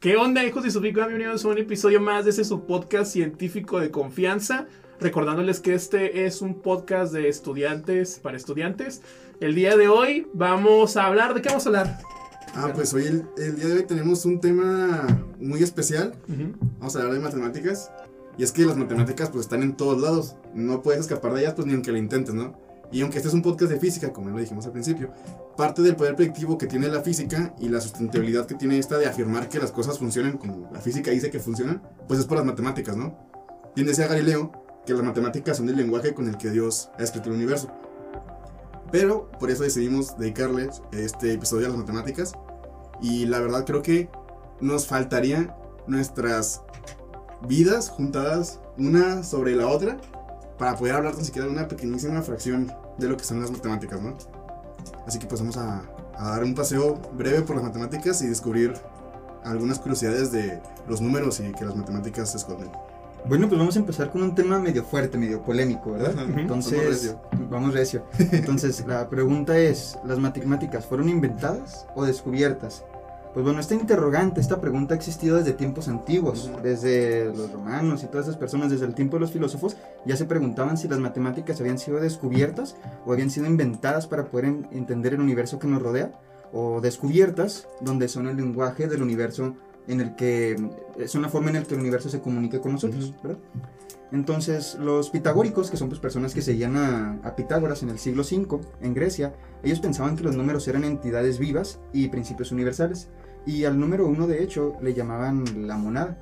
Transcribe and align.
¿Qué 0.00 0.16
onda, 0.16 0.42
hijos 0.46 0.62
de 0.62 0.70
su 0.70 0.80
pico? 0.80 1.00
Bienvenidos 1.00 1.44
a 1.44 1.48
un 1.48 1.58
episodio 1.58 2.00
más 2.00 2.24
de 2.24 2.30
ese 2.30 2.42
su 2.42 2.64
podcast 2.64 3.12
científico 3.12 3.80
de 3.80 3.90
confianza. 3.90 4.66
Recordándoles 4.98 5.60
que 5.60 5.74
este 5.74 6.24
es 6.24 6.40
un 6.40 6.62
podcast 6.62 7.12
de 7.12 7.28
estudiantes 7.28 8.18
para 8.18 8.38
estudiantes. 8.38 9.02
El 9.40 9.54
día 9.54 9.76
de 9.76 9.88
hoy 9.88 10.26
vamos 10.32 10.96
a 10.96 11.04
hablar. 11.04 11.34
¿De 11.34 11.42
qué 11.42 11.50
vamos 11.50 11.66
a 11.66 11.68
hablar? 11.68 11.98
Ah, 12.54 12.72
pues 12.74 12.94
hoy, 12.94 13.08
el, 13.08 13.26
el 13.36 13.56
día 13.56 13.66
de 13.66 13.74
hoy, 13.74 13.82
tenemos 13.82 14.24
un 14.24 14.40
tema 14.40 15.06
muy 15.38 15.62
especial. 15.62 16.14
Vamos 16.78 16.96
a 16.96 17.00
hablar 17.00 17.12
de 17.16 17.20
matemáticas. 17.20 17.92
Y 18.38 18.42
es 18.42 18.52
que 18.52 18.64
las 18.64 18.78
matemáticas, 18.78 19.28
pues 19.28 19.44
están 19.44 19.62
en 19.62 19.76
todos 19.76 20.00
lados. 20.00 20.34
No 20.54 20.80
puedes 20.80 21.02
escapar 21.02 21.34
de 21.34 21.42
ellas, 21.42 21.52
pues 21.52 21.66
ni 21.66 21.74
aunque 21.74 21.92
lo 21.92 21.98
intentes, 21.98 22.34
¿no? 22.34 22.58
Y 22.92 23.02
aunque 23.02 23.18
este 23.18 23.28
es 23.28 23.34
un 23.34 23.42
podcast 23.42 23.70
de 23.70 23.78
física, 23.78 24.12
como 24.12 24.30
lo 24.30 24.38
dijimos 24.38 24.66
al 24.66 24.72
principio, 24.72 25.10
parte 25.56 25.82
del 25.82 25.94
poder 25.94 26.16
predictivo 26.16 26.58
que 26.58 26.66
tiene 26.66 26.88
la 26.88 27.00
física 27.02 27.54
y 27.58 27.68
la 27.68 27.80
sustentabilidad 27.80 28.46
que 28.46 28.54
tiene 28.54 28.78
esta 28.78 28.98
de 28.98 29.06
afirmar 29.06 29.48
que 29.48 29.58
las 29.58 29.70
cosas 29.70 29.98
funcionan 29.98 30.38
como 30.38 30.68
la 30.72 30.80
física 30.80 31.10
dice 31.10 31.30
que 31.30 31.38
funcionan, 31.38 31.82
pues 32.08 32.18
es 32.18 32.26
por 32.26 32.38
las 32.38 32.46
matemáticas, 32.46 32.96
¿no? 32.96 33.16
Bien 33.76 33.86
decía 33.86 34.08
Galileo 34.08 34.50
que 34.84 34.94
las 34.94 35.04
matemáticas 35.04 35.56
son 35.56 35.68
el 35.68 35.76
lenguaje 35.76 36.14
con 36.14 36.28
el 36.28 36.36
que 36.36 36.50
Dios 36.50 36.90
ha 36.98 37.02
escrito 37.02 37.28
el 37.28 37.36
universo. 37.36 37.70
Pero 38.90 39.30
por 39.38 39.50
eso 39.50 39.62
decidimos 39.62 40.18
dedicarles 40.18 40.82
este 40.92 41.34
episodio 41.34 41.66
a 41.66 41.68
las 41.70 41.78
matemáticas. 41.78 42.32
Y 43.00 43.26
la 43.26 43.38
verdad 43.38 43.64
creo 43.64 43.82
que 43.82 44.08
nos 44.60 44.86
faltarían 44.86 45.54
nuestras 45.86 46.62
vidas 47.46 47.88
juntadas 47.88 48.60
una 48.76 49.22
sobre 49.22 49.54
la 49.54 49.68
otra 49.68 49.96
para 50.58 50.76
poder 50.76 50.94
hablar 50.94 51.14
tan 51.14 51.24
siquiera 51.24 51.46
de 51.46 51.54
una 51.54 51.68
pequeñísima 51.68 52.20
fracción 52.22 52.70
de 52.98 53.08
lo 53.08 53.16
que 53.16 53.24
son 53.24 53.40
las 53.40 53.50
matemáticas, 53.50 54.00
¿no? 54.00 54.14
Así 55.06 55.18
que 55.18 55.26
pues 55.26 55.40
vamos 55.40 55.56
a, 55.56 55.82
a 56.16 56.30
dar 56.30 56.44
un 56.44 56.54
paseo 56.54 57.00
breve 57.12 57.42
por 57.42 57.56
las 57.56 57.64
matemáticas 57.64 58.22
y 58.22 58.26
descubrir 58.26 58.74
algunas 59.44 59.78
curiosidades 59.78 60.32
de 60.32 60.60
los 60.88 61.00
números 61.00 61.40
y 61.40 61.52
que 61.52 61.64
las 61.64 61.74
matemáticas 61.74 62.30
se 62.32 62.38
esconden. 62.38 62.70
Bueno, 63.26 63.48
pues 63.48 63.58
vamos 63.58 63.76
a 63.76 63.78
empezar 63.78 64.10
con 64.10 64.22
un 64.22 64.34
tema 64.34 64.58
medio 64.58 64.82
fuerte, 64.82 65.18
medio 65.18 65.42
polémico, 65.42 65.92
¿verdad? 65.92 66.12
Ajá, 66.14 66.22
vamos 66.24 66.40
Entonces, 66.40 66.86
recio. 66.86 67.20
vamos 67.50 67.74
recio. 67.74 68.04
Entonces, 68.18 68.84
la 68.86 69.08
pregunta 69.10 69.58
es, 69.58 69.98
¿las 70.06 70.18
matemáticas 70.18 70.86
fueron 70.86 71.08
inventadas 71.10 71.86
o 71.94 72.04
descubiertas? 72.04 72.84
Pues 73.32 73.44
bueno, 73.44 73.60
esta 73.60 73.74
interrogante, 73.74 74.40
esta 74.40 74.60
pregunta 74.60 74.92
ha 74.94 74.96
existido 74.96 75.36
desde 75.36 75.52
tiempos 75.52 75.86
antiguos, 75.86 76.50
desde 76.64 77.26
los 77.26 77.52
romanos 77.52 78.02
y 78.02 78.06
todas 78.06 78.26
esas 78.26 78.36
personas, 78.36 78.70
desde 78.70 78.86
el 78.86 78.94
tiempo 78.94 79.16
de 79.16 79.20
los 79.20 79.30
filósofos, 79.30 79.76
ya 80.04 80.16
se 80.16 80.24
preguntaban 80.24 80.76
si 80.76 80.88
las 80.88 80.98
matemáticas 80.98 81.60
habían 81.60 81.78
sido 81.78 82.00
descubiertas 82.00 82.74
o 83.06 83.12
habían 83.12 83.30
sido 83.30 83.46
inventadas 83.46 84.08
para 84.08 84.24
poder 84.26 84.46
en- 84.46 84.68
entender 84.72 85.14
el 85.14 85.20
universo 85.20 85.60
que 85.60 85.68
nos 85.68 85.80
rodea, 85.80 86.10
o 86.52 86.80
descubiertas, 86.80 87.68
donde 87.80 88.08
son 88.08 88.26
el 88.26 88.36
lenguaje 88.36 88.88
del 88.88 89.00
universo 89.02 89.54
en 89.86 90.00
el 90.00 90.16
que 90.16 90.56
es 90.98 91.14
una 91.14 91.28
forma 91.28 91.50
en 91.50 91.54
la 91.56 91.62
que 91.62 91.74
el 91.74 91.80
universo 91.80 92.08
se 92.08 92.20
comunica 92.20 92.60
con 92.60 92.72
nosotros. 92.72 93.14
¿verdad? 93.22 93.38
Entonces, 94.10 94.76
los 94.80 95.10
pitagóricos, 95.10 95.70
que 95.70 95.76
son 95.76 95.88
pues, 95.88 96.00
personas 96.00 96.34
que 96.34 96.42
seguían 96.42 96.76
a, 96.76 97.20
a 97.22 97.36
Pitágoras 97.36 97.84
en 97.84 97.90
el 97.90 97.98
siglo 98.00 98.22
V 98.22 98.58
en 98.80 98.92
Grecia, 98.92 99.32
ellos 99.62 99.78
pensaban 99.78 100.16
que 100.16 100.24
los 100.24 100.34
números 100.34 100.66
eran 100.66 100.82
entidades 100.82 101.38
vivas 101.38 101.78
y 101.92 102.08
principios 102.08 102.50
universales. 102.50 103.08
Y 103.46 103.64
al 103.64 103.78
número 103.80 104.06
uno, 104.06 104.26
de 104.26 104.42
hecho, 104.42 104.76
le 104.82 104.94
llamaban 104.94 105.66
la 105.66 105.76
monada, 105.76 106.18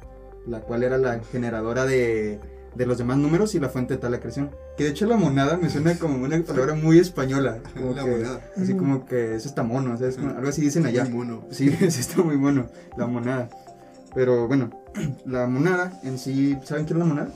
la 0.46 0.60
cual 0.60 0.82
era 0.84 0.98
la 0.98 1.20
generadora 1.20 1.84
de, 1.84 2.38
de 2.74 2.86
los 2.86 2.96
demás 2.98 3.18
números 3.18 3.54
y 3.54 3.60
la 3.60 3.68
fuente 3.68 3.94
de 3.94 4.00
tal 4.00 4.12
la 4.12 4.20
creación. 4.20 4.50
Que 4.76 4.84
de 4.84 4.90
hecho 4.90 5.06
la 5.06 5.16
monada 5.16 5.56
me 5.56 5.68
suena 5.68 5.98
como 5.98 6.22
una 6.24 6.40
palabra 6.46 6.74
muy 6.74 6.98
española. 6.98 7.58
Como 7.76 7.92
La 7.94 8.04
que- 8.04 8.10
monada. 8.10 8.40
Así 8.56 8.74
como 8.74 9.04
que 9.04 9.34
eso 9.34 9.48
está 9.48 9.62
mono, 9.62 9.94
o 9.94 9.96
sea, 9.96 10.08
es 10.08 10.16
como- 10.16 10.30
algo 10.30 10.48
así 10.48 10.62
dicen 10.62 10.86
allá. 10.86 11.04
Muy 11.04 11.12
mono. 11.26 11.44
Sí, 11.50 11.70
sí 11.90 12.00
está 12.00 12.22
muy 12.22 12.36
bueno, 12.36 12.66
la 12.96 13.06
monada. 13.06 13.48
Pero 14.14 14.46
bueno, 14.48 14.70
la 15.26 15.46
monada 15.48 16.00
en 16.04 16.18
sí, 16.18 16.56
¿saben 16.64 16.86
qué 16.86 16.92
es 16.92 16.98
la 16.98 17.04
monada? 17.04 17.28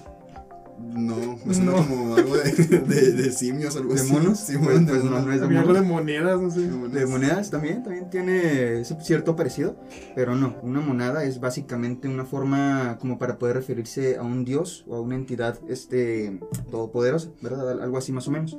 No, 0.82 1.38
me 1.44 1.54
suena 1.54 1.72
No. 1.72 1.76
como 1.86 2.14
algo 2.16 2.36
de, 2.36 2.52
de, 2.52 3.12
de 3.12 3.32
simios, 3.32 3.76
algo 3.76 3.94
¿De 3.94 4.00
así. 4.00 4.12
monos? 4.12 4.38
Sí, 4.40 4.52
Pues- 4.58 4.64
bueno, 4.68 4.86
pues 4.88 5.04
no, 5.04 5.20
no 5.20 5.32
es 5.32 5.40
de 5.40 5.46
Había 5.46 5.60
algo 5.60 5.72
monos. 5.72 5.86
de 5.86 5.92
monedas, 5.94 6.40
no 6.40 6.50
sé. 6.50 6.60
De 6.60 7.06
monedas 7.06 7.50
también, 7.50 7.82
también 7.82 8.10
tiene 8.10 8.84
cierto 8.84 9.34
parecido, 9.36 9.76
pero 10.14 10.34
no, 10.34 10.56
una 10.62 10.80
monada 10.80 11.24
es 11.24 11.40
básicamente 11.40 12.08
una 12.08 12.24
forma 12.24 12.98
como 13.00 13.18
para 13.18 13.38
poder 13.38 13.56
referirse 13.56 14.16
a 14.16 14.22
un 14.22 14.44
dios 14.44 14.84
o 14.88 14.96
a 14.96 15.00
una 15.00 15.14
entidad 15.14 15.58
este, 15.68 16.40
todopoderosa, 16.70 17.30
¿verdad? 17.42 17.70
Al- 17.70 17.80
Algo 17.82 17.98
así 17.98 18.12
más 18.12 18.28
o 18.28 18.30
menos. 18.30 18.58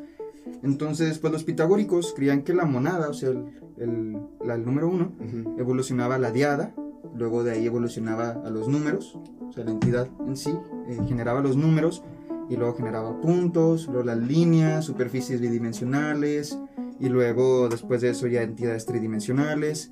Entonces, 0.61 1.19
pues 1.19 1.31
los 1.33 1.43
pitagóricos 1.43 2.13
creían 2.15 2.43
que 2.43 2.53
la 2.53 2.65
monada, 2.65 3.09
o 3.09 3.13
sea, 3.13 3.29
el, 3.29 3.45
el- 3.77 4.17
la- 4.45 4.55
el 4.55 4.65
número 4.65 4.87
uno, 4.89 5.11
Ujú. 5.19 5.59
evolucionaba 5.59 6.15
a 6.15 6.19
la 6.19 6.31
diada, 6.31 6.73
luego 7.15 7.43
de 7.43 7.51
ahí 7.51 7.65
evolucionaba 7.65 8.41
a 8.45 8.49
los 8.49 8.67
números, 8.67 9.17
o 9.47 9.51
sea, 9.53 9.63
la 9.65 9.71
entidad 9.71 10.07
en 10.25 10.35
sí 10.35 10.51
eh, 10.87 10.97
generaba 11.07 11.41
los 11.41 11.55
números 11.55 12.03
y 12.49 12.55
luego 12.57 12.75
generaba 12.75 13.19
puntos, 13.21 13.87
luego 13.87 14.03
las 14.03 14.17
líneas, 14.17 14.85
superficies 14.85 15.39
bidimensionales 15.41 16.59
y 16.99 17.09
luego 17.09 17.69
después 17.69 18.01
de 18.01 18.09
eso 18.09 18.27
ya 18.27 18.41
entidades 18.43 18.85
tridimensionales 18.85 19.91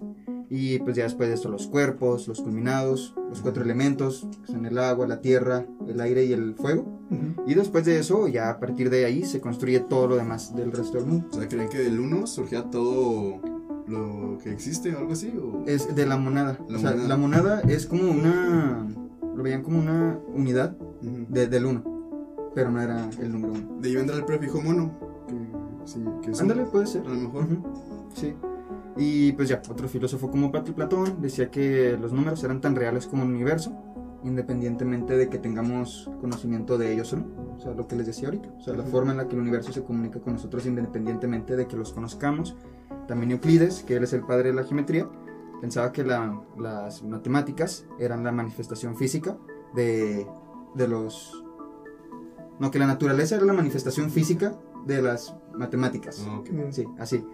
y 0.50 0.80
pues 0.80 0.98
ya 0.98 1.04
después 1.04 1.30
de 1.30 1.36
esto 1.36 1.50
los 1.50 1.68
cuerpos, 1.68 2.28
los 2.28 2.42
culminados, 2.42 3.16
los 3.30 3.40
cuatro 3.42 3.64
elementos, 3.64 4.28
que 4.46 4.52
son 4.52 4.66
el 4.66 4.78
agua, 4.78 5.08
la 5.08 5.22
tierra, 5.22 5.66
el 5.88 6.02
aire 6.02 6.26
y 6.26 6.34
el 6.34 6.56
fuego 6.56 6.82
Ujú. 7.10 7.44
y 7.50 7.54
después 7.54 7.86
de 7.86 7.98
eso 8.00 8.28
ya 8.28 8.50
a 8.50 8.60
partir 8.60 8.90
de 8.90 9.06
ahí 9.06 9.24
se 9.24 9.40
construye 9.40 9.80
todo 9.80 10.08
lo 10.08 10.16
demás 10.18 10.54
del 10.56 10.72
resto 10.74 10.98
del 10.98 11.08
mundo. 11.08 11.28
O 11.32 11.36
sea, 11.36 11.48
¿creen 11.48 11.70
que 11.70 11.78
del 11.80 12.00
1 12.00 12.28
surgía 12.28 12.64
todo 12.70 13.40
lo 13.88 14.38
que 14.44 14.52
existe 14.52 14.94
o 14.94 15.00
algo 15.00 15.14
así? 15.14 15.34
O... 15.42 15.64
Es 15.66 15.94
de 15.96 16.06
la 16.06 16.18
monada. 16.18 16.60
La 16.70 16.78
o 16.78 16.80
sea, 16.82 16.92
monada. 16.92 17.08
la 17.08 17.18
monada 17.18 17.62
es 17.62 17.86
como 17.88 18.12
una. 18.12 18.88
Lo 19.36 19.44
veían 19.44 19.64
como 19.64 19.80
una 19.80 20.20
unidad 20.34 20.76
Ujú. 21.02 21.26
de- 21.30 21.48
del 21.48 21.66
uno. 21.66 21.91
Pero 22.54 22.70
no 22.72 22.82
era 22.82 23.10
el 23.20 23.32
número 23.32 23.54
uno. 23.54 23.80
De 23.82 23.90
ahí 23.90 23.96
vendrá 23.96 24.16
el 24.18 24.26
prefijo 24.26 24.62
mono. 24.62 24.92
Que, 25.28 25.36
sí, 25.86 26.04
que 26.22 26.32
Ándale, 26.40 26.66
puede 26.66 26.86
ser. 26.88 27.06
A 27.06 27.10
lo 27.10 27.16
mejor. 27.16 27.48
Sí. 28.14 28.36
Y 28.98 29.32
pues 29.34 29.48
ya, 29.50 29.62
otro 29.70 29.88
filósofo 29.88 30.30
como 30.30 30.52
Platón 30.52 31.22
decía 31.22 31.50
que 31.50 31.98
los 32.00 32.12
números 32.12 32.44
eran 32.44 32.60
tan 32.60 32.76
reales 32.76 33.08
como 33.08 33.24
el 33.24 33.30
universo, 33.30 33.72
independientemente 34.24 35.16
de 35.16 35.30
que 35.30 35.38
tengamos 35.38 36.10
conocimiento 36.20 36.78
de 36.78 36.92
ellos 36.94 37.14
o 37.14 37.18
no. 37.18 37.26
O 37.56 37.60
sea, 37.60 37.74
lo 37.74 37.88
que 37.88 37.96
les 37.96 38.06
decía 38.08 38.28
ahorita. 38.28 38.50
O 38.58 38.62
sea, 38.62 38.74
la 38.76 38.84
forma 38.84 39.12
en 39.12 39.18
la 39.18 39.28
que 39.28 39.36
el 39.36 39.42
universo 39.42 39.72
se 39.72 39.84
comunica 39.84 40.20
con 40.20 40.34
nosotros 40.34 40.66
independientemente 40.66 41.56
de 41.56 41.68
que 41.68 41.78
los 41.78 41.94
conozcamos. 41.94 42.56
También 43.08 43.32
Euclides, 43.32 43.84
que 43.84 43.96
él 43.96 44.04
es 44.04 44.14
el 44.14 44.22
padre 44.26 44.50
de 44.50 44.56
la 44.56 44.64
geometría, 44.64 45.10
pensaba 45.62 45.92
que 45.92 46.04
la- 46.04 46.42
las 46.60 47.02
matemáticas 47.04 47.86
eran 48.00 48.24
la 48.24 48.32
manifestación 48.32 48.96
física 48.98 49.38
de, 49.74 50.28
de 50.76 50.88
los... 50.88 51.41
No, 52.62 52.70
que 52.70 52.78
la 52.78 52.86
naturaleza 52.86 53.38
era 53.38 53.46
la 53.46 53.54
manifestación 53.54 54.12
física 54.12 54.56
de 54.86 55.02
las 55.02 55.34
matemáticas. 55.58 56.24
Ah, 56.28 56.38
ok. 56.38 56.50
Sí, 56.70 56.86
así. 57.00 57.26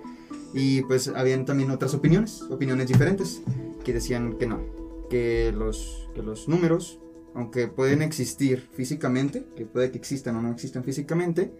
Y 0.53 0.83
pues 0.83 1.09
habían 1.09 1.43
también 1.43 1.69
otras 1.69 1.93
opiniones, 1.93 2.43
opiniones 2.43 2.87
diferentes, 2.87 3.41
que 3.83 3.91
decían 3.91 4.37
que 4.37 4.47
no, 4.47 4.61
que 5.09 5.51
los, 5.51 6.07
que 6.15 6.21
los 6.21 6.47
números, 6.47 7.01
aunque 7.35 7.67
pueden 7.67 8.01
existir 8.03 8.69
físicamente, 8.71 9.45
que 9.53 9.65
puede 9.65 9.91
que 9.91 9.97
existan 9.97 10.37
o 10.37 10.41
no 10.41 10.49
existan 10.49 10.85
físicamente, 10.85 11.51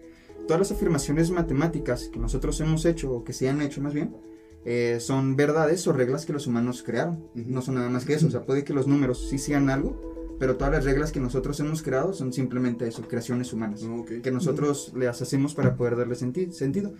todas 0.46 0.60
las 0.60 0.72
afirmaciones 0.72 1.30
matemáticas 1.30 2.08
que 2.10 2.18
nosotros 2.18 2.58
hemos 2.62 2.86
hecho, 2.86 3.12
o 3.12 3.22
que 3.22 3.34
se 3.34 3.50
han 3.50 3.60
hecho 3.60 3.82
más 3.82 3.92
bien, 3.92 4.16
eh, 4.64 4.96
son 4.98 5.36
verdades 5.36 5.86
o 5.86 5.92
reglas 5.92 6.24
que 6.24 6.32
los 6.32 6.46
humanos 6.46 6.82
crearon. 6.82 7.22
No 7.34 7.60
son 7.60 7.74
nada 7.74 7.90
más 7.90 8.06
que 8.06 8.14
eso, 8.14 8.28
o 8.28 8.30
sea, 8.30 8.46
puede 8.46 8.64
que 8.64 8.72
los 8.72 8.86
números 8.86 9.28
sí 9.28 9.36
sean 9.36 9.68
algo, 9.68 10.17
pero 10.38 10.56
todas 10.56 10.72
las 10.72 10.84
reglas 10.84 11.10
que 11.12 11.20
nosotros 11.20 11.58
hemos 11.60 11.82
creado 11.82 12.12
son 12.12 12.32
simplemente 12.32 12.86
eso, 12.86 13.02
creaciones 13.02 13.52
humanas 13.52 13.82
Ah, 13.84 13.92
ok. 13.94 14.20
que 14.22 14.30
nosotros 14.30 14.92
las 14.96 15.20
hacemos 15.22 15.54
para 15.54 15.74
poder 15.76 15.96
darle 15.96 16.14
senti- 16.14 16.52
sentido. 16.52 16.92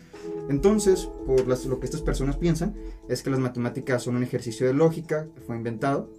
Entonces, 0.48 1.08
por 1.26 1.46
las- 1.46 1.66
lo 1.66 1.78
que 1.80 1.86
estas 1.86 2.02
personas 2.02 2.36
piensan, 2.36 2.74
es 3.08 3.22
que 3.22 3.30
las 3.30 3.38
matemáticas 3.40 4.02
son 4.02 4.16
un 4.16 4.22
ejercicio 4.22 4.66
de 4.66 4.74
lógica 4.74 5.26
que 5.34 5.40
fue 5.40 5.56
inventado 5.56 6.10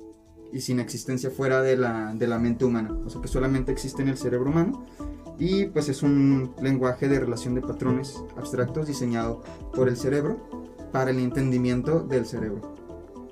y 0.52 0.62
sin 0.62 0.80
existencia 0.80 1.30
fuera 1.30 1.62
de 1.62 1.78
la, 1.78 2.14
de 2.16 2.26
la 2.28 2.40
mente 2.40 2.66
humana, 2.66 2.92
o 3.06 3.10
sea 3.10 3.22
que 3.22 3.28
solamente 3.28 3.72
existe 3.72 4.02
en 4.02 4.10
el 4.10 4.18
cerebro 4.18 4.50
humano 4.50 4.86
y 5.38 5.66
pues 5.68 5.90
es 5.90 6.02
un 6.04 6.52
lenguaje 6.62 7.08
de 7.08 7.20
relación 7.20 7.54
de 7.56 7.62
patrones 7.62 8.16
abstractos 8.36 8.88
diseñado 8.88 9.42
por 9.74 9.88
el 9.90 9.96
cerebro 9.96 10.38
para 10.92 11.12
el 11.12 11.20
entendimiento 11.20 12.00
del 12.02 12.26
cerebro. 12.26 12.76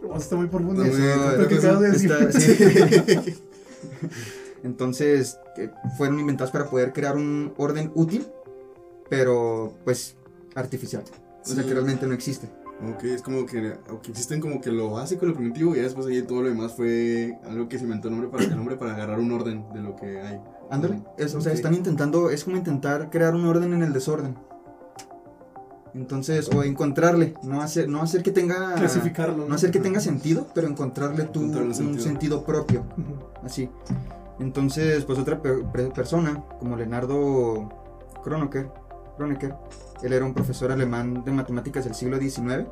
Oh, 0.09 0.15
está 0.15 0.35
muy 0.35 0.47
profundo. 0.47 0.83
Eso, 0.83 1.79
de 1.79 1.89
decir. 1.89 2.11
Está- 2.11 2.39
sí. 2.39 3.35
Entonces, 4.63 5.39
que 5.55 5.69
fueron 5.97 6.19
inventados 6.19 6.51
para 6.51 6.69
poder 6.69 6.93
crear 6.93 7.15
un 7.15 7.53
orden 7.57 7.91
útil, 7.95 8.25
pero 9.09 9.73
pues 9.83 10.15
artificial. 10.55 11.03
O 11.43 11.47
sea 11.49 11.63
que 11.63 11.73
realmente 11.73 12.05
no 12.07 12.13
existe. 12.13 12.49
Ok, 12.93 13.05
es 13.05 13.21
como 13.23 13.45
que, 13.47 13.73
que 14.03 14.11
existen 14.11 14.39
como 14.39 14.61
que 14.61 14.71
lo 14.71 14.91
básico, 14.91 15.25
lo 15.25 15.33
primitivo, 15.33 15.75
y 15.75 15.79
después 15.79 16.05
ahí 16.05 16.21
todo 16.21 16.43
lo 16.43 16.49
demás 16.49 16.73
fue 16.75 17.39
algo 17.45 17.67
que 17.67 17.77
se 17.79 17.85
inventó 17.85 18.07
el 18.07 18.13
hombre 18.15 18.29
para, 18.29 18.43
el 18.43 18.53
hombre 18.53 18.75
para 18.75 18.93
agarrar 18.93 19.19
un 19.19 19.31
orden 19.31 19.65
de 19.73 19.81
lo 19.81 19.95
que 19.95 20.19
hay. 20.19 20.39
Ándale. 20.69 21.01
Es- 21.17 21.33
o 21.33 21.41
sea, 21.41 21.53
están 21.53 21.73
intentando, 21.73 22.29
es 22.29 22.43
como 22.43 22.57
intentar 22.57 23.09
crear 23.09 23.33
un 23.33 23.45
orden 23.45 23.73
en 23.73 23.81
el 23.81 23.93
desorden. 23.93 24.37
Entonces, 25.97 26.47
o 26.55 26.61
encontrarle, 26.63 27.33
no 27.41 27.61
hacer, 27.61 27.89
no 27.89 28.01
hacer 28.03 28.21
que 28.21 28.31
tenga... 28.31 28.75
Clasificarlo. 28.75 29.47
No 29.47 29.55
hacer 29.55 29.71
que 29.71 29.79
tenga 29.79 29.99
sentido, 29.99 30.45
pero 30.53 30.67
encontrarle 30.67 31.23
tú 31.23 31.39
Encontrarle 31.39 31.69
un 31.69 31.73
sentido. 31.75 32.03
sentido, 32.03 32.43
propio, 32.45 32.83
así. 33.43 33.67
Entonces, 34.39 35.03
pues 35.05 35.17
otra 35.17 35.41
pe- 35.41 35.63
persona, 35.95 36.43
como 36.59 36.75
Leonardo 36.75 37.67
Kronecker, 38.23 38.69
Kronecker, 39.17 39.55
él 40.03 40.13
era 40.13 40.23
un 40.23 40.35
profesor 40.35 40.71
alemán 40.71 41.23
de 41.25 41.31
matemáticas 41.31 41.83
del 41.85 41.95
siglo 41.95 42.19
XIX, 42.19 42.67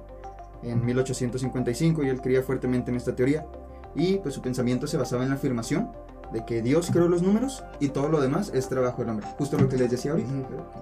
en 0.61 0.85
1855, 0.85 2.03
y 2.03 2.09
él 2.09 2.21
creía 2.21 2.43
fuertemente 2.43 2.91
en 2.91 2.97
esta 2.97 3.15
teoría. 3.15 3.47
Y 3.95 4.17
pues 4.17 4.35
su 4.35 4.41
pensamiento 4.41 4.85
se 4.85 4.97
basaba 4.97 5.23
en 5.23 5.29
la 5.29 5.35
afirmación 5.35 5.89
de 6.31 6.45
que 6.45 6.61
Dios 6.61 6.89
creó 6.91 7.07
los 7.07 7.21
números 7.21 7.63
y 7.79 7.89
todo 7.89 8.09
lo 8.09 8.21
demás 8.21 8.51
es 8.53 8.67
trabajo 8.67 9.01
del 9.01 9.09
hombre. 9.09 9.27
Justo 9.37 9.57
lo 9.57 9.69
que 9.69 9.77
les 9.77 9.91
decía 9.91 10.11
ahorita, 10.11 10.33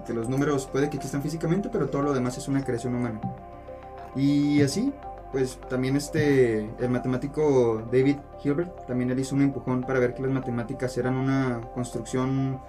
que 0.06 0.12
los 0.12 0.28
números 0.28 0.66
puede 0.66 0.90
que 0.90 0.96
existan 0.96 1.22
físicamente, 1.22 1.68
pero 1.70 1.88
todo 1.88 2.02
lo 2.02 2.12
demás 2.12 2.36
es 2.38 2.48
una 2.48 2.64
creación 2.64 2.94
humana. 2.94 3.20
Y 4.16 4.62
así, 4.62 4.92
pues 5.32 5.58
también 5.68 5.96
este, 5.96 6.70
el 6.78 6.90
matemático 6.90 7.82
David 7.90 8.16
Hilbert, 8.42 8.86
también 8.86 9.10
él 9.10 9.18
hizo 9.18 9.34
un 9.34 9.42
empujón 9.42 9.82
para 9.82 9.98
ver 9.98 10.14
que 10.14 10.22
las 10.22 10.30
matemáticas 10.30 10.96
eran 10.96 11.16
una 11.16 11.60
construcción 11.74 12.60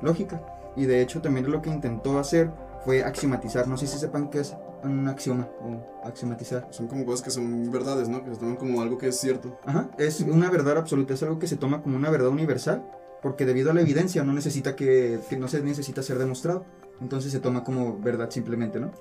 lógica. 0.00 0.40
Y 0.76 0.86
de 0.86 1.02
hecho 1.02 1.20
también 1.20 1.50
lo 1.50 1.62
que 1.62 1.70
intentó 1.70 2.18
hacer 2.18 2.50
fue 2.84 3.02
axiomatizar, 3.02 3.66
no 3.66 3.76
sé 3.76 3.86
si 3.86 3.98
sepan 3.98 4.28
qué 4.28 4.40
es 4.40 4.54
un 4.84 5.08
axioma 5.08 5.48
o 5.60 6.06
axiomatizar. 6.06 6.68
Son 6.70 6.86
como 6.86 7.04
cosas 7.04 7.22
que 7.22 7.30
son 7.30 7.70
verdades, 7.70 8.08
¿no? 8.08 8.24
Que 8.24 8.34
se 8.34 8.40
toman 8.40 8.56
como 8.56 8.80
algo 8.82 8.98
que 8.98 9.08
es 9.08 9.18
cierto. 9.18 9.58
Ajá, 9.64 9.90
es 9.98 10.20
una 10.20 10.50
verdad 10.50 10.78
absoluta, 10.78 11.14
es 11.14 11.22
algo 11.22 11.38
que 11.38 11.46
se 11.46 11.56
toma 11.56 11.82
como 11.82 11.96
una 11.96 12.10
verdad 12.10 12.28
universal, 12.28 12.84
porque 13.22 13.46
debido 13.46 13.70
a 13.70 13.74
la 13.74 13.80
evidencia 13.80 14.22
no 14.24 14.32
necesita 14.32 14.76
que, 14.76 15.18
que 15.28 15.36
no 15.36 15.48
se 15.48 15.62
necesita 15.62 16.02
ser 16.02 16.18
demostrado. 16.18 16.66
Entonces 17.00 17.32
se 17.32 17.40
toma 17.40 17.64
como 17.64 17.98
verdad 17.98 18.30
simplemente, 18.30 18.78
¿no? 18.78 18.92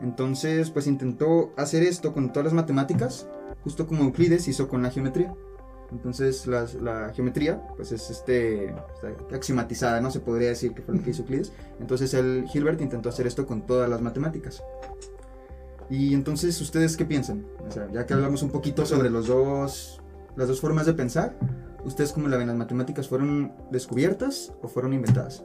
Entonces, 0.00 0.70
pues 0.70 0.86
intentó 0.86 1.52
hacer 1.56 1.82
esto 1.82 2.12
con 2.12 2.32
todas 2.32 2.46
las 2.46 2.54
matemáticas, 2.54 3.28
justo 3.62 3.86
como 3.86 4.04
Euclides 4.04 4.48
hizo 4.48 4.68
con 4.68 4.82
la 4.82 4.90
geometría. 4.90 5.34
Entonces, 5.92 6.46
las- 6.46 6.74
la 6.74 7.12
geometría, 7.14 7.60
pues 7.76 7.90
es 7.92 8.10
este, 8.10 8.66
está 8.66 9.34
axiomatizada, 9.36 10.00
¿no? 10.00 10.10
Se 10.10 10.20
podría 10.20 10.48
decir 10.50 10.72
que 10.72 10.82
fue 10.82 10.94
lo 10.96 11.02
que 11.02 11.10
hizo 11.10 11.22
Euclides. 11.22 11.52
Entonces, 11.80 12.14
el 12.14 12.44
Hilbert 12.52 12.80
intentó 12.80 13.08
hacer 13.08 13.26
esto 13.26 13.46
con 13.46 13.66
todas 13.66 13.88
las 13.90 14.00
matemáticas. 14.00 14.62
Y 15.88 16.14
entonces, 16.14 16.60
¿ustedes 16.60 16.96
qué 16.96 17.04
piensan? 17.04 17.44
O 17.66 17.70
sea, 17.70 17.88
ya 17.92 18.06
que 18.06 18.14
hablamos 18.14 18.42
un 18.42 18.50
poquito 18.50 18.86
sobre 18.86 19.10
los 19.10 19.26
dos, 19.26 20.00
las 20.36 20.46
dos 20.46 20.60
formas 20.60 20.86
de 20.86 20.92
pensar, 20.94 21.36
¿ustedes 21.84 22.12
cómo 22.12 22.28
la 22.28 22.36
ven? 22.36 22.46
¿Las 22.46 22.56
matemáticas 22.56 23.08
fueron 23.08 23.52
descubiertas 23.72 24.52
o 24.62 24.68
fueron 24.68 24.92
inventadas? 24.92 25.42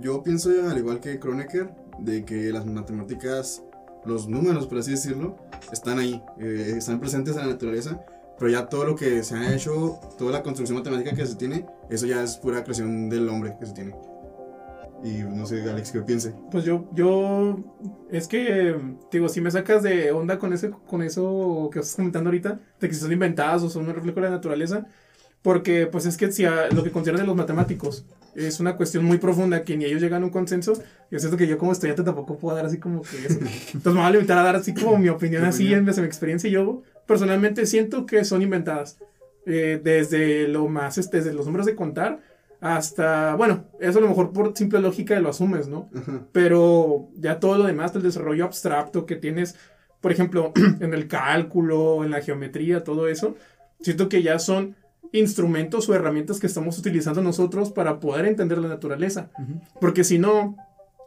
Yo 0.00 0.22
pienso, 0.22 0.50
al 0.68 0.78
igual 0.78 1.00
que 1.00 1.18
Kronecker, 1.18 1.74
de 1.98 2.24
que 2.24 2.52
las 2.52 2.66
matemáticas, 2.66 3.62
los 4.04 4.28
números, 4.28 4.66
por 4.68 4.78
así 4.78 4.92
decirlo, 4.92 5.36
están 5.72 5.98
ahí, 5.98 6.22
eh, 6.38 6.74
están 6.76 7.00
presentes 7.00 7.34
en 7.36 7.42
la 7.42 7.48
naturaleza, 7.48 8.00
pero 8.38 8.50
ya 8.50 8.66
todo 8.66 8.84
lo 8.84 8.96
que 8.96 9.22
se 9.22 9.36
ha 9.36 9.54
hecho, 9.54 9.98
toda 10.18 10.32
la 10.32 10.42
construcción 10.42 10.78
matemática 10.78 11.14
que 11.14 11.26
se 11.26 11.36
tiene, 11.36 11.66
eso 11.90 12.06
ya 12.06 12.22
es 12.22 12.36
pura 12.36 12.62
creación 12.62 13.08
del 13.08 13.28
hombre 13.28 13.56
que 13.58 13.66
se 13.66 13.72
tiene. 13.72 13.94
Y 15.04 15.22
no 15.22 15.44
sé, 15.44 15.62
Alex, 15.68 15.92
¿qué 15.92 16.00
piense? 16.00 16.34
Pues 16.50 16.64
yo, 16.64 16.88
yo, 16.94 17.58
es 18.10 18.26
que, 18.26 18.74
digo, 19.12 19.28
si 19.28 19.42
me 19.42 19.50
sacas 19.50 19.82
de 19.82 20.10
onda 20.12 20.38
con 20.38 20.54
ese, 20.54 20.70
con 20.70 21.02
eso 21.02 21.68
que 21.70 21.80
estás 21.80 21.96
comentando 21.96 22.28
ahorita, 22.28 22.58
de 22.80 22.88
que 22.88 22.94
son 22.94 23.12
inventadas 23.12 23.62
o 23.62 23.68
son 23.68 23.86
un 23.86 23.94
reflejo 23.94 24.20
de 24.20 24.26
la 24.28 24.30
naturaleza, 24.30 24.86
porque 25.42 25.86
pues 25.86 26.06
es 26.06 26.16
que 26.16 26.32
si 26.32 26.46
a 26.46 26.70
lo 26.70 26.82
que 26.82 26.90
consideran 26.90 27.26
los 27.26 27.36
matemáticos 27.36 28.06
es 28.34 28.60
una 28.60 28.78
cuestión 28.78 29.04
muy 29.04 29.18
profunda 29.18 29.62
que 29.62 29.76
ni 29.76 29.84
ellos 29.84 30.00
llegan 30.00 30.22
a 30.22 30.24
un 30.24 30.32
consenso, 30.32 30.72
y 31.10 31.16
es 31.16 31.20
cierto 31.20 31.36
que 31.36 31.46
yo 31.46 31.58
como 31.58 31.72
estudiante 31.72 32.02
tampoco 32.02 32.38
puedo 32.38 32.56
dar 32.56 32.64
así 32.64 32.78
como 32.78 33.02
que 33.02 33.26
eso. 33.26 33.38
Entonces 33.74 33.84
me 33.84 33.92
voy 33.92 34.04
a 34.04 34.10
limitar 34.10 34.38
a 34.38 34.42
dar 34.42 34.56
así 34.56 34.72
como 34.72 34.96
mi 34.96 35.10
opinión 35.10 35.44
así 35.44 35.72
en 35.74 35.84
base 35.84 36.00
a 36.00 36.02
mi 36.02 36.06
experiencia. 36.06 36.48
Yo 36.48 36.82
personalmente 37.06 37.66
siento 37.66 38.06
que 38.06 38.24
son 38.24 38.42
inventadas. 38.42 38.98
Eh, 39.46 39.78
desde 39.82 40.48
lo 40.48 40.68
más, 40.68 40.96
este, 40.96 41.18
desde 41.18 41.34
los 41.34 41.44
números 41.44 41.66
de 41.66 41.74
contar 41.74 42.20
hasta, 42.64 43.34
bueno, 43.34 43.66
eso 43.78 43.98
a 43.98 44.00
lo 44.00 44.08
mejor 44.08 44.32
por 44.32 44.56
simple 44.56 44.80
lógica 44.80 45.20
lo 45.20 45.28
asumes, 45.28 45.68
¿no? 45.68 45.90
Pero 46.32 47.10
ya 47.16 47.40
todo 47.40 47.58
lo 47.58 47.64
demás, 47.64 47.94
el 47.94 48.02
desarrollo 48.02 48.46
abstracto 48.46 49.04
que 49.04 49.16
tienes, 49.16 49.54
por 50.00 50.12
ejemplo, 50.12 50.54
en 50.80 50.94
el 50.94 51.08
cálculo, 51.08 52.04
en 52.04 52.10
la 52.10 52.22
geometría, 52.22 52.82
todo 52.82 53.06
eso, 53.06 53.36
siento 53.80 54.08
que 54.08 54.22
ya 54.22 54.38
son 54.38 54.76
instrumentos 55.12 55.90
o 55.90 55.94
herramientas 55.94 56.40
que 56.40 56.46
estamos 56.46 56.78
utilizando 56.78 57.20
nosotros 57.20 57.70
para 57.70 58.00
poder 58.00 58.24
entender 58.24 58.56
la 58.56 58.68
naturaleza. 58.68 59.28
Porque 59.78 60.02
si 60.02 60.18
no, 60.18 60.56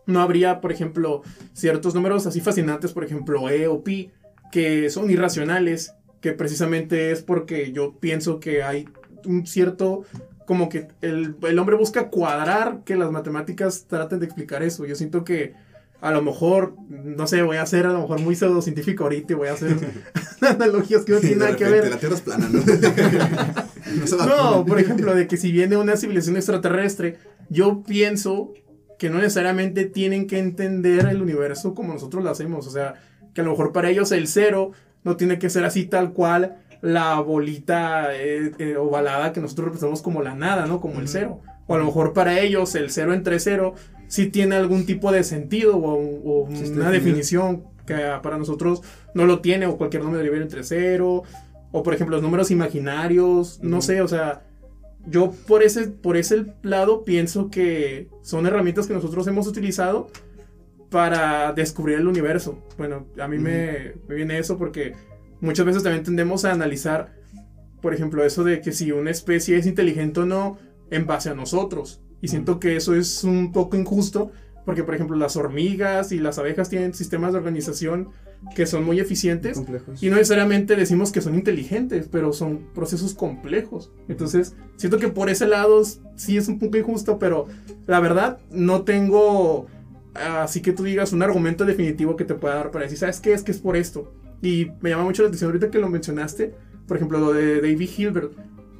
no 0.05 0.21
habría, 0.21 0.61
por 0.61 0.71
ejemplo, 0.71 1.23
ciertos 1.53 1.95
números 1.95 2.27
así 2.27 2.39
fascinantes, 2.39 2.93
por 2.93 3.03
ejemplo, 3.03 3.49
E 3.49 3.67
o 3.67 3.83
Pi, 3.83 4.11
que 4.51 4.89
son 4.89 5.09
irracionales, 5.09 5.93
que 6.21 6.33
precisamente 6.33 7.11
es 7.11 7.21
porque 7.21 7.71
yo 7.71 7.93
pienso 7.99 8.39
que 8.39 8.63
hay 8.63 8.87
un 9.25 9.45
cierto, 9.45 10.03
como 10.45 10.69
que 10.69 10.87
el, 11.01 11.35
el 11.41 11.59
hombre 11.59 11.75
busca 11.75 12.09
cuadrar 12.09 12.81
que 12.85 12.95
las 12.95 13.11
matemáticas 13.11 13.85
traten 13.87 14.19
de 14.19 14.25
explicar 14.25 14.63
eso. 14.63 14.85
Yo 14.85 14.95
siento 14.95 15.23
que 15.23 15.53
a 15.99 16.11
lo 16.11 16.21
mejor, 16.21 16.75
no 16.89 17.25
sé, 17.25 17.41
voy 17.41 17.57
a 17.57 17.65
ser 17.65 17.87
a 17.87 17.93
lo 17.93 18.01
mejor 18.01 18.21
muy 18.21 18.35
pseudocientífico 18.35 19.03
ahorita 19.03 19.33
y 19.33 19.35
voy 19.35 19.47
a 19.47 19.53
hacer 19.53 19.77
analogías 20.41 21.03
que 21.03 21.13
no 21.13 21.19
tienen 21.19 21.39
nada 21.39 21.55
que 21.55 21.65
ver. 21.65 21.89
La 21.89 21.97
Tierra 21.97 22.15
es 22.15 22.21
plana, 22.21 22.47
¿no? 22.49 22.61
no, 24.25 24.65
por 24.65 24.79
ejemplo, 24.79 25.15
de 25.15 25.27
que 25.27 25.37
si 25.37 25.51
viene 25.51 25.77
una 25.77 25.97
civilización 25.97 26.37
extraterrestre, 26.37 27.17
yo 27.49 27.83
pienso 27.83 28.53
que 28.99 29.09
no 29.09 29.17
necesariamente 29.17 29.85
tienen 29.85 30.27
que 30.27 30.39
entender 30.39 31.07
el 31.07 31.21
universo 31.21 31.73
como 31.73 31.93
nosotros 31.93 32.23
lo 32.23 32.29
hacemos. 32.29 32.67
O 32.67 32.71
sea, 32.71 32.95
que 33.37 33.41
a 33.41 33.43
lo 33.43 33.51
mejor 33.51 33.71
para 33.71 33.91
ellos 33.91 34.11
el 34.11 34.27
cero 34.27 34.71
no 35.03 35.15
tiene 35.15 35.37
que 35.37 35.51
ser 35.51 35.63
así 35.63 35.85
tal 35.85 36.11
cual 36.11 36.57
la 36.81 37.19
bolita 37.19 38.15
eh, 38.15 38.51
eh, 38.57 38.77
ovalada 38.77 39.31
que 39.31 39.39
nosotros 39.39 39.65
representamos 39.65 40.01
como 40.01 40.23
la 40.23 40.33
nada, 40.33 40.65
¿no? 40.65 40.81
Como 40.81 40.99
el 41.01 41.07
cero. 41.07 41.39
O 41.67 41.75
a 41.75 41.77
lo 41.77 41.85
mejor 41.85 42.13
para 42.13 42.39
ellos 42.39 42.73
el 42.73 42.89
cero 42.89 43.13
entre 43.13 43.39
cero 43.39 43.75
sí 44.07 44.25
tiene 44.25 44.55
algún 44.55 44.87
tipo 44.87 45.11
de 45.11 45.23
sentido 45.23 45.77
o, 45.77 46.45
o 46.45 46.47
Sí, 46.49 46.63
está 46.63 46.77
una 46.77 46.89
definición 46.89 47.65
que 47.85 47.93
para 48.23 48.39
nosotros 48.39 48.81
no 49.13 49.27
lo 49.27 49.39
tiene 49.39 49.67
o 49.67 49.77
cualquier 49.77 50.03
número 50.03 50.35
ir 50.35 50.41
entre 50.41 50.63
cero 50.63 51.21
o 51.71 51.83
por 51.83 51.93
ejemplo 51.93 52.15
los 52.15 52.23
números 52.23 52.49
imaginarios, 52.49 53.59
no 53.61 53.83
sé, 53.83 54.01
o 54.01 54.07
sea, 54.07 54.41
yo 55.05 55.31
por 55.47 55.61
ese, 55.61 55.89
por 55.89 56.17
ese 56.17 56.47
lado 56.63 57.05
pienso 57.05 57.51
que 57.51 58.09
son 58.23 58.47
herramientas 58.47 58.87
que 58.87 58.95
nosotros 58.95 59.27
hemos 59.27 59.45
utilizado 59.45 60.07
para 60.89 61.53
descubrir 61.53 61.97
el 61.97 62.07
universo. 62.07 62.63
Bueno, 62.77 63.07
a 63.19 63.27
mí 63.27 63.37
me, 63.37 63.93
me 64.07 64.15
viene 64.15 64.39
eso 64.39 64.57
porque 64.57 64.93
muchas 65.41 65.65
veces 65.65 65.83
también 65.83 66.03
tendemos 66.03 66.45
a 66.45 66.51
analizar, 66.51 67.15
por 67.81 67.93
ejemplo, 67.93 68.23
eso 68.23 68.43
de 68.43 68.61
que 68.61 68.71
si 68.71 68.91
una 68.91 69.11
especie 69.11 69.57
es 69.57 69.65
inteligente 69.65 70.21
o 70.21 70.25
no 70.25 70.57
en 70.89 71.05
base 71.05 71.29
a 71.29 71.35
nosotros. 71.35 72.01
Y 72.21 72.29
siento 72.29 72.59
que 72.59 72.75
eso 72.75 72.95
es 72.95 73.23
un 73.23 73.51
poco 73.51 73.77
injusto 73.77 74.31
porque, 74.65 74.83
por 74.83 74.95
ejemplo, 74.95 75.15
las 75.15 75.37
hormigas 75.37 76.11
y 76.11 76.19
las 76.19 76.39
abejas 76.39 76.69
tienen 76.69 76.93
sistemas 76.93 77.31
de 77.31 77.37
organización 77.37 78.09
que 78.53 78.65
son 78.65 78.83
muy 78.83 78.99
eficientes 78.99 79.55
Complejos. 79.55 80.03
y 80.03 80.09
no 80.09 80.17
necesariamente 80.17 80.75
decimos 80.75 81.11
que 81.11 81.21
son 81.21 81.35
inteligentes, 81.35 82.09
pero 82.11 82.33
son 82.33 82.67
procesos 82.73 83.13
complejos. 83.13 83.91
Entonces, 84.09 84.55
siento 84.75 84.99
que 84.99 85.07
por 85.07 85.29
ese 85.29 85.47
lado 85.47 85.81
sí 86.15 86.35
es 86.35 86.49
un 86.49 86.59
poco 86.59 86.77
injusto, 86.77 87.17
pero 87.17 87.47
la 87.85 88.01
verdad 88.01 88.39
no 88.51 88.81
tengo 88.83 89.67
así 90.17 90.61
que 90.61 90.73
tú 90.73 90.83
digas 90.83 91.13
un 91.13 91.21
argumento 91.23 91.65
definitivo 91.65 92.15
que 92.15 92.25
te 92.25 92.33
pueda 92.33 92.55
dar 92.55 92.71
para 92.71 92.83
decir, 92.83 92.97
¿sabes 92.97 93.19
qué? 93.19 93.33
Es 93.33 93.43
que 93.43 93.51
es 93.51 93.59
por 93.59 93.75
esto. 93.75 94.13
Y 94.41 94.71
me 94.81 94.89
llama 94.89 95.03
mucho 95.03 95.23
la 95.23 95.29
atención 95.29 95.49
ahorita 95.49 95.71
que 95.71 95.79
lo 95.79 95.89
mencionaste, 95.89 96.53
por 96.87 96.97
ejemplo, 96.97 97.19
lo 97.19 97.33
de 97.33 97.61
David 97.61 97.89
Hilbert, 97.97 98.31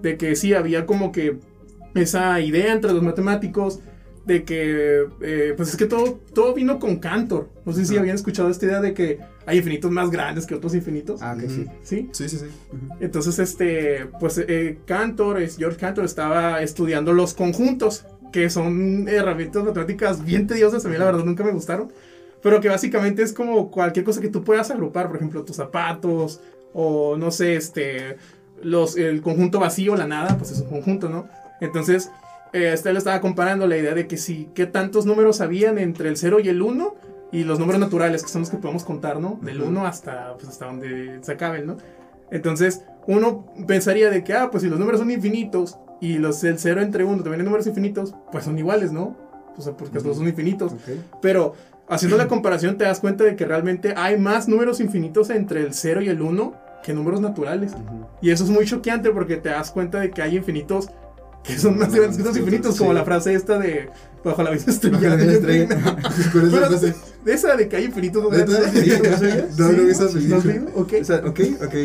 de 0.02 0.18
que 0.18 0.36
sí 0.36 0.54
había 0.54 0.86
como 0.86 1.12
que 1.12 1.40
esa 1.96 2.40
idea 2.40 2.74
entre 2.74 2.94
los 2.94 3.02
matemáticos 3.02 3.80
de 4.28 4.44
que, 4.44 5.06
eh, 5.22 5.54
pues 5.56 5.70
es 5.70 5.78
que 5.78 5.86
todo, 5.86 6.20
todo 6.34 6.54
vino 6.54 6.80
con 6.80 6.98
Cantor. 6.98 7.50
No 7.66 7.72
sé 7.72 7.86
si 7.86 7.94
Ajá. 7.94 8.02
habían 8.02 8.16
escuchado 8.16 8.50
esta 8.50 8.66
idea 8.66 8.82
de 8.82 8.94
que 8.94 9.20
hay 9.46 9.58
infinitos 9.58 9.90
más 9.90 10.12
grandes 10.12 10.46
que 10.46 10.54
otros 10.54 10.76
infinitos. 10.76 11.22
Ah, 11.22 11.36
que 11.40 11.50
sí. 11.50 11.66
¿Sí? 11.82 12.10
Sí, 12.12 12.28
sí, 12.28 12.38
sí. 12.38 12.46
Entonces, 13.00 13.40
este, 13.40 14.08
pues 14.20 14.38
eh, 14.38 14.80
Cantor, 14.86 15.42
es, 15.42 15.56
George 15.58 15.78
Cantor 15.78 16.04
estaba 16.04 16.62
estudiando 16.62 17.14
los 17.14 17.34
conjuntos, 17.34 18.06
que 18.32 18.50
son 18.50 19.08
herramientas 19.08 19.64
matemáticas 19.64 20.24
bien 20.24 20.48
tediosas, 20.48 20.86
a 20.86 20.90
mí 20.90 20.98
la 20.98 21.06
verdad 21.06 21.24
nunca 21.24 21.44
me 21.44 21.52
gustaron, 21.52 21.92
pero 22.42 22.62
que 22.62 22.70
básicamente 22.70 23.24
es 23.24 23.34
como 23.34 23.72
cualquier 23.72 24.06
cosa 24.06 24.22
que 24.22 24.30
tú 24.30 24.44
puedas 24.44 24.70
agrupar, 24.72 25.08
por 25.08 25.18
ejemplo, 25.18 25.44
tus 25.44 25.56
zapatos, 25.56 26.42
o 26.74 27.18
no 27.18 27.32
sé, 27.32 27.56
este, 27.56 28.18
los, 28.62 28.98
el 28.98 29.22
conjunto 29.22 29.60
vacío, 29.60 29.96
la 29.96 30.08
nada, 30.08 30.38
pues 30.38 30.52
es 30.52 30.60
un 30.60 30.70
conjunto, 30.70 31.10
¿no? 31.10 31.28
Entonces, 31.62 32.12
eh, 32.54 32.72
este 32.74 32.94
le 32.94 33.00
estaba 33.00 33.20
comparando 33.22 33.68
la 33.68 33.78
idea 33.78 33.94
de 33.94 34.08
que 34.08 34.18
si, 34.18 34.50
qué 34.54 34.66
tantos 34.66 35.06
números 35.06 35.42
habían 35.42 35.78
entre 35.78 36.10
el 36.10 36.18
0 36.18 36.40
y 36.42 36.50
el 36.50 36.62
1, 36.62 36.96
y 37.32 37.44
los 37.44 37.60
números 37.60 37.82
naturales, 37.82 38.24
que 38.24 38.30
son 38.30 38.42
los 38.42 38.50
que 38.50 38.58
podemos 38.58 38.84
contar, 38.84 39.20
¿no? 39.20 39.40
Del 39.42 39.62
Ujú. 39.62 39.70
1 39.70 39.86
hasta, 39.86 40.34
pues, 40.36 40.48
hasta 40.48 40.68
donde 40.68 41.20
se 41.22 41.32
acaben, 41.32 41.66
¿no? 41.66 41.78
Entonces, 42.32 42.84
uno 43.06 43.46
pensaría 43.68 44.10
de 44.10 44.24
que, 44.24 44.34
ah, 44.34 44.50
pues 44.52 44.64
si 44.64 44.70
los 44.70 44.80
números 44.80 45.00
son 45.00 45.12
infinitos 45.12 45.78
y 46.00 46.18
los 46.18 46.44
el 46.44 46.60
0 46.60 46.82
entre 46.82 47.04
1 47.04 47.24
también 47.24 47.42
hay 47.42 47.46
números 47.46 47.68
infinitos, 47.68 48.14
pues 48.32 48.46
son 48.46 48.58
iguales, 48.58 48.92
¿no? 48.92 49.16
O 49.58 49.62
sea, 49.62 49.74
porque 49.76 49.98
Ujú. 49.98 50.04
todos 50.06 50.18
son 50.18 50.28
infinitos. 50.28 50.74
Pero 51.22 51.54
haciendo 51.88 52.18
la 52.18 52.28
comparación 52.30 52.78
te 52.78 52.84
das 52.84 53.00
cuenta 53.00 53.24
de 53.24 53.36
que 53.36 53.46
realmente 53.46 53.94
hay 53.98 54.18
más 54.18 54.48
números 54.48 54.80
infinitos 54.80 55.30
entre 55.30 55.62
el 55.62 55.74
0 55.74 56.02
y 56.02 56.10
el 56.10 56.22
1 56.22 56.54
que 56.84 56.94
números 56.94 57.20
naturales. 57.22 57.74
Y 58.22 58.30
eso 58.30 58.44
es 58.44 58.50
muy 58.50 58.66
choqueante 58.66 59.10
porque 59.10 59.38
te 59.38 59.50
das 59.50 59.72
cuenta 59.72 60.00
de 60.00 60.12
que 60.12 60.22
hay 60.22 60.38
infinitos 60.38 60.90
que 61.44 61.58
son 61.58 61.78
más 61.78 61.94
grandes 61.94 62.18
que 62.18 62.24
los 62.24 62.38
infinitos, 62.38 62.78
como 62.78 62.94
la 62.94 63.04
frase 63.06 63.34
esta 63.34 63.58
de 63.58 63.90
bajo 64.28 64.44
la 64.44 64.52
misma 64.52 64.72
estrella. 64.74 64.98
Bajo 64.98 65.08
la 65.10 65.16
misma 65.18 65.34
estrella. 65.34 65.68
Con 66.32 66.48
esa 66.48 66.52
Pero, 66.52 66.68
frase. 66.68 66.96
de 67.26 67.34
esa 67.34 67.56
de 67.56 67.68
que 67.68 67.76
hay 67.76 67.86
infinitos. 67.86 68.24
¿no? 68.24 68.30
¿Neta? 68.30 68.52
¿No 68.52 69.18
sabías? 69.18 69.58
No, 69.58 69.72
no 69.72 69.84
vi 69.84 69.90
esa 69.92 70.04
¿No 70.04 70.08
has 70.10 70.14
película. 70.14 70.44
leído? 70.46 70.68
Ok. 70.76 70.94
O 71.02 71.04
sea, 71.04 71.16
ok, 71.26 71.40
ok. 71.66 71.76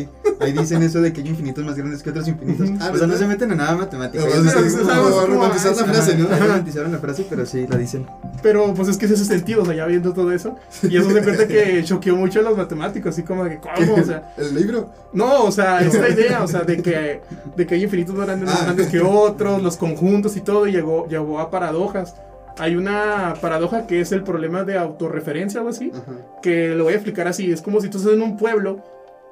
Ahí 0.41 0.53
dicen 0.53 0.83
eso 0.83 1.01
de 1.01 1.13
que 1.13 1.21
hay 1.21 1.29
infinitos 1.29 1.65
más 1.65 1.77
grandes 1.77 2.03
que 2.03 2.11
otros 2.11 2.27
infinitos. 2.29 2.69
Ujú. 2.69 2.79
Ah, 2.81 2.91
o 2.93 2.99
sea, 2.99 3.07
no 3.07 3.17
se 3.17 3.27
meten 3.27 3.53
a 3.53 3.55
nada 3.55 3.77
matemático. 3.77 4.25
No, 4.25 4.43
la 4.43 4.51
frase, 4.51 6.17
¿no? 6.17 6.29
Romantizaron 6.29 6.93
la 6.93 6.99
frase, 6.99 7.27
pero 7.29 7.47
sí 7.47 7.67
la 7.69 7.77
dicen. 7.77 8.07
Pero 8.43 8.75
pues 8.75 8.89
es 8.89 8.97
que 8.97 9.05
ese 9.07 9.15
es 9.15 9.21
el 9.21 9.27
sentido, 9.27 9.63
o 9.63 9.65
sea, 9.65 9.75
ya 9.75 9.87
viendo 9.87 10.13
todo 10.13 10.33
eso. 10.33 10.57
Y 10.83 10.97
eso 10.97 11.11
se 11.11 11.23
cuenta 11.23 11.47
que 11.47 11.83
choqueó 11.85 12.17
mucho 12.17 12.41
a 12.41 12.43
los 12.43 12.57
matemáticos, 12.57 13.13
así 13.13 13.23
como 13.23 13.45
de 13.45 13.51
que, 13.51 13.59
¿cómo? 13.59 13.95
O 13.95 14.05
sea, 14.05 14.35
El 14.37 14.55
libro. 14.55 14.91
no, 15.13 15.45
o 15.45 15.53
sea, 15.53 15.81
esta 15.81 16.09
idea, 16.09 16.43
o 16.43 16.49
sea, 16.49 16.63
de 16.63 16.83
que, 16.83 17.21
de 17.57 17.67
que 17.67 17.75
hay 17.75 17.85
infinitos 17.85 18.15
más 18.15 18.27
grandes, 18.27 18.49
más 18.49 18.61
Ah. 18.61 18.65
grandes 18.65 18.89
que 18.89 19.01
otros, 19.01 19.63
los 19.63 19.77
conjuntos 19.77 20.37
y 20.37 20.41
todo, 20.41 20.67
y 20.67 20.73
llegó, 20.73 21.07
llegó 21.09 21.39
a 21.41 21.51
paradojas. 21.51 22.15
Hay 22.59 22.77
una 22.77 23.35
paradoja 23.41 23.87
que 23.87 24.01
es 24.01 24.13
el 24.13 24.23
problema 24.23 24.65
de 24.65 24.79
autorreferencia, 24.79 25.61
algo 25.61 25.71
así, 25.71 25.91
Ajá. 25.95 26.13
que 26.43 26.75
lo 26.75 26.85
voy 26.85 26.93
a 26.93 26.97
explicar 26.97 27.27
así. 27.29 27.51
Es 27.51 27.63
como 27.63 27.81
si 27.81 27.89
tú 27.89 27.99
estás 27.99 28.13
en 28.13 28.23
un 28.23 28.37
pueblo 28.37 28.83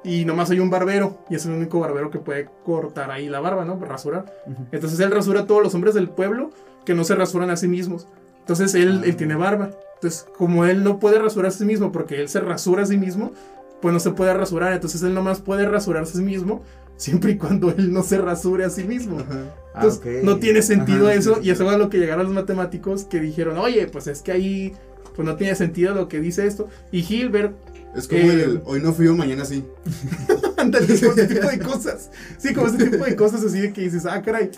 y 0.03 0.25
nomás 0.25 0.49
hay 0.49 0.59
un 0.59 0.69
barbero, 0.69 1.19
y 1.29 1.35
es 1.35 1.45
el 1.45 1.51
único 1.51 1.79
barbero 1.79 2.09
que 2.09 2.19
puede 2.19 2.49
cortar 2.65 3.11
ahí 3.11 3.29
la 3.29 3.39
barba, 3.39 3.65
¿no? 3.65 3.79
Rasurar. 3.79 4.25
Entonces 4.71 4.99
él 4.99 5.11
rasura 5.11 5.41
a 5.41 5.45
todos 5.45 5.61
los 5.61 5.75
hombres 5.75 5.93
del 5.93 6.09
pueblo 6.09 6.49
que 6.85 6.95
no 6.95 7.03
se 7.03 7.13
rasuran 7.15 7.51
a 7.51 7.57
sí 7.57 7.67
mismos. 7.67 8.07
Entonces 8.39 8.73
él, 8.73 9.03
él 9.05 9.15
tiene 9.15 9.35
barba. 9.35 9.69
Entonces, 9.95 10.25
como 10.35 10.65
él 10.65 10.83
no 10.83 10.97
puede 10.97 11.19
rasurar 11.19 11.49
a 11.49 11.51
sí 11.51 11.63
mismo 11.63 11.91
porque 11.91 12.19
él 12.19 12.27
se 12.29 12.39
rasura 12.39 12.81
a 12.81 12.85
sí 12.87 12.97
mismo, 12.97 13.31
pues 13.79 13.93
no 13.93 13.99
se 13.99 14.09
puede 14.11 14.33
rasurar. 14.33 14.73
Entonces 14.73 15.03
él 15.03 15.13
nomás 15.13 15.39
puede 15.41 15.67
rasurarse 15.67 16.13
a 16.13 16.15
sí 16.15 16.23
mismo 16.23 16.63
siempre 17.01 17.31
y 17.31 17.37
cuando 17.37 17.71
él 17.71 17.91
no 17.91 18.03
se 18.03 18.17
rasure 18.19 18.63
a 18.65 18.69
sí 18.69 18.83
mismo. 18.83 19.19
Ajá. 19.19 19.43
Ah, 19.73 19.81
Entonces, 19.83 19.99
ok. 20.19 20.23
no 20.23 20.37
tiene 20.37 20.61
sentido 20.61 21.07
Ajá, 21.07 21.15
eso. 21.15 21.35
sí, 21.35 21.41
sí. 21.41 21.47
Y 21.47 21.51
eso 21.51 21.71
es 21.71 21.77
lo 21.77 21.89
que 21.89 21.97
llegaron 21.97 22.25
los 22.25 22.33
matemáticos 22.33 23.05
que 23.05 23.19
dijeron, 23.19 23.57
oye, 23.57 23.87
pues 23.87 24.07
es 24.07 24.21
que 24.21 24.31
ahí 24.31 24.73
pues 25.15 25.25
no 25.27 25.35
tiene 25.35 25.55
sentido 25.55 25.93
lo 25.95 26.07
que 26.07 26.19
dice 26.19 26.45
esto. 26.47 26.69
Y 26.91 26.99
Hilbert, 27.01 27.53
Es 27.95 28.07
como 28.07 28.21
Eh, 28.21 28.43
el 28.43 28.61
hoy 28.65 28.81
no 28.81 28.93
frío, 28.93 29.13
mañana 29.15 29.43
sí. 29.45 29.63
ándale, 30.57 30.87
como 30.99 31.11
ese 31.13 31.27
tipo 31.27 31.47
de 31.47 31.59
cosas. 31.59 32.09
Sí, 32.37 32.53
como 32.53 32.67
ese 32.67 32.89
tipo 32.89 33.03
de 33.03 33.15
cosas 33.15 33.43
así 33.43 33.59
de 33.59 33.73
que 33.73 33.81
dices, 33.81 34.05
ah, 34.05 34.21
caray. 34.21 34.51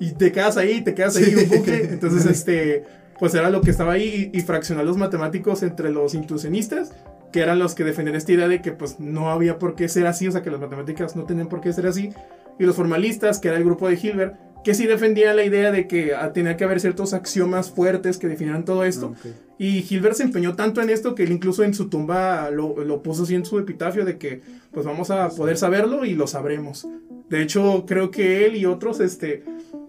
Y 0.00 0.12
te 0.12 0.32
quedas 0.32 0.56
ahí, 0.56 0.82
te 0.82 0.94
quedas 0.94 1.16
ahí, 1.16 1.24
Sí. 1.26 1.34
un 1.36 1.48
bucle. 1.48 1.84
Entonces, 1.92 2.24
este, 2.30 2.84
pues 3.18 3.34
era 3.34 3.50
lo 3.50 3.60
que 3.60 3.70
estaba 3.70 3.92
ahí 3.92 4.30
y, 4.32 4.38
y 4.38 4.42
fraccionar 4.42 4.84
los 4.84 4.96
matemáticos 4.96 5.62
entre 5.62 5.90
los 5.90 6.14
intuicionistas, 6.14 6.92
que 7.32 7.40
eran 7.40 7.58
los 7.58 7.74
que 7.74 7.84
defendían 7.84 8.16
esta 8.16 8.32
idea 8.32 8.48
de 8.48 8.60
que 8.60 8.72
pues 8.72 9.00
no 9.00 9.30
había 9.30 9.58
por 9.58 9.74
qué 9.74 9.88
ser 9.88 10.06
así, 10.06 10.28
o 10.28 10.32
sea, 10.32 10.42
que 10.42 10.50
las 10.50 10.60
matemáticas 10.60 11.16
no 11.16 11.24
tenían 11.24 11.48
por 11.48 11.60
qué 11.60 11.72
ser 11.72 11.86
así. 11.86 12.10
Y 12.58 12.64
los 12.64 12.76
formalistas, 12.76 13.38
que 13.38 13.48
era 13.48 13.56
el 13.56 13.64
grupo 13.64 13.88
de 13.88 13.98
Hilbert, 14.00 14.34
que 14.64 14.74
sí 14.74 14.86
defendía 14.86 15.32
la 15.32 15.44
idea 15.44 15.70
de 15.70 15.86
que 15.86 16.14
ah, 16.14 16.32
tenía 16.32 16.56
que 16.56 16.64
haber 16.64 16.80
ciertos 16.80 17.14
axiomas 17.14 17.70
fuertes 17.70 18.18
que 18.18 18.28
definieran 18.28 18.64
todo 18.64 18.84
esto. 18.84 19.14
Ah. 19.16 19.28
Y 19.58 19.86
Hilbert 19.88 20.16
se 20.16 20.24
empeñó 20.24 20.54
tanto 20.54 20.82
en 20.82 20.90
esto 20.90 21.14
que 21.14 21.22
él 21.22 21.32
incluso 21.32 21.64
en 21.64 21.74
su 21.74 21.88
tumba 21.88 22.50
lo, 22.50 22.84
lo 22.84 23.02
puso 23.02 23.22
así 23.22 23.34
en 23.34 23.44
su 23.44 23.58
epitafio 23.58 24.04
de 24.04 24.18
que 24.18 24.42
pues 24.70 24.84
vamos 24.84 25.10
a 25.10 25.28
poder 25.30 25.56
saberlo 25.56 26.04
y 26.04 26.14
lo 26.14 26.26
sabremos. 26.26 26.86
De 27.28 27.42
hecho, 27.42 27.84
creo 27.86 28.10
que 28.10 28.44
él 28.44 28.56
y 28.56 28.66
otros 28.66 29.00
este, 29.00 29.44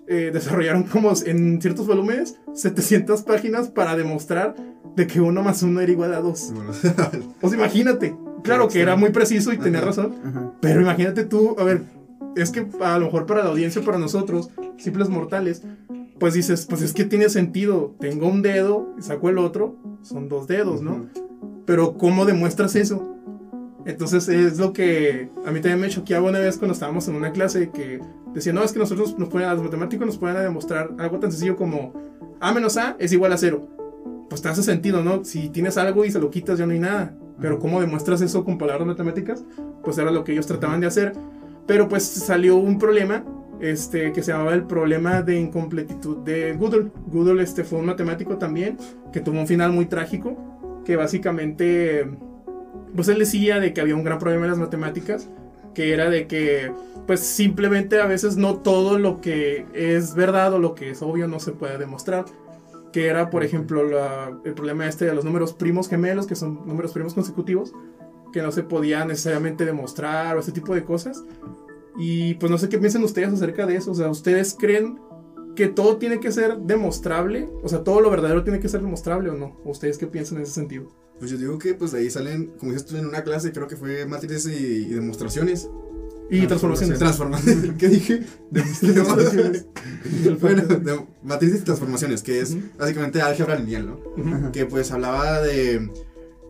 eh, 0.07 0.29
desarrollaron 0.33 0.83
como 0.83 1.13
en 1.25 1.61
ciertos 1.61 1.87
volúmenes 1.87 2.35
700 2.53 3.23
páginas 3.23 3.69
para 3.69 3.95
demostrar 3.95 4.55
de 4.95 5.07
que 5.07 5.21
uno 5.21 5.41
más 5.41 5.63
uno 5.63 5.79
era 5.81 5.91
igual 5.91 6.13
a 6.13 6.19
dos. 6.21 6.51
Bueno, 6.53 6.71
O 7.41 7.49
sea, 7.49 7.57
imagínate. 7.57 8.15
Claro 8.43 8.67
que 8.67 8.81
era 8.81 8.95
muy 8.95 9.11
preciso 9.11 9.53
y 9.53 9.57
tenía 9.57 9.79
Ajá. 9.79 9.87
razón, 9.87 10.15
Ajá. 10.25 10.51
pero 10.61 10.81
imagínate 10.81 11.25
tú, 11.25 11.55
a 11.59 11.63
ver, 11.63 11.83
es 12.35 12.49
que 12.49 12.65
a 12.81 12.97
lo 12.97 13.05
mejor 13.05 13.25
para 13.27 13.43
la 13.43 13.49
audiencia, 13.51 13.83
para 13.83 13.99
nosotros, 13.99 14.49
simples 14.77 15.09
mortales, 15.09 15.61
pues 16.19 16.33
dices, 16.33 16.65
pues 16.65 16.81
es 16.81 16.93
que 16.93 17.05
tiene 17.05 17.29
sentido. 17.29 17.95
Tengo 17.99 18.27
un 18.27 18.41
dedo 18.41 18.93
y 18.97 19.01
saco 19.03 19.29
el 19.29 19.37
otro, 19.37 19.75
son 20.01 20.27
dos 20.27 20.47
dedos, 20.47 20.81
¿no? 20.81 21.05
Pero 21.65 21.97
¿cómo 21.97 22.25
demuestras 22.25 22.75
eso? 22.75 23.15
Entonces 23.85 24.27
es 24.29 24.59
lo 24.59 24.73
que 24.73 25.29
a 25.45 25.51
mí 25.51 25.59
también 25.59 25.79
me 25.79 25.89
choqueaba 25.89 26.29
una 26.29 26.39
vez 26.39 26.57
cuando 26.57 26.73
estábamos 26.73 27.07
en 27.07 27.15
una 27.15 27.31
clase 27.31 27.69
que 27.71 27.99
decía, 28.33 28.53
no, 28.53 28.63
es 28.63 28.71
que 28.71 28.79
nosotros 28.79 29.17
nos 29.17 29.29
pueden, 29.29 29.49
a 29.49 29.53
los 29.55 29.63
matemáticos 29.63 30.05
nos 30.05 30.17
pueden 30.17 30.37
demostrar 30.37 30.91
algo 30.99 31.19
tan 31.19 31.31
sencillo 31.31 31.55
como 31.55 31.93
A 32.39 32.53
menos 32.53 32.77
A 32.77 32.95
es 32.99 33.11
igual 33.13 33.33
a 33.33 33.37
cero. 33.37 33.67
Pues 34.31 34.41
te 34.41 34.47
hace 34.47 34.63
sentido, 34.63 35.03
¿no? 35.03 35.25
Si 35.25 35.49
tienes 35.49 35.77
algo 35.77 36.05
y 36.05 36.09
se 36.09 36.17
lo 36.17 36.31
quitas 36.31 36.57
ya 36.57 36.65
no 36.65 36.71
hay 36.71 36.79
nada. 36.79 37.13
Pero 37.41 37.59
¿cómo 37.59 37.81
demuestras 37.81 38.21
eso 38.21 38.45
con 38.45 38.57
palabras 38.57 38.87
matemáticas? 38.87 39.43
Pues 39.83 39.97
era 39.97 40.09
lo 40.09 40.23
que 40.23 40.31
ellos 40.31 40.47
trataban 40.47 40.79
de 40.79 40.87
hacer. 40.87 41.11
Pero 41.67 41.89
pues 41.89 42.03
salió 42.03 42.55
un 42.55 42.79
problema 42.79 43.25
este, 43.59 44.13
que 44.13 44.23
se 44.23 44.31
llamaba 44.31 44.53
el 44.53 44.63
problema 44.63 45.21
de 45.21 45.37
incompletitud 45.37 46.19
de 46.19 46.55
Gödel. 46.57 46.93
Gödel 47.11 47.41
este, 47.41 47.65
fue 47.65 47.79
un 47.79 47.87
matemático 47.87 48.37
también 48.37 48.77
que 49.11 49.19
tuvo 49.19 49.37
un 49.37 49.47
final 49.47 49.73
muy 49.73 49.87
trágico, 49.87 50.37
que 50.85 50.95
básicamente, 50.95 52.09
pues 52.95 53.09
él 53.09 53.19
decía 53.19 53.59
de 53.59 53.73
que 53.73 53.81
había 53.81 53.97
un 53.97 54.05
gran 54.05 54.17
problema 54.17 54.45
en 54.45 54.51
las 54.51 54.59
matemáticas, 54.59 55.27
que 55.73 55.91
era 55.91 56.09
de 56.09 56.27
que, 56.27 56.71
pues 57.05 57.19
simplemente 57.19 57.99
a 57.99 58.05
veces 58.05 58.37
no 58.37 58.55
todo 58.55 58.97
lo 58.97 59.19
que 59.19 59.65
es 59.73 60.15
verdad 60.15 60.53
o 60.53 60.59
lo 60.59 60.73
que 60.73 60.91
es 60.91 61.01
obvio 61.01 61.27
no 61.27 61.41
se 61.41 61.51
puede 61.51 61.77
demostrar. 61.77 62.23
Que 62.91 63.07
era, 63.07 63.29
por 63.29 63.43
ejemplo, 63.43 63.83
la- 63.83 64.37
el 64.43 64.53
problema 64.53 64.87
este 64.87 65.05
de 65.05 65.13
los 65.13 65.23
números 65.25 65.53
primos 65.53 65.87
gemelos, 65.87 66.27
que 66.27 66.35
son 66.35 66.67
números 66.67 66.91
primos 66.91 67.13
consecutivos, 67.13 67.73
que 68.33 68.41
no 68.41 68.51
se 68.51 68.63
podía 68.63 69.05
necesariamente 69.05 69.65
demostrar 69.65 70.35
o 70.37 70.39
ese 70.39 70.51
tipo 70.51 70.73
de 70.75 70.83
cosas. 70.83 71.23
Y 71.97 72.35
pues 72.35 72.49
no 72.51 72.57
sé 72.57 72.69
qué 72.69 72.77
piensan 72.77 73.03
ustedes 73.03 73.31
acerca 73.33 73.65
de 73.65 73.75
eso. 73.75 73.91
O 73.91 73.95
sea, 73.95 74.09
¿ustedes 74.09 74.55
creen 74.57 74.99
que 75.55 75.67
todo 75.67 75.97
tiene 75.97 76.19
que 76.19 76.31
ser 76.31 76.57
demostrable? 76.59 77.49
O 77.63 77.67
sea, 77.69 77.83
todo 77.83 77.99
lo 78.01 78.09
verdadero 78.09 78.43
tiene 78.43 78.59
que 78.59 78.69
ser 78.69 78.81
demostrable 78.81 79.29
o 79.29 79.35
no? 79.35 79.57
¿O 79.65 79.71
ustedes 79.71 79.97
qué 79.97 80.07
piensan 80.07 80.37
en 80.37 80.43
ese 80.43 80.53
sentido? 80.53 80.87
Pues 81.19 81.29
yo 81.29 81.37
digo 81.37 81.59
que 81.59 81.73
pues 81.75 81.91
de 81.91 81.99
ahí 81.99 82.09
salen, 82.09 82.53
como 82.57 82.71
dices 82.71 82.87
tú 82.87 82.97
en 82.97 83.05
una 83.07 83.23
clase, 83.23 83.51
creo 83.51 83.67
que 83.67 83.75
fue 83.75 84.05
matrices 84.05 84.47
y, 84.47 84.65
y 84.87 84.93
demostraciones. 84.93 85.69
Y 86.31 86.47
transformaciones. 86.47 86.97
Transformaciones. 86.99 87.71
¿Qué 87.77 87.87
dije? 87.89 88.23
Demostraciones. 88.49 89.65
bueno, 90.41 90.63
de- 90.63 91.05
matrices 91.23 91.61
y 91.61 91.63
transformaciones, 91.63 92.23
que 92.23 92.39
es 92.39 92.55
básicamente 92.77 93.21
álgebra 93.21 93.55
lineal, 93.55 93.85
¿no? 93.87 94.51
Que 94.51 94.65
pues 94.65 94.91
hablaba 94.91 95.41
de, 95.41 95.89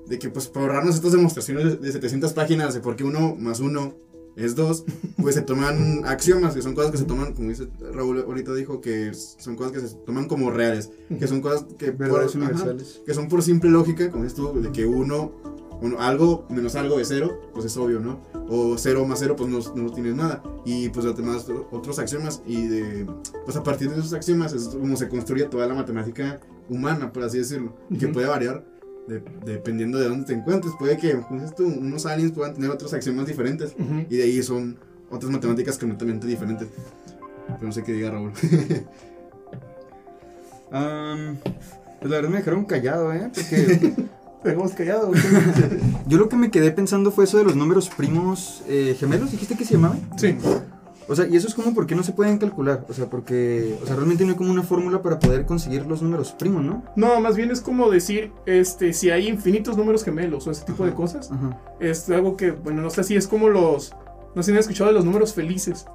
de 0.07 0.19
que 0.19 0.29
pues 0.29 0.47
por 0.47 0.61
ahorrarnos 0.63 0.95
estas 0.95 1.11
demostraciones 1.11 1.65
de- 1.65 1.77
de 1.77 1.91
700 1.91 2.33
páginas 2.33 2.73
de 2.73 2.79
por 2.79 2.95
qué 2.95 3.03
uno 3.03 3.35
más 3.35 3.59
uno 3.59 3.95
es 4.37 4.55
dos, 4.55 4.85
pues 5.21 5.35
se 5.35 5.41
toman 5.41 6.03
axiomas, 6.05 6.53
que 6.55 6.61
son 6.61 6.73
cosas 6.73 6.91
que 6.91 6.97
se 6.97 7.03
toman, 7.03 7.33
como 7.33 7.49
dice 7.49 7.67
Raúl 7.93 8.21
ahorita 8.21 8.53
dijo, 8.53 8.79
que 8.79 9.09
es- 9.09 9.35
son 9.39 9.55
cosas 9.57 9.73
que 9.73 9.81
se 9.85 9.95
toman 10.05 10.27
como 10.29 10.51
reales, 10.51 10.89
que 11.19 11.27
son 11.27 11.41
cosas 11.41 11.65
que 11.77 11.91
por, 11.91 12.23
ajá, 12.23 12.75
que 13.05 13.13
son 13.13 13.27
por 13.27 13.43
simple 13.43 13.69
lógica, 13.69 14.09
como 14.09 14.23
dices 14.23 14.37
tú, 14.37 14.61
de 14.61 14.71
que 14.71 14.85
uno, 14.85 15.33
uno, 15.81 15.99
algo 15.99 16.45
menos 16.49 16.75
algo 16.75 16.97
de 16.97 17.03
cero, 17.05 17.41
pues 17.53 17.65
es 17.65 17.75
obvio, 17.75 17.99
¿no? 17.99 18.21
O 18.53 18.77
cero 18.77 19.05
más 19.05 19.19
cero, 19.19 19.35
pues 19.37 19.49
no, 19.49 19.59
no 19.81 19.91
tienes 19.91 20.13
nada. 20.15 20.43
Y 20.65 20.89
pues 20.89 21.05
además 21.05 21.47
otros 21.71 21.99
axiomas, 21.99 22.41
y 22.45 22.67
de, 22.67 23.07
pues 23.45 23.55
a 23.55 23.63
partir 23.63 23.89
de 23.89 23.97
esos 23.99 24.11
axiomas 24.13 24.51
es 24.51 24.67
como 24.67 24.97
se 24.97 25.07
construye 25.07 25.45
toda 25.45 25.67
la 25.67 25.73
matemática 25.73 26.39
humana, 26.69 27.13
por 27.13 27.23
así 27.23 27.37
decirlo, 27.37 27.73
y 27.89 27.97
que 27.97 28.07
puede 28.09 28.27
variar 28.27 28.65
de- 29.07 29.23
dependiendo 29.45 29.97
de 29.99 30.09
dónde 30.09 30.25
te 30.25 30.33
encuentres. 30.33 30.73
Puede 30.77 30.97
que, 30.97 31.17
tú, 31.55 31.65
unos 31.65 32.05
aliens 32.05 32.33
puedan 32.33 32.53
tener 32.53 32.69
otros 32.71 32.93
axiomas 32.93 33.25
diferentes, 33.25 33.73
y 34.09 34.17
de 34.17 34.23
ahí 34.23 34.43
son 34.43 34.77
otras 35.09 35.31
matemáticas 35.31 35.77
completamente 35.77 36.27
diferentes. 36.27 36.67
Pero 37.47 37.59
no 37.61 37.71
sé 37.71 37.83
qué 37.83 37.93
diga 37.93 38.11
Raúl. 38.11 38.33
Pues 41.99 42.09
la 42.09 42.17
verdad 42.17 42.29
me 42.29 42.37
dejaron 42.37 42.65
callado, 42.65 43.13
¿eh? 43.13 43.29
Porque 43.33 43.77
¿Te 43.77 43.93
dejamos 44.43 44.71
callado? 44.71 45.11
yo 46.07 46.17
lo 46.17 46.29
que 46.29 46.35
me 46.35 46.51
quedé 46.51 46.71
pensando 46.71 47.11
fue 47.11 47.25
eso 47.25 47.37
de 47.37 47.43
los 47.43 47.55
números 47.55 47.89
primos 47.89 48.63
eh, 48.67 48.95
gemelos, 48.99 49.31
dijiste 49.31 49.55
que 49.55 49.65
se 49.65 49.75
llamaban. 49.75 49.99
sí. 50.17 50.37
O 51.11 51.15
sea, 51.15 51.27
y 51.27 51.35
eso 51.35 51.47
es 51.49 51.55
como 51.55 51.73
porque 51.73 51.93
no 51.93 52.03
se 52.03 52.13
pueden 52.13 52.37
calcular. 52.37 52.85
O 52.87 52.93
sea, 52.93 53.09
porque, 53.09 53.77
o 53.83 53.85
sea, 53.85 53.97
realmente 53.97 54.23
no 54.23 54.31
hay 54.31 54.37
como 54.37 54.49
una 54.49 54.63
fórmula 54.63 55.01
para 55.01 55.19
poder 55.19 55.45
conseguir 55.45 55.85
los 55.85 56.01
números 56.01 56.31
primos, 56.31 56.63
¿no? 56.63 56.85
No, 56.95 57.19
más 57.19 57.35
bien 57.35 57.51
es 57.51 57.59
como 57.59 57.89
decir, 57.89 58.31
este, 58.45 58.93
si 58.93 59.09
hay 59.09 59.27
infinitos 59.27 59.75
números 59.75 60.05
gemelos 60.05 60.47
o 60.47 60.51
ese 60.51 60.63
tipo 60.63 60.85
de 60.85 60.93
cosas. 60.93 61.29
Ajá. 61.29 61.59
Es 61.81 62.09
algo 62.09 62.37
que, 62.37 62.51
bueno, 62.51 62.81
no 62.81 62.89
sé 62.89 63.03
si 63.03 63.17
es 63.17 63.27
como 63.27 63.49
los... 63.49 63.93
No 64.35 64.41
sé 64.41 64.51
si 64.51 64.53
han 64.53 64.59
escuchado 64.59 64.89
de 64.89 64.93
los 64.93 65.03
números 65.03 65.33
felices. 65.33 65.85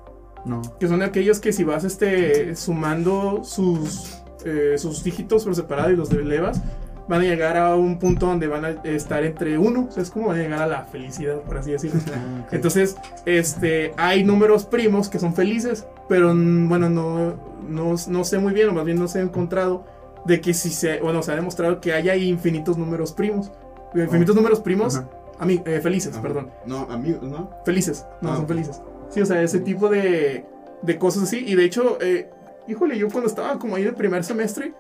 No. 0.44 0.60
Que 0.78 0.86
son 0.86 1.02
aquellos 1.02 1.40
que 1.40 1.50
si 1.50 1.64
vas 1.64 1.84
este, 1.84 2.54
sumando 2.54 3.40
sus, 3.42 4.18
eh, 4.44 4.74
sus 4.76 5.02
dígitos 5.02 5.44
por 5.44 5.56
separado 5.56 5.92
y 5.92 5.96
los 5.96 6.10
elevas, 6.10 6.60
van 7.08 7.20
a 7.20 7.24
llegar 7.24 7.56
a 7.56 7.76
un 7.76 7.98
punto 7.98 8.26
donde 8.26 8.46
van 8.48 8.64
a 8.64 8.70
estar 8.84 9.24
entre 9.24 9.58
uno. 9.58 9.86
O 9.88 9.92
sea, 9.92 10.02
es 10.02 10.10
como 10.10 10.28
van 10.28 10.38
a 10.38 10.42
llegar 10.42 10.62
a 10.62 10.66
la 10.66 10.84
felicidad, 10.84 11.40
por 11.40 11.58
así 11.58 11.72
decirlo. 11.72 12.00
Ah, 12.12 12.42
ok. 12.46 12.52
Entonces, 12.52 12.96
este, 13.24 13.92
hay 13.96 14.24
números 14.24 14.64
primos 14.64 15.08
que 15.08 15.18
son 15.18 15.34
felices, 15.34 15.86
pero 16.08 16.34
mm, 16.34 16.68
bueno, 16.68 16.88
no, 16.90 17.34
no, 17.68 17.94
no 18.08 18.24
sé 18.24 18.38
muy 18.38 18.52
bien, 18.52 18.68
o 18.68 18.72
más 18.72 18.84
bien 18.84 18.98
no 18.98 19.08
se 19.08 19.18
ha 19.20 19.22
encontrado 19.22 19.84
de 20.24 20.40
que 20.40 20.54
si 20.54 20.70
se, 20.70 21.00
bueno, 21.00 21.22
se 21.22 21.32
ha 21.32 21.36
demostrado 21.36 21.80
que 21.80 21.92
haya 21.92 22.16
infinitos 22.16 22.76
números 22.76 23.12
primos. 23.12 23.52
Infinitos 23.94 24.34
números 24.34 24.60
primos, 24.60 25.00
a 25.38 25.46
mí, 25.46 25.62
eh, 25.64 25.80
felices, 25.80 26.12
Ajá. 26.12 26.22
perdón. 26.22 26.50
No, 26.66 26.80
amigos, 26.90 27.22
¿no? 27.22 27.50
Felices, 27.64 28.04
no, 28.20 28.32
Ah, 28.32 28.36
son 28.36 28.48
felices. 28.48 28.82
Sí, 29.08 29.20
o 29.20 29.26
sea, 29.26 29.40
ese 29.42 29.60
tipo 29.60 29.88
de, 29.88 30.44
de 30.82 30.98
cosas 30.98 31.22
así. 31.22 31.44
Y 31.46 31.54
de 31.54 31.64
hecho, 31.64 31.98
eh, 32.00 32.30
híjole, 32.68 32.98
yo 32.98 33.08
cuando 33.08 33.28
estaba 33.28 33.58
como 33.58 33.76
ahí 33.76 33.84
de 33.84 33.92
primer 33.92 34.24
semestre, 34.24 34.72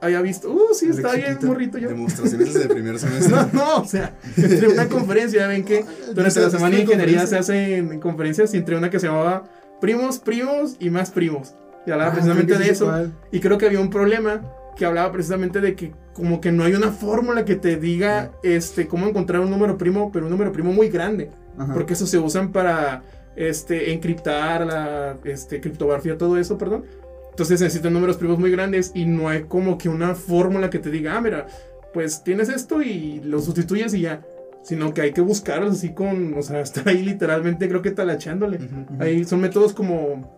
había 0.00 0.20
visto, 0.20 0.50
uh, 0.50 0.74
sí, 0.74 0.86
estaba 0.88 1.14
bien 1.14 1.38
morrito 1.42 1.78
yo. 1.78 1.88
Demostraciones 1.88 2.54
el 2.56 2.68
primer 2.68 2.98
semestre. 2.98 3.30
No, 3.34 3.48
no, 3.52 3.76
o 3.78 3.84
sea, 3.84 4.14
entre 4.36 4.68
una 4.68 4.88
conferencia, 4.88 5.46
ven 5.46 5.64
que 5.64 5.84
durante 6.14 6.40
la 6.40 6.50
semana 6.50 6.76
de 6.76 6.82
ingeniería 6.82 7.26
se 7.26 7.38
hacen 7.38 8.00
conferencias 8.00 8.52
y 8.54 8.56
entre 8.56 8.76
una 8.76 8.90
que 8.90 8.98
se 9.00 9.06
llamaba 9.06 9.44
primos, 9.80 10.18
primos 10.18 10.76
y 10.80 10.90
más 10.90 11.10
primos. 11.10 11.54
Y 11.86 11.90
hablaba 11.90 12.10
Ah, 12.10 12.14
precisamente 12.14 12.58
de 12.58 12.68
eso. 12.70 12.86
cuál. 12.86 13.12
Y 13.32 13.40
creo 13.40 13.58
que 13.58 13.66
había 13.66 13.80
un 13.80 13.90
problema 13.90 14.42
que 14.76 14.86
hablaba 14.86 15.12
precisamente 15.12 15.60
de 15.60 15.74
que 15.74 15.92
como 16.14 16.40
que 16.40 16.50
no 16.52 16.64
hay 16.64 16.74
una 16.74 16.90
fórmula 16.92 17.44
que 17.44 17.56
te 17.56 17.76
diga 17.76 18.32
este 18.42 18.86
cómo 18.88 19.06
encontrar 19.06 19.40
un 19.40 19.50
número 19.50 19.76
primo, 19.78 20.10
pero 20.12 20.26
un 20.26 20.30
número 20.30 20.52
primo 20.52 20.72
muy 20.72 20.88
grande, 20.88 21.30
Ajá. 21.58 21.72
porque 21.74 21.92
eso 21.94 22.06
se 22.06 22.18
usan 22.18 22.52
para 22.52 23.02
este 23.36 23.92
encriptar 23.92 24.66
la 24.66 25.16
este 25.24 25.60
criptografía 25.60 26.16
todo 26.18 26.36
eso, 26.38 26.56
perdón. 26.58 26.84
Entonces 27.32 27.62
necesitan 27.62 27.94
números 27.94 28.18
primos 28.18 28.38
muy 28.38 28.50
grandes 28.50 28.92
y 28.94 29.06
no 29.06 29.30
hay 29.30 29.44
como 29.44 29.78
que 29.78 29.88
una 29.88 30.14
fórmula 30.14 30.68
que 30.68 30.78
te 30.78 30.90
diga, 30.90 31.16
ah, 31.16 31.20
mira, 31.22 31.46
pues 31.94 32.22
tienes 32.22 32.50
esto 32.50 32.82
y 32.82 33.20
lo 33.24 33.40
sustituyes 33.40 33.94
y 33.94 34.02
ya. 34.02 34.22
Sino 34.62 34.92
que 34.92 35.00
hay 35.00 35.12
que 35.12 35.22
buscarlos 35.22 35.72
así 35.72 35.94
con, 35.94 36.34
o 36.34 36.42
sea, 36.42 36.60
estar 36.62 36.86
ahí 36.86 37.02
literalmente 37.02 37.68
creo 37.68 37.80
que 37.80 37.90
talachándole. 37.90 38.58
Ujú. 38.58 39.02
Ahí 39.02 39.24
son 39.24 39.40
métodos 39.40 39.72
como. 39.72 40.30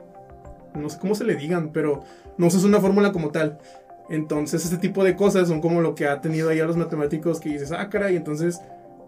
No 0.75 0.89
sé 0.89 0.99
cómo 1.01 1.17
se 1.17 1.25
le 1.25 1.35
digan, 1.35 1.73
pero 1.73 2.03
no 2.39 2.47
usas 2.47 2.65
una 2.65 2.81
fórmula 2.81 3.13
como 3.13 3.31
tal. 3.31 3.59
Entonces, 4.09 4.65
este 4.65 4.77
tipo 4.77 5.03
de 5.03 5.17
cosas 5.17 5.49
son 5.49 5.61
como 5.61 5.81
lo 5.81 5.95
que 5.95 6.07
ha 6.07 6.21
tenido 6.21 6.49
ahí 6.49 6.61
a 6.61 6.65
los 6.65 6.77
matemáticos 6.77 7.41
que 7.41 7.51
dices, 7.51 7.73
ah, 7.73 7.89
caray, 7.89 8.17
entonces, 8.17 8.61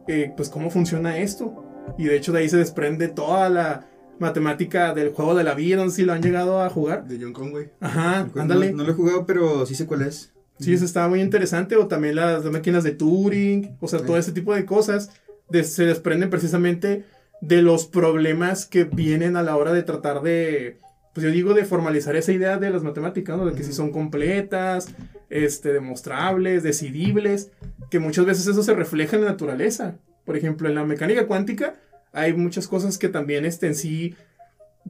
eh, 0.07 0.33
pues, 0.37 0.49
¿cómo 0.49 0.71
funciona 0.71 1.19
esto? 1.19 1.65
Y 1.99 2.05
de 2.05 2.17
hecho, 2.17 2.33
de 2.33 2.41
ahí 2.41 2.49
se 2.49 2.57
desprende 2.57 3.09
toda 3.09 3.49
la 3.49 3.85
matemática 4.19 4.93
del 4.95 5.11
juego 5.11 5.35
de 5.35 5.45
la 5.45 5.55
vida, 5.55 5.77
no 5.85 5.91
sé 5.91 5.97
si 5.97 6.05
lo 6.05 6.13
han 6.13 6.23
llegado 6.23 6.63
a 6.63 6.71
jugar. 6.71 7.07
De 7.07 7.19
John 7.21 7.33
Conway. 7.33 7.71
Ajá, 7.81 8.29
No- 8.35 8.43
ándale. 8.43 8.73
No, 8.73 8.85
lo 8.85 8.91
he 8.91 8.95
jugado, 8.95 9.27
pero 9.27 9.67
sí 9.67 9.75
sé 9.75 9.87
cuál 9.87 10.03
es. 10.03 10.33
Sí, 10.59 10.73
eso 10.73 10.85
estaba 10.85 11.09
muy 11.09 11.21
interesante. 11.21 11.77
O 11.77 11.87
también 11.87 12.17
las, 12.17 12.43
las 12.45 12.53
máquinas 12.53 12.83
de 12.85 12.93
Turing. 12.93 13.77
O 13.81 13.89
sea, 13.89 13.99
Sí. 14.01 14.07
todo 14.07 14.17
ese 14.17 14.33
tipo 14.33 14.55
de 14.55 14.65
cosas 14.65 15.11
de- 15.51 15.65
se 15.65 15.85
desprenden 15.85 16.31
precisamente 16.31 17.05
de 17.43 17.61
los 17.63 17.87
problemas 17.87 18.65
que 18.67 18.85
vienen 18.85 19.37
a 19.37 19.43
la 19.43 19.57
hora 19.57 19.73
de 19.75 19.83
tratar 19.83 20.23
de, 20.23 20.79
pues 21.13 21.25
yo 21.27 21.31
digo, 21.31 21.53
de 21.53 21.65
formalizar 21.67 22.17
esa 22.17 22.33
idea 22.33 22.57
de 22.57 22.71
las 22.71 22.83
matemáticas, 22.83 23.37
¿no? 23.37 23.45
De 23.45 23.53
que 23.53 23.63
si 23.63 23.69
Ujú. 23.71 23.77
son 23.77 23.91
completas, 23.93 24.89
este, 25.29 25.73
demostrables, 25.73 26.63
decidibles, 26.63 27.51
que 27.91 27.99
muchas 27.99 28.25
veces 28.25 28.47
eso 28.47 28.63
se 28.63 28.75
refleja 28.75 29.17
en 29.17 29.25
la 29.25 29.33
naturaleza. 29.33 29.97
Por 30.25 30.37
ejemplo, 30.37 30.69
en 30.69 30.75
la 30.75 30.85
mecánica 30.85 31.27
cuántica 31.27 31.75
hay 32.17 32.33
muchas 32.35 32.67
cosas 32.67 32.99
que 32.99 33.09
también 33.09 33.45
este, 33.45 33.67
en 33.69 33.75
sí, 33.75 34.15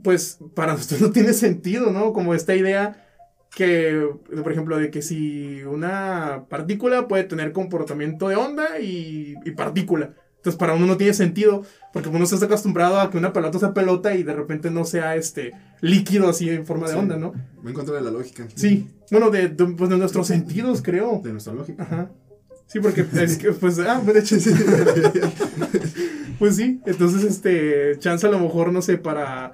pues 0.02 0.38
para 0.54 0.73
nosotros 0.75 1.00
no 1.00 1.11
tiene 1.11 1.33
sentido, 1.33 1.90
¿no? 1.90 2.12
Como 2.12 2.35
esta 2.35 2.54
idea 2.54 3.02
que, 3.54 4.06
por 4.42 4.52
ejemplo, 4.52 4.76
de 4.78 4.90
que 4.90 5.00
si 5.02 5.62
una 5.64 6.45
partícula 6.49 7.09
puede 7.09 7.25
tener 7.25 7.52
comportamiento 7.52 8.28
de 8.28 8.37
onda 8.37 8.78
y, 8.80 9.35
y 9.45 9.50
partícula. 9.52 10.14
Entonces, 10.37 10.59
para 10.59 10.75
uno 10.75 10.87
no 10.87 10.97
tiene 10.97 11.12
sentido, 11.14 11.62
porque 11.92 12.09
uno 12.09 12.23
está 12.23 12.45
acostumbrado 12.45 13.00
a 13.00 13.11
que 13.11 13.18
una 13.18 13.33
pelota 13.33 13.59
sea 13.59 13.75
pelota 13.75 14.14
y 14.14 14.23
de 14.23 14.33
repente 14.35 14.71
no 14.71 14.85
sea 14.85 15.16
este 15.16 15.52
líquido 15.80 16.28
así 16.28 16.50
en 16.50 16.64
forma 16.66 16.87
de 16.87 16.92
Sí. 16.92 16.99
onda, 16.99 17.16
¿no? 17.16 17.33
Va 17.64 17.71
en 17.71 17.75
contra 17.75 17.95
de 17.97 18.02
la 18.02 18.11
lógica. 18.11 18.47
Sí, 18.54 18.87
bueno, 19.11 19.30
de, 19.30 19.49
de, 19.49 19.66
pues, 19.66 19.90
de 19.90 19.97
nuestros 19.97 20.26
sentidos, 20.28 20.83
creo. 20.83 21.21
De 21.25 21.33
nuestra 21.33 21.52
lógica. 21.52 21.83
Ajá. 21.83 22.11
Sí, 22.68 22.78
porque 22.80 23.06
es 23.21 23.38
que, 23.38 23.52
pues, 23.52 23.78
ah, 23.80 24.00
pues, 24.04 24.14
de 24.14 24.21
hecho, 24.21 24.38
sí. 24.38 24.50
pues 26.38 26.56
sí, 26.56 26.80
entonces, 26.86 27.24
este, 27.24 27.98
chance 27.98 28.26
a 28.26 28.30
lo 28.30 28.38
mejor, 28.38 28.72
no 28.72 28.82
sé, 28.82 28.98
para, 28.98 29.52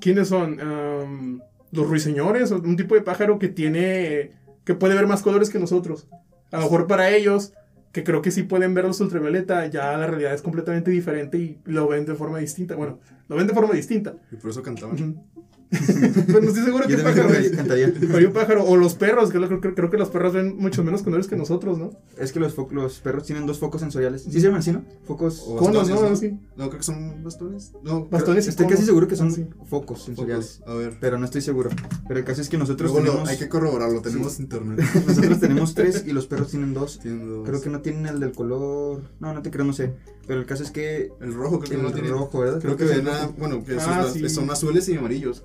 ¿quiénes 0.00 0.28
son? 0.28 1.40
Los 1.72 1.88
ruiseñores, 1.88 2.50
un 2.50 2.76
tipo 2.76 2.94
de 2.94 3.02
pájaro 3.02 3.38
que 3.38 3.48
tiene, 3.48 4.32
que 4.64 4.74
puede 4.74 4.94
ver 4.94 5.06
más 5.06 5.22
colores 5.22 5.50
que 5.50 5.58
nosotros. 5.58 6.08
A 6.50 6.56
lo 6.56 6.64
mejor 6.64 6.86
para 6.86 7.10
ellos, 7.10 7.52
que 7.92 8.04
creo 8.04 8.22
que 8.22 8.30
sí 8.30 8.42
pueden 8.42 8.74
ver 8.74 8.84
los 8.84 9.00
ultravioleta, 9.00 9.66
ya 9.66 9.96
la 9.96 10.06
realidad 10.06 10.34
es 10.34 10.42
completamente 10.42 10.90
diferente 10.90 11.38
y 11.38 11.58
lo 11.64 11.88
ven 11.88 12.06
de 12.06 12.14
forma 12.14 12.38
distinta. 12.38 12.74
Bueno, 12.74 13.00
lo 13.28 13.36
ven 13.36 13.46
de 13.46 13.54
forma 13.54 13.74
distinta. 13.74 14.14
Y 14.30 14.36
por 14.36 14.50
eso 14.50 14.62
cantaban. 14.62 15.22
Pero 15.70 16.40
no 16.40 16.48
estoy 16.48 16.64
seguro 16.64 16.80
también 16.86 17.02
pájaro 17.02 17.28
que 17.28 17.38
es. 17.38 18.10
Hay 18.14 18.24
un 18.24 18.32
pájaro, 18.32 18.64
o 18.64 18.76
los 18.76 18.94
perros, 18.94 19.30
que 19.30 19.38
lo- 19.38 19.48
creo, 19.60 19.74
creo 19.74 19.90
que 19.90 19.96
los 19.98 20.08
perros 20.08 20.32
ven 20.32 20.56
mucho 20.56 20.82
menos 20.82 21.02
colores 21.02 21.28
que 21.28 21.36
nosotros, 21.36 21.78
¿no? 21.78 21.90
Es 22.18 22.32
que 22.32 22.40
los, 22.40 22.56
fo- 22.56 22.70
los 22.72 22.98
perros 23.00 23.24
tienen 23.24 23.46
dos 23.46 23.58
focos 23.60 23.80
sensoriales. 23.80 24.22
¿Sí 24.24 24.32
se 24.32 24.40
llaman 24.40 24.60
así, 24.60 24.72
no? 24.72 24.84
Focos. 25.04 25.44
O 25.46 25.56
Conos, 25.56 25.88
bastones, 25.88 26.10
¿no? 26.10 26.16
Sí. 26.16 26.38
No, 26.56 26.68
creo 26.68 26.78
que 26.78 26.84
son 26.84 27.22
bastones. 27.22 27.72
No, 27.84 28.06
Bastones 28.06 28.48
Estoy 28.48 28.64
conos. 28.66 28.78
casi 28.78 28.86
seguro 28.86 29.06
que 29.08 29.16
son 29.16 29.28
Ah, 29.28 29.32
sí. 29.32 29.46
focos 29.66 30.02
sensoriales. 30.04 30.58
focos. 30.58 30.72
A 30.74 30.76
ver. 30.76 30.96
Pero 31.00 31.18
no 31.18 31.24
estoy 31.24 31.40
seguro. 31.40 31.70
Pero 32.08 32.18
el 32.20 32.26
caso 32.26 32.40
es 32.42 32.48
que 32.48 32.58
nosotros 32.58 32.90
Luego 32.90 33.06
tenemos. 33.06 33.28
hay 33.28 33.38
que 33.38 33.48
corroborarlo, 33.48 34.02
tenemos 34.02 34.40
internet. 34.40 34.80
Nosotros 35.06 35.40
tenemos 35.40 35.74
tres 35.74 36.04
y 36.06 36.12
los 36.12 36.26
perros 36.26 36.48
tienen 36.50 36.74
dos. 36.74 36.98
Tienen 36.98 37.28
dos. 37.28 37.48
Creo 37.48 37.60
que 37.60 37.70
no 37.70 37.80
tienen 37.80 38.06
el 38.06 38.18
del 38.20 38.32
color. 38.32 39.02
No, 39.20 39.32
no 39.32 39.42
te 39.42 39.50
creo, 39.50 39.64
no 39.64 39.72
sé. 39.72 39.94
Pero 40.26 40.40
el 40.40 40.46
caso 40.46 40.62
es 40.62 40.70
que. 40.70 41.10
El 41.20 41.32
rojo 41.34 41.58
creo 41.60 41.70
que 41.70 41.76
El 41.76 41.82
no 41.82 41.92
tiene. 41.92 42.08
rojo, 42.08 42.40
¿verdad? 42.40 42.60
Creo 42.60 42.76
que 42.76 42.86
sí. 42.88 42.94
ven 42.96 43.08
a, 43.08 43.26
bueno, 43.38 43.64
que 43.64 43.76
Ah, 43.80 44.06
sí. 44.12 44.28
son 44.28 44.50
azules 44.50 44.88
y 44.88 44.96
amarillos. 44.96 45.44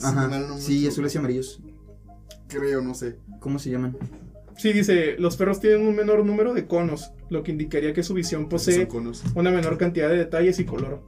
Si 0.00 0.06
Ajá. 0.06 0.28
mal 0.28 0.48
no 0.48 0.58
Sí, 0.58 0.86
azules 0.86 1.14
y 1.14 1.18
amarillos. 1.18 1.60
Creo, 2.48 2.80
no 2.80 2.94
sé. 2.94 3.16
¿Cómo 3.38 3.58
se 3.58 3.70
llaman? 3.70 3.96
Sí, 4.56 4.72
dice, 4.72 5.16
los 5.18 5.36
perros 5.36 5.60
tienen 5.60 5.86
un 5.86 5.94
menor 5.94 6.24
número 6.24 6.52
de 6.54 6.66
conos, 6.66 7.12
lo 7.30 7.42
que 7.42 7.52
indicaría 7.52 7.92
que 7.94 8.02
su 8.02 8.12
visión 8.14 8.48
posee 8.48 8.88
conos. 8.88 9.22
una 9.34 9.50
menor 9.50 9.78
cantidad 9.78 10.08
de 10.08 10.16
detalles 10.16 10.58
y 10.58 10.64
color. 10.64 11.02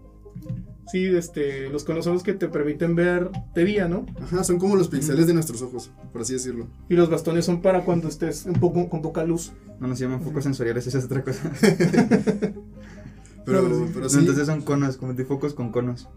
Sí, 0.90 1.04
este, 1.06 1.68
los 1.70 1.84
conos 1.84 2.04
son 2.04 2.14
los 2.14 2.22
que 2.22 2.34
te 2.34 2.48
permiten 2.48 2.94
ver 2.94 3.30
de 3.54 3.64
día, 3.64 3.88
¿no? 3.88 4.04
Ajá, 4.22 4.44
son 4.44 4.58
como 4.58 4.76
los 4.76 4.88
píxeles 4.88 5.26
de 5.26 5.32
nuestros 5.34 5.62
ojos, 5.62 5.90
por 6.12 6.20
así 6.22 6.34
decirlo. 6.34 6.66
Y 6.90 6.94
los 6.94 7.08
bastones 7.08 7.44
son 7.46 7.62
para 7.62 7.84
cuando 7.84 8.08
estés 8.08 8.44
un 8.46 8.54
poco 8.54 8.88
con 8.90 9.00
poca 9.00 9.24
luz. 9.24 9.52
No, 9.80 9.86
no 9.88 9.96
se 9.96 10.04
llaman 10.04 10.20
focos 10.22 10.44
sensoriales, 10.44 10.86
esa 10.86 10.98
es 10.98 11.04
otra 11.04 11.22
cosa. 11.24 11.50
Pero, 13.44 13.62
No, 13.62 13.68
pero 13.68 13.74
sí. 13.86 13.90
pero 13.92 14.02
No, 14.04 14.08
sí. 14.08 14.18
entonces 14.18 14.46
son 14.46 14.62
conos, 14.62 14.96
como 14.96 15.14
de 15.14 15.24
focos 15.24 15.52
con 15.54 15.72
conos. 15.72 16.08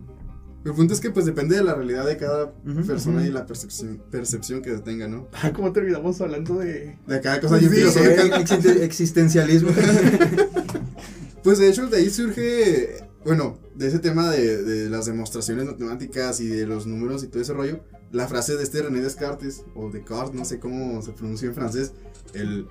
El 0.65 0.73
punto 0.73 0.93
es 0.95 0.99
que 0.99 1.11
pues 1.11 1.25
depende 1.27 1.55
de 1.55 1.63
la 1.63 1.75
realidad 1.75 2.05
de 2.07 2.17
cada 2.17 2.51
persona 2.87 3.25
y 3.25 3.29
la 3.31 3.45
percepción, 3.45 4.01
percepción 4.09 4.61
que 4.63 4.71
tenga, 4.79 5.07
¿no? 5.07 5.27
Ah, 5.33 5.53
¿cómo 5.53 5.71
terminamos 5.71 6.19
hablando 6.21 6.55
de...? 6.57 6.97
De 7.07 7.21
cada 7.21 7.39
cosa 7.39 7.59
Sí. 7.59 7.65
Eh, 7.67 8.31
existe- 8.39 8.83
existencialismo. 8.83 9.69
Pues 11.43 11.59
de 11.59 11.69
hecho 11.69 11.85
de 11.85 11.97
ahí 11.97 12.09
surge, 12.09 13.03
bueno, 13.23 13.59
de 13.75 13.87
ese 13.87 13.99
tema 13.99 14.31
de, 14.31 14.63
de 14.63 14.89
las 14.89 15.05
demostraciones 15.05 15.65
matemáticas 15.65 16.39
y 16.39 16.47
de 16.47 16.65
los 16.65 16.87
números 16.87 17.23
y 17.23 17.27
todo 17.27 17.39
ese 17.43 17.53
rollo, 17.53 17.81
la 18.11 18.27
frase 18.27 18.57
de 18.57 18.63
este 18.63 18.81
René 18.81 19.01
Descartes, 19.01 19.63
o 19.75 19.91
Descartes, 19.91 20.33
no 20.33 20.43
sé 20.43 20.57
cómo 20.59 21.03
se 21.03 21.11
pronuncia 21.11 21.47
en 21.47 21.53
francés, 21.53 21.93
el... 22.33 22.65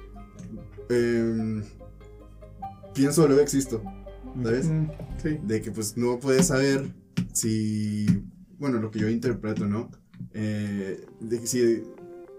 em, 0.90 1.62
pienso, 2.94 3.26
luego 3.28 3.42
existo, 3.42 3.80
¿sabes? 4.42 4.66
Sí. 5.22 5.38
de 5.44 5.62
que 5.62 5.70
pues 5.70 5.96
no 5.96 6.18
puedes 6.18 6.48
saber 6.48 6.92
si, 7.32 8.06
bueno, 8.58 8.78
lo 8.78 8.90
que 8.90 9.00
yo 9.00 9.08
interpreto, 9.08 9.66
¿no? 9.66 9.90
Eh, 10.32 11.04
si, 11.44 11.82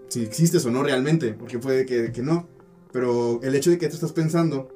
si 0.08 0.22
existes 0.22 0.64
o 0.64 0.70
no 0.70 0.82
realmente, 0.82 1.32
porque 1.32 1.58
puede 1.58 1.86
que, 1.86 2.12
que 2.12 2.22
no, 2.22 2.48
pero 2.92 3.40
el 3.42 3.54
hecho 3.54 3.70
de 3.70 3.78
que 3.78 3.88
tú 3.88 3.94
estás 3.94 4.12
pensando, 4.12 4.68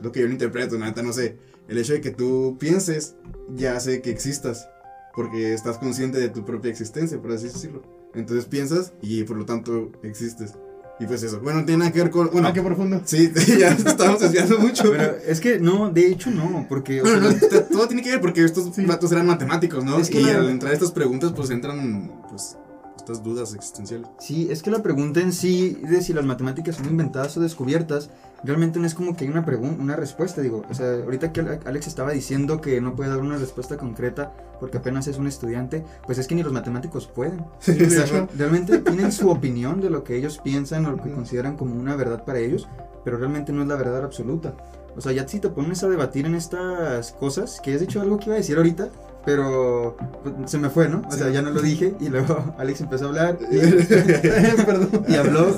lo 0.00 0.12
que 0.12 0.20
yo 0.20 0.26
lo 0.26 0.32
interpreto, 0.32 0.78
neta, 0.78 1.02
no 1.02 1.12
sé, 1.12 1.36
el 1.68 1.78
hecho 1.78 1.92
de 1.92 2.00
que 2.00 2.10
tú 2.10 2.56
pienses 2.58 3.14
ya 3.54 3.76
hace 3.76 4.02
que 4.02 4.10
existas, 4.10 4.68
porque 5.14 5.54
estás 5.54 5.78
consciente 5.78 6.18
de 6.18 6.28
tu 6.28 6.44
propia 6.44 6.70
existencia, 6.70 7.20
por 7.20 7.32
así 7.32 7.46
decirlo. 7.46 7.82
Entonces 8.14 8.46
piensas 8.46 8.92
y 9.02 9.22
por 9.24 9.36
lo 9.36 9.44
tanto 9.44 9.92
existes. 10.02 10.54
Y 11.00 11.06
pues 11.06 11.22
eso, 11.22 11.40
bueno, 11.40 11.60
no 11.60 11.64
tiene 11.64 11.78
nada 11.78 11.92
que 11.92 12.02
ver 12.02 12.10
con... 12.10 12.28
Bueno, 12.30 12.48
ah, 12.48 12.52
qué 12.52 12.60
profundo. 12.62 13.00
sí, 13.06 13.32
ya 13.58 13.70
nos 13.70 13.86
estamos 13.86 14.20
desviando 14.20 14.58
mucho. 14.58 14.90
Pero 14.90 15.16
es 15.26 15.40
que 15.40 15.58
no, 15.58 15.90
de 15.90 16.06
hecho 16.08 16.30
no, 16.30 16.66
porque. 16.68 17.00
o 17.00 17.04
Bueno, 17.04 17.30
sea, 17.30 17.40
no, 17.40 17.48
t- 17.48 17.60
todo 17.72 17.86
tiene 17.88 18.02
que 18.02 18.10
ver 18.10 18.20
porque 18.20 18.44
estos 18.44 18.74
Sí. 18.74 18.84
eran 19.12 19.26
matemáticos, 19.26 19.82
¿no? 19.82 19.98
Es 19.98 20.10
que 20.10 20.20
y 20.20 20.24
la- 20.24 20.36
al 20.36 20.50
entrar 20.50 20.74
estas 20.74 20.92
preguntas, 20.92 21.32
pues 21.34 21.48
entran, 21.50 22.12
pues, 22.28 22.56
estas 22.98 23.22
dudas 23.24 23.54
existenciales. 23.54 24.08
Sí, 24.20 24.48
es 24.50 24.62
que 24.62 24.70
la 24.70 24.82
pregunta 24.82 25.20
en 25.20 25.32
sí 25.32 25.78
de 25.88 26.02
si 26.02 26.12
las 26.12 26.26
matemáticas 26.26 26.76
son 26.76 26.86
inventadas 26.86 27.34
o 27.38 27.40
descubiertas, 27.40 28.10
realmente 28.44 28.78
no 28.78 28.86
es 28.86 28.94
como 28.94 29.16
que 29.16 29.24
hay 29.24 29.30
una 29.30 29.44
pregunta, 29.44 29.82
una 29.82 29.96
respuesta, 29.96 30.40
digo. 30.40 30.62
O 30.70 30.74
sea, 30.74 30.92
ahorita 31.04 31.32
que 31.32 31.40
Ale- 31.40 31.60
Alex 31.64 31.86
estaba 31.86 32.12
diciendo 32.12 32.60
que 32.60 32.80
no 32.80 32.94
puede 32.94 33.10
dar 33.10 33.18
una 33.20 33.36
respuesta 33.36 33.76
concreta 33.76 34.32
porque 34.58 34.78
apenas 34.78 35.06
es 35.06 35.16
un 35.18 35.26
estudiante, 35.26 35.84
pues 36.06 36.18
es 36.18 36.26
que 36.26 36.34
ni 36.34 36.42
los 36.42 36.52
matemáticos 36.52 37.06
pueden. 37.06 37.44
Sí, 37.60 37.72
O 37.82 37.90
sea, 37.90 38.28
realmente 38.36 38.78
tienen 38.78 39.12
su 39.12 39.28
opinión 39.30 39.80
de 39.80 39.90
lo 39.90 40.04
que 40.04 40.16
ellos 40.16 40.38
piensan 40.42 40.86
o 40.86 40.92
lo 40.92 41.02
que 41.02 41.10
consideran 41.12 41.56
como 41.56 41.74
una 41.74 41.96
verdad 41.96 42.24
para 42.24 42.38
ellos, 42.38 42.68
pero 43.04 43.16
realmente 43.18 43.52
no 43.52 43.62
es 43.62 43.68
la 43.68 43.76
verdad 43.76 44.04
absoluta. 44.04 44.54
O 44.96 45.00
sea, 45.00 45.12
ya 45.12 45.26
si 45.28 45.38
te 45.38 45.48
pones 45.48 45.82
a 45.84 45.88
debatir 45.88 46.26
en 46.26 46.34
estas 46.34 47.12
cosas, 47.12 47.60
que 47.62 47.78
de 47.78 47.84
hecho 47.84 48.00
algo 48.00 48.18
que 48.18 48.26
iba 48.26 48.34
a 48.34 48.38
decir 48.38 48.56
ahorita, 48.56 48.88
pero 49.24 49.96
pues, 50.22 50.50
se 50.50 50.58
me 50.58 50.68
fue, 50.68 50.88
¿no? 50.88 51.02
O 51.06 51.10
sea, 51.12 51.28
Sí. 51.28 51.32
ya 51.34 51.42
no 51.42 51.50
lo 51.50 51.60
dije 51.62 51.94
y 52.00 52.08
luego 52.08 52.54
Alex 52.58 52.80
empezó 52.80 53.04
a 53.04 53.08
hablar 53.08 53.38
y, 53.50 55.12
y 55.12 55.16
habló. 55.16 55.54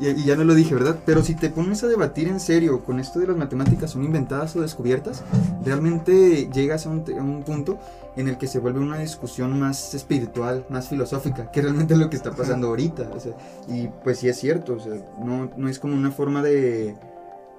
Y, 0.00 0.08
y 0.08 0.24
ya 0.24 0.36
no 0.36 0.44
lo 0.44 0.54
dije, 0.54 0.74
¿verdad? 0.74 0.98
Pero 1.04 1.22
si 1.22 1.34
te 1.34 1.50
pones 1.50 1.82
a 1.84 1.88
debatir 1.88 2.28
en 2.28 2.40
serio 2.40 2.84
con 2.84 3.00
esto 3.00 3.18
de 3.18 3.26
las 3.26 3.36
matemáticas 3.36 3.90
son 3.90 4.04
inventadas 4.04 4.54
o 4.56 4.60
descubiertas, 4.60 5.22
realmente 5.64 6.48
llegas 6.52 6.86
a 6.86 6.90
un, 6.90 7.04
te- 7.04 7.18
a 7.18 7.22
un 7.22 7.42
punto 7.42 7.78
en 8.16 8.28
el 8.28 8.38
que 8.38 8.46
se 8.48 8.58
vuelve 8.58 8.80
una 8.80 8.98
discusión 8.98 9.58
más 9.60 9.94
espiritual, 9.94 10.66
más 10.70 10.88
filosófica, 10.88 11.50
que 11.52 11.62
realmente 11.62 11.94
es 11.94 12.00
lo 12.00 12.10
que 12.10 12.16
está 12.16 12.32
pasando 12.32 12.68
ahorita. 12.68 13.10
o 13.14 13.20
sea, 13.20 13.32
y 13.68 13.88
pues 14.02 14.18
sí 14.18 14.28
es 14.28 14.36
cierto, 14.38 14.74
o 14.74 14.80
sea, 14.80 14.94
no, 15.24 15.50
no 15.56 15.68
es 15.68 15.78
como 15.78 15.94
una 15.94 16.10
forma 16.10 16.42
de... 16.42 16.96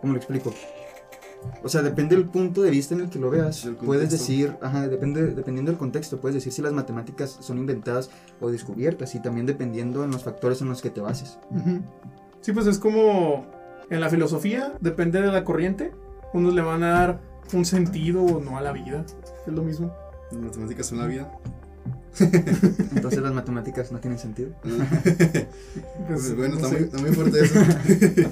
¿Cómo 0.01 0.13
lo 0.13 0.17
explico? 0.19 0.53
O 1.63 1.69
sea, 1.69 1.81
depende 1.81 2.15
del 2.17 2.25
punto 2.25 2.61
de 2.61 2.69
vista 2.69 2.93
en 2.93 3.01
el 3.01 3.09
que 3.09 3.17
lo 3.19 3.29
veas. 3.29 3.65
Puedes 3.85 4.11
decir, 4.11 4.55
ajá, 4.61 4.87
depende, 4.89 5.27
dependiendo 5.27 5.71
del 5.71 5.79
contexto, 5.79 6.19
puedes 6.19 6.35
decir 6.35 6.51
si 6.51 6.61
las 6.61 6.73
matemáticas 6.73 7.37
son 7.39 7.57
inventadas 7.57 8.09
o 8.41 8.49
descubiertas 8.51 9.15
y 9.15 9.21
también 9.21 9.45
dependiendo 9.45 10.03
en 10.03 10.11
los 10.11 10.23
factores 10.23 10.61
en 10.61 10.67
los 10.67 10.81
que 10.81 10.89
te 10.89 10.99
bases. 10.99 11.37
Ujú. 11.51 11.79
Sí, 12.41 12.51
pues 12.53 12.67
es 12.67 12.79
como 12.79 13.45
en 13.89 14.01
la 14.01 14.09
filosofía, 14.09 14.73
depende 14.81 15.21
de 15.21 15.27
la 15.27 15.43
corriente. 15.43 15.91
Unos 16.33 16.53
le 16.53 16.61
van 16.61 16.83
a 16.83 16.89
dar 16.89 17.21
un 17.53 17.65
sentido 17.65 18.23
o 18.23 18.39
no 18.39 18.57
a 18.57 18.61
la 18.61 18.71
vida. 18.71 19.05
Es 19.45 19.53
lo 19.53 19.63
mismo. 19.63 19.93
Las 20.31 20.41
matemáticas 20.41 20.85
son 20.87 20.99
la 20.99 21.07
vida. 21.07 21.31
Entonces 22.19 23.21
las 23.21 23.33
matemáticas 23.33 23.91
no 23.91 23.99
tienen 23.99 24.19
sentido. 24.19 24.51
Pues, 26.07 26.35
bueno, 26.35 26.55
no 26.55 26.61
está, 26.61 26.69
muy, 26.69 26.85
está 26.85 26.97
muy 26.97 27.11
fuerte 27.11 27.39
eso. 27.41 27.59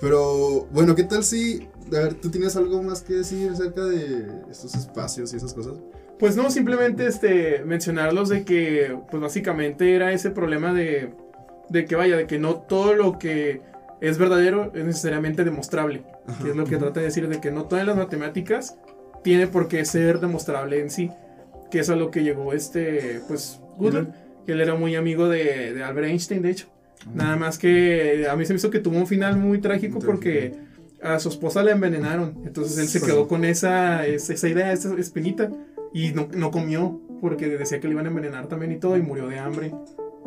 Pero, 0.00 0.66
bueno, 0.72 0.94
¿qué 0.94 1.02
tal 1.04 1.24
si... 1.24 1.68
A 1.88 1.98
ver, 1.98 2.14
¿tú 2.14 2.30
tienes 2.30 2.54
algo 2.56 2.82
más 2.82 3.02
que 3.02 3.14
decir 3.14 3.50
acerca 3.50 3.84
de 3.84 4.26
estos 4.48 4.74
espacios 4.76 5.32
y 5.32 5.36
esas 5.36 5.52
cosas? 5.52 5.74
Pues 6.20 6.36
no, 6.36 6.50
simplemente 6.50 7.06
este, 7.06 7.64
mencionarlos 7.64 8.28
de 8.28 8.44
que, 8.44 8.96
pues 9.10 9.20
básicamente 9.20 9.96
era 9.96 10.12
ese 10.12 10.30
problema 10.30 10.72
de, 10.72 11.12
de 11.70 11.84
que 11.86 11.96
vaya, 11.96 12.16
de 12.16 12.26
que 12.26 12.38
no 12.38 12.56
todo 12.56 12.94
lo 12.94 13.18
que 13.18 13.62
es 14.00 14.18
verdadero 14.18 14.72
es 14.74 14.84
necesariamente 14.84 15.44
demostrable. 15.44 16.04
Ajá. 16.26 16.42
Que 16.42 16.50
es 16.50 16.56
lo 16.56 16.64
que 16.64 16.76
trata 16.76 17.00
de 17.00 17.06
decir, 17.06 17.28
de 17.28 17.40
que 17.40 17.50
no 17.50 17.64
todas 17.64 17.86
las 17.86 17.96
matemáticas 17.96 18.76
tiene 19.22 19.46
por 19.46 19.68
qué 19.68 19.84
ser 19.84 20.20
demostrable 20.20 20.80
en 20.80 20.90
sí. 20.90 21.10
Que 21.70 21.80
es 21.80 21.90
a 21.90 21.96
lo 21.96 22.10
que 22.10 22.22
llegó 22.22 22.52
este, 22.52 23.20
pues, 23.28 23.60
Goodman, 23.76 24.12
que 24.44 24.52
él 24.52 24.60
era 24.60 24.74
muy 24.74 24.96
amigo 24.96 25.28
de, 25.28 25.72
de 25.72 25.82
Albert 25.84 26.08
Einstein, 26.08 26.42
de 26.42 26.50
hecho. 26.50 26.66
Nada 27.14 27.36
más 27.36 27.58
que 27.58 28.26
a 28.28 28.36
mí 28.36 28.44
se 28.44 28.52
me 28.52 28.58
hizo 28.58 28.70
que 28.70 28.80
tuvo 28.80 28.98
un 28.98 29.06
final 29.06 29.36
muy 29.36 29.58
trágico 29.58 30.00
porque 30.00 30.52
a 31.02 31.18
su 31.18 31.28
esposa 31.28 31.62
la 31.62 31.72
envenenaron. 31.72 32.42
Entonces 32.44 32.78
él 32.78 32.88
se 32.88 33.00
quedó 33.00 33.28
con 33.28 33.44
esa, 33.44 34.06
esa, 34.06 34.34
esa 34.34 34.48
idea, 34.48 34.72
esa 34.72 34.94
espinita. 34.96 35.50
Y 35.92 36.12
no, 36.12 36.28
no 36.32 36.50
comió 36.50 37.00
porque 37.20 37.48
decía 37.48 37.80
que 37.80 37.88
le 37.88 37.94
iban 37.94 38.06
a 38.06 38.10
envenenar 38.10 38.48
también 38.48 38.72
y 38.72 38.78
todo 38.78 38.96
y 38.96 39.02
murió 39.02 39.28
de 39.28 39.38
hambre. 39.38 39.72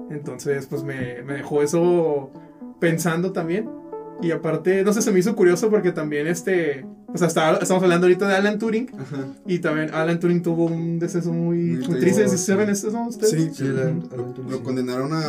Entonces 0.09 0.65
pues 0.67 0.83
me, 0.83 1.21
me 1.23 1.33
dejó 1.33 1.61
eso 1.61 2.31
pensando 2.79 3.31
también. 3.31 3.69
Y 4.21 4.31
aparte, 4.31 4.83
no 4.83 4.93
sé, 4.93 5.01
se 5.01 5.11
me 5.11 5.19
hizo 5.19 5.35
curioso 5.35 5.69
porque 5.69 5.91
también 5.91 6.27
este... 6.27 6.85
O 7.13 7.17
sea, 7.17 7.27
está- 7.27 7.57
estamos 7.57 7.83
hablando 7.83 8.05
ahorita 8.05 8.27
de 8.27 8.35
Alan 8.35 8.57
Turing. 8.57 8.89
Ajá. 8.97 9.25
Y 9.45 9.59
también 9.59 9.93
Alan 9.93 10.19
Turing 10.19 10.41
tuvo 10.41 10.65
un 10.65 10.97
deceso 10.97 11.31
muy, 11.33 11.57
Muy 11.57 11.87
muy 11.87 11.99
triste. 11.99 12.27
¿Sí 12.29 12.37
¿Saben 12.37 12.69
esto 12.69 12.89
no, 12.91 13.07
ustedes? 13.09 13.31
Sí, 13.31 13.49
Sí, 13.53 13.63
la- 13.65 13.91
Lo, 14.15 14.33
lo 14.49 14.63
condenaron 14.63 15.11
a, 15.13 15.19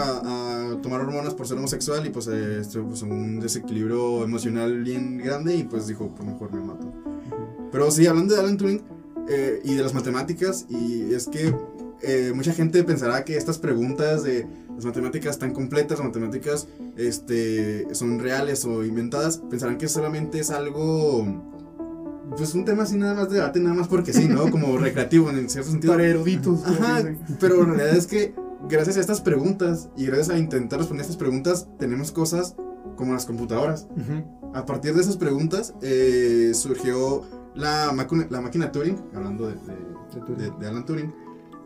a 0.72 0.80
tomar 0.82 1.00
hormonas 1.00 1.34
por 1.34 1.46
ser 1.48 1.58
homosexual 1.58 2.06
y 2.06 2.10
pues, 2.10 2.28
eh, 2.28 2.58
este, 2.60 2.78
pues 2.80 3.02
un 3.02 3.40
desequilibrio 3.40 4.22
emocional 4.24 4.82
bien 4.82 5.18
grande 5.18 5.56
y 5.56 5.64
pues 5.64 5.86
dijo, 5.86 6.14
pues 6.14 6.28
mejor 6.28 6.52
me 6.52 6.60
mato. 6.60 6.92
Pero 7.72 7.90
sí, 7.90 8.06
hablando 8.06 8.34
de 8.34 8.40
Alan 8.40 8.56
Turing 8.56 8.82
eh, 9.28 9.60
y 9.64 9.74
de 9.74 9.82
las 9.82 9.92
matemáticas, 9.94 10.66
y 10.68 11.12
es 11.12 11.26
que 11.26 11.52
eh, 12.02 12.32
mucha 12.34 12.52
gente 12.52 12.84
pensará 12.84 13.24
que 13.24 13.36
estas 13.36 13.58
preguntas 13.58 14.22
de 14.22 14.46
las 14.76 14.84
matemáticas 14.84 15.38
tan 15.38 15.52
completas, 15.52 15.98
las 15.98 16.06
matemáticas 16.08 16.66
este, 16.96 17.86
son 17.94 18.18
reales 18.18 18.64
o 18.64 18.84
inventadas, 18.84 19.38
pensarán 19.50 19.78
que 19.78 19.88
solamente 19.88 20.40
es 20.40 20.50
algo, 20.50 21.24
pues 22.36 22.54
un 22.54 22.64
tema 22.64 22.82
así 22.84 22.96
nada 22.96 23.14
más 23.14 23.28
de 23.30 23.36
debate, 23.36 23.60
nada 23.60 23.74
más 23.74 23.88
porque 23.88 24.12
sí, 24.12 24.26
¿no? 24.28 24.50
Como 24.50 24.76
recreativo 24.78 25.30
en 25.30 25.48
cierto 25.48 25.70
sentido. 25.70 25.92
Para 25.92 26.06
eruditos. 26.06 26.64
Ajá, 26.64 27.02
pero 27.40 27.62
en 27.62 27.74
realidad 27.74 27.96
es 27.96 28.06
que 28.06 28.34
gracias 28.68 28.96
a 28.96 29.00
estas 29.00 29.20
preguntas 29.20 29.88
y 29.96 30.06
gracias 30.06 30.30
a 30.30 30.38
intentar 30.38 30.78
responder 30.78 31.02
estas 31.02 31.16
preguntas, 31.18 31.68
tenemos 31.78 32.10
cosas 32.12 32.56
como 32.96 33.12
las 33.12 33.26
computadoras. 33.26 33.86
Ujú. 33.96 34.50
A 34.54 34.64
partir 34.66 34.94
de 34.94 35.00
esas 35.02 35.16
preguntas 35.16 35.74
eh, 35.82 36.52
surgió 36.54 37.22
la, 37.54 37.86
la 38.30 38.40
máquina 38.40 38.72
Turing, 38.72 38.96
hablando 39.14 39.46
de, 39.48 39.54
de- 39.54 39.94
de- 40.36 40.50
de 40.60 40.66
Alan 40.68 40.84
Turing. 40.84 41.12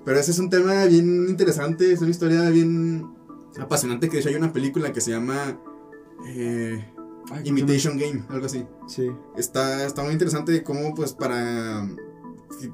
Pero 0.08 0.20
ese 0.20 0.30
es 0.30 0.38
un 0.38 0.48
tema 0.48 0.86
bien 0.86 1.28
interesante, 1.28 1.92
es 1.92 2.00
una 2.00 2.08
historia 2.08 2.48
bien 2.48 3.06
apasionante, 3.60 4.08
que 4.08 4.14
de 4.14 4.20
hecho 4.20 4.30
hay 4.30 4.36
una 4.36 4.54
película 4.54 4.90
que 4.90 5.02
se 5.02 5.10
llama 5.10 5.60
eh, 6.26 6.82
Ay, 7.30 7.42
Imitation 7.46 7.98
Game, 7.98 8.22
algo 8.30 8.46
así. 8.46 8.64
Sí. 8.86 9.10
Está, 9.36 9.84
está 9.84 10.02
muy 10.02 10.14
interesante 10.14 10.62
cómo, 10.62 10.94
pues, 10.94 11.12
para. 11.12 11.86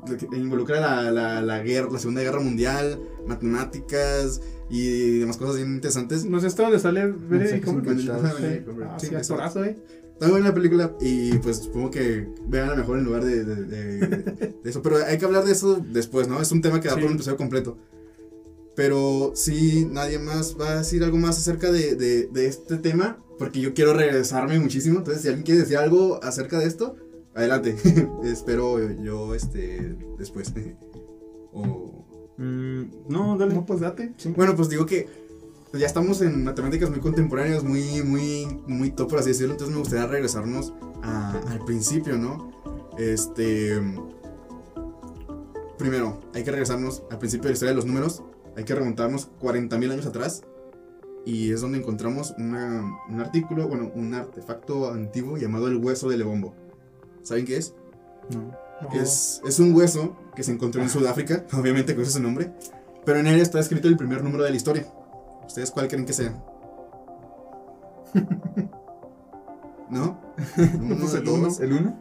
que- 0.06 0.28
que 0.28 0.36
Involucra 0.36 0.78
la, 0.78 1.10
la, 1.10 1.42
la 1.42 1.58
guerra, 1.58 1.88
la 1.90 1.98
Segunda 1.98 2.22
Guerra 2.22 2.38
Mundial, 2.38 3.00
matemáticas 3.26 4.40
y 4.70 5.18
demás 5.18 5.36
cosas 5.36 5.56
bien 5.56 5.74
interesantes. 5.74 6.24
No 6.24 6.38
sé 6.38 6.46
hasta 6.46 6.62
dónde 6.62 6.78
sale 6.78 7.08
Benedict 7.08 7.52
sí, 7.52 7.60
Cumberbatch. 7.62 8.08
Ah, 8.84 8.96
sí, 9.00 9.12
actorazo, 9.12 9.64
eh. 9.64 9.76
Está 10.24 10.30
buena 10.32 10.48
la 10.48 10.54
película 10.54 10.96
y, 11.00 11.32
pues, 11.38 11.58
supongo 11.58 11.90
que 11.90 12.28
vean 12.48 12.70
a 12.70 12.74
mejor 12.74 12.98
en 12.98 13.04
lugar 13.04 13.24
de, 13.24 13.44
de, 13.44 13.64
de- 13.64 13.98
de 14.64 14.70
eso. 14.70 14.82
Pero 14.82 14.96
hay 15.04 15.18
que 15.18 15.24
hablar 15.24 15.44
de 15.44 15.52
eso 15.52 15.84
después, 15.92 16.28
¿no? 16.28 16.40
Es 16.40 16.50
un 16.52 16.60
tema 16.62 16.80
que 16.80 16.88
da 16.88 16.94
Sí. 16.94 17.00
por 17.00 17.08
un 17.10 17.14
episodio 17.16 17.36
completo. 17.36 17.76
Pero 18.74 19.32
si 19.34 19.84
nadie 19.84 20.18
más 20.18 20.56
va 20.60 20.70
a 20.70 20.76
decir 20.78 21.04
algo 21.04 21.16
más 21.16 21.38
acerca 21.38 21.70
de, 21.70 21.94
de, 21.94 22.26
de 22.26 22.46
este 22.46 22.76
tema, 22.78 23.18
porque 23.38 23.60
yo 23.60 23.72
quiero 23.74 23.94
regresarme 23.94 24.58
muchísimo. 24.58 24.98
Entonces, 24.98 25.22
si 25.22 25.28
alguien 25.28 25.44
quiere 25.44 25.60
decir 25.60 25.76
algo 25.76 26.18
acerca 26.24 26.58
de 26.58 26.66
esto, 26.66 26.96
adelante. 27.34 27.76
Espero 28.24 28.78
yo 29.02 29.34
este 29.34 29.96
después. 30.18 30.52
o... 31.52 32.04
Mm, 32.36 32.82
no, 33.08 33.36
dale. 33.38 33.54
No, 33.54 33.64
pues 33.64 33.78
date. 33.80 34.12
Bueno, 34.36 34.56
pues 34.56 34.68
digo 34.68 34.86
que 34.86 35.06
ya 35.80 35.86
estamos 35.86 36.20
en 36.22 36.44
matemáticas 36.44 36.90
muy 36.90 37.00
contemporáneas, 37.00 37.64
muy, 37.64 38.02
muy, 38.02 38.46
muy 38.66 38.90
top, 38.90 39.10
por 39.10 39.18
así 39.20 39.30
decirlo. 39.30 39.52
Entonces 39.52 39.74
me 39.74 39.80
gustaría 39.80 40.06
regresarnos 40.06 40.72
a- 41.02 41.38
al 41.50 41.64
principio, 41.64 42.16
¿no? 42.16 42.52
Este. 42.98 43.80
Primero, 45.78 46.20
hay 46.34 46.44
que 46.44 46.50
regresarnos 46.50 47.02
al 47.10 47.18
principio 47.18 47.44
de 47.44 47.48
la 47.50 47.54
historia 47.54 47.70
de 47.72 47.76
los 47.76 47.86
números. 47.86 48.22
Hay 48.56 48.64
que 48.64 48.74
remontarnos 48.74 49.28
40.000 49.40 49.90
años 49.92 50.06
atrás. 50.06 50.42
Y 51.26 51.52
es 51.52 51.60
donde 51.62 51.78
encontramos 51.78 52.34
una- 52.38 52.84
un 53.08 53.20
artículo, 53.20 53.66
bueno, 53.66 53.90
un 53.94 54.14
artefacto 54.14 54.90
antiguo 54.92 55.36
llamado 55.38 55.68
el 55.68 55.76
hueso 55.76 56.08
de 56.08 56.18
Lebombo. 56.18 56.54
¿Saben 57.22 57.46
qué 57.46 57.56
es? 57.56 57.74
No. 58.32 58.52
No. 58.82 59.00
Es, 59.00 59.40
es 59.46 59.58
un 59.58 59.74
hueso 59.74 60.16
que 60.36 60.42
se 60.42 60.52
encontró 60.52 60.82
en 60.82 60.90
Sudáfrica, 60.90 61.44
obviamente 61.58 61.94
con 61.94 62.04
ese 62.04 62.20
nombre, 62.20 62.52
pero 63.06 63.18
en 63.20 63.26
él 63.26 63.40
está 63.40 63.58
escrito 63.60 63.88
el 63.88 63.96
primer 63.96 64.22
número 64.22 64.44
de 64.44 64.50
la 64.50 64.56
historia. 64.56 64.86
¿Ustedes 65.46 65.70
cuál 65.70 65.88
creen 65.88 66.06
que 66.06 66.12
sea? 66.12 66.32
¿No? 69.90 70.18
Uno, 70.80 70.96
Pues 71.00 71.14
el 71.14 71.24
dos. 71.24 71.60
¿El 71.60 71.72
uno? 71.72 71.94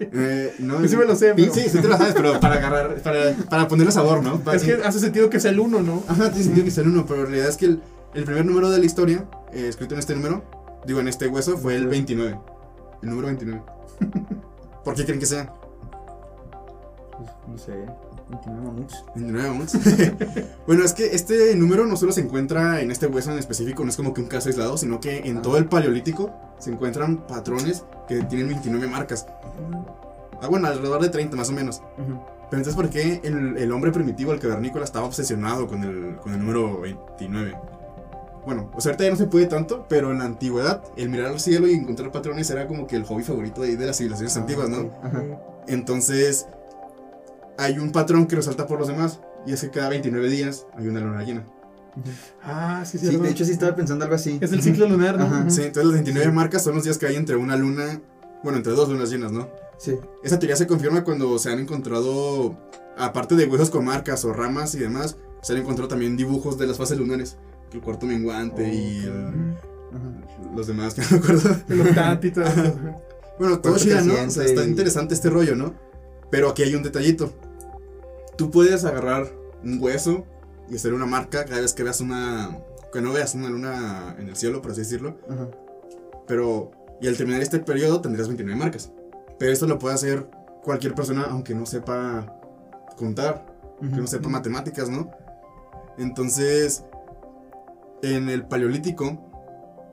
Eh, 0.00 0.54
no, 0.60 0.80
Yo 0.80 0.88
sí 0.88 0.96
me 0.96 1.04
lo 1.04 1.14
sé, 1.14 1.28
Sí, 1.30 1.34
pero- 1.36 1.54
sí, 1.54 1.68
sí 1.68 1.78
te 1.80 1.88
lo 1.88 1.96
sabes, 1.98 2.14
pero 2.14 2.40
para 2.40 2.54
agarrar, 2.54 2.94
para, 3.02 3.32
para 3.50 3.68
ponerle 3.68 3.92
sabor, 3.92 4.22
¿no? 4.22 4.38
Para- 4.40 4.56
Es 4.56 4.62
que 4.62 4.74
hace 4.74 4.98
sentido 4.98 5.28
que 5.28 5.40
sea 5.40 5.50
el 5.50 5.60
uno, 5.60 5.82
¿no? 5.82 6.02
Ajá, 6.08 6.30
tiene 6.30 6.44
sentido 6.44 6.64
que 6.64 6.70
sea 6.70 6.84
el 6.84 6.90
uno, 6.90 7.04
pero 7.06 7.20
en 7.20 7.26
realidad 7.26 7.48
es 7.50 7.56
que 7.58 7.66
el, 7.66 7.82
el 8.14 8.24
primer 8.24 8.46
número 8.46 8.70
de 8.70 8.78
la 8.78 8.84
historia, 8.86 9.26
eh, 9.52 9.66
escrito 9.68 9.94
en 9.94 10.00
este 10.00 10.14
número, 10.14 10.42
digo, 10.86 11.00
en 11.00 11.08
este 11.08 11.26
hueso, 11.28 11.58
fue 11.58 11.74
el 11.76 11.86
29. 11.86 12.38
El 13.02 13.08
número 13.10 13.26
29. 13.26 13.62
¿Por 14.84 14.94
qué 14.94 15.04
creen 15.04 15.20
que 15.20 15.26
sea? 15.26 15.52
Pues, 17.18 17.30
no 17.46 17.58
sé. 17.58 17.72
29 18.42 18.66
mamuts. 18.66 19.04
29 19.14 19.48
mamuts. 19.48 19.78
bueno, 20.66 20.84
es 20.84 20.92
que 20.92 21.06
este 21.14 21.54
número 21.54 21.86
no 21.86 21.96
solo 21.96 22.12
se 22.12 22.20
encuentra 22.20 22.80
en 22.80 22.90
este 22.90 23.06
hueso 23.06 23.32
en 23.32 23.38
específico, 23.38 23.84
no 23.84 23.90
es 23.90 23.96
como 23.96 24.12
que 24.14 24.20
un 24.20 24.28
caso 24.28 24.48
aislado, 24.48 24.76
sino 24.76 25.00
que 25.00 25.18
en 25.18 25.38
Ah. 25.38 25.42
todo 25.42 25.56
el 25.56 25.66
paleolítico 25.66 26.30
se 26.58 26.70
encuentran 26.70 27.26
patrones 27.26 27.84
que 28.08 28.22
tienen 28.24 28.48
29 28.48 28.86
marcas. 28.88 29.26
Ah, 30.40 30.48
bueno, 30.48 30.66
alrededor 30.68 31.00
de 31.02 31.08
30 31.08 31.36
más 31.36 31.48
o 31.48 31.52
menos. 31.52 31.82
Pero 31.96 32.60
entonces, 32.60 32.74
¿por 32.74 32.90
qué 32.90 33.20
el, 33.24 33.56
el 33.56 33.72
hombre 33.72 33.90
primitivo, 33.90 34.32
el 34.32 34.38
cavernícola, 34.40 34.84
estaba 34.84 35.06
obsesionado 35.06 35.66
con 35.66 35.82
el, 35.82 36.16
con 36.16 36.32
el 36.32 36.38
número 36.40 36.80
29? 36.80 37.56
Bueno, 38.44 38.70
o 38.74 38.80
sea, 38.82 38.90
ahorita 38.90 39.04
ya 39.04 39.10
no 39.10 39.16
se 39.16 39.26
puede 39.26 39.46
tanto, 39.46 39.86
pero 39.88 40.10
en 40.10 40.18
la 40.18 40.26
antigüedad, 40.26 40.82
el 40.96 41.08
mirar 41.08 41.28
al 41.28 41.40
cielo 41.40 41.66
y 41.66 41.72
encontrar 41.72 42.12
patrones 42.12 42.50
era 42.50 42.68
como 42.68 42.86
que 42.86 42.94
el 42.96 43.04
hobby 43.04 43.22
favorito 43.22 43.62
de, 43.62 43.74
las 43.78 43.96
civilizaciones 43.96 44.36
antiguas, 44.36 44.68
¿no? 44.68 44.90
Ajá. 45.02 45.22
Entonces, 45.66 46.46
hay 47.58 47.78
un 47.78 47.92
patrón 47.92 48.26
que 48.26 48.36
resalta 48.36 48.66
por 48.66 48.78
los 48.78 48.88
demás, 48.88 49.20
y 49.46 49.52
es 49.52 49.60
que 49.60 49.70
cada 49.70 49.88
29 49.90 50.28
días 50.30 50.66
hay 50.76 50.88
una 50.88 51.00
luna 51.00 51.22
llena. 51.22 51.44
Ah, 52.42 52.82
sí, 52.84 52.98
Sí, 52.98 53.06
sí. 53.08 53.16
de 53.16 53.30
hecho 53.30 53.44
sí 53.44 53.52
estaba 53.52 53.76
pensando 53.76 54.04
algo 54.04 54.16
así. 54.16 54.38
Es 54.40 54.50
el 54.52 54.62
ciclo 54.62 54.88
lunar, 54.88 55.16
¿no? 55.18 55.24
Ajá. 55.26 55.48
Sí, 55.50 55.62
entonces 55.62 55.84
las 55.84 55.94
29 55.94 56.32
marcas 56.32 56.64
son 56.64 56.74
los 56.74 56.82
días 56.84 56.98
que 56.98 57.06
hay 57.06 57.14
entre 57.16 57.36
una 57.36 57.56
luna, 57.56 58.00
bueno, 58.42 58.58
entre 58.58 58.72
dos 58.72 58.88
lunas 58.88 59.10
llenas, 59.10 59.30
¿no? 59.30 59.48
Sí. 59.78 59.96
Esa 60.24 60.38
teoría 60.38 60.56
se 60.56 60.66
confirma 60.66 61.04
cuando 61.04 61.38
se 61.38 61.50
han 61.50 61.60
encontrado, 61.60 62.58
aparte 62.98 63.36
de 63.36 63.46
huesos 63.46 63.70
con 63.70 63.84
marcas 63.84 64.24
o 64.24 64.32
ramas 64.32 64.74
y 64.74 64.78
demás, 64.78 65.16
se 65.42 65.52
han 65.52 65.60
encontrado 65.60 65.88
también 65.88 66.16
dibujos 66.16 66.58
de 66.58 66.66
las 66.66 66.76
fases 66.78 66.98
lunares. 66.98 67.36
El 67.72 67.80
cuarto 67.80 68.06
menguante 68.06 68.72
y 68.72 69.04
el- 69.04 69.54
Ajá. 69.92 70.52
Los 70.56 70.66
demás, 70.66 70.94
que 70.94 71.02
no 71.08 71.08
me 71.12 71.16
acuerdo. 71.18 71.56
El 71.68 71.80
octante. 71.82 72.32
Bueno, 73.38 73.60
todo 73.60 73.76
chida, 73.78 74.00
¿no? 74.00 74.14
O 74.14 74.30
sea, 74.30 74.44
está 74.44 74.64
interesante 74.64 75.14
este 75.14 75.30
rollo, 75.30 75.54
¿no? 75.54 75.74
Pero 76.30 76.48
aquí 76.50 76.62
hay 76.64 76.74
un 76.74 76.82
detallito. 76.82 77.32
Tú 78.36 78.50
puedes 78.50 78.84
agarrar 78.84 79.28
un 79.62 79.82
hueso 79.82 80.26
y 80.68 80.76
hacer 80.76 80.94
una 80.94 81.06
marca 81.06 81.44
cada 81.44 81.60
vez 81.60 81.72
que 81.74 81.82
veas 81.82 82.00
una. 82.00 82.58
Que 82.92 83.00
no 83.00 83.12
veas 83.12 83.34
una 83.34 83.48
luna 83.48 84.14
en 84.18 84.28
el 84.28 84.36
cielo, 84.36 84.62
por 84.62 84.72
así 84.72 84.80
decirlo. 84.80 85.18
Pero. 86.26 86.70
Y 87.00 87.08
al 87.08 87.16
terminar 87.16 87.42
este 87.42 87.58
periodo 87.58 88.00
tendrías 88.00 88.28
29 88.28 88.58
marcas. 88.58 88.92
Pero 89.38 89.52
esto 89.52 89.66
lo 89.66 89.78
puede 89.78 89.94
hacer 89.94 90.28
cualquier 90.62 90.94
persona, 90.94 91.26
aunque 91.28 91.54
no 91.54 91.66
sepa 91.66 92.40
contar, 92.96 93.46
que 93.80 94.00
no 94.00 94.06
sepa 94.06 94.28
matemáticas, 94.28 94.88
¿no? 94.88 95.10
Entonces. 95.98 96.84
En 98.02 98.28
el 98.28 98.44
paleolítico 98.44 99.18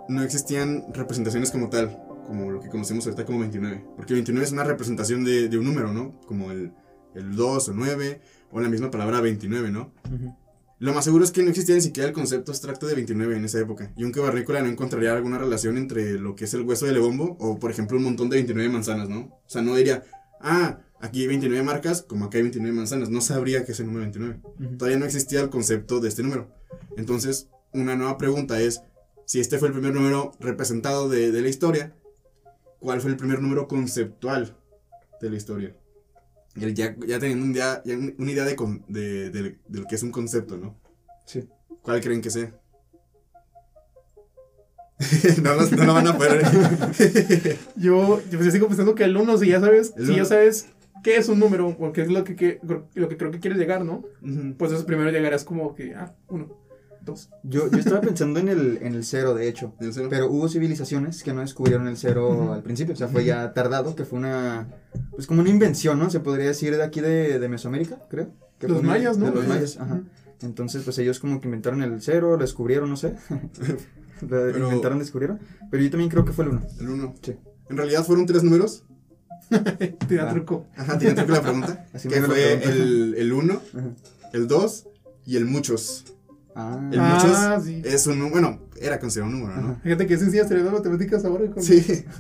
no 0.10 0.22
existían 0.22 0.94
representaciones 0.94 1.50
como 1.50 1.70
tal, 1.70 1.98
como 2.28 2.52
lo 2.52 2.60
que 2.60 2.68
conocemos 2.68 3.06
ahorita 3.06 3.24
como 3.24 3.40
29. 3.40 3.86
Porque 3.96 4.14
29 4.14 4.46
es 4.46 4.52
una 4.52 4.66
representación 4.66 5.24
de, 5.24 5.48
de 5.48 5.58
un 5.58 5.64
número, 5.64 5.94
¿no? 5.94 6.20
Como 6.28 6.52
el, 6.52 6.74
el 7.16 7.36
2 7.36 7.70
o 7.70 7.74
9, 7.74 8.22
o 8.52 8.60
la 8.60 8.70
misma 8.70 8.92
palabra 8.92 9.22
29, 9.22 9.72
¿no? 9.72 9.92
Lo 10.82 10.96
más 10.96 11.06
seguro 11.06 11.24
es 11.24 11.30
que 11.30 11.44
no 11.44 11.50
existía 11.50 11.76
ni 11.76 11.82
siquiera 11.82 12.10
el 12.10 12.14
concepto 12.14 12.52
abstracto 12.52 12.88
de 12.88 12.96
29 12.96 13.38
en 13.38 13.46
esa 13.46 13.60
época. 13.60 13.94
Y 13.96 14.04
un 14.04 14.12
cavernícola 14.12 14.62
no 14.62 14.68
encontraría 14.68 15.14
alguna 15.14 15.38
relación 15.38 15.78
entre 15.78 16.14
lo 16.14 16.36
que 16.36 16.46
es 16.46 16.56
el 16.56 16.64
hueso 16.64 16.88
de 16.88 16.94
lebombo 16.94 17.38
o, 17.40 17.60
por 17.60 17.70
ejemplo, 17.70 17.98
un 17.98 18.04
montón 18.04 18.30
de 18.30 18.38
29 18.38 18.68
manzanas, 18.70 19.08
¿no? 19.08 19.20
O 19.20 19.44
sea, 19.46 19.62
no 19.62 19.76
diría, 19.76 20.04
ah, 20.40 20.80
aquí 21.00 21.22
hay 21.22 21.28
29 21.28 21.64
marcas, 21.64 22.02
como 22.02 22.26
acá 22.26 22.38
hay 22.38 22.44
29 22.46 22.76
manzanas. 22.76 23.12
No 23.12 23.22
sabría 23.22 23.64
que 23.64 23.74
es 23.74 23.80
el 23.80 23.86
número 23.86 24.06
29. 24.06 24.40
Ujú. 24.44 24.78
Todavía 24.78 24.98
no 24.98 25.06
existía 25.06 25.42
el 25.42 25.52
concepto 25.52 26.00
de 26.00 26.10
este 26.10 26.24
número. 26.24 26.52
Entonces, 26.98 27.48
una 27.74 27.96
nueva 27.96 28.18
pregunta 28.18 28.60
es, 28.60 28.82
si 29.26 29.40
este 29.40 29.60
fue 29.60 29.68
el 29.68 29.76
primer 29.76 29.94
número 29.94 30.32
representado 30.40 31.10
de, 31.10 31.32
de 31.32 31.42
la 31.42 31.50
historia, 31.50 31.94
¿cuál 32.80 33.02
fue 33.02 33.12
el 33.12 33.18
primer 33.18 33.40
número 33.40 33.68
conceptual 33.68 34.58
de 35.22 35.30
la 35.30 35.38
historia? 35.38 35.76
El 36.60 36.74
ya, 36.74 36.96
ya 37.08 37.20
teniendo 37.20 37.46
un 37.46 37.54
ya 37.54 37.82
un- 37.86 38.16
una 38.18 38.32
idea 38.32 38.44
de, 38.46 38.56
con- 38.56 38.84
de, 38.88 39.30
de- 39.30 39.58
de 39.68 39.80
lo 39.80 39.86
que 39.88 39.96
es 39.96 40.04
un 40.04 40.12
concepto, 40.12 40.58
¿no? 40.58 40.76
Sí. 41.26 41.48
¿Cuál 41.82 42.02
creen 42.02 42.22
que 42.22 42.30
sea? 42.30 42.52
no, 45.42 45.56
lo- 45.56 45.66
no 45.72 45.84
lo 45.86 45.94
van 45.94 46.08
a 46.08 46.18
poder. 46.18 46.44
Yo, 47.76 48.22
yo 48.30 48.38
pues, 48.38 48.52
sigo 48.54 48.68
pensando 48.68 48.94
que 48.96 49.04
el 49.04 49.18
1, 49.18 49.38
si 49.40 49.48
ya 49.48 49.60
sabes, 49.60 49.94
El 49.98 50.06
si 50.06 50.12
ya 50.12 50.18
uno. 50.20 50.26
sabes 50.26 50.68
qué 51.04 51.18
es 51.18 51.28
un 51.30 51.40
número, 51.40 51.70
o 51.70 51.92
qué 51.92 52.02
es 52.04 52.10
lo 52.10 52.24
que, 52.24 52.36
que- 52.36 52.60
lo 52.62 53.10
que 53.10 53.18
creo 53.18 53.32
que 53.32 53.40
quieres 53.40 53.58
llegar, 53.58 53.84
¿no? 53.84 54.04
Pues 54.58 54.72
eso 54.72 54.86
primero 54.86 55.10
llegarás 55.10 55.44
como 55.44 55.74
que, 55.74 55.96
ah, 55.96 56.14
1, 56.28 56.56
2. 57.04 57.30
Yo, 57.44 57.70
yo 57.72 57.78
estaba 57.80 58.02
pensando 58.02 58.40
en 58.40 58.48
el, 58.50 58.80
en 58.82 58.94
el 58.94 59.04
cero, 59.04 59.34
de 59.34 59.48
hecho. 59.48 59.74
¿En 59.80 59.94
serio? 59.94 60.10
Pero 60.10 60.28
hubo 60.30 60.48
civilizaciones 60.48 61.24
que 61.24 61.34
no 61.34 61.42
descubrieron 61.42 61.88
el 61.88 61.98
cero 61.98 62.30
Ujú. 62.30 62.52
al 62.54 62.64
principio. 62.64 62.94
O 62.94 62.98
sea, 62.98 63.08
fue 63.08 63.26
ya 63.26 63.54
tardado, 63.54 63.96
que 63.96 64.06
fue 64.06 64.20
una. 64.20 64.68
Pues 65.12 65.28
como 65.28 65.42
una 65.42 65.50
invención, 65.50 65.98
¿no? 66.00 66.10
Se 66.10 66.20
podría 66.20 66.46
decir 66.48 66.76
de 66.76 66.84
aquí 66.84 67.02
de, 67.02 67.40
de 67.40 67.50
Mesoamérica, 67.50 68.00
creo. 68.10 68.30
Que 68.60 68.68
Los 68.68 68.80
una- 68.80 68.90
mayas, 68.90 69.18
¿no? 69.18 69.26
De 69.28 69.32
los 69.36 69.48
mayas, 69.48 69.78
ajá. 69.80 70.02
Entonces, 70.42 70.84
pues 70.84 70.98
ellos 71.00 71.20
como 71.20 71.40
que 71.42 71.48
inventaron 71.48 71.82
el 71.84 72.02
cero, 72.02 72.32
lo 72.32 72.38
descubrieron, 72.38 72.90
no 72.90 72.98
sé. 72.98 73.16
lo 74.22 74.28
Pero- 74.28 74.58
inventaron, 74.60 75.00
descubrieron. 75.00 75.40
Pero 75.70 75.84
yo 75.84 75.90
también 75.90 76.10
creo 76.10 76.26
que 76.26 76.32
fue 76.34 76.46
el 76.46 76.52
uno. 76.52 76.62
El 76.80 76.90
1. 76.90 77.16
Sí. 77.22 77.36
En 77.70 77.78
realidad 77.78 78.04
fueron 78.06 78.26
tres 78.26 78.44
números. 78.44 78.84
Te 79.50 80.16
da 80.16 80.30
Ah. 80.30 80.34
truco. 80.34 80.68
Ajá, 80.78 80.98
tiene 80.98 81.16
truco 81.16 81.32
la 81.34 81.42
pregunta. 81.42 81.86
Así 81.94 82.08
que 82.08 82.22
fue 82.22 82.64
el, 82.64 83.16
el 83.18 83.34
1, 83.34 83.54
Ajá. 83.76 83.90
el 84.34 84.48
2 84.48 84.88
y 85.26 85.38
el 85.38 85.46
muchos. 85.46 86.06
Ah, 86.56 86.90
El 86.92 87.00
Ah, 87.00 87.14
muchos 87.58 87.66
sí. 87.66 87.82
es 87.86 88.08
un 88.08 88.30
bueno, 88.30 88.60
era 88.80 89.00
considerado 89.00 89.34
un 89.34 89.40
número, 89.42 89.62
¿no? 89.62 89.68
Ajá. 89.70 89.80
Fíjate 89.84 90.08
que 90.08 90.14
es 90.16 90.20
sencilla 90.20 90.44
estudiando 90.44 90.72
matemáticas 90.72 91.24
ahora. 91.26 91.50
Con... 91.52 91.64
Sí. 91.64 91.84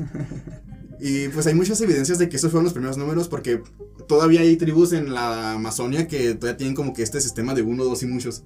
Y 1.03 1.29
pues 1.29 1.47
hay 1.47 1.55
muchas 1.55 1.81
evidencias 1.81 2.19
de 2.19 2.29
que 2.29 2.35
esos 2.37 2.51
fueron 2.51 2.65
los 2.65 2.73
primeros 2.73 2.95
números 2.95 3.27
porque 3.27 3.63
todavía 4.07 4.41
hay 4.41 4.55
tribus 4.55 4.93
en 4.93 5.11
la 5.15 5.53
Amazonia 5.53 6.07
que 6.07 6.35
todavía 6.35 6.57
tienen 6.57 6.75
como 6.75 6.93
que 6.93 7.01
este 7.01 7.19
sistema 7.19 7.55
de 7.55 7.63
uno, 7.63 7.83
dos 7.83 8.03
y 8.03 8.05
muchos. 8.05 8.43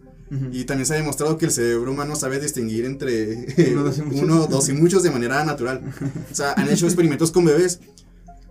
Y 0.53 0.63
también 0.63 0.85
se 0.85 0.93
ha 0.93 0.97
demostrado 0.97 1.37
que 1.37 1.45
el 1.47 1.51
cerebro 1.51 1.91
humano 1.91 2.15
sabe 2.15 2.39
distinguir 2.39 2.85
entre 2.85 3.45
Uno, 3.73 3.83
dos 3.83 3.97
y 3.97 4.01
muchos. 4.03 4.21
uno, 4.21 4.47
dos 4.47 4.69
y 4.69 4.73
muchos 4.73 5.03
de 5.03 5.11
manera 5.11 5.43
natural. 5.43 5.81
O 6.31 6.33
sea, 6.33 6.53
han 6.53 6.69
hecho 6.69 6.85
experimentos 6.85 7.29
con 7.31 7.43
bebés 7.43 7.81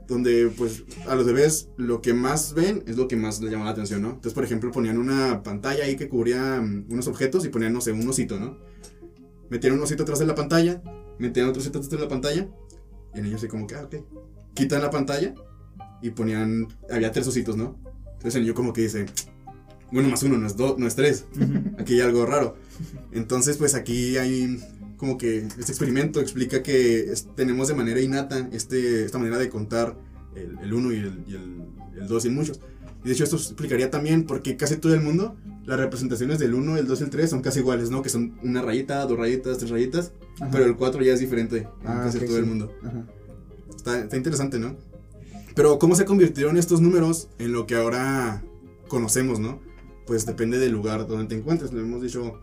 donde 0.06 0.50
pues 0.56 0.84
a 1.08 1.14
los 1.14 1.26
bebés 1.26 1.68
lo 1.76 2.02
que 2.02 2.14
más 2.14 2.54
ven 2.54 2.82
es 2.86 2.96
lo 2.96 3.08
que 3.08 3.16
más 3.16 3.40
les 3.40 3.50
llama 3.50 3.64
la 3.64 3.70
atención, 3.70 4.02
¿no? 4.02 4.08
Entonces, 4.08 4.34
por 4.34 4.44
ejemplo, 4.44 4.70
ponían 4.70 4.98
una 4.98 5.42
pantalla 5.42 5.84
ahí 5.84 5.96
que 5.96 6.08
cubría 6.08 6.60
mm, 6.60 6.86
unos 6.90 7.06
objetos 7.08 7.44
y 7.44 7.48
ponían, 7.48 7.72
no 7.72 7.80
sé, 7.80 7.92
un 7.92 8.08
osito, 8.08 8.38
¿no? 8.38 8.58
Metían 9.50 9.74
un 9.74 9.82
osito 9.82 10.02
atrás 10.02 10.18
de 10.18 10.26
la 10.26 10.34
pantalla, 10.34 10.82
metían 11.18 11.48
otro 11.48 11.60
osito 11.60 11.78
atrás 11.78 11.90
de 11.90 11.98
la 11.98 12.08
pantalla 12.08 12.48
y 13.14 13.18
en 13.18 13.26
ellos 13.26 13.38
así 13.38 13.48
como 13.48 13.66
que, 13.66 13.74
ah, 13.74 13.84
ok. 13.84 13.96
Quitan 14.54 14.82
la 14.82 14.90
pantalla 14.90 15.34
y 16.02 16.10
ponían, 16.10 16.68
había 16.90 17.10
tres 17.10 17.26
ositos, 17.26 17.56
¿no? 17.56 17.78
Entonces 18.04 18.36
el 18.36 18.42
niño 18.42 18.54
como 18.54 18.72
que 18.72 18.82
dice, 18.82 19.06
bueno, 19.90 20.08
más 20.08 20.22
uno 20.22 20.36
no 20.38 20.46
es 20.46 20.56
dos, 20.56 20.78
no 20.78 20.86
es 20.86 20.96
tres. 20.96 21.26
Aquí 21.78 21.94
hay 21.94 22.00
algo 22.00 22.26
raro. 22.26 22.56
Entonces, 23.12 23.56
pues 23.56 23.74
aquí 23.74 24.16
hay 24.16 24.58
como 25.04 25.18
que 25.18 25.38
este 25.40 25.70
experimento 25.72 26.18
explica 26.18 26.62
que 26.62 27.12
es- 27.12 27.26
tenemos 27.36 27.68
de 27.68 27.74
manera 27.74 28.00
innata 28.00 28.48
este, 28.52 29.04
esta 29.04 29.18
manera 29.18 29.36
de 29.36 29.50
contar 29.50 29.96
el 30.34 30.72
1 30.72 30.92
y 30.92 30.96
el 30.96 31.24
2 32.08 32.24
y 32.24 32.28
el 32.28 32.34
muchos. 32.34 32.58
Y 33.04 33.08
de 33.08 33.12
hecho 33.12 33.24
esto 33.24 33.36
explicaría 33.36 33.90
también 33.90 34.24
por 34.24 34.40
qué 34.40 34.56
casi 34.56 34.76
todo 34.78 34.94
el 34.94 35.02
mundo 35.02 35.36
las 35.66 35.78
representaciones 35.78 36.38
del 36.38 36.54
1, 36.54 36.78
el 36.78 36.86
2 36.86 37.00
y 37.00 37.04
el 37.04 37.10
3 37.10 37.28
son 37.28 37.42
casi 37.42 37.58
iguales, 37.60 37.90
¿no? 37.90 38.00
Que 38.00 38.08
son 38.08 38.38
una 38.42 38.62
rayita, 38.62 39.04
dos 39.04 39.18
rayitas, 39.18 39.58
tres 39.58 39.70
rayitas, 39.70 40.12
Ajá. 40.40 40.50
pero 40.50 40.64
el 40.64 40.74
4 40.76 41.02
ya 41.02 41.12
es 41.12 41.20
diferente 41.20 41.58
en 41.58 41.66
Ah, 41.86 42.00
casi 42.04 42.16
ok, 42.18 42.24
todo 42.24 42.38
el 42.38 42.44
sí. 42.44 42.48
mundo. 42.48 42.72
Ajá. 42.82 43.04
Está, 43.76 44.00
está 44.00 44.16
interesante, 44.16 44.58
¿no? 44.58 44.74
Pero 45.54 45.78
¿cómo 45.78 45.94
se 45.96 46.06
convirtieron 46.06 46.56
estos 46.56 46.80
números 46.80 47.28
en 47.38 47.52
lo 47.52 47.66
que 47.66 47.74
ahora 47.74 48.42
conocemos, 48.88 49.38
¿no? 49.38 49.60
Pues 50.06 50.24
depende 50.24 50.58
del 50.58 50.72
lugar 50.72 51.06
donde 51.06 51.26
te 51.26 51.34
encuentres, 51.36 51.72
lo 51.74 51.80
hemos 51.80 52.00
dicho 52.00 52.40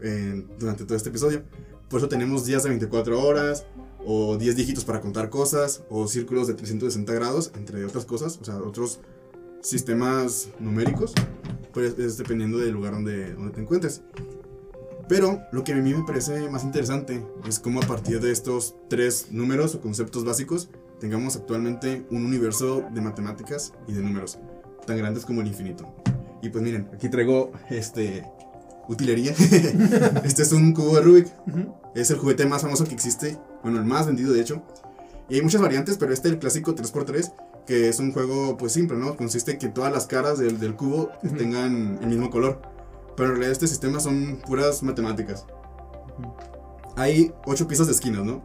eh, 0.00 0.44
durante 0.60 0.84
todo 0.84 0.96
este 0.96 1.10
episodio. 1.10 1.42
Por 1.88 2.00
eso 2.00 2.08
tenemos 2.08 2.44
días 2.44 2.62
de 2.64 2.68
24 2.68 3.20
horas, 3.20 3.64
o 4.04 4.36
10 4.36 4.56
dígitos 4.56 4.84
para 4.84 5.00
contar 5.00 5.30
cosas, 5.30 5.82
o 5.88 6.06
círculos 6.06 6.46
de 6.46 6.54
360 6.54 7.12
grados, 7.14 7.50
entre 7.56 7.84
otras 7.84 8.04
cosas, 8.04 8.38
o 8.40 8.44
sea, 8.44 8.56
otros 8.56 9.00
sistemas 9.62 10.48
numéricos, 10.60 11.12
pues 11.72 11.98
es 11.98 12.16
dependiendo 12.16 12.58
del 12.58 12.72
lugar 12.72 12.92
donde, 12.92 13.32
donde 13.34 13.52
te 13.52 13.60
encuentres. 13.60 14.02
Pero 15.08 15.40
lo 15.52 15.64
que 15.64 15.72
a 15.72 15.76
mí 15.76 15.94
me 15.94 16.04
parece 16.04 16.50
más 16.50 16.64
interesante 16.64 17.24
es 17.46 17.58
cómo 17.58 17.80
a 17.80 17.86
partir 17.86 18.20
de 18.20 18.30
estos 18.30 18.74
tres 18.88 19.28
números 19.30 19.74
o 19.74 19.80
conceptos 19.80 20.24
básicos 20.24 20.68
tengamos 21.00 21.36
actualmente 21.36 22.04
un 22.10 22.26
universo 22.26 22.84
de 22.92 23.00
matemáticas 23.00 23.72
y 23.86 23.94
de 23.94 24.02
números 24.02 24.38
tan 24.86 24.98
grandes 24.98 25.24
como 25.24 25.40
el 25.40 25.46
infinito. 25.46 25.86
Y 26.42 26.50
pues 26.50 26.62
miren, 26.62 26.88
aquí 26.92 27.08
traigo 27.08 27.52
este 27.70 28.24
utilería. 28.88 29.32
este 30.24 30.42
es 30.42 30.52
un 30.52 30.72
cubo 30.72 30.96
de 30.96 31.02
Rubik. 31.02 31.26
Ujú. 31.46 31.74
Es 31.98 32.10
el 32.10 32.18
juguete 32.18 32.46
más 32.46 32.62
famoso 32.62 32.84
que 32.84 32.94
existe. 32.94 33.38
Bueno, 33.62 33.78
el 33.78 33.84
más 33.84 34.06
vendido 34.06 34.32
de 34.32 34.40
hecho. 34.40 34.62
Y 35.28 35.34
hay 35.34 35.42
muchas 35.42 35.60
variantes, 35.60 35.98
pero 35.98 36.12
este 36.12 36.28
el 36.28 36.38
clásico 36.38 36.74
3x3, 36.74 37.32
que 37.66 37.88
es 37.88 37.98
un 37.98 38.12
juego 38.12 38.56
pues 38.56 38.72
simple, 38.72 38.96
¿no? 38.96 39.16
Consiste 39.16 39.52
en 39.52 39.58
que 39.58 39.68
todas 39.68 39.92
las 39.92 40.06
caras 40.06 40.38
del, 40.38 40.60
del 40.60 40.76
cubo 40.76 41.10
Ujú. 41.24 41.36
tengan 41.36 41.98
el 42.00 42.08
mismo 42.08 42.30
color. 42.30 42.62
Pero 43.16 43.30
en 43.30 43.34
realidad 43.34 43.52
este 43.52 43.66
sistema 43.66 43.98
son 43.98 44.40
puras 44.46 44.82
matemáticas. 44.84 45.44
Hay 46.96 47.32
8 47.46 47.66
piezas 47.66 47.88
de 47.88 47.92
esquinas, 47.94 48.24
¿no? 48.24 48.42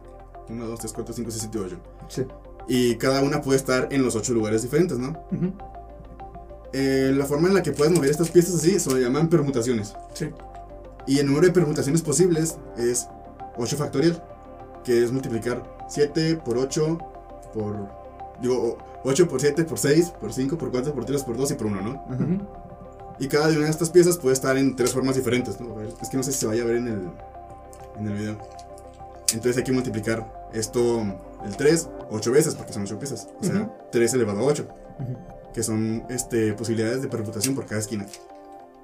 1, 0.48 0.66
2, 0.66 0.78
3, 0.80 0.92
4, 0.92 1.14
5, 1.14 1.30
6, 1.30 1.48
7, 1.52 1.58
8. 1.66 1.80
Sí. 2.08 2.26
Y 2.66 2.96
cada 2.96 3.22
una 3.22 3.40
puede 3.40 3.56
estar 3.58 3.88
en 3.92 4.02
los 4.02 4.16
8 4.16 4.32
lugares 4.34 4.62
diferentes, 4.62 4.98
¿no? 4.98 5.10
Ujú. 5.30 5.52
Eh, 6.72 7.12
la 7.16 7.24
forma 7.24 7.46
en 7.46 7.54
la 7.54 7.62
que 7.62 7.70
puedes 7.70 7.94
mover 7.94 8.10
estas 8.10 8.30
piezas 8.30 8.56
así 8.56 8.80
se 8.80 8.92
le 8.92 9.00
llaman 9.00 9.28
permutaciones. 9.28 9.94
Sí. 10.12 10.28
Y 11.06 11.20
el 11.20 11.26
número 11.26 11.46
de 11.46 11.52
permutaciones 11.52 12.02
posibles 12.02 12.56
es 12.76 13.06
8 13.56 13.76
factorial, 13.76 14.22
que 14.84 15.02
es 15.04 15.12
multiplicar 15.12 15.62
7 15.88 16.36
por 16.44 16.58
8 16.58 16.98
por. 17.52 17.88
Digo, 18.40 18.78
8 19.04 19.28
por 19.28 19.40
7 19.40 19.64
por 19.64 19.78
6 19.78 20.10
por 20.20 20.32
5 20.32 20.58
por 20.58 20.70
4 20.70 20.92
por 20.94 21.04
3 21.04 21.22
por 21.24 21.36
2 21.36 21.50
y 21.50 21.54
por 21.54 21.66
1, 21.66 21.80
¿no? 21.82 21.90
Ajá. 22.08 22.14
Ujú. 22.24 22.38
Y 23.20 23.28
cada 23.28 23.48
una 23.48 23.66
de 23.66 23.70
estas 23.70 23.90
piezas 23.90 24.18
puede 24.18 24.32
estar 24.34 24.56
en 24.56 24.74
tres 24.74 24.92
formas 24.92 25.14
diferentes, 25.14 25.60
¿no? 25.60 25.80
Es 25.80 26.08
que 26.08 26.16
no 26.16 26.22
sé 26.24 26.32
si 26.32 26.38
se 26.40 26.46
vaya 26.46 26.62
a 26.64 26.66
ver 26.66 26.76
en 26.76 26.88
el, 26.88 27.10
en 27.98 28.06
el 28.08 28.12
video. 28.14 28.38
Entonces 29.32 29.56
hay 29.56 29.62
que 29.64 29.70
multiplicar 29.72 30.48
esto, 30.52 31.02
el 31.44 31.56
3, 31.56 31.88
8 32.10 32.32
veces, 32.32 32.54
porque 32.56 32.72
son 32.72 32.82
8 32.82 32.98
piezas. 32.98 33.28
O 33.40 33.44
sea, 33.44 33.54
Ujú. 33.62 33.72
3 33.92 34.14
elevado 34.14 34.40
a 34.40 34.42
8 34.44 34.66
Ujú. 34.98 35.16
que 35.52 35.62
son 35.62 36.04
este, 36.08 36.52
posibilidades 36.54 37.02
de 37.02 37.08
permutación 37.08 37.54
por 37.54 37.66
cada 37.66 37.80
esquina. 37.80 38.04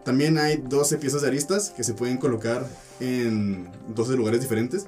También 0.04 0.38
hay 0.38 0.56
12 0.56 0.98
piezas 0.98 1.22
de 1.22 1.28
aristas 1.28 1.70
que 1.70 1.84
se 1.84 1.94
pueden 1.94 2.16
colocar 2.16 2.66
en 3.00 3.68
12 3.94 4.16
lugares 4.16 4.40
diferentes. 4.40 4.86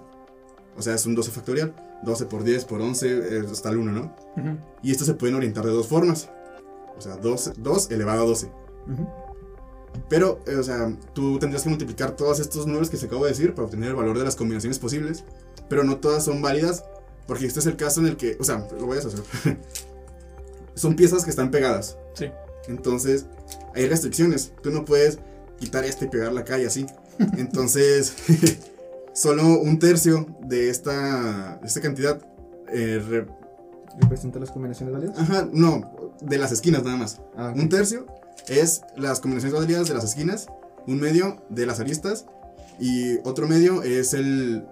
O 0.77 0.83
sea, 0.83 0.94
es 0.94 1.05
un 1.07 1.14
12 1.14 1.31
factorial. 1.31 1.75
12 2.03 2.27
por 2.27 2.42
10 2.44 2.64
por 2.64 2.81
11 2.81 3.07
eh, 3.09 3.42
hasta 3.51 3.70
el 3.70 3.77
1, 3.77 3.92
¿no? 3.92 4.16
Ujú. 4.37 4.59
Y 4.83 4.90
estos 4.90 5.07
se 5.07 5.14
pueden 5.14 5.37
orientar 5.37 5.64
de 5.64 5.70
dos 5.70 5.87
formas. 5.87 6.31
O 6.96 7.01
sea, 7.01 7.16
2, 7.16 7.53
2 7.59 7.90
elevado 7.90 8.22
a 8.22 8.27
12. 8.27 8.46
Ujú. 8.46 9.09
Pero, 10.09 10.40
eh, 10.46 10.57
o 10.57 10.62
sea, 10.62 10.92
tú 11.12 11.38
tendrías 11.38 11.62
que 11.62 11.68
multiplicar 11.68 12.16
todos 12.16 12.40
estos 12.40 12.66
números 12.66 12.90
que 12.90 12.96
se 12.96 13.07
acabo 13.07 13.25
de 13.25 13.31
decir 13.31 13.55
para 13.55 13.66
obtener 13.66 13.90
el 13.90 13.96
valor 13.96 14.18
de 14.18 14.25
las 14.25 14.37
combinaciones 14.37 14.79
posibles. 14.79 15.25
pero 15.68 15.85
no 15.85 15.98
todas 15.98 16.25
son 16.25 16.42
válidas, 16.42 16.85
porque 17.27 17.46
este 17.46 17.61
es 17.61 17.66
el 17.66 17.77
caso 17.77 18.01
en 18.01 18.09
el 18.09 18.16
que, 18.16 18.37
o 18.38 18.44
sea, 18.44 18.66
lo 18.79 18.87
voy 18.87 18.98
a 18.98 19.01
hacer. 19.01 19.22
son 20.75 20.96
piezas 20.96 21.25
que 21.25 21.31
están 21.31 21.51
pegadas. 21.51 21.96
Sí. 22.14 22.31
Entonces, 22.68 23.27
hay 23.75 23.88
restricciones. 23.88 24.53
Tú 24.62 24.70
no 24.70 24.85
puedes 24.85 25.18
quitar 25.59 25.85
esta 25.85 26.05
y 26.05 26.09
pegarla 26.09 26.40
acá 26.40 26.59
y 26.59 26.64
así. 26.64 26.87
Entonces, 27.38 28.14
solo 29.14 29.61
un 29.61 29.79
tercio 29.79 30.27
de 30.46 30.70
esta, 30.70 31.61
esta 31.64 31.81
cantidad 31.81 32.20
eh, 32.72 33.03
re- 33.07 33.27
¿Representa 34.01 34.38
las 34.38 34.51
combinaciones 34.51 34.94
válidas? 34.94 35.18
Ajá, 35.18 35.48
no, 35.53 36.14
de 36.22 36.38
las 36.38 36.51
esquinas 36.51 36.83
nada 36.83 36.96
más. 36.96 37.20
Ah. 37.37 37.53
Un 37.55 37.68
tercio 37.68 38.07
es 38.48 38.81
las 38.96 39.20
combinaciones 39.20 39.59
válidas 39.59 39.87
de 39.87 39.92
las 39.94 40.05
esquinas, 40.05 40.46
un 40.87 40.98
medio 40.98 41.42
de 41.51 41.66
las 41.66 41.79
aristas 41.79 42.25
y 42.81 43.18
otro 43.25 43.46
medio 43.46 43.83
es 43.83 44.14
el, 44.14 44.64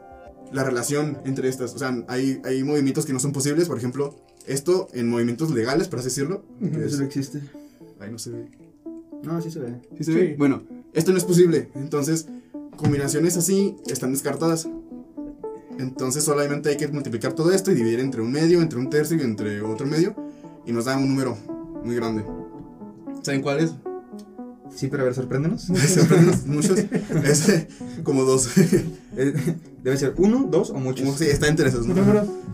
la 0.53 0.65
relación 0.65 1.19
entre 1.27 1.51
estas. 1.51 1.75
O 1.75 1.79
sea, 1.79 1.95
hay, 2.09 2.41
hay 2.45 2.65
movimientos 2.65 3.05
que 3.05 3.13
no 3.13 3.21
son 3.21 3.33
posibles, 3.33 3.69
por 3.69 3.77
ejemplo, 3.77 4.17
esto 4.47 4.89
en 4.95 5.09
movimientos 5.11 5.51
legales, 5.51 5.87
por 5.89 5.99
así 5.99 6.09
decirlo. 6.09 6.43
es- 6.63 6.77
Eso 6.95 6.99
no 7.01 7.05
existe. 7.05 7.43
Ay, 8.01 8.11
no 8.11 8.19
se 8.19 8.31
ve. 8.31 8.51
No, 9.23 9.41
sí 9.43 9.51
se 9.51 9.59
ve. 9.61 9.81
¿Sí 9.99 10.05
se 10.05 10.13
Sí. 10.13 10.19
ve? 10.19 10.35
Bueno, 10.39 10.63
esto 10.95 11.13
no 11.13 11.19
es 11.19 11.25
posible. 11.25 11.71
Entonces, 11.75 12.27
combinaciones 12.77 13.37
así 13.37 13.77
están 13.87 14.13
descartadas. 14.13 14.69
Entonces, 15.79 16.25
solamente 16.25 16.69
hay 16.71 16.77
que 16.77 16.89
multiplicar 16.89 17.33
todo 17.35 17.53
esto 17.53 17.71
y 17.71 17.75
dividir 17.75 18.01
entre 18.01 18.21
un 18.23 18.33
medio, 18.33 18.61
entre 18.61 18.79
un 18.79 18.91
tercio 18.91 19.17
y 19.17 19.21
entre 19.23 19.63
otro 19.63 19.87
medio. 19.87 20.15
Y 20.67 20.73
nos 20.73 20.87
da 20.87 20.97
un 20.97 21.09
número 21.09 21.37
muy 21.85 21.95
grande. 21.95 22.25
¿Saben 23.23 23.43
cuál 23.43 23.61
es? 23.61 23.73
Sí, 24.75 24.87
pero 24.89 25.03
a 25.03 25.07
ver, 25.07 25.15
sorpréndenos. 25.15 25.63
Sorprendes 25.89 26.47
muchos. 26.47 26.79
Es 27.25 27.67
como 28.05 28.25
dos. 28.25 28.49
Eh, 29.17 29.35
Debe 29.83 29.97
ser 29.97 30.15
uno, 30.19 30.47
dos 30.51 30.71
o 30.71 30.75
muchos. 30.75 31.17
Sí, 31.19 31.25
está 31.25 31.49
entre 31.49 31.69
esos. 31.69 31.87
¿no? 31.87 31.95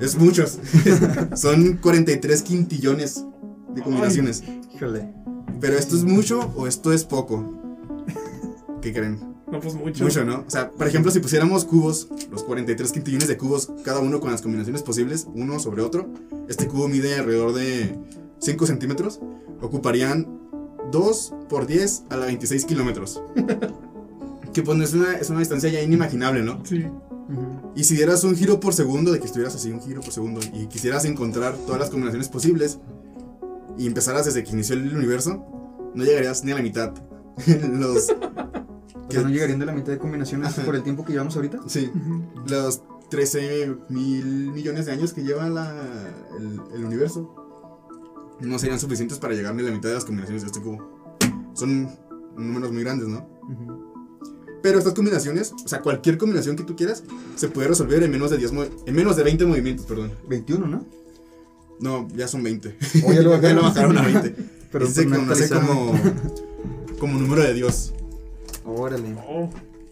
Es 0.01 0.17
muchos. 0.17 0.59
Son 1.35 1.77
43 1.77 2.43
quintillones 2.43 3.25
de 3.75 3.83
combinaciones. 3.83 4.43
Híjole. 4.75 5.13
Pero 5.61 5.77
esto 5.77 5.97
es 5.97 6.05
mucho 6.05 6.53
o 6.57 6.67
esto 6.67 6.93
es 6.93 7.05
poco. 7.05 7.45
¿Qué 8.83 8.93
creen? 8.93 9.37
No, 9.51 9.61
pues 9.61 9.75
mucho. 9.75 10.05
Mucho, 10.05 10.25
¿no? 10.25 10.45
O 10.47 10.51
sea, 10.51 10.71
por 10.71 10.87
ejemplo, 10.87 11.11
si 11.11 11.21
pusiéramos 11.21 11.65
cubos, 11.65 12.09
los 12.31 12.43
43 12.43 12.93
quintillones 12.93 13.29
de 13.29 13.37
cubos, 13.37 13.71
cada 13.85 14.01
uno 14.01 14.21
con 14.21 14.33
las 14.33 14.43
combinaciones 14.43 14.83
posibles, 14.83 15.27
uno 15.35 15.59
sobre 15.59 15.83
otro, 15.83 16.09
este 16.49 16.67
cubo 16.67 16.89
mide 16.89 17.15
alrededor 17.17 17.55
de 17.55 17.97
5 18.41 18.67
centímetros, 18.67 19.21
ocuparían 19.61 20.27
2 20.91 21.35
por 21.49 21.67
10 21.67 22.05
a 22.11 22.17
la 22.17 22.27
26 22.27 22.65
kilómetros. 22.65 23.23
que 24.53 24.63
pues 24.63 24.81
es 24.81 24.95
una, 24.95 25.15
es 25.15 25.31
una 25.31 25.41
distancia 25.41 25.69
ya 25.69 25.83
inimaginable, 25.83 26.43
¿no? 26.43 26.61
Sí. 26.65 26.87
Y 27.75 27.85
si 27.85 27.97
dieras 27.97 28.25
un 28.25 28.35
giro 28.35 28.59
por 28.61 28.73
segundo, 28.73 29.13
de 29.13 29.21
que 29.21 29.27
estuvieras 29.27 29.55
así, 29.55 29.71
un 29.71 29.83
giro 29.83 30.01
por 30.01 30.13
segundo, 30.13 30.41
y 30.55 30.67
quisieras 30.67 31.05
encontrar 31.05 31.57
todas 31.57 31.81
las 31.81 31.91
combinaciones 31.91 32.29
posibles, 32.29 32.79
y 33.79 33.87
empezaras 33.87 34.25
desde 34.27 34.43
que 34.45 34.53
inició 34.53 34.75
el 34.77 34.97
universo, 34.97 35.45
no 35.95 36.05
llegarías 36.05 36.45
ni 36.45 36.53
a 36.53 36.57
la 36.57 36.63
mitad. 36.63 36.93
los... 37.73 38.09
O 38.11 39.11
sea, 39.13 39.23
no 39.23 39.29
llegarían 39.29 39.59
de 39.61 39.67
la 39.67 39.73
mitad 39.73 39.93
de 39.93 39.99
combinaciones 39.99 40.49
Ajá. 40.49 40.65
por 40.65 40.75
el 40.75 40.83
tiempo 40.83 41.05
que 41.05 41.13
llevamos 41.13 41.37
ahorita. 41.37 41.61
Sí, 41.67 41.91
los 42.49 42.83
13 43.11 43.77
mil 43.89 44.51
millones 44.53 44.87
de 44.87 44.93
años 44.93 45.13
que 45.13 45.23
lleva 45.23 45.49
la, 45.49 45.73
el, 46.39 46.61
el 46.75 46.85
universo 46.85 47.33
no 48.41 48.59
serían 48.59 48.81
suficientes 48.81 49.19
para 49.19 49.33
llegar 49.35 49.55
ni 49.55 49.63
a 49.63 49.67
la 49.67 49.71
mitad 49.71 49.89
de 49.91 49.95
las 49.95 50.05
combinaciones 50.05 50.43
de 50.43 50.47
este 50.49 50.61
cubo. 50.61 51.17
Son 51.55 51.89
números 52.37 52.73
muy 52.73 52.83
grandes, 52.83 53.07
¿no? 53.09 53.29
Pero 54.63 54.79
estas 54.79 54.95
combinaciones, 54.95 55.53
o 55.65 55.69
sea, 55.69 55.81
cualquier 55.81 56.19
combinación 56.19 56.57
que 56.57 56.65
tú 56.65 56.75
quieras, 56.75 57.05
se 57.37 57.49
puede 57.49 57.69
resolver 57.69 58.03
en 58.03 58.11
menos 58.11 58.31
de 58.33 58.39
10 58.39 58.53
mo- 58.53 58.65
en 58.87 58.95
menos 58.95 59.17
de 59.17 59.23
20 59.23 59.47
movimientos, 59.47 59.87
perdón. 59.87 60.11
21, 60.29 60.67
¿no? 60.67 60.85
No, 61.81 62.09
ya 62.15 62.27
son 62.29 62.43
20. 62.43 62.77
O 63.05 63.13
ya 63.13 63.23
lo 63.23 63.31
bajaron. 63.39 63.63
bajaron 63.63 63.99
a 63.99 64.03
20. 64.03 64.35
Pero 64.73 64.87
se 64.87 65.09
conoce 65.09 65.49
como, 65.49 65.93
como 66.99 67.19
número 67.19 67.43
de 67.43 67.55
Dios. 67.55 67.93
Órale. 68.65 69.15
Oh, 69.29 69.49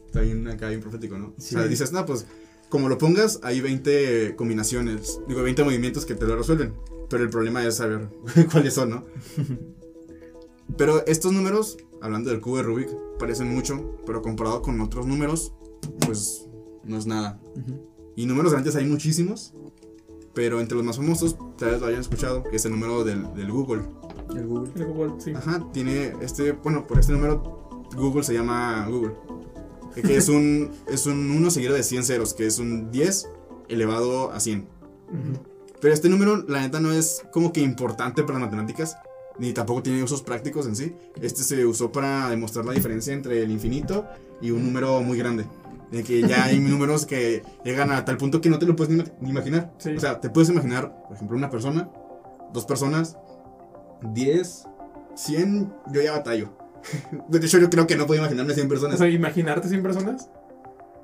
Está 0.06 0.20
bien 0.20 0.46
acá, 0.48 0.68
bien 0.68 0.80
profético, 0.80 1.18
¿no? 1.18 1.32
Sí. 1.38 1.54
O 1.56 1.58
sea, 1.58 1.68
dices, 1.68 1.92
no, 1.92 2.04
pues 2.06 2.26
como 2.68 2.88
lo 2.88 2.98
pongas, 2.98 3.40
hay 3.42 3.60
20 3.60 4.34
combinaciones, 4.36 5.20
digo, 5.28 5.42
20 5.42 5.64
movimientos 5.64 6.04
que 6.06 6.14
te 6.14 6.26
lo 6.26 6.36
resuelven. 6.36 6.72
Pero 7.08 7.22
el 7.22 7.30
problema 7.30 7.64
es 7.64 7.76
saber 7.76 8.08
cuáles 8.52 8.74
son, 8.74 8.90
¿no? 8.90 9.04
Pero 10.76 11.04
estos 11.06 11.32
números, 11.32 11.76
hablando 12.00 12.30
del 12.30 12.40
cubo 12.40 12.56
de 12.56 12.62
Rubik, 12.64 12.88
parecen 13.18 13.54
mucho, 13.54 13.96
pero 14.06 14.22
comparado 14.22 14.62
con 14.62 14.80
otros 14.80 15.06
números, 15.06 15.52
pues 16.06 16.46
no 16.84 16.98
es 16.98 17.06
nada. 17.06 17.40
Ujú. 17.56 17.86
Y 18.16 18.26
números 18.26 18.52
grandes 18.52 18.74
hay 18.76 18.86
muchísimos, 18.86 19.52
pero 20.34 20.60
entre 20.60 20.76
los 20.76 20.84
más 20.84 20.96
famosos, 20.96 21.36
tal 21.56 21.70
vez 21.70 21.80
lo 21.80 21.86
hayan 21.86 22.00
escuchado, 22.00 22.42
que 22.42 22.56
es 22.56 22.64
el 22.64 22.72
número 22.72 23.04
del, 23.04 23.32
del 23.34 23.50
Google. 23.50 23.82
El 24.34 24.46
Google. 24.46 24.70
el 24.74 24.84
Google, 24.84 25.12
sí. 25.18 25.32
Ajá, 25.34 25.64
tiene 25.72 26.14
este, 26.20 26.52
bueno, 26.52 26.86
por 26.86 26.98
este 26.98 27.12
número 27.12 27.68
Google 27.96 28.24
se 28.24 28.34
llama 28.34 28.86
Google. 28.88 29.14
Que 29.94 30.16
es 30.16 30.28
un 30.28 30.70
es 30.88 31.06
un 31.06 31.30
1 31.30 31.50
seguido 31.50 31.74
de 31.74 31.82
100 31.82 32.04
ceros, 32.04 32.34
que 32.34 32.46
es 32.46 32.58
un 32.58 32.90
10 32.90 33.28
elevado 33.68 34.32
a 34.32 34.40
100. 34.40 34.60
Ujú. 34.60 35.44
Pero 35.80 35.94
este 35.94 36.08
número, 36.08 36.44
la 36.48 36.62
neta, 36.62 36.80
no 36.80 36.92
es 36.92 37.22
como 37.32 37.52
que 37.52 37.60
importante 37.60 38.22
para 38.22 38.38
las 38.38 38.48
matemáticas, 38.48 38.96
ni 39.38 39.52
tampoco 39.52 39.82
tiene 39.82 40.02
usos 40.02 40.22
prácticos 40.22 40.66
en 40.66 40.76
sí. 40.76 40.94
Este 41.20 41.42
se 41.42 41.64
usó 41.66 41.92
para 41.92 42.30
demostrar 42.30 42.64
la 42.64 42.72
diferencia 42.72 43.12
entre 43.12 43.42
el 43.42 43.50
infinito 43.50 44.06
y 44.40 44.50
un 44.50 44.64
número 44.64 45.00
muy 45.02 45.18
grande. 45.18 45.44
De 45.90 46.02
que 46.02 46.22
ya 46.22 46.44
hay 46.44 46.58
números 46.60 47.06
que 47.06 47.42
llegan 47.64 47.92
a 47.92 48.04
tal 48.04 48.16
punto 48.16 48.40
que 48.40 48.48
no 48.50 48.58
te 48.58 48.66
lo 48.66 48.74
puedes 48.76 48.94
ni, 48.96 49.04
ni 49.20 49.30
imaginar. 49.30 49.72
Sí. 49.78 49.94
O 49.96 50.00
sea, 50.00 50.20
te 50.20 50.30
puedes 50.30 50.50
imaginar, 50.50 50.92
por 51.08 51.14
ejemplo, 51.16 51.36
una 51.36 51.50
persona, 51.50 51.88
dos 52.52 52.64
personas, 52.66 53.16
10, 54.02 54.64
100, 55.14 55.72
yo 55.92 56.02
ya 56.02 56.12
batallo. 56.12 56.50
De 57.28 57.38
hecho, 57.38 57.58
yo 57.58 57.70
creo 57.70 57.86
que 57.86 57.96
no 57.96 58.06
puedo 58.06 58.20
imaginarme 58.20 58.54
100 58.54 58.66
O 58.66 58.68
personas. 58.68 58.98
sea, 58.98 59.08
imaginarte 59.08 59.68
100 59.68 59.82
personas. 59.82 60.28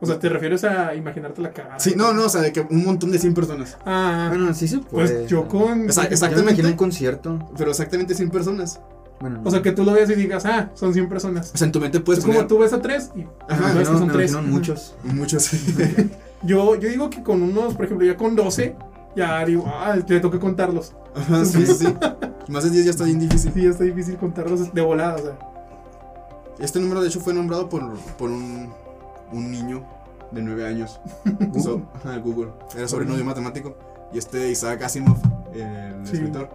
O 0.02 0.06
sea, 0.06 0.18
¿te 0.18 0.30
refieres 0.30 0.64
a 0.64 0.94
imaginarte 0.94 1.42
la 1.42 1.52
cagada? 1.52 1.78
Sí, 1.78 1.92
no, 1.94 2.14
no, 2.14 2.24
o 2.24 2.28
sea, 2.30 2.40
de 2.40 2.52
que 2.52 2.62
un 2.62 2.84
montón 2.84 3.10
de 3.12 3.18
100 3.18 3.34
personas. 3.34 3.76
Ah, 3.84 4.26
Bueno, 4.30 4.52
sí 4.54 4.66
se 4.66 4.78
puede. 4.78 5.08
pues 5.18 5.28
yo 5.30 5.46
con. 5.46 5.90
Esa- 5.90 6.04
Yo 6.04 6.08
me 6.08 6.14
exactamente. 6.14 6.50
imagino 6.52 6.68
un 6.68 6.76
concierto. 6.76 7.50
Pero 7.56 7.70
exactamente 7.70 8.14
100 8.14 8.30
personas. 8.30 8.80
Bueno, 9.20 9.40
O 9.44 9.50
sea, 9.50 9.60
que 9.60 9.72
tú 9.72 9.84
lo 9.84 9.92
veas 9.92 10.08
y 10.10 10.14
digas, 10.14 10.46
ah, 10.46 10.70
son 10.74 10.94
100 10.94 11.08
personas. 11.08 11.50
O 11.54 11.56
sea, 11.58 11.66
en 11.66 11.72
tu 11.72 11.80
mente 11.80 12.00
puedes 12.00 12.20
es 12.24 12.26
como 12.26 12.46
tú 12.46 12.58
ves 12.58 12.72
a 12.72 12.80
tres 12.80 13.10
y 13.14 13.26
Ajá, 13.48 13.74
ves 13.74 13.88
no, 13.88 13.92
que 13.94 13.98
son 13.98 14.08
tres. 14.08 14.32
muchos. 14.42 14.94
muchos. 15.04 15.50
Yo, 16.42 16.74
yo 16.76 16.88
digo 16.88 17.10
que 17.10 17.22
con 17.22 17.42
unos, 17.42 17.74
por 17.74 17.84
ejemplo, 17.84 18.06
ya 18.06 18.16
con 18.16 18.34
12, 18.34 18.74
ya 19.14 19.44
digo, 19.44 19.64
ah, 19.66 19.94
te 20.06 20.18
toca 20.20 20.38
contarlos. 20.40 20.94
Ajá, 21.14 21.44
sí, 21.44 21.66
sí, 21.66 21.74
sí. 21.74 21.94
Más 22.48 22.64
de 22.64 22.70
10 22.70 22.84
ya 22.86 22.90
está 22.92 23.04
bien 23.04 23.18
difícil. 23.20 23.52
Sí, 23.52 23.62
ya 23.64 23.68
está 23.68 23.84
difícil 23.84 24.16
contarlos 24.16 24.72
de 24.72 24.80
volada, 24.80 25.16
o 25.16 25.18
sea. 25.18 25.38
Este 26.58 26.80
número, 26.80 27.02
de 27.02 27.08
hecho, 27.08 27.20
fue 27.20 27.34
nombrado 27.34 27.68
por, 27.68 27.94
por 28.16 28.30
un, 28.30 28.72
un 29.32 29.50
niño 29.50 29.84
de 30.30 30.40
9 30.40 30.66
años. 30.66 30.98
So- 31.62 31.82
ajá, 31.94 32.16
Google. 32.16 32.52
Era 32.74 32.88
sobrino 32.88 33.14
de 33.16 33.20
un 33.20 33.26
matemático. 33.26 33.76
Y 34.10 34.16
este 34.16 34.50
Isaac 34.50 34.82
Asimov, 34.82 35.18
el 35.52 36.06
Sí. 36.06 36.14
escritor, 36.16 36.48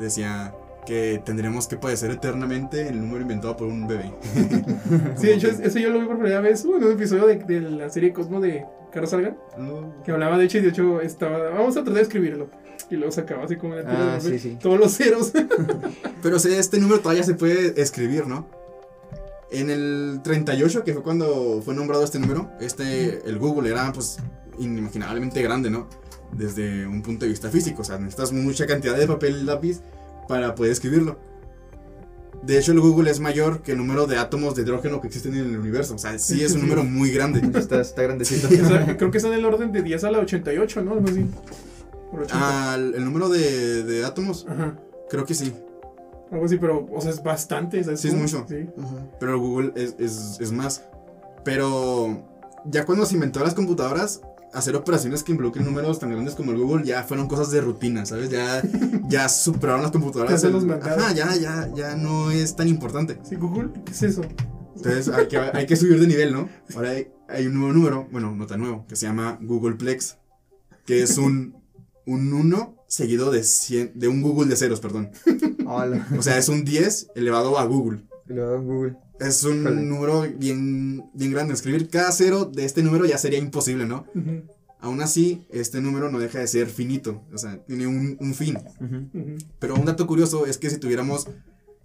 decía 0.00 0.52
que 0.86 1.22
tendremos 1.24 1.68
que 1.68 1.76
padecer 1.76 2.10
eternamente 2.10 2.88
el 2.88 3.00
número 3.00 3.22
inventado 3.22 3.56
por 3.56 3.68
un 3.68 3.86
bebé. 3.86 4.12
Sí, 5.16 5.26
de 5.28 5.34
hecho, 5.34 5.48
es- 5.48 5.60
eso 5.60 5.78
yo 5.78 5.90
lo 5.90 6.00
vi 6.00 6.06
por 6.06 6.16
primera 6.18 6.40
vez 6.40 6.64
en 6.64 6.70
un 6.70 6.92
episodio 6.92 7.26
de, 7.26 7.36
de 7.36 7.60
la 7.60 7.88
serie 7.90 8.12
Cosmo 8.12 8.40
de 8.40 8.64
Carlos 8.92 9.10
Salgan, 9.10 9.36
No. 9.58 10.02
que 10.04 10.10
hablaba 10.10 10.36
de 10.38 10.44
hecho 10.46 10.58
y 10.58 10.62
de 10.62 10.68
hecho 10.70 11.00
estaba, 11.00 11.38
vamos 11.50 11.70
a 11.76 11.80
tratar 11.80 11.94
de 11.94 12.00
escribirlo. 12.02 12.48
Y 12.90 12.96
luego 12.96 13.12
sacaba 13.12 13.44
así 13.44 13.56
como 13.56 13.74
tira 13.76 14.14
Ah, 14.14 14.14
de 14.16 14.20
sí, 14.20 14.26
papel, 14.26 14.40
sí. 14.40 14.58
todos 14.60 14.78
los 14.78 14.92
ceros. 14.96 15.32
Pero 16.22 16.36
o 16.36 16.38
sea, 16.38 16.58
este 16.58 16.78
número 16.78 17.00
todavía 17.00 17.22
se 17.22 17.34
puede 17.34 17.80
escribir, 17.80 18.26
¿no? 18.26 18.48
En 19.50 19.70
el 19.70 20.20
38, 20.24 20.82
que 20.84 20.92
fue 20.94 21.02
cuando 21.02 21.62
fue 21.64 21.74
nombrado 21.74 22.02
este 22.04 22.18
número, 22.18 22.50
este, 22.60 23.20
el 23.28 23.38
Google 23.38 23.70
era 23.70 23.92
pues 23.92 24.18
inimaginablemente 24.58 25.42
grande, 25.42 25.70
¿no? 25.70 25.88
Desde 26.32 26.86
un 26.86 27.02
punto 27.02 27.24
de 27.26 27.30
vista 27.30 27.50
físico, 27.50 27.82
o 27.82 27.84
sea, 27.84 27.98
necesitas 27.98 28.32
mucha 28.32 28.66
cantidad 28.66 28.96
de 28.96 29.06
papel 29.06 29.38
y 29.40 29.44
lápiz 29.44 29.80
para 30.28 30.54
poder 30.54 30.72
escribirlo. 30.72 31.18
De 32.42 32.58
hecho, 32.58 32.72
el 32.72 32.80
Google 32.80 33.10
es 33.10 33.20
mayor 33.20 33.62
que 33.62 33.72
el 33.72 33.78
número 33.78 34.06
de 34.06 34.18
átomos 34.18 34.56
de 34.56 34.62
hidrógeno 34.62 35.00
que 35.00 35.06
existen 35.06 35.34
en 35.34 35.46
el 35.50 35.58
universo, 35.58 35.94
o 35.94 35.98
sea, 35.98 36.18
sí 36.18 36.42
es 36.42 36.54
un 36.54 36.62
número 36.62 36.82
muy 36.82 37.10
grande. 37.12 37.40
Está, 37.58 37.80
está 37.80 38.02
grandecito. 38.02 38.48
O 38.48 38.68
sea, 38.68 38.96
creo 38.96 39.10
que 39.10 39.18
está 39.18 39.28
en 39.28 39.34
el 39.34 39.44
orden 39.44 39.70
de 39.70 39.82
10 39.82 40.04
a 40.04 40.10
la 40.10 40.18
88, 40.18 40.82
¿no? 40.82 40.92
Algo 40.94 41.08
así. 41.08 41.26
Por 42.10 42.22
80. 42.22 42.34
Ah, 42.34 42.74
el 42.76 42.94
el 42.96 43.04
número 43.04 43.28
de, 43.28 43.84
de 43.84 44.04
átomos, 44.04 44.46
Ajá. 44.48 44.76
creo 45.08 45.24
que 45.24 45.34
sí. 45.34 45.52
Algo 46.32 46.46
así, 46.46 46.56
pero, 46.56 46.88
o 46.90 47.00
sea, 47.00 47.10
es 47.10 47.22
bastante. 47.22 47.84
¿sabes 47.84 48.00
Sí, 48.00 48.08
es 48.08 48.14
mucho. 48.14 48.44
Sí. 48.48 48.66
Pero 49.20 49.38
Google 49.38 49.72
es, 49.76 49.94
es, 49.98 50.38
es 50.40 50.50
más. 50.50 50.82
Pero 51.44 52.24
ya 52.64 52.84
cuando 52.86 53.06
se 53.06 53.14
inventó 53.14 53.40
las 53.40 53.54
computadoras, 53.54 54.20
hacer 54.52 54.76
operaciones 54.76 55.22
que 55.22 55.32
involucren 55.32 55.64
números 55.64 55.98
tan 55.98 56.10
grandes 56.10 56.34
como 56.34 56.52
el 56.52 56.58
Google 56.58 56.84
ya 56.84 57.02
fueron 57.04 57.26
cosas 57.28 57.50
de 57.50 57.60
rutina, 57.60 58.04
¿sabes? 58.06 58.30
Ya, 58.30 58.62
ya 59.08 59.28
superaron 59.28 59.82
las 59.82 59.90
computadoras. 59.90 60.42
el- 60.44 60.52
los. 60.52 60.64
Ajá, 60.64 61.12
ya, 61.14 61.34
ya, 61.36 61.70
ya 61.74 61.96
no 61.96 62.30
es 62.30 62.54
tan 62.56 62.68
importante. 62.68 63.18
Sí, 63.22 63.36
Google, 63.36 63.70
¿qué 63.84 63.92
es 63.92 64.02
eso? 64.02 64.22
Entonces 64.76 65.08
hay 65.08 65.28
que, 65.28 65.38
hay 65.38 65.66
que 65.66 65.76
subir 65.76 66.00
de 66.00 66.06
nivel, 66.06 66.32
¿no? 66.32 66.48
Ahora 66.74 66.90
hay, 66.90 67.08
hay 67.28 67.46
un 67.46 67.54
nuevo 67.54 67.72
número, 67.72 68.08
bueno, 68.10 68.34
no 68.34 68.46
tan 68.46 68.60
nuevo, 68.60 68.84
que 68.88 68.96
se 68.96 69.06
llama 69.06 69.38
Googleplex. 69.42 70.16
que 70.86 71.02
es 71.02 71.18
un, 71.18 71.54
un 72.06 72.32
1 72.32 72.76
seguido 72.88 73.30
de, 73.30 73.44
100, 73.44 73.92
de 73.94 74.08
un 74.08 74.20
Google 74.22 74.48
de 74.50 74.56
ceros, 74.56 74.80
perdón. 74.80 75.10
Hola. 75.66 76.06
O 76.18 76.22
sea, 76.22 76.36
es 76.38 76.48
un 76.48 76.64
10 76.64 77.08
elevado 77.14 77.58
a 77.58 77.64
Google. 77.64 78.02
Y 78.28 78.32
luego 78.34 78.60
Google. 78.62 78.96
Es 79.22 79.44
un 79.44 79.62
Vale. 79.64 79.82
número 79.82 80.22
bien, 80.36 81.04
bien 81.14 81.30
grande. 81.32 81.54
Escribir 81.54 81.88
cada 81.88 82.10
cero 82.12 82.44
de 82.52 82.64
este 82.64 82.82
número 82.82 83.04
ya 83.06 83.18
sería 83.18 83.38
imposible, 83.38 83.86
¿no? 83.86 84.06
Ujú, 84.14 84.42
Aún 84.80 85.00
así, 85.00 85.46
este 85.50 85.80
número 85.80 86.10
no 86.10 86.18
deja 86.18 86.40
de 86.40 86.46
ser 86.48 86.66
finito. 86.68 87.22
O 87.32 87.38
sea, 87.38 87.58
tiene 87.66 87.86
un, 87.86 88.16
un 88.18 88.34
fin. 88.34 88.58
Pero 89.60 89.76
un 89.76 89.84
dato 89.84 90.06
curioso 90.08 90.44
es 90.46 90.58
que 90.58 90.70
si 90.70 90.78
tuviéramos, 90.78 91.28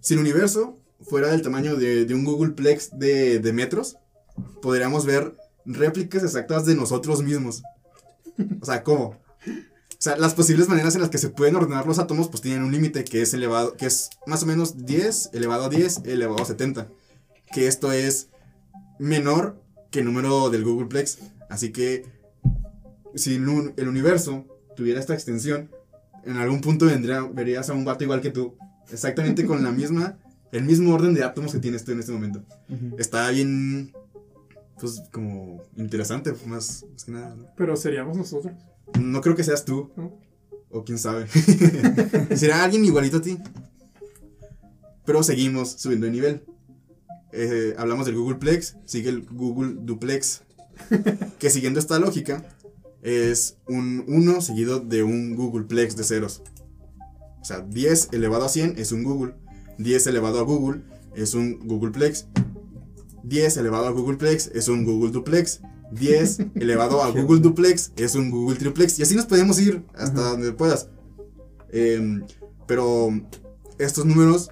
si 0.00 0.14
el 0.14 0.20
universo 0.20 0.76
fuera 1.02 1.28
del 1.28 1.42
tamaño 1.42 1.76
de, 1.76 2.06
de 2.06 2.14
un 2.14 2.24
Googleplex 2.24 2.98
de, 2.98 3.38
de 3.38 3.52
metros, 3.52 3.96
podríamos 4.60 5.06
ver 5.06 5.36
réplicas 5.64 6.24
exactas 6.24 6.64
de 6.66 6.74
nosotros 6.74 7.22
mismos. 7.22 7.62
O 8.60 8.64
sea, 8.66 8.82
¿cómo? 8.82 9.14
O 9.44 10.00
sea, 10.00 10.16
las 10.16 10.34
posibles 10.34 10.68
maneras 10.68 10.94
en 10.96 11.00
las 11.00 11.10
que 11.10 11.18
se 11.18 11.28
pueden 11.28 11.54
ordenar 11.56 11.86
los 11.86 11.98
átomos 12.00 12.28
pues 12.28 12.40
tienen 12.40 12.62
un 12.62 12.72
límite 12.72 13.04
que 13.04 13.22
es 13.22 13.32
elevado, 13.34 13.74
que 13.76 13.86
es 13.86 14.10
más 14.26 14.42
o 14.42 14.46
menos 14.46 14.84
10 14.86 15.30
elevado 15.34 15.64
a 15.64 15.68
10 15.68 16.02
elevado 16.04 16.42
a 16.42 16.46
70. 16.46 16.88
Que 17.52 17.66
esto 17.66 17.92
es 17.92 18.28
menor 18.98 19.60
que 19.90 20.00
el 20.00 20.04
número 20.06 20.50
del 20.50 20.64
Googleplex. 20.64 21.18
Así 21.48 21.70
que 21.72 22.04
si 23.14 23.34
el 23.36 23.48
un- 23.48 23.72
el 23.76 23.88
universo 23.88 24.44
tuviera 24.76 25.00
esta 25.00 25.14
extensión, 25.14 25.70
en 26.24 26.36
algún 26.36 26.60
punto 26.60 26.86
vendría, 26.86 27.22
verías 27.22 27.70
a 27.70 27.72
un 27.74 27.84
vato 27.84 28.04
igual 28.04 28.20
que 28.20 28.30
tú, 28.30 28.54
exactamente 28.92 29.46
con 29.46 29.62
la 29.64 29.70
misma, 29.72 30.18
el 30.52 30.64
mismo 30.64 30.92
orden 30.94 31.14
de 31.14 31.24
átomos 31.24 31.52
que 31.52 31.58
tienes 31.58 31.84
tú 31.84 31.92
en 31.92 32.00
este 32.00 32.12
momento. 32.12 32.42
Ujú. 32.68 32.96
Está 32.98 33.30
bien, 33.30 33.92
pues 34.80 35.02
como 35.10 35.62
interesante, 35.76 36.32
más, 36.46 36.84
más 36.92 37.04
que 37.04 37.12
nada. 37.12 37.34
¿no? 37.34 37.46
Pero 37.56 37.76
seríamos 37.76 38.16
nosotros. 38.16 38.52
No 39.00 39.20
creo 39.20 39.34
que 39.36 39.44
seas 39.44 39.64
tú, 39.64 39.90
¿no? 39.96 40.12
o 40.70 40.84
quién 40.84 40.98
sabe. 40.98 41.26
Será 42.36 42.62
alguien 42.62 42.84
igualito 42.84 43.16
a 43.18 43.22
ti. 43.22 43.38
Pero 45.06 45.22
seguimos 45.22 45.72
subiendo 45.72 46.04
de 46.06 46.12
nivel. 46.12 46.42
Eh, 47.32 47.74
hablamos 47.76 48.06
del 48.06 48.16
Googleplex, 48.16 48.76
sigue 48.84 49.10
el 49.10 49.26
Google 49.26 49.76
Duplex, 49.80 50.42
que 51.38 51.50
siguiendo 51.50 51.78
esta 51.78 51.98
lógica 51.98 52.44
es 53.02 53.58
un 53.66 54.04
1 54.08 54.40
seguido 54.40 54.80
de 54.80 55.02
un 55.02 55.36
Googleplex 55.36 55.96
de 55.96 56.04
ceros. 56.04 56.42
O 57.40 57.44
sea, 57.44 57.60
10 57.60 58.10
elevado 58.12 58.44
a 58.44 58.48
100 58.48 58.78
es 58.78 58.92
un 58.92 59.04
Google, 59.04 59.34
10 59.78 60.06
elevado 60.06 60.38
a 60.40 60.42
Google 60.42 60.82
es 61.14 61.34
un 61.34 61.66
Googleplex, 61.66 62.26
10 63.24 63.56
elevado 63.58 63.86
a 63.86 63.90
Googleplex 63.90 64.48
es 64.54 64.68
un 64.68 64.84
Google 64.84 65.10
Duplex, 65.12 65.60
10 65.92 66.38
elevado 66.56 67.02
a 67.02 67.10
Google 67.10 67.40
Duplex 67.40 67.92
es 67.96 68.14
un 68.14 68.30
Google 68.30 68.56
Triplex, 68.56 68.98
y 68.98 69.02
así 69.02 69.14
nos 69.14 69.26
podemos 69.26 69.60
ir 69.60 69.84
hasta 69.94 70.20
Ajá. 70.20 70.30
donde 70.30 70.52
puedas. 70.52 70.88
Em, 71.70 72.24
pero 72.66 73.10
estos 73.78 74.06
números 74.06 74.50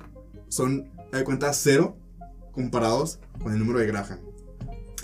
son, 0.48 0.90
de 1.12 1.24
cuenta, 1.24 1.52
cero 1.52 1.96
comparados 2.56 3.20
con 3.40 3.52
el 3.52 3.60
número 3.60 3.78
de 3.78 3.86
Graham. 3.86 4.18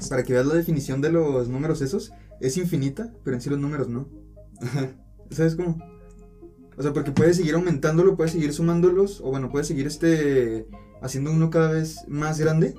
Para 0.08 0.24
que 0.24 0.32
veas 0.32 0.46
la 0.46 0.54
definición 0.54 1.00
de 1.00 1.12
los 1.12 1.48
números 1.48 1.80
esos, 1.80 2.12
es 2.40 2.56
infinita, 2.56 3.12
pero 3.22 3.36
en 3.36 3.40
sí 3.40 3.48
los 3.48 3.60
números 3.60 3.88
no. 3.88 4.08
¿Sabes 5.30 5.54
cómo? 5.54 5.78
O 6.76 6.82
sea, 6.82 6.92
porque 6.92 7.12
puedes 7.12 7.36
seguir 7.36 7.54
aumentándolo, 7.54 8.16
puedes 8.16 8.32
seguir 8.32 8.52
sumándolos, 8.52 9.20
o 9.20 9.30
bueno, 9.30 9.50
puedes 9.50 9.68
seguir 9.68 9.86
este 9.86 10.66
haciendo 11.02 11.30
uno 11.30 11.50
cada 11.50 11.70
vez 11.70 11.98
más 12.08 12.40
grande, 12.40 12.74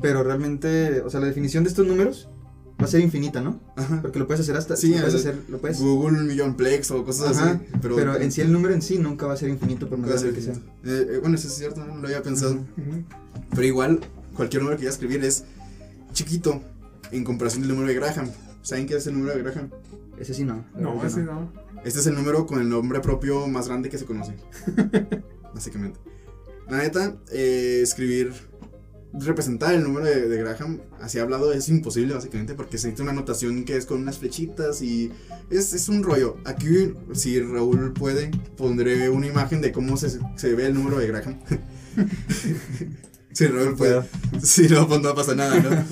pero 0.00 0.24
realmente, 0.24 1.02
o 1.02 1.10
sea, 1.10 1.20
la 1.20 1.26
definición 1.26 1.62
de 1.62 1.70
estos 1.70 1.86
números 1.86 2.28
va 2.80 2.84
a 2.84 2.88
ser 2.88 3.00
infinita, 3.00 3.40
¿no? 3.40 3.60
Ajá. 3.76 4.00
Porque 4.02 4.18
lo 4.18 4.26
puedes 4.26 4.40
hacer 4.40 4.56
hasta, 4.56 4.76
Sí, 4.76 4.90
lo 4.90 4.98
puedes 4.98 5.14
hacer, 5.14 5.36
lo 5.48 5.58
puedes, 5.58 5.80
Google 5.80 6.22
Millionplex 6.22 6.90
o 6.90 7.04
cosas 7.04 7.36
Ajá, 7.36 7.50
así. 7.50 7.58
Pero, 7.80 7.96
pero 7.96 8.16
en 8.16 8.32
sí 8.32 8.40
el 8.40 8.52
número 8.52 8.74
en 8.74 8.82
sí 8.82 8.98
nunca 8.98 9.26
va 9.26 9.34
a 9.34 9.36
ser 9.36 9.48
infinito 9.48 9.88
por 9.88 9.98
más 9.98 10.08
puede 10.08 10.18
ser 10.20 10.32
grande 10.32 10.46
que 10.46 10.54
sea. 10.54 10.62
Eh, 10.84 11.06
eh, 11.14 11.18
bueno, 11.20 11.36
eso 11.36 11.48
es 11.48 11.54
cierto, 11.54 11.84
no 11.84 11.96
lo 11.96 12.06
había 12.06 12.22
pensado. 12.22 12.54
Ujú. 12.54 12.62
Ujú. 12.62 13.04
Pero 13.50 13.64
igual, 13.64 14.00
cualquier 14.34 14.62
número 14.62 14.76
que 14.76 14.82
vaya 14.84 14.90
a 14.90 14.94
escribir 14.94 15.24
es 15.24 15.44
chiquito 16.12 16.62
en 17.10 17.24
comparación 17.24 17.62
del 17.62 17.70
número 17.70 17.88
de 17.88 17.94
Graham. 17.94 18.30
¿Saben 18.62 18.86
qué 18.86 18.96
es 18.96 19.06
el 19.06 19.14
número 19.14 19.36
de 19.36 19.42
Graham? 19.42 19.70
Ese 20.18 20.34
sí 20.34 20.44
no. 20.44 20.64
No, 20.76 21.04
ese 21.04 21.22
no. 21.22 21.50
Este 21.84 21.98
es 21.98 22.06
el 22.06 22.14
número 22.14 22.46
con 22.46 22.60
el 22.60 22.68
nombre 22.68 23.00
propio 23.00 23.48
más 23.48 23.68
grande 23.68 23.88
que 23.88 23.98
se 23.98 24.04
conoce. 24.04 24.34
básicamente. 25.54 25.98
La 26.68 26.78
neta, 26.78 27.16
eh, 27.32 27.80
escribir, 27.82 28.32
representar 29.14 29.74
el 29.74 29.82
número 29.82 30.06
de, 30.06 30.28
de 30.28 30.38
Graham, 30.38 30.80
así 31.00 31.18
hablado, 31.18 31.52
es 31.52 31.68
imposible 31.68 32.14
básicamente 32.14 32.54
porque 32.54 32.78
se 32.78 32.88
necesita 32.88 33.02
una 33.02 33.12
notación 33.12 33.64
que 33.64 33.76
es 33.76 33.86
con 33.86 34.00
unas 34.00 34.18
flechitas 34.18 34.80
y 34.82 35.12
es, 35.50 35.72
es 35.72 35.88
un 35.88 36.02
rollo. 36.02 36.36
Aquí, 36.44 36.94
si 37.12 37.40
Raúl 37.40 37.92
puede, 37.92 38.30
pondré 38.56 39.08
una 39.10 39.26
imagen 39.26 39.60
de 39.60 39.72
cómo 39.72 39.96
se, 39.96 40.18
se 40.36 40.54
ve 40.54 40.66
el 40.66 40.74
número 40.74 40.98
de 40.98 41.06
Graham. 41.08 41.38
si 43.32 43.46
Raúl 43.46 43.76
puede. 43.76 44.02
Si 44.42 44.68
no, 44.68 44.88
pues 44.88 45.00
no 45.00 45.14
pasa 45.14 45.34
nada, 45.34 45.60
¿no? 45.60 45.84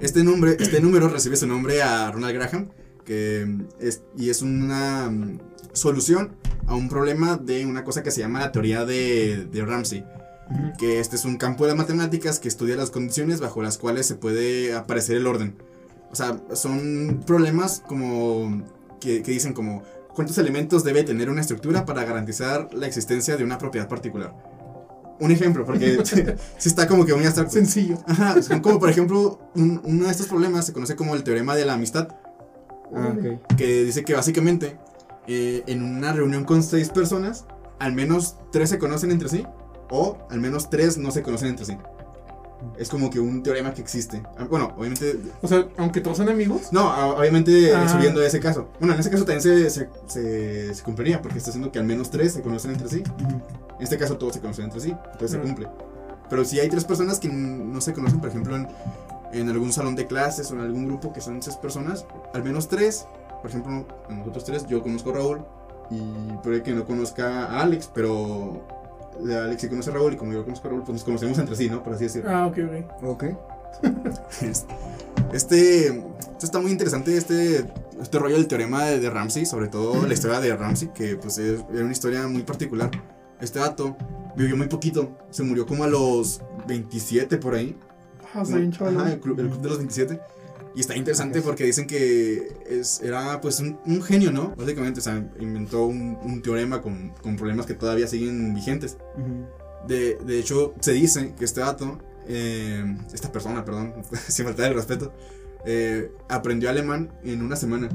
este, 0.00 0.24
nombre, 0.24 0.56
este 0.60 0.80
número 0.80 1.08
recibe 1.08 1.36
su 1.36 1.46
nombre 1.46 1.82
a 1.82 2.10
Ronald 2.12 2.34
Graham, 2.34 2.68
que 3.04 3.48
es, 3.80 4.02
y 4.16 4.28
es 4.28 4.42
una 4.42 5.08
mm, 5.08 5.38
solución 5.72 6.36
a 6.66 6.74
un 6.74 6.88
problema 6.88 7.36
de 7.36 7.64
una 7.64 7.84
cosa 7.84 8.02
que 8.02 8.10
se 8.10 8.20
llama 8.20 8.40
la 8.40 8.52
teoría 8.52 8.84
de, 8.84 9.46
de 9.50 9.64
Ramsey, 9.64 10.04
Que 10.78 11.00
este 11.00 11.16
es 11.16 11.24
un 11.24 11.36
campo 11.38 11.64
de 11.64 11.70
las 11.70 11.76
matemáticas 11.78 12.38
que 12.38 12.48
estudia 12.48 12.76
las 12.76 12.90
condiciones 12.90 13.40
bajo 13.40 13.62
las 13.62 13.78
cuales 13.78 14.06
se 14.06 14.14
puede 14.14 14.74
aparecer 14.74 15.16
el 15.16 15.26
orden. 15.26 15.56
O 16.10 16.14
sea, 16.14 16.40
son 16.54 17.22
problemas 17.26 17.82
como 17.86 18.62
que, 19.00 19.22
que 19.22 19.32
dicen 19.32 19.52
como 19.52 19.82
cuántos 20.14 20.38
elementos 20.38 20.84
debe 20.84 21.02
tener 21.02 21.28
una 21.30 21.40
estructura 21.40 21.84
para 21.84 22.04
garantizar 22.04 22.68
la 22.72 22.86
existencia 22.86 23.36
de 23.36 23.44
una 23.44 23.58
propiedad 23.58 23.88
particular. 23.88 24.32
Un 25.18 25.30
ejemplo, 25.32 25.64
porque 25.64 25.98
si 26.58 26.68
está 26.68 26.86
como 26.86 27.04
que 27.04 27.14
muy 27.14 27.24
abstracto. 27.24 27.52
Sencillo. 27.52 27.98
Ajá, 28.06 28.40
son 28.42 28.60
como 28.60 28.78
por 28.78 28.88
ejemplo, 28.88 29.40
un- 29.56 29.80
uno 29.84 30.04
de 30.04 30.10
estos 30.10 30.26
problemas 30.28 30.64
se 30.66 30.72
conoce 30.72 30.94
como 30.94 31.14
el 31.16 31.24
teorema 31.24 31.56
de 31.56 31.64
la 31.64 31.74
amistad, 31.74 32.08
Ah, 32.94 33.12
que 33.56 33.82
dice 33.82 34.04
que 34.04 34.14
básicamente 34.14 34.76
eh, 35.26 35.64
en 35.66 35.82
una 35.82 36.12
reunión 36.12 36.44
con 36.44 36.62
seis 36.62 36.88
personas, 36.90 37.44
al 37.80 37.92
menos 37.92 38.36
tres 38.52 38.70
se 38.70 38.78
conocen 38.78 39.10
entre 39.10 39.28
sí, 39.28 39.44
o 39.90 40.18
al 40.30 40.40
menos 40.40 40.68
tres 40.70 40.98
no 40.98 41.10
se 41.10 41.22
conocen 41.22 41.48
entre 41.48 41.64
sí. 41.66 41.76
Es 42.78 42.88
como 42.88 43.10
que 43.10 43.20
un 43.20 43.42
teorema 43.42 43.74
que 43.74 43.82
existe. 43.82 44.22
Ah, 44.38 44.46
Bueno, 44.48 44.72
obviamente. 44.76 45.18
O 45.42 45.46
sea, 45.48 45.66
aunque 45.76 46.00
todos 46.00 46.16
son 46.16 46.28
amigos. 46.30 46.72
No, 46.72 46.88
obviamente 47.16 47.74
Ah. 47.74 47.86
subiendo 47.88 48.22
ese 48.22 48.40
caso. 48.40 48.68
Bueno, 48.80 48.94
en 48.94 49.00
ese 49.00 49.10
caso 49.10 49.24
también 49.24 49.42
se, 49.42 49.68
se, 49.70 49.88
se- 50.06 50.74
se 50.74 50.82
cumpliría, 50.82 51.20
porque 51.20 51.38
está 51.38 51.50
diciendo 51.50 51.70
que 51.70 51.78
al 51.78 51.84
menos 51.84 52.10
tres 52.10 52.32
se 52.32 52.42
conocen 52.42 52.70
entre 52.72 52.88
sí. 52.88 53.02
Ujú. 53.24 53.36
En 53.78 53.82
este 53.82 53.98
caso 53.98 54.16
todos 54.16 54.32
se 54.34 54.40
conocen 54.40 54.64
entre 54.64 54.80
sí, 54.80 54.90
entonces 54.90 55.30
se 55.32 55.38
Mm. 55.38 55.42
cumple. 55.42 55.68
Pero 56.30 56.44
si 56.44 56.58
hay 56.58 56.68
tres 56.68 56.84
personas 56.84 57.20
que 57.20 57.28
no 57.28 57.80
se 57.80 57.92
conocen, 57.92 58.20
por 58.20 58.30
ejemplo, 58.30 58.56
en, 58.56 58.66
en 59.32 59.48
algún 59.50 59.72
salón 59.72 59.94
de 59.94 60.06
clases 60.06 60.50
o 60.50 60.54
en 60.54 60.60
algún 60.62 60.86
grupo 60.86 61.12
que 61.12 61.20
son 61.20 61.40
seis 61.42 61.56
personas, 61.56 62.06
al 62.32 62.42
menos 62.42 62.68
tres, 62.68 63.06
por 63.42 63.50
ejemplo, 63.50 63.86
nosotros 64.08 64.44
tres, 64.44 64.66
yo 64.66 64.82
conozco 64.82 65.10
a 65.10 65.12
Raúl 65.12 65.40
y 65.90 66.00
puede 66.42 66.62
que 66.64 66.72
no 66.72 66.84
conozca 66.84 67.44
a 67.46 67.60
Alex, 67.60 67.90
pero 67.94 68.66
Alex 69.24 69.62
sí 69.62 69.68
conoce 69.68 69.90
a 69.90 69.94
Raúl 69.94 70.14
y 70.14 70.16
como 70.16 70.32
yo 70.32 70.44
conozco 70.44 70.68
a 70.68 70.70
Raúl, 70.70 70.82
pues 70.82 70.94
nos 70.94 71.04
conocemos 71.04 71.38
entre 71.38 71.56
sí, 71.56 71.68
¿no? 71.68 71.82
Por 71.82 71.94
así 71.94 72.04
decirlo. 72.04 72.30
Ah, 72.30 72.46
ok, 72.46 72.58
ok. 73.02 73.04
Ok. 73.04 73.24
Este, 75.32 75.88
esto 75.88 76.44
está 76.44 76.60
muy 76.60 76.70
interesante, 76.70 77.16
este, 77.16 77.66
este 78.00 78.18
rollo 78.18 78.36
del 78.36 78.46
teorema 78.46 78.84
de, 78.84 79.00
de 79.00 79.10
Ramsey, 79.10 79.44
sobre 79.44 79.68
todo 79.68 80.06
la 80.06 80.14
historia 80.14 80.40
de 80.40 80.54
Ramsey, 80.54 80.88
que 80.94 81.16
pues 81.16 81.38
es, 81.38 81.64
era 81.72 81.82
una 81.82 81.92
historia 81.92 82.26
muy 82.28 82.42
particular. 82.42 82.90
Este 83.40 83.58
dato 83.58 83.96
vivió 84.36 84.56
muy 84.56 84.68
poquito, 84.68 85.18
se 85.30 85.42
murió 85.42 85.66
como 85.66 85.84
a 85.84 85.88
los 85.88 86.40
27 86.68 87.38
por 87.38 87.54
ahí. 87.54 87.76
Ah, 88.34 88.44
chaval. 88.70 89.00
Ajá, 89.00 89.12
el, 89.12 89.20
club, 89.20 89.40
el 89.40 89.48
club 89.48 89.60
de 89.60 89.68
los 89.68 89.78
27. 89.78 90.20
Y 90.76 90.80
está 90.80 90.94
interesante 90.94 91.40
porque 91.40 91.64
dicen 91.64 91.86
que 91.86 92.52
es, 92.68 93.00
era 93.00 93.40
pues 93.40 93.60
un, 93.60 93.78
un 93.86 94.02
genio, 94.02 94.30
¿no? 94.30 94.54
Básicamente, 94.56 95.00
o 95.00 95.02
sea, 95.02 95.26
inventó 95.40 95.86
un, 95.86 96.18
un 96.22 96.42
teorema 96.42 96.82
con, 96.82 97.14
con 97.22 97.36
problemas 97.36 97.64
que 97.64 97.72
todavía 97.72 98.06
siguen 98.06 98.54
vigentes. 98.54 98.98
Ujú. 99.16 99.46
De, 99.88 100.16
de 100.16 100.38
hecho, 100.38 100.74
se 100.80 100.92
dice 100.92 101.32
que 101.38 101.46
este 101.46 101.60
dato, 101.60 101.98
eh, 102.28 102.84
esta 103.14 103.32
persona, 103.32 103.64
perdón, 103.64 103.94
sin 104.28 104.44
faltar 104.44 104.68
el 104.70 104.74
respeto, 104.76 105.14
eh, 105.64 106.12
aprendió 106.28 106.68
alemán 106.68 107.10
en 107.24 107.40
una 107.40 107.56
semana. 107.56 107.88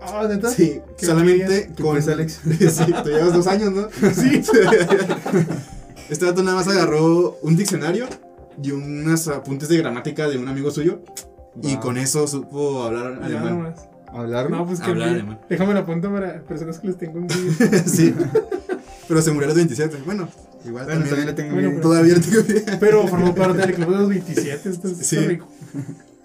Ah, 0.00 0.24
neta. 0.28 0.50
Sí, 0.50 0.80
Qué 0.96 1.06
solamente 1.06 1.72
¿Qué 1.74 1.82
con. 1.82 1.94
pues, 1.94 2.06
Alex? 2.06 2.40
sí, 2.44 2.92
tú 3.02 3.08
llevas 3.08 3.32
dos 3.32 3.46
años, 3.48 3.72
¿no? 3.72 3.88
Sí. 4.14 4.40
este 6.10 6.26
dato 6.26 6.44
nada 6.44 6.58
más 6.58 6.68
agarró 6.68 7.38
un 7.42 7.56
diccionario 7.56 8.06
y 8.62 8.70
unos 8.70 9.26
apuntes 9.26 9.68
de 9.68 9.78
gramática 9.78 10.28
de 10.28 10.38
un 10.38 10.46
amigo 10.46 10.70
suyo. 10.70 11.02
Y 11.62 11.76
con 11.76 11.96
eso 11.98 12.26
supo 12.26 12.82
hablar 12.84 13.18
Ya 13.20 13.26
alemán. 13.26 13.58
nomás. 13.58 13.88
¿Hablar? 14.12 14.50
No, 14.50 14.64
pues 14.66 14.80
que 14.80 14.90
Hablar 14.90 15.08
bien. 15.10 15.20
alemán. 15.20 15.40
Déjame 15.48 15.74
la 15.74 15.84
punta 15.86 16.10
para 16.12 16.42
personas 16.42 16.78
que 16.78 16.86
les 16.88 16.98
tengo 16.98 17.18
envidia. 17.18 17.78
sí. 17.86 18.14
Pero 19.08 19.20
se 19.22 19.30
murió 19.32 19.46
a 19.46 19.48
los 19.48 19.56
27. 19.56 19.98
Bueno, 20.06 20.28
igual 20.64 20.84
Bueno, 20.84 21.00
también. 21.04 21.08
todavía 21.10 21.24
le 21.26 21.32
tengo 21.32 21.52
Bueno, 21.54 21.68
miedo. 21.70 21.80
Todavía 21.82 22.14
le 22.14 22.20
tengo 22.20 22.42
miedo. 22.44 22.60
Pero 22.80 23.06
formó 23.08 23.34
parte 23.34 23.58
del 23.58 23.74
club 23.74 23.90
de 23.90 23.96
los 23.98 24.08
27. 24.08 24.68
Esto 24.70 24.88
es 24.88 24.96
Sí. 24.98 25.18
rico. 25.18 25.46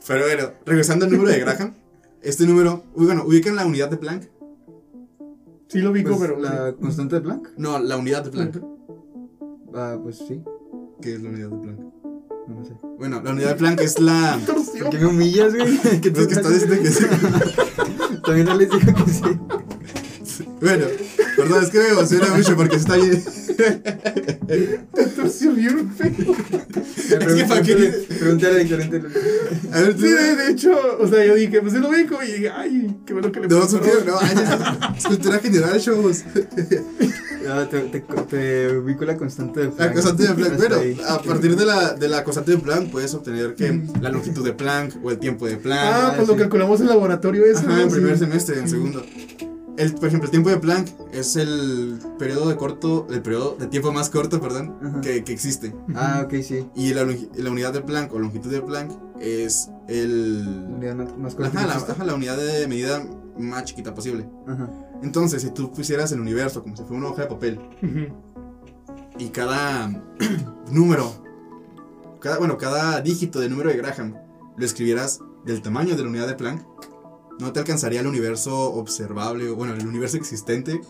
Pero 0.08 0.26
bueno, 0.26 0.52
regresando 0.66 1.06
al 1.06 1.12
número 1.12 1.30
de 1.30 1.40
Graham, 1.40 1.74
este 2.22 2.46
número, 2.46 2.84
uy, 2.96 3.06
bueno, 3.06 3.24
ubican 3.26 3.56
la 3.56 3.66
unidad 3.66 3.90
de 3.90 3.98
Planck. 3.98 4.30
Sí 5.68 5.80
lo 5.80 5.92
ubico, 5.92 6.18
Pues, 6.18 6.22
pero... 6.22 6.40
la 6.40 6.74
constante 6.74 7.16
de 7.16 7.22
Planck. 7.22 7.50
No, 7.58 7.78
la 7.80 7.98
unidad 7.98 8.24
de 8.24 8.32
Planck. 8.32 8.62
Ah, 9.76 9.98
pues 10.02 10.18
sí. 10.28 10.42
¿Qué 11.02 11.14
es 11.16 11.22
la 11.22 11.30
unidad 11.30 11.50
de 11.50 11.58
Planck? 11.58 11.80
No 12.50 12.66
sé. 12.66 12.72
Bueno, 12.98 13.22
la 13.24 13.32
unidad 13.32 13.50
de 13.50 13.56
Planck 13.56 13.82
es 13.82 14.00
la. 14.00 14.40
¿Por 14.46 14.90
qué 14.90 14.98
me 14.98 15.06
humillas, 15.06 15.54
güey? 15.56 15.78
¿Qué 16.02 16.12
No 16.12 16.20
es 16.22 16.28
que 16.28 16.34
estás 16.34 16.54
diciendo 16.54 16.82
que 16.82 16.92
sí. 16.92 17.06
También 18.26 18.46
no 18.48 18.56
les 18.56 18.70
digo 18.70 18.94
que 19.06 19.12
sí. 19.12 20.46
Bueno, 20.62 20.86
perdón, 21.38 21.64
es 21.64 21.70
que 21.70 21.80
me 21.80 21.88
emociona 21.90 22.28
mucho 22.36 22.56
porque 22.56 22.76
está 22.76 22.96
bien. 22.98 23.24
Torsión 25.16 25.56
bien 25.56 25.92
feo. 25.94 26.12
Es 27.10 27.34
que 27.34 27.44
para 27.46 27.62
qué 27.64 27.76
dices- 27.76 28.06
Pregúntale, 28.20 28.66
pregúntale. 28.66 29.16
A 29.74 29.80
ver, 29.82 29.96
tú. 29.96 30.02
Sí, 30.02 30.10
de, 30.10 30.36
de 30.36 30.52
hecho, 30.52 30.72
o 31.00 31.08
sea, 31.08 31.26
yo 31.26 31.34
dije, 31.36 31.60
pues 31.62 31.74
sí 31.74 31.80
lo 31.80 31.90
ubico 31.90 32.22
y 32.24 32.32
dije, 32.34 32.50
ay, 32.52 32.98
qué 33.06 33.14
bueno 33.14 33.32
que 33.32 33.40
le 33.40 33.48
No, 33.48 33.68
que. 33.68 33.76
No, 34.06 34.22
es- 34.22 34.98
es 35.00 35.06
cultura 35.06 35.40
general, 35.40 35.80
chavos. 35.82 36.24
Ah, 37.48 37.66
te, 37.70 37.80
te, 37.82 38.02
te 38.02 38.78
ubico 38.78 39.06
la 39.06 39.18
constante 39.18 39.62
de 39.62 39.66
La 39.68 39.72
Planck. 39.72 39.94
constante 39.94 40.28
de 40.28 40.34
Planck. 40.34 40.58
Bueno, 40.58 40.76
a 41.08 41.22
partir 41.22 41.56
de 41.56 41.66
la, 41.66 41.94
de 41.94 42.08
la 42.08 42.24
constante 42.24 42.52
de 42.52 42.58
Planck 42.58 42.90
puedes 42.92 43.14
obtener 43.14 43.56
que 43.56 43.82
la 44.02 44.10
longitud 44.10 44.44
de 44.44 44.54
Planck 44.54 44.96
o 45.04 45.12
el 45.12 45.20
tiempo 45.20 45.48
de 45.48 45.58
Planck. 45.58 45.82
Ah, 45.82 46.14
pues 46.16 46.28
lo 46.28 46.36
calculamos 46.36 46.82
en 46.82 46.88
laboratorio 46.88 47.46
eso. 47.46 47.60
Ajá, 47.60 47.78
¿no? 47.78 47.82
en 47.82 47.90
primer 47.90 48.18
semestre, 48.18 48.60
en 48.60 48.70
segundo. 48.70 49.04
El, 49.78 49.94
por 49.94 50.10
ejemplo, 50.10 50.26
el 50.26 50.32
tiempo 50.32 50.50
de 50.50 50.58
Planck 50.58 50.90
es 51.14 51.38
el 51.38 52.00
periodo 52.18 52.50
de 52.50 52.58
corto, 52.58 53.08
el 53.12 53.22
periodo 53.22 53.56
de 53.58 53.68
tiempo 53.68 53.94
más 53.94 54.10
corto, 54.10 54.42
perdón, 54.42 55.00
que, 55.02 55.24
que 55.24 55.32
existe. 55.32 55.74
Ah, 55.96 56.24
ok, 56.26 56.34
sí. 56.44 56.68
Y 56.76 56.94
la, 56.94 57.06
la 57.06 57.50
unidad 57.50 57.72
de 57.72 57.80
Planck 57.80 58.14
o 58.14 58.20
longitud 58.20 58.52
de 58.52 58.62
Planck 58.62 58.92
es 59.22 59.70
el... 59.88 60.44
La 60.44 60.76
unidad 60.76 60.96
más, 61.18 61.36
corta 61.36 61.58
Ajá 61.60 61.68
la, 61.68 61.76
ajá, 61.76 62.04
la 62.04 62.14
unidad 62.14 62.36
de 62.36 62.68
medida 62.68 63.02
más 63.40 63.66
chiquita 63.66 63.94
posible. 63.94 64.28
Ajá. 64.48 64.70
Entonces, 65.02 65.42
si 65.42 65.52
tú 65.52 65.72
pusieras 65.72 66.12
el 66.12 66.20
universo 66.20 66.62
como 66.62 66.76
si 66.76 66.84
fuera 66.84 66.98
una 66.98 67.10
hoja 67.10 67.24
de 67.24 67.28
papel 67.28 67.60
y 69.18 69.30
cada 69.30 69.90
número, 70.72 71.12
cada, 72.20 72.38
bueno, 72.38 72.58
cada 72.58 73.02
dígito 73.02 73.40
de 73.40 73.50
número 73.50 73.70
de 73.70 73.78
Graham 73.78 74.16
lo 74.58 74.66
escribieras 74.66 75.22
del 75.46 75.62
tamaño 75.62 75.96
de 75.96 76.04
la 76.04 76.10
unidad 76.10 76.28
de 76.28 76.36
Planck, 76.36 76.66
no 77.40 77.54
te 77.54 77.60
alcanzaría 77.60 78.02
el 78.02 78.08
universo 78.08 78.74
observable, 78.74 79.48
o 79.50 79.56
bueno, 79.56 79.74
el 79.74 79.88
universo 79.88 80.18
existente 80.18 80.82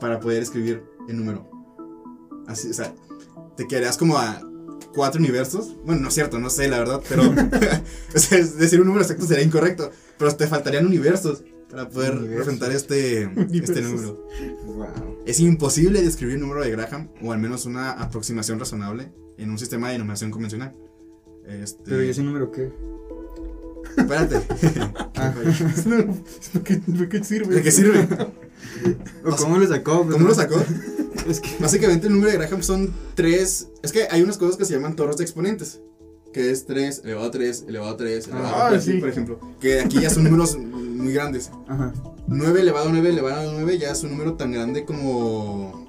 para 0.00 0.18
poder 0.18 0.42
escribir 0.42 0.82
el 1.06 1.18
número. 1.18 1.46
Así, 2.46 2.70
o 2.70 2.72
sea, 2.72 2.94
te 3.56 3.66
quedarías 3.66 3.98
como 3.98 4.16
a 4.16 4.40
cuatro 4.94 5.20
universos. 5.20 5.76
Bueno, 5.84 6.00
no 6.00 6.08
es 6.08 6.14
cierto, 6.14 6.38
no 6.38 6.48
sé, 6.48 6.68
la 6.68 6.78
verdad, 6.78 7.02
pero. 7.06 7.22
o 8.14 8.18
sea, 8.18 8.38
decir 8.38 8.80
un 8.80 8.86
número 8.86 9.02
exacto 9.02 9.26
sería 9.26 9.44
incorrecto. 9.44 9.90
Pero 10.16 10.34
te 10.34 10.46
faltarían 10.46 10.86
universos 10.86 11.44
para 11.70 11.88
poder 11.88 12.18
representar 12.18 12.72
este, 12.72 13.22
este 13.24 13.40
Universos. 13.42 13.82
número. 13.82 14.26
Wow. 14.64 15.18
Es 15.26 15.40
imposible 15.40 16.02
describir 16.02 16.36
el 16.36 16.40
número 16.40 16.62
de 16.62 16.70
Graham, 16.70 17.08
o 17.22 17.32
al 17.32 17.38
menos 17.38 17.66
una 17.66 17.92
aproximación 17.92 18.58
razonable, 18.58 19.12
en 19.36 19.50
un 19.50 19.58
sistema 19.58 19.90
de 19.90 19.98
numeración 19.98 20.30
convencional. 20.30 20.72
Este, 21.46 21.82
Pero 21.84 22.02
¿y 22.02 22.08
ese 22.08 22.22
número 22.22 22.50
qué? 22.50 22.72
Espérate. 23.96 24.40
Ah. 25.20 25.34
¿Para 25.34 25.52
qué, 26.64 26.80
qué 27.10 27.24
sirve? 27.24 27.56
¿De 27.56 27.62
qué 27.62 27.72
sirve? 27.72 28.06
¿O 29.24 29.34
cómo 29.34 29.58
lo 29.58 29.66
sacó? 29.66 30.06
¿Cómo 30.08 30.28
lo 30.28 30.34
sacó? 30.34 30.62
Es 31.28 31.40
que. 31.40 31.56
Básicamente 31.58 32.06
el 32.06 32.12
número 32.12 32.30
de 32.30 32.38
Graham 32.38 32.62
son 32.62 32.94
tres. 33.16 33.66
Es 33.82 33.90
que 33.90 34.06
hay 34.08 34.22
unas 34.22 34.38
cosas 34.38 34.56
que 34.56 34.64
se 34.64 34.74
llaman 34.74 34.94
torres 34.94 35.16
de 35.16 35.24
exponentes. 35.24 35.80
Que 36.32 36.50
es 36.50 36.66
3 36.66 37.02
elevado 37.04 37.26
a 37.28 37.30
3, 37.30 37.64
elevado 37.68 37.92
a 37.92 37.96
3, 37.96 38.26
elevado 38.28 38.54
Ah, 38.54 38.66
a 38.66 38.70
3, 38.70 38.84
sí. 38.84 38.92
por 38.98 39.08
ejemplo. 39.08 39.40
Que 39.60 39.80
aquí 39.80 40.00
ya 40.00 40.10
son 40.10 40.24
números 40.24 40.56
muy 40.58 41.12
grandes. 41.12 41.50
Ajá. 41.66 41.92
9 42.26 42.60
elevado 42.60 42.88
a 42.88 42.92
9 42.92 43.08
elevado 43.08 43.48
a 43.50 43.52
9 43.52 43.78
ya 43.78 43.90
es 43.92 44.02
un 44.02 44.10
número 44.10 44.34
tan 44.34 44.52
grande 44.52 44.84
como 44.84 45.88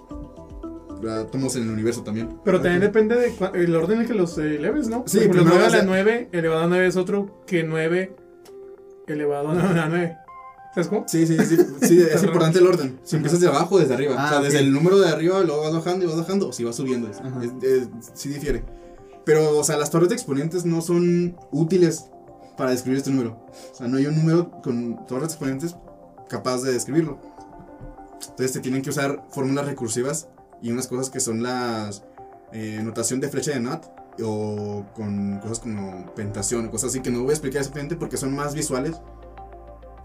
átomos 1.10 1.56
en 1.56 1.64
el 1.64 1.70
universo 1.70 2.04
también. 2.04 2.30
Pero 2.44 2.62
también 2.62 2.82
depende 2.82 3.16
del 3.16 3.34
el 3.56 3.76
orden 3.76 4.02
en 4.02 4.08
que 4.08 4.14
los 4.14 4.38
eleves, 4.38 4.88
¿no? 4.90 5.04
Sí, 5.08 5.18
Por 5.20 5.36
ejemplo, 5.38 5.44
primero 5.44 5.60
9 5.60 5.66
a 5.68 5.78
la 5.78 5.84
a- 5.84 5.86
9 5.86 6.30
elevado 6.32 6.64
a 6.64 6.68
9 6.68 6.88
es 6.88 6.96
otro 6.98 7.44
que 7.46 7.64
9 7.64 8.16
elevado 9.08 9.50
a 9.50 9.54
9. 9.90 10.18
¿Sabes 10.74 10.88
cómo? 10.88 11.06
Sí, 11.08 11.26
sí, 11.26 11.36
sí, 11.46 11.58
sí, 11.82 12.00
es 12.02 12.24
importante 12.24 12.60
el 12.60 12.68
orden. 12.68 13.00
Si 13.04 13.16
empiezas 13.16 13.40
de 13.40 13.48
abajo 13.48 13.76
o 13.76 13.80
desde 13.80 13.94
arriba. 13.94 14.16
Ah, 14.18 14.26
o 14.26 14.30
sea, 14.30 14.38
ok. 14.40 14.44
desde 14.46 14.60
el 14.60 14.72
número 14.72 15.00
de 15.00 15.10
arriba 15.10 15.42
luego 15.42 15.64
vas 15.64 15.74
bajando 15.74 16.06
y 16.06 16.08
vas 16.08 16.18
bajando 16.18 16.50
o 16.50 16.54
si 16.54 16.64
vas 16.64 16.76
subiendo. 16.76 17.10
Es, 17.10 17.18
es- 17.42 17.64
es- 17.64 17.88
sí 18.14 18.30
difiere. 18.30 18.64
Pero, 19.26 19.58
o 19.58 19.64
sea, 19.64 19.78
las 19.78 19.90
torres 19.90 20.10
de 20.10 20.16
exponentes 20.16 20.66
no 20.66 20.82
son 20.82 21.38
útiles 21.52 22.06
para 22.58 22.72
describir 22.72 22.98
este 22.98 23.12
número. 23.12 23.46
O 23.72 23.76
sea, 23.76 23.88
no 23.88 23.98
hay 23.98 24.06
un 24.06 24.16
número 24.16 24.52
con 24.62 25.06
torres 25.08 25.30
de 25.30 25.34
exponentes 25.34 25.76
capaz 26.30 26.62
de 26.62 26.74
describirlo. 26.74 27.20
Entonces 28.22 28.54
te 28.54 28.60
tienen 28.60 28.82
que 28.82 28.90
usar 28.90 29.24
fórmulas 29.30 29.66
recursivas 29.66 30.28
y 30.62 30.72
unas 30.72 30.88
cosas 30.88 31.10
que 31.10 31.20
son 31.20 31.42
las 31.42 32.04
eh, 32.52 32.82
notación 32.84 33.20
de 33.20 33.30
flecha 33.30 33.52
de 33.52 33.60
Nut 33.60 33.84
o 34.24 34.86
con 34.96 35.40
cosas 35.40 35.60
como 35.60 36.14
pentación 36.16 36.66
o 36.66 36.72
cosas 36.72 36.90
así 36.90 37.02
que 37.02 37.12
no 37.12 37.22
voy 37.22 37.30
a 37.30 37.34
explicar 37.34 37.60
exactamente 37.60 37.96
porque 37.96 38.18
son 38.18 38.36
más 38.36 38.54
visuales. 38.54 38.96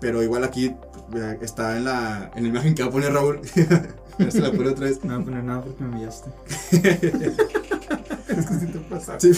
Pero 0.01 0.23
igual 0.23 0.45
aquí 0.45 0.75
eh, 1.15 1.39
está 1.41 1.77
en 1.77 1.85
la, 1.85 2.31
en 2.35 2.43
la 2.45 2.49
imagen 2.49 2.75
que 2.75 2.83
va 2.83 2.89
a 2.89 2.93
poner 2.93 3.13
Raúl. 3.13 3.41
Si 4.31 4.39
la 4.39 4.53
pone 4.53 4.69
otra 4.69 4.87
vez. 4.87 5.03
No 5.03 5.15
voy 5.15 5.23
a 5.23 5.25
poner 5.25 5.43
nada 5.43 5.63
porque 5.63 5.83
me 5.83 5.91
humillaste. 5.91 6.31
Es 8.39 8.47
que 8.47 8.55
si 8.55 8.67
te 8.67 8.79
pasa. 8.81 9.19
Sí. 9.21 9.31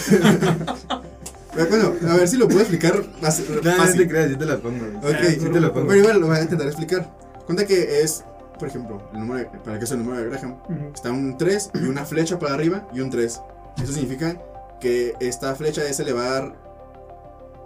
Pero 1.55 1.69
bueno, 1.71 1.93
a 2.11 2.17
ver 2.17 2.29
si 2.29 2.37
lo 2.37 2.47
puedo 2.49 2.61
explicar 2.61 3.03
más 3.23 3.41
No, 3.49 3.55
no 3.57 3.61
te 3.63 3.73
fácil. 3.73 4.09
creas, 4.09 4.31
yo 4.31 4.39
te 4.39 4.45
la 4.47 4.59
pongo. 4.59 4.85
Ok, 4.99 5.17
Sí 5.31 5.49
te 5.51 5.61
lo 5.61 5.73
pongo. 5.73 5.87
Pero 5.89 6.01
igual 6.01 6.21
lo 6.21 6.27
voy 6.27 6.37
a 6.37 6.43
intentar 6.43 6.67
explicar. 6.67 7.11
Cuenta 7.47 7.65
que 7.67 8.03
es, 8.03 8.25
por 8.59 8.69
ejemplo, 8.69 9.01
el 9.15 9.21
número 9.21 9.39
de- 9.41 9.59
para 9.61 9.79
que 9.79 9.85
es 9.87 9.91
el 9.91 9.99
número 9.99 10.23
de 10.23 10.29
Graham, 10.31 10.57
Ujú. 10.65 10.91
está 10.95 11.11
un 11.11 11.39
3 11.39 11.71
y 11.75 11.85
una 11.87 12.05
flecha 12.05 12.39
para 12.39 12.55
arriba 12.55 12.87
y 12.93 13.01
un 13.01 13.09
3. 13.11 13.41
Eso 13.83 13.93
significa 13.93 14.37
que 14.81 15.15
esta 15.21 15.55
flecha 15.55 15.83
es 15.89 15.99
elevar 16.01 16.55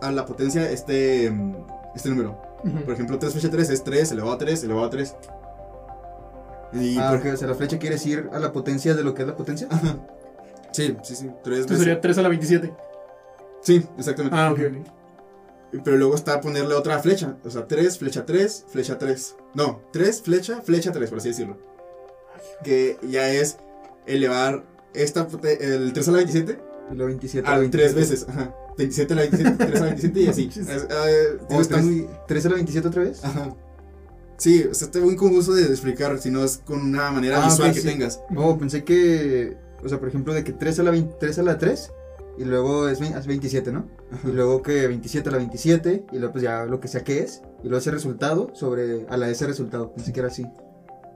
a 0.03 0.12
la 0.12 0.24
potencia 0.24 0.70
este, 0.70 1.26
este 1.97 2.09
número. 2.11 2.41
Ujú. 2.64 2.85
Por 2.85 2.95
ejemplo, 2.95 3.18
3 3.18 3.33
flecha 3.33 3.51
3 3.51 3.70
es 3.70 3.83
3 3.83 4.12
elevado 4.12 4.35
a 4.35 4.39
3 4.39 4.62
elevado 4.62 4.87
a 4.87 4.91
3. 4.91 5.16
Y 6.74 6.97
Ah, 6.99 7.09
por- 7.11 7.26
ok, 7.26 7.35
o 7.35 7.37
sea, 7.37 7.49
la 7.49 7.55
flecha 7.55 7.78
quiere 7.81 7.97
decir 7.97 8.31
a 8.33 8.39
la 8.39 8.53
potencia 8.53 8.95
de 8.95 9.03
lo 9.03 9.14
que 9.14 9.22
es 9.22 9.28
la 9.28 9.37
potencia. 9.37 9.66
Ajá. 9.70 9.97
Sí, 10.73 10.97
sí, 11.03 11.16
sí. 11.16 11.31
3 11.45 11.61
Esto 11.61 11.77
sería 11.77 12.01
3 12.01 12.18
a 12.18 12.23
la 12.23 12.29
27. 12.29 12.73
Sí, 13.62 13.85
exactamente. 13.99 14.37
Ah, 14.37 14.53
ok, 14.53 14.59
ok. 14.61 15.83
Pero 15.85 15.97
luego 15.97 16.14
está 16.14 16.41
ponerle 16.41 16.75
otra 16.75 16.99
flecha. 16.99 17.37
O 17.45 17.51
sea, 17.51 17.66
3, 17.68 17.99
flecha 17.99 18.25
3, 18.27 18.66
flecha 18.68 18.99
3. 18.99 19.37
No, 19.55 19.83
3, 19.93 20.23
flecha, 20.23 20.61
flecha 20.62 20.91
3, 20.93 21.09
por 21.11 21.18
así 21.18 21.29
decirlo. 21.29 21.59
Que 22.64 22.99
ya 23.09 23.31
es 23.33 23.59
elevar 24.07 24.64
esta, 24.95 25.29
el 25.61 25.93
3 25.93 26.09
a 26.09 26.11
la 26.11 26.16
27 26.18 26.59
Y 26.93 26.95
lo 26.97 27.07
27 27.07 27.47
a 27.47 27.51
la 27.51 27.57
a 27.57 27.61
27. 27.61 27.95
3 27.95 28.11
veces. 28.11 28.29
Ajá. 28.29 28.55
27 28.79 29.12
a 29.12 29.16
la 29.16 29.23
27, 29.23 29.64
3 29.66 29.77
a 29.77 29.85
la 29.85 29.87
27 29.91 30.21
y 30.21 30.27
así. 30.29 30.51
Es- 30.57 30.66
eh, 30.68 31.39
digo, 31.49 31.59
¿O 31.59 31.61
está 31.61 31.75
tres- 31.77 31.85
muy. 31.87 32.09
¿3 32.29 32.47
a 32.47 32.49
la 32.49 32.55
27 32.57 32.89
otra 32.89 33.03
vez? 33.03 33.25
Ajá. 33.25 33.55
Sí, 34.39 34.64
o 34.71 34.73
sea, 34.75 34.87
está 34.87 34.99
muy 35.01 35.16
confuso 35.16 35.53
de 35.53 35.64
explicar 35.66 36.18
si 36.18 36.31
no 36.31 36.43
es 36.43 36.57
con 36.59 36.81
una 36.81 37.11
manera 37.11 37.43
Ah, 37.43 37.47
visual 37.47 37.75
que 37.75 37.81
sí. 37.81 37.87
tengas. 37.89 38.21
Oh, 38.37 38.57
pensé 38.59 38.83
que. 38.85 39.57
O 39.85 39.89
sea, 39.89 39.99
por 39.99 40.09
ejemplo, 40.09 40.35
de 40.35 40.45
que 40.45 40.53
3 40.53 40.78
a 40.81 40.83
la, 40.83 40.91
20 40.91 41.16
3 41.18 41.39
a 41.39 41.43
la 41.43 41.59
3. 41.59 41.93
Y 42.39 42.45
luego 42.45 42.89
es, 42.89 43.01
vein- 43.01 43.16
es 43.16 43.26
27, 43.26 43.70
¿no? 43.72 43.87
Ajá. 44.12 44.28
Y 44.28 44.33
luego 44.33 44.62
que 44.62 44.87
27 44.87 45.28
a 45.28 45.33
la 45.33 45.39
27. 45.39 46.07
Y 46.12 46.18
luego 46.18 46.33
pues 46.33 46.45
ya 46.45 46.64
lo 46.64 46.81
que 46.81 46.89
sea 46.89 47.03
que 47.05 47.20
es. 47.20 47.43
Y 47.62 47.64
luego 47.68 47.78
ese 47.78 47.91
resultado 47.91 48.51
sobre. 48.55 49.07
A 49.09 49.16
la 49.16 49.28
ese 49.28 49.47
resultado. 49.47 49.93
Pensé 49.95 50.12
que 50.12 50.20
era 50.20 50.28
así. 50.28 50.47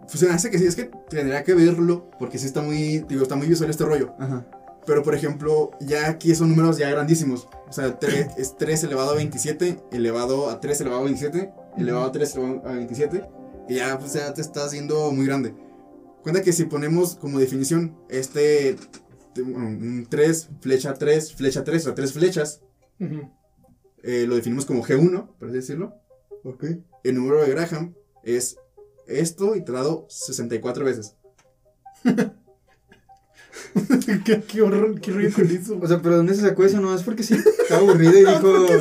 Pues 0.02 0.18
se 0.20 0.26
me 0.26 0.32
hace 0.34 0.50
que 0.50 0.58
sí, 0.58 0.66
es 0.66 0.76
que 0.76 0.90
tendría 1.08 1.42
que 1.44 1.54
verlo 1.54 2.10
porque 2.18 2.36
sí 2.38 2.44
está 2.46 2.60
muy, 2.60 2.98
digo, 3.08 3.22
está 3.22 3.36
muy 3.36 3.46
visual 3.46 3.70
este 3.70 3.84
rollo. 3.86 4.12
Ajá. 4.18 4.46
Pero 4.86 5.02
por 5.02 5.14
ejemplo, 5.14 5.70
ya 5.80 6.10
aquí 6.10 6.34
son 6.34 6.50
números 6.50 6.76
ya 6.76 6.90
grandísimos. 6.90 7.48
O 7.68 7.72
sea, 7.72 7.98
tre- 7.98 8.30
es 8.36 8.54
3 8.58 8.84
elevado 8.84 9.12
a 9.12 9.14
27, 9.14 9.78
elevado 9.92 10.50
a 10.50 10.60
3 10.60 10.78
elevado 10.82 11.00
a 11.00 11.04
27, 11.04 11.50
elevado 11.78 12.04
a 12.04 12.12
3 12.12 12.34
elevado 12.36 12.68
a 12.68 12.72
27. 12.72 13.24
Y 13.66 13.76
ya, 13.76 13.98
pues 13.98 14.12
ya 14.12 14.34
te 14.34 14.42
está 14.42 14.66
haciendo 14.66 15.10
muy 15.10 15.24
grande. 15.24 15.54
Cuenta 16.24 16.42
que 16.42 16.52
si 16.52 16.64
ponemos 16.64 17.14
como 17.16 17.38
definición 17.38 17.96
este 18.08 18.76
te- 19.34 19.42
bueno, 19.42 19.68
un 19.68 20.06
3, 20.08 20.48
flecha 20.60 20.94
3, 20.94 21.34
flecha 21.34 21.62
3, 21.64 21.82
o 21.82 21.84
sea, 21.84 21.94
3 21.94 22.12
flechas, 22.12 22.60
Ujú. 22.98 23.30
eh, 24.02 24.24
lo 24.26 24.34
definimos 24.34 24.64
como 24.66 24.82
G1, 24.82 25.28
por 25.38 25.48
así 25.48 25.56
decirlo. 25.58 25.94
Ok. 26.42 26.64
El 27.04 27.14
número 27.16 27.42
de 27.42 27.50
Graham 27.50 27.94
es 28.22 28.56
esto 29.06 29.54
iterado 29.54 30.06
64 30.08 30.84
veces. 30.84 31.14
qué, 34.24 34.42
qué 34.42 34.62
horror, 34.62 34.98
qué 35.00 35.10
eso. 35.26 35.78
O 35.80 35.86
sea, 35.86 36.00
pero 36.00 36.16
¿dónde 36.16 36.34
se 36.34 36.40
sacó 36.40 36.64
eso? 36.64 36.80
No, 36.80 36.94
es 36.94 37.02
porque 37.02 37.22
sí. 37.22 37.34
Estaba 37.34 37.80
aburrido 37.82 38.18
y 38.18 38.24
dijo. 38.24 38.66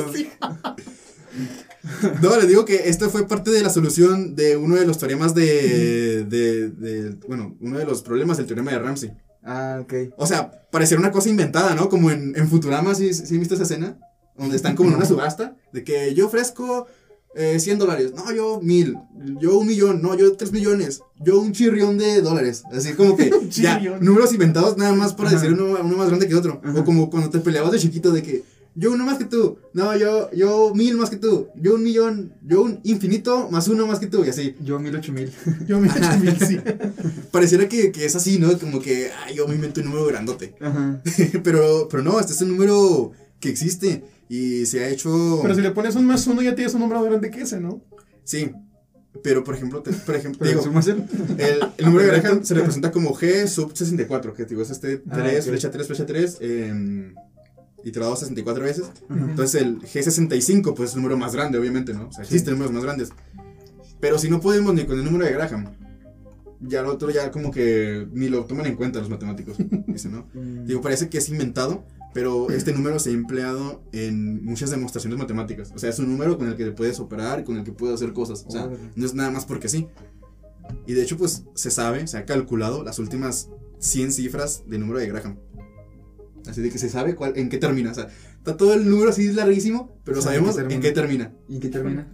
No, 2.22 2.36
les 2.36 2.48
digo 2.48 2.64
que 2.64 2.88
esto 2.88 3.10
fue 3.10 3.26
parte 3.26 3.50
de 3.50 3.62
la 3.62 3.70
solución 3.70 4.34
de 4.34 4.56
uno 4.56 4.76
de 4.76 4.86
los 4.86 4.98
teoremas 4.98 5.34
de, 5.34 6.24
de, 6.24 6.70
de- 6.70 7.10
bueno, 7.28 7.56
uno 7.60 7.78
de 7.78 7.84
los 7.84 8.02
problemas 8.02 8.36
del 8.38 8.46
teorema 8.46 8.70
de 8.72 8.78
Ramsey. 8.78 9.12
Ah, 9.42 9.80
ok. 9.82 9.92
O 10.16 10.26
sea, 10.26 10.50
parecer 10.70 10.98
una 10.98 11.10
cosa 11.12 11.28
inventada, 11.28 11.74
¿no? 11.74 11.88
Como 11.88 12.10
en, 12.10 12.32
en 12.36 12.48
Futurama, 12.48 12.94
¿sí, 12.94 13.12
¿sí 13.12 13.36
viste 13.38 13.54
esa 13.54 13.64
escena? 13.64 13.98
Donde 14.36 14.56
están 14.56 14.74
como 14.74 14.88
en 14.90 14.96
una 14.96 15.04
subasta, 15.04 15.56
de 15.72 15.84
que 15.84 16.14
yo 16.14 16.26
ofrezco 16.26 16.86
eh, 17.36 17.60
100 17.60 17.78
dólares. 17.78 18.12
No, 18.16 18.32
yo 18.32 18.60
mil. 18.62 18.96
Yo 19.40 19.58
un 19.58 19.66
millón. 19.66 20.00
No, 20.02 20.16
yo 20.16 20.32
tres 20.36 20.50
millones. 20.52 21.02
Yo 21.20 21.38
un 21.40 21.52
chirrión 21.52 21.98
de 21.98 22.20
dólares. 22.22 22.62
Así 22.72 22.94
como 22.94 23.16
que 23.16 23.30
ya, 23.50 23.78
números 24.00 24.32
inventados 24.32 24.76
nada 24.76 24.94
más 24.94 25.12
para 25.12 25.28
Ajá. 25.28 25.38
decir 25.38 25.52
uno, 25.52 25.78
uno 25.80 25.96
más 25.96 26.08
grande 26.08 26.26
que 26.26 26.34
otro. 26.34 26.60
Ajá. 26.64 26.80
O 26.80 26.84
como 26.84 27.10
cuando 27.10 27.28
te 27.30 27.38
peleabas 27.40 27.72
de 27.72 27.78
chiquito 27.78 28.10
de 28.12 28.22
que 28.22 28.42
yo 28.76 28.92
uno 28.92 29.04
más 29.04 29.18
que 29.18 29.24
tú. 29.24 29.58
No, 29.72 29.96
yo, 29.96 30.30
yo 30.32 30.74
mil 30.74 30.96
más 30.96 31.10
que 31.10 31.16
tú. 31.16 31.48
Yo 31.56 31.74
un 31.76 31.82
millón. 31.84 32.32
Yo 32.42 32.62
un 32.62 32.80
infinito 32.84 33.48
más 33.50 33.68
uno 33.68 33.86
más 33.86 33.98
que 34.00 34.06
tú. 34.08 34.24
Y 34.24 34.28
así. 34.30 34.56
Yo 34.60 34.78
mil 34.80 34.94
ocho 34.96 35.12
mil. 35.12 35.30
Yo 35.68 35.78
me 35.80 35.88
echo 35.88 36.18
mil, 36.20 36.36
sí. 36.40 36.58
Pareciera 37.30 37.68
que, 37.68 37.92
que 37.92 38.04
es 38.04 38.16
así, 38.16 38.38
¿no? 38.38 38.56
Como 38.58 38.80
que 38.80 39.10
ay, 39.24 39.36
yo 39.36 39.46
me 39.48 39.54
invento 39.54 39.80
un 39.80 39.86
número 39.86 40.06
grandote. 40.06 40.54
Ajá. 40.60 41.00
pero, 41.44 41.88
pero 41.90 42.02
no, 42.02 42.18
este 42.18 42.32
es 42.32 42.40
un 42.42 42.48
número 42.48 43.12
que 43.40 43.48
existe. 43.48 44.04
Y 44.28 44.66
se 44.66 44.82
ha 44.84 44.88
hecho. 44.88 45.38
Pero 45.42 45.54
si 45.54 45.60
le 45.60 45.70
pones 45.70 45.94
un 45.96 46.06
más 46.06 46.26
uno, 46.26 46.42
ya 46.42 46.54
tienes 46.54 46.74
un 46.74 46.80
número 46.80 47.02
grande 47.02 47.30
que 47.30 47.42
ese, 47.42 47.60
¿no? 47.60 47.82
Sí. 48.24 48.50
Pero 49.22 49.44
por 49.44 49.54
ejemplo, 49.54 49.80
te- 49.80 49.92
por 49.92 50.16
ejemplo, 50.16 50.44
digo, 50.46 50.60
el- 50.64 51.04
el, 51.38 51.60
el 51.78 51.84
número 51.84 52.10
de 52.12 52.20
Graham 52.20 52.44
se 52.44 52.54
representa 52.54 52.90
como 52.90 53.14
G 53.14 53.46
sub 53.46 53.70
64, 53.76 54.34
que 54.34 54.44
digo, 54.44 54.62
es 54.62 54.70
este 54.70 54.96
3, 54.96 55.06
Ah, 55.10 55.38
ok. 55.38 55.42
flecha 55.50 55.70
3, 55.70 55.86
flecha 55.86 56.04
3, 56.06 56.38
eh, 56.40 57.12
iterado 57.84 58.16
64 58.16 58.64
veces. 58.64 58.90
Entonces 59.10 59.62
el 59.62 59.80
G65, 59.80 60.74
pues 60.74 60.90
es 60.90 60.96
el 60.96 61.02
número 61.02 61.18
más 61.18 61.34
grande, 61.34 61.58
obviamente, 61.58 61.94
¿no? 61.94 62.08
O 62.08 62.12
sea, 62.12 62.24
existen 62.24 62.54
números 62.54 62.72
más 62.72 62.84
grandes. 62.84 63.10
Pero 64.00 64.18
si 64.18 64.28
no 64.28 64.40
podemos 64.40 64.74
ni 64.74 64.84
con 64.84 64.98
el 64.98 65.04
número 65.04 65.24
de 65.24 65.32
Graham, 65.32 65.66
ya 66.60 66.82
lo 66.82 66.92
otro 66.92 67.10
ya 67.10 67.30
como 67.30 67.50
que 67.50 68.06
ni 68.12 68.28
lo 68.28 68.44
toman 68.44 68.66
en 68.66 68.76
cuenta 68.76 68.98
los 68.98 69.10
matemáticos, 69.10 69.56
dicen, 69.86 70.12
¿no? 70.12 70.26
Mm. 70.34 70.66
Digo, 70.66 70.80
parece 70.80 71.08
que 71.08 71.18
es 71.18 71.28
inventado, 71.28 71.84
pero 72.12 72.50
este 72.50 72.72
número 72.72 72.98
se 72.98 73.10
ha 73.10 73.12
empleado 73.12 73.82
en 73.92 74.44
muchas 74.44 74.70
demostraciones 74.70 75.18
matemáticas. 75.18 75.72
O 75.74 75.78
sea, 75.78 75.90
es 75.90 75.98
un 75.98 76.08
número 76.08 76.38
con 76.38 76.48
el 76.48 76.56
que 76.56 76.70
puedes 76.70 77.00
operar, 77.00 77.44
con 77.44 77.56
el 77.56 77.64
que 77.64 77.72
puedes 77.72 77.96
hacer 77.96 78.12
cosas. 78.12 78.44
O 78.46 78.50
sea, 78.50 78.70
no 78.94 79.06
es 79.06 79.14
nada 79.14 79.30
más 79.30 79.44
porque 79.44 79.68
sí. 79.68 79.88
Y 80.86 80.94
de 80.94 81.02
hecho, 81.02 81.16
pues 81.16 81.44
se 81.54 81.70
sabe, 81.70 82.06
se 82.06 82.18
ha 82.18 82.24
calculado 82.24 82.84
las 82.84 82.98
últimas 82.98 83.50
100 83.78 84.12
cifras 84.12 84.62
del 84.66 84.80
número 84.80 85.00
de 85.00 85.08
Graham. 85.08 85.38
Así 86.48 86.60
de 86.60 86.70
que 86.70 86.78
se 86.78 86.88
sabe 86.88 87.14
cuál, 87.14 87.32
en 87.36 87.48
qué 87.48 87.58
termina. 87.58 87.90
O 87.90 87.94
sea, 87.94 88.08
está 88.38 88.56
todo 88.56 88.74
el 88.74 88.88
número 88.88 89.10
así 89.10 89.32
larguísimo, 89.32 89.98
pero 90.04 90.20
Sabe 90.20 90.36
sabemos 90.36 90.56
qué 90.56 90.74
en 90.74 90.80
qué 90.80 90.90
termina. 90.92 91.32
¿Y 91.48 91.54
en 91.56 91.60
qué 91.60 91.68
termina? 91.68 92.10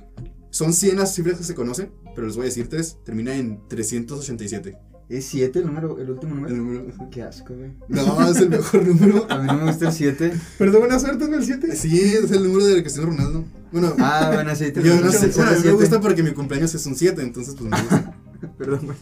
Son 0.51 0.73
100 0.73 0.97
las 0.97 1.15
cifras 1.15 1.39
que 1.39 1.45
se 1.45 1.55
conocen, 1.55 1.91
pero 2.15 2.27
les 2.27 2.37
voy 2.37 2.45
a 2.45 2.47
decir 2.47 2.69
tres. 2.69 2.97
Termina 3.05 3.35
en 3.37 3.61
387. 3.69 4.77
¿Es 5.09 5.25
7 5.27 5.59
el 5.59 5.67
número, 5.67 5.99
el 5.99 6.09
último 6.11 6.37
número? 6.37 6.55
El 6.55 6.59
número- 6.59 7.11
Qué 7.11 7.23
asco, 7.23 7.53
güey. 7.55 7.73
No, 7.89 8.31
es 8.31 8.37
el 8.37 8.49
mejor 8.51 8.87
número. 8.87 9.27
A 9.31 9.39
mí 9.39 9.47
no 9.49 9.55
me 9.59 9.65
gusta 9.65 9.89
el 9.89 9.93
7. 9.93 10.33
Pero 10.59 10.81
una 10.85 11.01
suerte 11.01 11.25
en 11.25 11.35
el 11.35 11.45
7. 11.45 11.75
Sí, 11.75 12.01
es 12.01 12.31
el 12.31 12.45
número 12.45 12.65
de 12.67 12.81
Cristiano 12.83 13.11
Ronaldo. 13.11 13.45
Bueno, 13.73 13.95
Ah, 13.99 14.31
bueno, 14.33 14.55
sí. 14.55 14.71
te 14.71 14.83
yo 14.83 15.01
no 15.01 15.11
sé, 15.11 15.29
bueno, 15.29 15.51
a 15.51 15.55
mí 15.55 15.61
me 15.65 15.73
gusta 15.73 16.01
porque 16.01 16.23
mi 16.23 16.33
cumpleaños 16.33 16.73
es 16.77 16.87
un 16.87 16.95
7, 16.95 17.23
entonces 17.23 17.55
pues 17.57 17.69
me 17.71 17.77
gusta. 17.81 18.15
Perdón, 18.59 18.81
güey. 18.87 18.97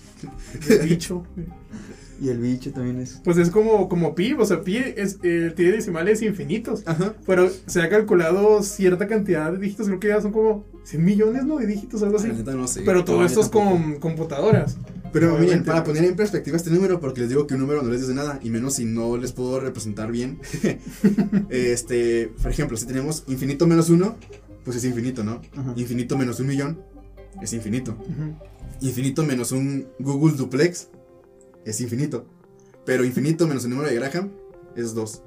El 0.81 0.89
bicho. 0.89 1.24
Y 2.21 2.31
el 2.31 2.39
bicho 2.39 2.73
también 2.73 3.01
es. 3.01 3.21
Pues 3.23 3.37
es 3.39 3.51
como, 3.51 3.89
como 3.89 4.14
pi, 4.14 4.33
o 4.33 4.45
sea, 4.45 4.62
pi 4.62 4.77
es, 4.77 5.19
eh, 5.23 5.53
tiene 5.55 5.73
decimales 5.73 6.23
infinitos. 6.23 6.83
Ajá. 6.87 7.14
Pero 7.27 7.51
se 7.66 7.81
ha 7.83 7.89
calculado 7.89 8.62
cierta 8.62 9.07
cantidad 9.07 9.53
de 9.53 9.59
dígitos, 9.59 9.87
creo 9.87 10.01
que 10.01 10.09
ya 10.09 10.21
son 10.21 10.33
como 10.33 10.64
100 10.85 11.05
millones, 11.05 11.45
¿no? 11.45 11.59
De 11.59 11.66
dígitos, 11.66 12.03
algo 12.03 12.16
así. 12.16 12.29
La 12.29 12.35
neta 12.35 12.55
no 12.55 12.66
sé. 12.66 12.83
Pero 12.85 13.05
todo 13.05 13.25
esto 13.25 13.41
es 13.41 13.49
con 13.49 13.97
computadoras. 14.01 14.77
Pero 15.12 15.39
miren, 15.39 15.64
para 15.64 15.85
poner 15.85 16.05
en 16.05 16.16
perspectiva 16.16 16.57
este 16.57 16.71
número, 16.71 17.01
porque 17.01 17.21
les 17.21 17.31
digo 17.31 17.47
que 17.47 17.55
un 17.55 17.61
número 17.61 17.83
no 17.83 17.91
les 17.91 18.03
dice 18.03 18.14
nada, 18.14 18.41
y 18.43 18.51
menos 18.51 18.75
si 18.75 18.85
no 18.85 19.16
les 19.16 19.33
puedo 19.33 19.61
representar 19.61 20.11
bien. 20.11 20.39
este, 21.51 22.31
por 22.43 22.51
ejemplo, 22.51 22.77
si 22.77 22.87
tenemos 22.87 23.25
infinito 23.29 23.66
menos 23.66 23.91
uno, 23.91 24.16
pues 24.64 24.77
es 24.77 24.85
infinito, 24.85 25.25
¿no? 25.25 25.41
Ajá. 25.57 25.73
Infinito 25.77 26.19
menos 26.19 26.41
un 26.41 26.49
millón 26.49 26.79
es 27.43 27.53
infinito. 27.53 27.97
Infinito 28.81 29.25
menos 29.25 29.53
un 29.53 29.89
Google 29.99 30.37
duplex 30.37 30.89
es 31.71 31.81
infinito. 31.81 32.27
Pero 32.85 33.05
infinito 33.05 33.47
menos 33.47 33.64
el 33.64 33.71
número 33.71 33.89
de 33.89 33.95
Graham 33.97 34.31
es 34.77 34.95
2. 34.95 35.23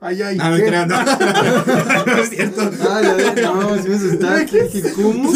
Ay, 0.00 0.22
ay. 0.22 0.38
Ah, 0.40 0.50
me 0.50 0.58
¿qué? 0.58 0.66
crean, 0.66 0.88
no. 0.88 1.04
no 2.06 2.16
es 2.18 2.28
cierto. 2.30 2.70
Ah, 2.88 3.00
ya 3.02 3.14
ves, 3.14 3.34
no, 3.42 3.82
sí 3.82 3.88
me 3.88 3.94
asustaste. 3.96 4.46
¿Qué 4.46 4.62
Dije, 4.64 4.92
¿Cómo? 4.92 5.32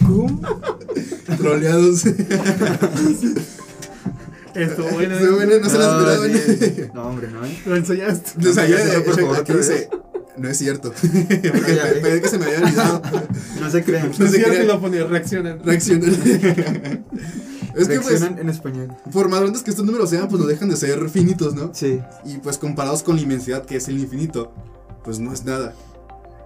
¿Cómo? 0.00 0.40
Troleados. 1.38 2.04
Esto, 4.54 4.84
bueno. 4.92 5.14
Estuvo 5.16 5.36
bueno, 5.36 5.58
no 5.60 5.68
se 5.68 5.78
las 5.78 5.86
No, 5.88 6.12
esperaban. 6.12 6.32
sí. 6.76 6.90
No, 6.94 7.02
hombre, 7.08 7.28
no, 7.28 7.44
¿eh? 7.44 7.58
Lo 7.66 7.76
enseñaste. 7.76 8.48
O 8.48 8.52
sea, 8.52 8.68
No, 8.68 8.70
ya, 8.70 8.84
ya, 8.92 9.04
por 9.04 9.14
favor, 9.18 9.32
aquí 9.36 9.50
otra 9.52 9.56
dice, 9.56 9.88
no 10.36 10.48
es 10.48 10.56
cierto. 10.58 10.92
Ah, 10.96 11.08
ya, 11.42 11.52
Porque 11.52 11.72
eh. 11.72 12.00
pensé 12.02 12.20
que 12.22 12.28
se 12.28 12.38
me 12.38 12.44
había 12.46 12.58
olvidado. 12.60 13.02
No 13.60 13.70
se 13.70 13.82
crean. 13.84 14.10
No 14.16 14.24
No 14.24 14.30
se 14.30 14.42
crean. 14.42 14.66
lo 14.68 14.80
ponía, 14.80 15.04
reaccionan. 15.06 15.58
Reaccionan. 15.64 17.04
Es 17.76 17.88
que 17.88 17.96
pues, 17.96 18.06
Reaccionan 18.08 18.38
en 18.38 18.48
español. 18.48 18.96
por 19.12 19.28
más 19.28 19.40
grandes 19.40 19.62
que 19.62 19.70
estos 19.70 19.84
números 19.84 20.10
sean, 20.10 20.28
pues 20.28 20.40
no 20.40 20.46
dejan 20.46 20.68
de 20.68 20.76
ser 20.76 21.08
finitos, 21.10 21.54
¿no? 21.54 21.70
Sí. 21.74 22.00
Y 22.24 22.38
pues 22.38 22.58
comparados 22.58 23.02
con 23.02 23.16
la 23.16 23.22
inmensidad 23.22 23.64
que 23.64 23.76
es 23.76 23.88
el 23.88 23.98
infinito, 23.98 24.52
pues 25.02 25.18
no 25.18 25.32
es 25.32 25.44
nada. 25.44 25.74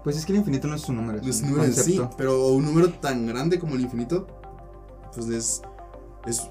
Pues 0.04 0.16
es 0.16 0.24
que 0.24 0.32
el 0.32 0.38
infinito 0.38 0.68
no 0.68 0.74
es 0.76 0.88
un 0.88 0.96
número. 0.96 1.20
No 1.22 1.28
es 1.28 1.40
un 1.42 1.50
número 1.50 1.64
en 1.64 1.74
sí, 1.74 2.00
pero 2.16 2.48
un 2.48 2.64
número 2.64 2.90
tan 2.94 3.26
grande 3.26 3.58
como 3.58 3.74
el 3.74 3.80
infinito, 3.82 4.26
pues 5.14 5.28
es. 5.28 5.62
es 6.26 6.42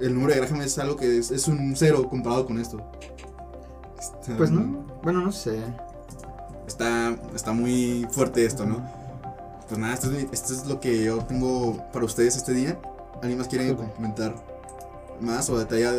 el 0.00 0.14
número 0.14 0.32
de 0.32 0.40
Graham 0.40 0.62
es 0.62 0.78
algo 0.78 0.94
que 0.96 1.18
es, 1.18 1.30
es 1.32 1.48
un 1.48 1.74
cero 1.76 2.08
comparado 2.08 2.46
con 2.46 2.58
esto. 2.58 2.80
Está- 3.98 4.36
Pues 4.36 4.50
no. 4.50 4.86
Bueno, 5.02 5.20
no 5.22 5.32
sé. 5.32 5.58
Está, 6.66 7.16
está 7.34 7.52
muy 7.52 8.06
fuerte 8.10 8.44
esto, 8.44 8.64
¿no? 8.64 8.80
Pues 9.68 9.78
nada, 9.78 9.94
esto 9.94 10.10
es, 10.12 10.26
esto 10.32 10.54
es 10.54 10.66
lo 10.66 10.80
que 10.80 11.02
yo 11.04 11.18
tengo 11.24 11.82
para 11.92 12.04
ustedes 12.04 12.36
este 12.36 12.52
día. 12.52 12.78
¿Alguien 13.20 13.38
más 13.38 13.48
quiere 13.48 13.74
comentar 13.74 14.34
más 15.20 15.50
o 15.50 15.58
detallar 15.58 15.94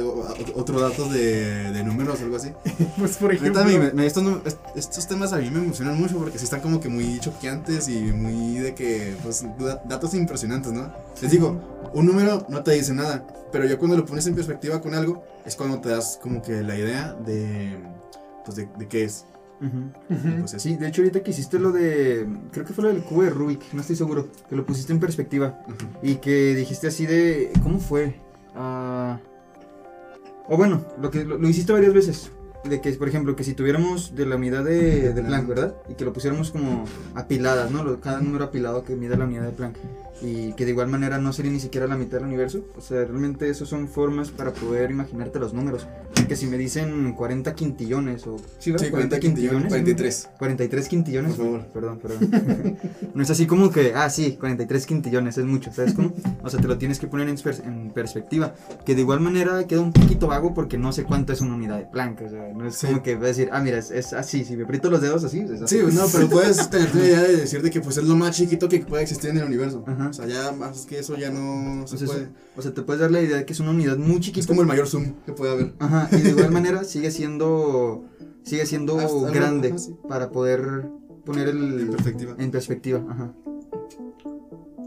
otro 0.55 0.79
dato 0.79 1.09
de, 1.09 1.71
de 1.73 1.83
números 1.83 2.21
o 2.21 2.23
algo 2.23 2.37
así? 2.37 2.53
Pues 2.97 3.17
por 3.17 3.33
ejemplo. 3.33 3.63
Neta, 3.65 3.79
me- 3.79 3.91
me- 3.91 4.05
estos, 4.05 5.07
temas 5.07 5.33
a 5.33 5.37
mí 5.37 5.49
me 5.49 5.59
emocionan 5.59 5.99
mucho 5.99 6.17
porque 6.17 6.37
sí 6.37 6.45
están 6.45 6.61
como 6.61 6.79
que 6.79 6.87
muy 6.89 7.19
choqueantes 7.19 7.89
y 7.89 7.99
muy 8.13 8.59
de 8.59 8.73
que, 8.75 9.15
pues, 9.23 9.43
da- 9.57 9.81
datos 9.85 10.13
impresionantes, 10.13 10.71
¿no? 10.71 10.91
Les 11.21 11.31
digo, 11.31 11.59
un 11.93 12.05
número 12.05 12.45
no 12.49 12.63
te 12.63 12.71
dice 12.71 12.93
nada, 12.93 13.25
pero 13.51 13.65
ya 13.65 13.77
cuando 13.77 13.97
lo 13.97 14.05
pones 14.05 14.25
en 14.27 14.35
perspectiva 14.35 14.81
con 14.81 14.93
algo, 14.93 15.23
es 15.45 15.55
cuando 15.55 15.79
te 15.81 15.89
das 15.89 16.17
como 16.21 16.41
que 16.41 16.61
la 16.61 16.77
idea 16.77 17.13
de, 17.25 17.77
pues, 18.45 18.55
de, 18.57 18.69
de 18.77 18.87
qué 18.87 19.03
es. 19.03 19.25
Pues 20.07 20.53
eso. 20.53 20.59
Sí, 20.59 20.75
de 20.77 20.87
hecho 20.87 21.01
ahorita 21.01 21.21
que 21.21 21.31
hiciste 21.31 21.59
lo 21.59 21.71
de, 21.71 22.27
creo 22.51 22.65
que 22.65 22.73
fue 22.73 22.83
lo 22.85 22.93
del 22.93 23.03
cubo 23.03 23.23
de 23.23 23.29
Rubik, 23.29 23.73
no 23.73 23.81
estoy 23.81 23.95
seguro, 23.95 24.27
que 24.49 24.55
lo 24.55 24.65
pusiste 24.65 24.93
en 24.93 24.99
perspectiva 24.99 25.59
y 26.01 26.15
que 26.15 26.55
dijiste 26.55 26.87
así 26.87 27.05
de, 27.05 27.51
¿cómo 27.63 27.79
fue? 27.79 28.15
Ah, 28.55 29.19
o 30.47 30.57
bueno, 30.57 30.85
lo 31.01 31.11
que 31.11 31.25
lo, 31.25 31.37
lo 31.37 31.47
hiciste 31.49 31.73
varias 31.73 31.93
veces, 31.93 32.31
de 32.63 32.81
que 32.81 32.91
por 32.93 33.07
ejemplo 33.07 33.35
que 33.35 33.43
si 33.43 33.53
tuviéramos 33.53 34.15
de 34.15 34.25
la 34.25 34.35
unidad 34.35 34.63
de, 34.63 35.13
de 35.13 35.21
Planck, 35.23 35.47
¿verdad? 35.47 35.75
Y 35.89 35.93
que 35.93 36.05
lo 36.05 36.13
pusiéramos 36.13 36.51
como 36.51 36.85
apiladas, 37.15 37.69
¿no? 37.71 37.83
Lo- 37.83 37.99
cada 37.99 38.19
número 38.21 38.45
apilado 38.45 38.83
que 38.83 38.95
mida 38.95 39.15
la 39.17 39.25
unidad 39.25 39.43
de 39.43 39.51
Planck 39.51 39.77
y 40.21 40.53
que 40.53 40.65
de 40.65 40.71
igual 40.71 40.87
manera 40.89 41.17
no 41.17 41.31
sería 41.33 41.51
ni 41.51 41.59
siquiera 41.59 41.87
la 41.87 41.95
mitad 41.95 42.17
del 42.17 42.25
universo, 42.27 42.65
o 42.77 42.81
sea, 42.81 42.97
realmente 43.05 43.49
eso 43.49 43.65
son 43.65 43.87
formas 43.87 44.29
para 44.31 44.51
poder 44.53 44.91
imaginarte 44.91 45.39
los 45.39 45.53
números, 45.53 45.87
que 46.27 46.35
si 46.35 46.45
me 46.47 46.57
dicen 46.57 47.13
40 47.13 47.55
quintillones 47.55 48.27
o 48.27 48.37
Sí, 48.59 48.71
¿verdad? 48.71 48.89
40 48.91 49.19
quintillones, 49.19 49.67
43. 49.69 50.29
43 50.37 50.87
quintillones. 50.89 51.33
Por 51.35 51.45
favor. 51.45 51.65
Perdón, 51.73 51.99
perdón. 51.99 52.77
no 53.13 53.23
es 53.23 53.29
así 53.29 53.47
como 53.47 53.71
que, 53.71 53.93
ah, 53.95 54.09
sí, 54.09 54.33
43 54.39 54.85
quintillones 54.85 55.37
es 55.37 55.45
mucho, 55.45 55.71
¿sabes 55.73 55.93
cómo? 55.93 56.13
O 56.43 56.49
sea, 56.49 56.59
te 56.59 56.67
lo 56.67 56.77
tienes 56.77 56.99
que 56.99 57.07
poner 57.07 57.27
en, 57.29 57.37
pers- 57.37 57.63
en 57.65 57.91
perspectiva. 57.91 58.53
Que 58.85 58.95
de 58.95 59.01
igual 59.01 59.19
manera 59.21 59.65
queda 59.65 59.81
un 59.81 59.91
poquito 59.93 60.27
vago 60.27 60.53
porque 60.53 60.77
no 60.77 60.91
sé 60.91 61.03
cuánto 61.03 61.33
es 61.33 61.41
una 61.41 61.55
unidad 61.55 61.77
de 61.77 61.85
Planck. 61.85 62.21
O 62.21 62.29
sea, 62.29 62.53
no 62.53 62.67
es 62.67 62.75
Sí. 62.75 62.87
como 62.87 63.01
que 63.03 63.15
voy 63.15 63.25
a 63.25 63.27
decir, 63.29 63.49
ah, 63.51 63.59
mira, 63.61 63.77
es, 63.77 63.89
es 63.91 64.13
así, 64.13 64.43
si 64.43 64.55
me 64.55 64.63
aprieto 64.63 64.89
los 64.89 65.01
dedos 65.01 65.23
así, 65.23 65.39
es 65.39 65.61
así. 65.61 65.77
Sí, 65.79 65.83
no, 65.95 66.03
pero 66.11 66.29
puedes 66.29 66.69
tener 66.69 66.93
la 66.95 67.03
idea 67.05 67.21
de 67.23 67.37
decir 67.37 67.61
de 67.61 67.71
que 67.71 67.81
pues 67.81 67.97
es 67.97 68.03
lo 68.03 68.15
más 68.15 68.35
chiquito 68.35 68.69
que 68.69 68.79
puede 68.81 69.03
existir 69.03 69.29
en 69.31 69.37
el 69.37 69.43
universo. 69.45 69.83
Ajá. 69.87 70.08
O 70.09 70.13
sea, 70.13 70.25
ya 70.27 70.51
más 70.51 70.85
que 70.85 70.99
eso 70.99 71.15
ya 71.17 71.29
no 71.29 71.85
se 71.87 71.95
O 71.95 71.97
sea, 71.97 72.07
puede. 72.07 72.21
eso- 72.23 72.31
o 72.57 72.61
sea, 72.61 72.73
te 72.73 72.81
puedes 72.81 73.01
dar 73.01 73.11
la 73.11 73.21
idea 73.21 73.37
de 73.37 73.45
que 73.45 73.53
es 73.53 73.59
una 73.59 73.71
unidad 73.71 73.97
muy 73.97 74.19
chiquita. 74.19 74.39
Es 74.41 74.47
como 74.47 74.61
el 74.61 74.67
mayor 74.67 74.87
zoom 74.87 75.13
que 75.25 75.31
puede 75.33 75.51
haber. 75.53 75.73
Ajá, 75.79 76.09
y 76.11 76.17
de 76.21 76.29
igual 76.29 76.51
manera 76.51 76.83
sigue 76.83 77.11
siendo, 77.11 78.03
sigue 78.43 78.65
siendo 78.65 78.99
Hasta 78.99 79.31
grande 79.31 79.69
ajá, 79.69 79.77
sí. 79.77 79.95
para 80.07 80.29
poder 80.31 80.85
poner 81.25 81.49
el... 81.49 81.79
En 81.81 81.89
perspectiva. 81.91 82.35
En 82.37 82.51
perspectiva, 82.51 83.03
ajá. 83.09 83.33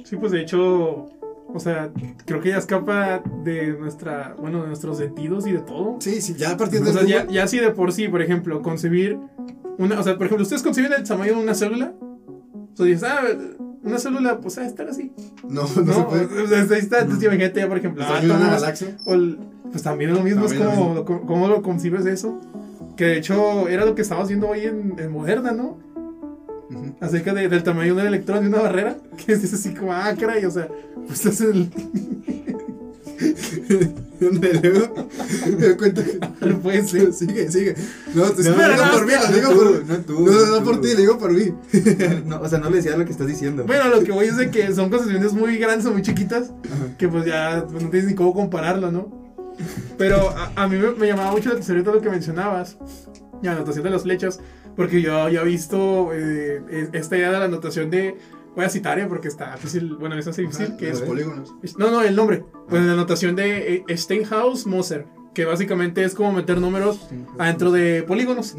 Sí, 0.04 0.16
pues 0.16 0.32
de 0.32 0.40
hecho, 0.42 1.06
o 1.54 1.58
sea, 1.60 1.92
creo 2.26 2.40
que 2.40 2.50
ya 2.50 2.58
escapa 2.58 3.22
de 3.44 3.72
nuestra, 3.78 4.34
bueno, 4.38 4.62
de 4.62 4.68
nuestros 4.68 4.98
sentidos 4.98 5.46
y 5.46 5.52
de 5.52 5.60
todo. 5.60 5.96
Sí, 6.00 6.20
sí, 6.20 6.34
ya 6.36 6.50
a 6.52 6.56
partir 6.56 6.82
de 6.82 6.90
O 6.90 6.92
sea, 6.92 7.04
ya, 7.04 7.26
ya 7.28 7.46
si 7.46 7.58
de 7.58 7.70
por 7.70 7.92
sí, 7.92 8.08
por 8.08 8.20
ejemplo, 8.20 8.60
concebir 8.62 9.18
una, 9.78 9.98
o 10.00 10.02
sea, 10.02 10.16
por 10.18 10.26
ejemplo, 10.26 10.42
ustedes 10.42 10.62
conciben 10.62 10.92
el 10.92 11.04
tamaño 11.04 11.36
de 11.36 11.42
una 11.42 11.54
célula, 11.54 11.94
o 12.00 12.76
sea, 12.76 12.86
dices, 12.86 13.04
ah, 13.04 13.22
una 13.84 13.98
célula, 13.98 14.38
pues 14.40 14.58
a 14.58 14.66
estar 14.66 14.88
así. 14.88 15.12
No, 15.48 15.62
no, 15.62 15.82
No, 15.82 15.94
se 15.94 16.02
puede. 16.02 16.42
O 16.42 16.46
sea, 16.46 16.58
ahí 16.60 16.80
está, 16.80 16.98
entonces 17.00 17.18
No. 17.28 17.32
imagínate 17.34 17.60
ya, 17.60 17.68
por 17.68 17.78
ejemplo, 17.78 18.02
Está 18.02 18.18
en 18.22 18.30
una 18.30 18.50
galaxia. 18.50 18.96
o 19.04 19.14
el- 19.14 19.38
pues 19.70 19.82
también 19.82 20.10
es 20.10 20.16
lo 20.18 20.22
mismo, 20.22 20.42
También 20.46 20.62
es 20.62 20.76
lo 20.78 20.82
como, 20.82 21.04
co- 21.04 21.22
cómo 21.26 21.48
lo 21.48 21.62
concibes 21.62 22.04
eso. 22.06 22.38
Que 22.96 23.04
de 23.06 23.18
hecho 23.18 23.68
era 23.68 23.84
lo 23.86 23.94
que 23.94 24.02
estábamos 24.02 24.28
viendo 24.28 24.48
hoy 24.48 24.60
en, 24.66 24.94
en 24.98 25.10
Moderna, 25.10 25.52
¿no? 25.52 25.78
Acerca 27.00 27.34
de- 27.34 27.48
del 27.48 27.62
tamaño 27.62 27.94
de 27.94 28.02
un 28.02 28.06
electrón 28.08 28.42
de 28.42 28.48
una 28.48 28.60
barrera, 28.62 28.96
que 29.26 29.32
es 29.32 29.52
así 29.52 29.74
como, 29.74 29.92
ah, 29.92 30.12
caray, 30.18 30.44
o 30.44 30.50
sea, 30.50 30.68
pues 31.06 31.24
es 31.26 31.40
el... 31.40 31.70
Luego 34.20 35.08
me 35.58 35.76
cuenta 35.76 36.04
que. 36.04 36.18
No 36.46 36.58
puede 36.60 36.84
ser. 36.84 37.12
Sigue, 37.12 37.50
sigue. 37.50 37.74
No, 38.14 38.30
te 38.30 38.42
No, 38.42 38.50
no, 38.56 38.92
por 38.92 39.06
mí, 39.06 39.12
lo 39.20 39.34
digo 39.34 39.54
por. 39.54 39.84
no 39.86 39.96
tú, 39.98 40.26
No, 40.26 40.46
no, 40.58 40.64
por 40.64 40.80
ti, 40.80 40.92
lo 40.92 41.00
digo 41.00 41.18
por 41.18 41.32
mí. 41.32 41.52
No, 42.26 42.40
o 42.40 42.48
sea, 42.48 42.58
no 42.58 42.70
le 42.70 42.76
decía 42.76 42.96
lo 42.96 43.04
que 43.04 43.12
estás 43.12 43.26
diciendo. 43.26 43.64
Bueno, 43.64 43.88
lo 43.88 44.02
que 44.02 44.12
voy 44.12 44.26
es 44.26 44.36
de 44.36 44.50
que 44.50 44.72
son 44.74 44.90
concesiones 44.90 45.32
muy 45.32 45.58
grandes 45.58 45.86
o 45.86 45.92
muy 45.92 46.02
chiquitas, 46.02 46.52
que 46.98 47.08
pues 47.08 47.24
ya 47.24 47.64
pues, 47.70 47.82
no 47.82 47.90
tienes 47.90 48.08
ni 48.08 48.14
cómo 48.14 48.34
compararlo, 48.34 48.90
¿no? 48.92 49.22
Pero 49.98 50.30
a, 50.30 50.52
a 50.56 50.68
mí 50.68 50.76
me, 50.76 50.92
me 50.92 51.06
llamaba 51.06 51.30
mucho 51.32 51.48
la 51.48 51.52
atención 51.54 51.76
ahorita 51.76 51.92
lo 51.92 52.00
que 52.00 52.10
mencionabas, 52.10 52.76
la 53.42 53.52
anotación 53.52 53.84
de 53.84 53.90
las 53.90 54.02
flechas, 54.02 54.40
porque 54.76 55.02
yo 55.02 55.14
había 55.16 55.42
visto 55.42 56.10
eh, 56.12 56.62
e- 56.70 56.88
esta 56.92 57.16
idea 57.16 57.30
de 57.32 57.38
la 57.38 57.44
anotación 57.44 57.90
de, 57.90 58.16
voy 58.54 58.64
a 58.64 58.68
citar, 58.68 58.98
eh, 58.98 59.06
porque 59.06 59.28
está 59.28 59.54
difícil, 59.54 59.96
bueno, 59.96 60.16
es 60.18 60.26
así 60.26 60.42
difícil, 60.42 60.76
que 60.76 60.88
Los 60.90 61.00
es, 61.00 61.06
polígonos. 61.08 61.54
no, 61.78 61.90
no, 61.90 62.02
el 62.02 62.14
nombre, 62.16 62.44
pues 62.68 62.82
la 62.84 62.92
anotación 62.92 63.34
de 63.36 63.74
eh, 63.76 63.84
Steinhaus-Moser, 63.96 65.06
que 65.34 65.44
básicamente 65.44 66.04
es 66.04 66.14
como 66.14 66.32
meter 66.32 66.60
números 66.60 67.08
adentro 67.38 67.70
de 67.72 68.02
polígonos. 68.02 68.54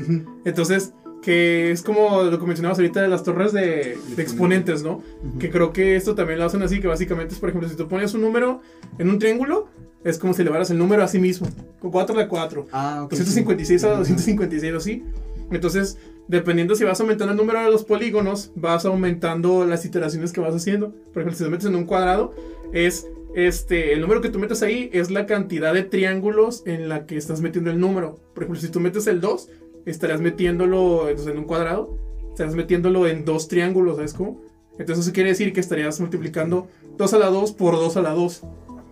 Entonces, 0.45 0.93
que 1.21 1.71
es 1.71 1.81
como 1.83 2.23
lo 2.23 2.37
que 2.39 2.45
mencionabas 2.45 2.79
ahorita 2.79 3.01
de 3.01 3.07
las 3.07 3.23
torres 3.23 3.53
de, 3.53 3.97
de 4.15 4.21
exponentes, 4.23 4.83
¿no? 4.83 5.01
Que 5.39 5.49
creo 5.49 5.71
que 5.71 5.95
esto 5.95 6.15
también 6.15 6.39
lo 6.39 6.45
hacen 6.45 6.61
así, 6.63 6.79
que 6.81 6.87
básicamente 6.87 7.33
es, 7.33 7.39
por 7.39 7.49
ejemplo, 7.49 7.69
si 7.69 7.75
tú 7.75 7.87
pones 7.87 8.13
un 8.13 8.21
número 8.21 8.61
en 8.97 9.09
un 9.09 9.19
triángulo, 9.19 9.67
es 10.03 10.17
como 10.17 10.33
si 10.33 10.41
elevaras 10.41 10.69
el 10.71 10.77
número 10.79 11.01
a 11.03 11.07
sí 11.07 11.19
mismo, 11.19 11.47
con 11.79 11.91
4 11.91 12.13
a 12.15 12.19
la 12.23 12.27
4, 12.27 12.67
Ah, 12.73 13.01
ok. 13.05 13.11
256 13.11 13.83
a 13.85 13.87
sí. 13.87 13.97
256 13.99 14.73
o 14.73 14.77
así. 14.77 15.03
Entonces, 15.51 15.97
dependiendo 16.28 16.76
si 16.76 16.84
vas 16.84 16.99
aumentando 16.99 17.32
el 17.32 17.38
número 17.38 17.59
de 17.59 17.71
los 17.71 17.84
polígonos, 17.84 18.51
vas 18.55 18.86
aumentando 18.86 19.65
las 19.65 19.86
iteraciones 19.86 20.32
que 20.32 20.41
vas 20.41 20.55
haciendo. 20.55 20.91
Por 21.13 21.21
ejemplo, 21.21 21.34
si 21.34 21.43
te 21.43 21.49
metes 21.49 21.67
en 21.67 21.76
un 21.76 21.86
cuadrado, 21.86 22.34
es 22.71 23.07
este, 23.36 23.93
el 23.93 24.01
número 24.01 24.21
que 24.21 24.30
tú 24.30 24.39
metes 24.39 24.61
ahí 24.61 24.89
es 24.93 25.09
la 25.09 25.26
cantidad 25.26 25.74
de 25.74 25.84
triángulos 25.84 26.63
en 26.65 26.88
la 26.88 27.05
que 27.05 27.17
estás 27.17 27.41
metiendo 27.41 27.71
el 27.71 27.80
número. 27.80 28.19
Por 28.34 28.43
ejemplo, 28.43 28.61
si 28.61 28.69
tú 28.69 28.80
metes 28.80 29.07
el 29.07 29.21
2, 29.21 29.49
estarás 29.86 30.21
metiéndolo 30.21 31.09
entonces, 31.09 31.34
en 31.34 31.39
un 31.39 31.45
cuadrado, 31.45 31.97
estarás 32.30 32.55
metiéndolo 32.55 33.07
en 33.07 33.26
dos 33.26 33.47
triángulos, 33.47 33.97
¿sabes 33.97 34.13
cómo? 34.13 34.41
Entonces 34.78 35.05
eso 35.05 35.13
quiere 35.13 35.30
decir 35.30 35.53
que 35.53 35.59
estarías 35.59 35.99
multiplicando 35.99 36.67
2 36.97 37.13
a 37.13 37.17
la 37.19 37.28
2 37.28 37.51
por 37.53 37.76
2 37.76 37.97
a 37.97 38.01
la 38.01 38.11
2. 38.11 38.43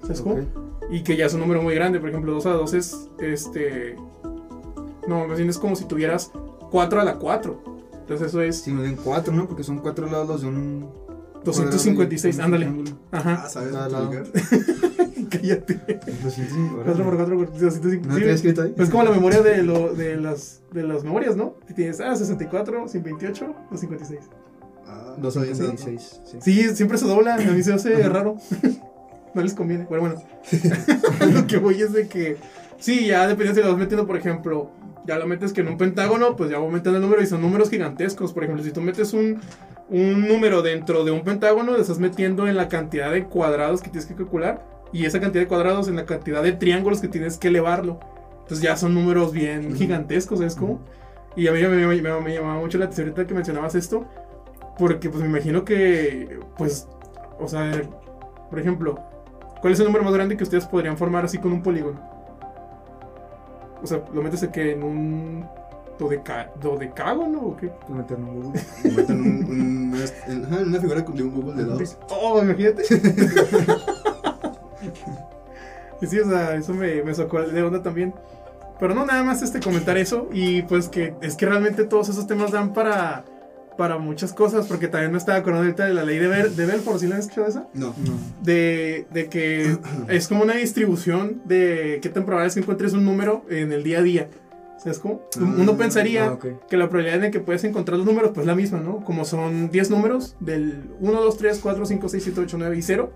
¿Sabes 0.03 0.21
cómo? 0.21 0.39
Y 0.91 1.03
que 1.03 1.15
ya 1.15 1.25
es 1.25 1.33
un 1.33 1.39
número 1.39 1.61
muy 1.61 1.73
grande. 1.73 1.99
Por 1.99 2.09
ejemplo, 2.09 2.33
2 2.33 2.45
a 2.45 2.49
la 2.49 2.55
2 2.57 2.73
es 2.73 3.09
este. 3.19 3.95
No, 5.07 5.27
más 5.27 5.37
bien 5.37 5.49
es 5.49 5.57
como 5.57 5.75
si 5.75 5.85
tuvieras 5.85 6.31
4 6.71 7.01
a 7.01 7.03
la 7.03 7.15
4. 7.17 7.63
Entonces 8.01 8.27
eso 8.27 8.41
es 8.41 8.61
Sí, 8.61 8.71
me 8.71 8.81
ven 8.81 8.95
cuatro, 8.95 9.33
¿no? 9.33 9.47
Porque 9.47 9.63
son 9.63 9.79
cuatro 9.79 10.09
lados 10.09 10.41
de 10.41 10.47
un. 10.47 10.89
256. 11.43 12.35
un 12.35 12.41
Ándale. 12.41 12.71
Ajá. 13.11 13.43
Ah, 13.45 13.49
¿sabes? 13.49 13.73
Cállate. 15.29 15.99
205, 16.23 16.81
4 16.83 17.03
por 17.03 17.15
4 17.15 17.37
por 17.37 17.51
256. 17.51 18.05
¿No 18.05 18.15
te 18.15 18.31
escrito 18.31 18.61
ahí? 18.63 18.73
Pues 18.75 18.89
como 18.89 19.03
la 19.03 19.11
memoria 19.11 19.41
de, 19.41 19.63
lo, 19.63 19.93
de, 19.93 20.17
las, 20.17 20.61
de 20.71 20.83
las 20.83 21.03
memorias, 21.03 21.35
¿no? 21.35 21.55
Que 21.67 21.73
tienes, 21.73 21.99
ah, 22.01 22.15
64, 22.15 22.87
128 22.87 23.55
o 23.71 23.77
56. 23.77 24.19
Ah, 24.87 25.15
no 25.17 25.31
sabía 25.31 25.53
ese 25.53 25.63
dato. 25.63 25.77
256. 25.77 26.21
Sí. 26.25 26.37
Sí, 26.41 26.75
siempre 26.75 26.97
se 26.97 27.05
dobla, 27.05 27.35
a 27.35 27.37
mí 27.37 27.63
se 27.63 27.73
hace 27.73 28.07
raro. 28.09 28.35
no 29.33 29.41
les 29.41 29.53
conviene. 29.53 29.87
Pero 29.89 30.01
bueno, 30.01 30.21
lo 31.33 31.47
que 31.47 31.57
voy 31.57 31.81
es 31.81 31.93
de 31.93 32.07
que, 32.07 32.37
sí, 32.77 33.07
ya 33.07 33.27
dependiendo 33.27 33.61
si 33.61 33.65
lo 33.65 33.71
vas 33.71 33.79
metiendo, 33.79 34.05
por 34.05 34.17
ejemplo, 34.17 34.69
ya 35.05 35.17
lo 35.17 35.27
metes 35.27 35.53
que 35.53 35.61
en 35.61 35.67
un 35.67 35.77
pentágono, 35.77 36.35
pues 36.35 36.49
ya 36.49 36.57
va 36.59 36.65
aumentando 36.65 36.97
el 36.97 37.03
número 37.03 37.21
y 37.21 37.25
son 37.27 37.41
números 37.41 37.69
gigantescos. 37.69 38.33
Por 38.33 38.43
ejemplo, 38.43 38.63
si 38.63 38.71
tú 38.71 38.81
metes 38.81 39.13
un, 39.13 39.39
un 39.89 40.27
número 40.27 40.61
dentro 40.61 41.03
de 41.03 41.11
un 41.11 41.23
pentágono, 41.23 41.71
lo 41.73 41.81
estás 41.81 41.99
metiendo 41.99 42.47
en 42.47 42.55
la 42.57 42.67
cantidad 42.67 43.11
de 43.11 43.25
cuadrados 43.25 43.81
que 43.81 43.89
tienes 43.89 44.05
que 44.05 44.15
calcular 44.15 44.65
y 44.93 45.05
esa 45.05 45.19
cantidad 45.19 45.43
de 45.43 45.47
cuadrados 45.47 45.87
en 45.87 45.95
la 45.95 46.05
cantidad 46.05 46.43
de 46.43 46.51
triángulos 46.53 46.99
que 47.01 47.07
tienes 47.07 47.37
que 47.37 47.47
elevarlo. 47.47 47.99
Entonces 48.41 48.61
ya 48.61 48.75
son 48.75 48.93
números 48.93 49.31
bien 49.31 49.75
gigantescos, 49.75 50.39
¿sabes 50.39 50.55
cómo? 50.55 50.81
Y 51.35 51.47
a 51.47 51.51
mí 51.53 51.61
me, 51.61 51.69
me- 51.87 52.01
me- 52.01 52.21
me 52.21 52.33
llamaba 52.35 52.59
mucho 52.59 52.77
la 52.77 52.85
atención 52.85 53.07
ahorita 53.07 53.25
que 53.25 53.33
mencionabas 53.33 53.75
esto, 53.75 54.05
porque 54.77 55.09
pues 55.09 55.21
me 55.23 55.29
imagino 55.29 55.63
que, 55.63 56.39
pues, 56.57 56.87
o 57.39 57.47
sea, 57.47 57.81
por 58.49 58.59
ejemplo, 58.59 58.99
¿cuál 59.61 59.71
es 59.71 59.79
el 59.79 59.85
número 59.85 60.03
más 60.03 60.13
grande 60.13 60.35
que 60.35 60.43
ustedes 60.43 60.65
podrían 60.65 60.97
formar 60.97 61.23
así 61.23 61.37
con 61.37 61.53
un 61.53 61.63
polígono? 61.63 62.10
O 63.83 63.87
sea, 63.87 64.01
¿lo 64.13 64.21
metes 64.21 64.41
de 64.41 64.49
que 64.49 64.71
en 64.73 64.83
un 64.83 65.45
dodeca, 65.99 66.49
dodecágono 66.61 67.39
o 67.39 67.57
qué? 67.57 67.67
Pues 67.67 67.89
meterlo 67.91 68.27
en 68.27 68.41
Google. 68.43 68.61
Metan 68.95 69.21
un, 69.21 69.27
un- 69.45 69.93
una, 69.93 70.05
en- 70.27 70.45
ajá, 70.45 70.59
en 70.61 70.67
una 70.69 70.79
figura 70.81 71.01
de 71.01 71.23
un 71.23 71.31
Google 71.31 71.55
de 71.63 71.67
lados. 71.69 71.97
Oh, 72.09 72.41
imagínate. 72.41 72.83
y 76.01 76.07
sí, 76.07 76.19
o 76.19 76.27
sea, 76.29 76.55
eso 76.55 76.73
me, 76.73 77.03
me 77.03 77.13
sacó 77.13 77.41
de 77.41 77.61
onda 77.63 77.81
también. 77.83 78.13
Pero 78.79 78.95
no, 78.95 79.05
nada 79.05 79.23
más 79.23 79.41
este 79.43 79.59
comentar 79.59 79.97
eso. 79.97 80.27
Y 80.33 80.63
pues 80.63 80.89
que 80.89 81.13
es 81.21 81.35
que 81.35 81.45
realmente 81.45 81.83
todos 81.83 82.09
esos 82.09 82.25
temas 82.25 82.51
dan 82.51 82.73
para, 82.73 83.23
para 83.77 83.97
muchas 83.97 84.33
cosas. 84.33 84.67
Porque 84.67 84.87
también 84.87 85.11
me 85.11 85.17
estaba 85.17 85.37
acordando 85.39 85.65
ahorita 85.65 85.85
de 85.85 85.93
la 85.93 86.03
ley 86.03 86.19
de, 86.19 86.27
Bel 86.27 86.55
de 86.55 86.65
Belfort. 86.65 86.99
¿Sí 86.99 87.07
la 87.07 87.15
has 87.15 87.21
escuchado 87.21 87.47
esa? 87.47 87.67
No. 87.73 87.87
No. 87.97 88.13
De, 88.43 89.05
de 89.11 89.29
que 89.29 89.77
es 90.09 90.27
como 90.27 90.43
una 90.43 90.53
distribución 90.55 91.41
de 91.45 91.99
qué 92.01 92.09
tan 92.09 92.25
probable 92.25 92.47
es 92.47 92.53
que 92.55 92.61
encuentres 92.61 92.93
un 92.93 93.05
número 93.05 93.45
en 93.49 93.71
el 93.71 93.83
día 93.83 93.99
a 93.99 94.01
día. 94.03 94.29
¿Sabes 94.77 94.97
cómo? 94.97 95.21
Uno 95.39 95.73
Ah, 95.73 95.77
pensaría 95.77 96.25
Ah, 96.25 96.31
ok. 96.33 96.67
que 96.67 96.75
la 96.75 96.89
probabilidad 96.89 97.21
de 97.21 97.29
que 97.29 97.39
puedes 97.39 97.63
encontrar 97.63 97.97
los 97.99 98.07
números 98.07 98.31
pues 98.33 98.47
la 98.47 98.55
misma, 98.55 98.79
¿no? 98.79 99.03
Como 99.05 99.25
son 99.25 99.69
10 99.69 99.91
números 99.91 100.35
del 100.39 100.89
1, 100.99 101.21
2, 101.21 101.37
3, 101.37 101.59
4, 101.61 101.85
5, 101.85 102.09
6, 102.09 102.23
7, 102.23 102.41
8, 102.41 102.57
9 102.57 102.77
y 102.77 102.81
0, 102.81 103.13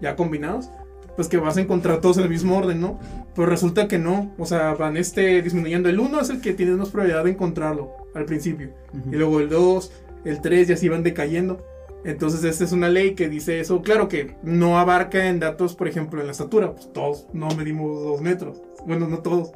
ya 0.00 0.14
combinados, 0.14 0.70
pues 1.16 1.26
que 1.26 1.36
vas 1.38 1.56
a 1.56 1.60
encontrar 1.60 2.00
todos 2.00 2.18
en 2.18 2.22
el 2.22 2.28
mismo 2.30 2.56
orden, 2.56 2.80
¿no? 2.80 3.00
Pero 3.34 3.48
resulta 3.48 3.88
que 3.88 3.98
no, 3.98 4.32
o 4.38 4.46
sea, 4.46 4.74
van 4.74 4.96
este 4.96 5.42
disminuyendo. 5.42 5.88
El 5.88 5.98
1 5.98 6.20
es 6.20 6.30
el 6.30 6.40
que 6.40 6.52
tienes 6.54 6.76
más 6.76 6.90
probabilidad 6.90 7.24
de 7.24 7.30
encontrarlo 7.32 7.90
al 8.14 8.24
principio, 8.24 8.70
Ujú. 8.92 9.12
y 9.12 9.16
luego 9.16 9.40
el 9.40 9.48
2, 9.48 9.92
el 10.24 10.40
3 10.40 10.70
y 10.70 10.72
así 10.72 10.88
van 10.88 11.02
decayendo. 11.02 11.64
Entonces 12.04 12.44
esta 12.44 12.64
es 12.64 12.72
una 12.72 12.88
ley 12.88 13.14
que 13.14 13.28
dice 13.28 13.58
eso, 13.60 13.82
claro 13.82 14.08
que 14.08 14.36
no 14.42 14.78
abarca 14.78 15.28
en 15.28 15.40
datos, 15.40 15.74
por 15.74 15.88
ejemplo, 15.88 16.20
en 16.20 16.26
la 16.26 16.32
estatura, 16.32 16.72
pues 16.72 16.92
todos 16.92 17.26
no 17.32 17.48
medimos 17.56 18.02
2 18.02 18.20
metros, 18.22 18.62
bueno, 18.86 19.08
no 19.08 19.18
todos. 19.18 19.52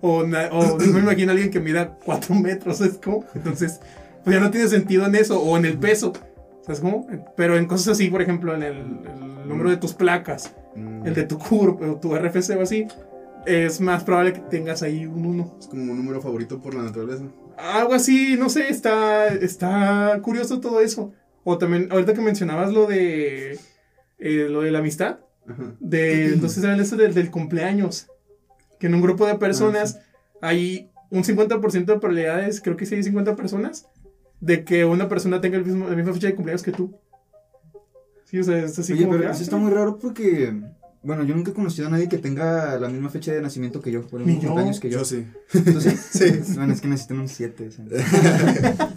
O, 0.00 0.18
o 0.22 0.26
no 0.26 0.76
me 0.78 1.00
imagino 1.00 1.30
a 1.30 1.32
alguien 1.32 1.50
que 1.50 1.60
mida 1.60 1.96
4 2.04 2.34
metros, 2.42 2.78
¿sabes 2.78 2.98
cómo? 3.02 3.24
Entonces, 3.34 3.80
pues 4.24 4.34
ya 4.34 4.42
no 4.42 4.50
tiene 4.50 4.68
sentido 4.68 5.06
en 5.06 5.14
eso, 5.14 5.40
o 5.40 5.56
en 5.56 5.64
el 5.66 5.78
peso, 5.78 6.12
¿sabes 6.62 6.80
cómo? 6.80 7.06
Pero 7.36 7.56
en 7.56 7.66
cosas 7.66 7.88
así, 7.88 8.08
por 8.10 8.20
ejemplo, 8.22 8.54
en 8.54 8.64
el, 8.64 8.76
el 8.76 9.48
número 9.48 9.70
de 9.70 9.76
tus 9.76 9.94
placas, 9.94 10.52
Mm, 10.76 11.06
el 11.06 11.14
de 11.14 11.22
tu 11.24 11.38
CURP 11.38 11.80
o 11.82 11.96
tu 11.96 12.14
RFC 12.14 12.50
o 12.58 12.62
así, 12.62 12.86
es 13.46 13.80
más 13.80 14.04
probable 14.04 14.34
que 14.34 14.40
tengas 14.40 14.82
ahí 14.82 15.06
un 15.06 15.24
1. 15.24 15.56
Es 15.60 15.66
como 15.68 15.92
un 15.92 15.96
número 15.96 16.20
favorito 16.20 16.60
por 16.60 16.74
la 16.74 16.82
naturaleza. 16.82 17.24
Algo 17.56 17.94
así, 17.94 18.36
no 18.36 18.48
sé, 18.48 18.68
está, 18.68 19.28
está 19.28 20.18
curioso 20.22 20.60
todo 20.60 20.80
eso. 20.80 21.12
O 21.44 21.58
también, 21.58 21.88
ahorita 21.90 22.14
que 22.14 22.20
mencionabas 22.20 22.72
lo 22.72 22.86
de, 22.86 23.58
eh, 24.18 24.46
lo 24.50 24.62
de 24.62 24.70
la 24.70 24.80
amistad, 24.80 25.20
Ajá. 25.48 25.74
de, 25.80 26.26
entonces 26.34 26.62
era 26.62 26.76
eso 26.76 26.96
del, 26.96 27.14
del 27.14 27.30
cumpleaños. 27.30 28.08
Que 28.78 28.88
en 28.88 28.94
un 28.94 29.00
grupo 29.00 29.26
de 29.26 29.36
personas 29.36 30.00
hay 30.42 30.90
un 31.10 31.24
50% 31.24 31.86
de 31.86 31.98
probabilidades, 31.98 32.60
creo 32.60 32.76
que 32.76 32.84
sí 32.84 32.94
hay 32.94 33.02
50 33.02 33.36
personas, 33.36 33.88
de 34.40 34.64
que 34.64 34.84
una 34.84 35.08
persona 35.08 35.40
tenga 35.40 35.56
el 35.56 35.64
mismo, 35.64 35.88
la 35.88 35.96
misma 35.96 36.12
fecha 36.12 36.26
de 36.26 36.34
cumpleaños 36.34 36.62
que 36.62 36.72
tú. 36.72 36.98
Sí, 38.24 38.38
o 38.38 38.42
sea, 38.42 38.58
es 38.58 38.78
así 38.78 38.92
Oye, 38.92 39.04
como 39.04 39.16
pero 39.16 39.24
que, 39.24 39.30
eso 39.30 39.40
ah, 39.40 39.44
está 39.44 39.56
muy 39.56 39.70
raro 39.72 39.98
porque. 39.98 40.52
Bueno, 41.06 41.22
yo 41.24 41.34
nunca 41.36 41.52
he 41.52 41.54
conocido 41.54 41.86
a 41.86 41.90
nadie 41.90 42.08
que 42.08 42.18
tenga 42.18 42.78
la 42.80 42.88
misma 42.88 43.08
fecha 43.10 43.32
de 43.32 43.40
nacimiento 43.40 43.80
que 43.80 43.92
yo, 43.92 44.06
por 44.06 44.20
mismos 44.20 44.42
yo. 44.42 44.48
cumpleaños 44.48 44.80
que 44.80 44.90
yo. 44.90 44.98
Yo 44.98 45.04
sí. 45.04 45.24
¿Tú 45.52 45.80
sí? 45.80 45.90
Sí. 46.10 46.24
Bueno, 46.56 46.72
es 46.72 46.80
que 46.80 46.88
necesitan 46.88 47.20
un 47.20 47.28
7. 47.28 47.70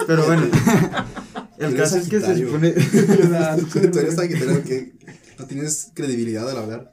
Pero 0.07 0.25
bueno, 0.25 0.43
el 1.59 1.75
caso 1.75 1.97
es 1.97 2.09
que 2.09 2.19
se 2.19 2.37
supone. 2.37 2.71
Tú 2.71 3.99
eres 3.99 4.15
Sagitario 4.15 4.63
que 4.63 4.93
no 5.37 5.45
tienes 5.45 5.91
credibilidad 5.93 6.49
al 6.49 6.57
hablar. 6.57 6.91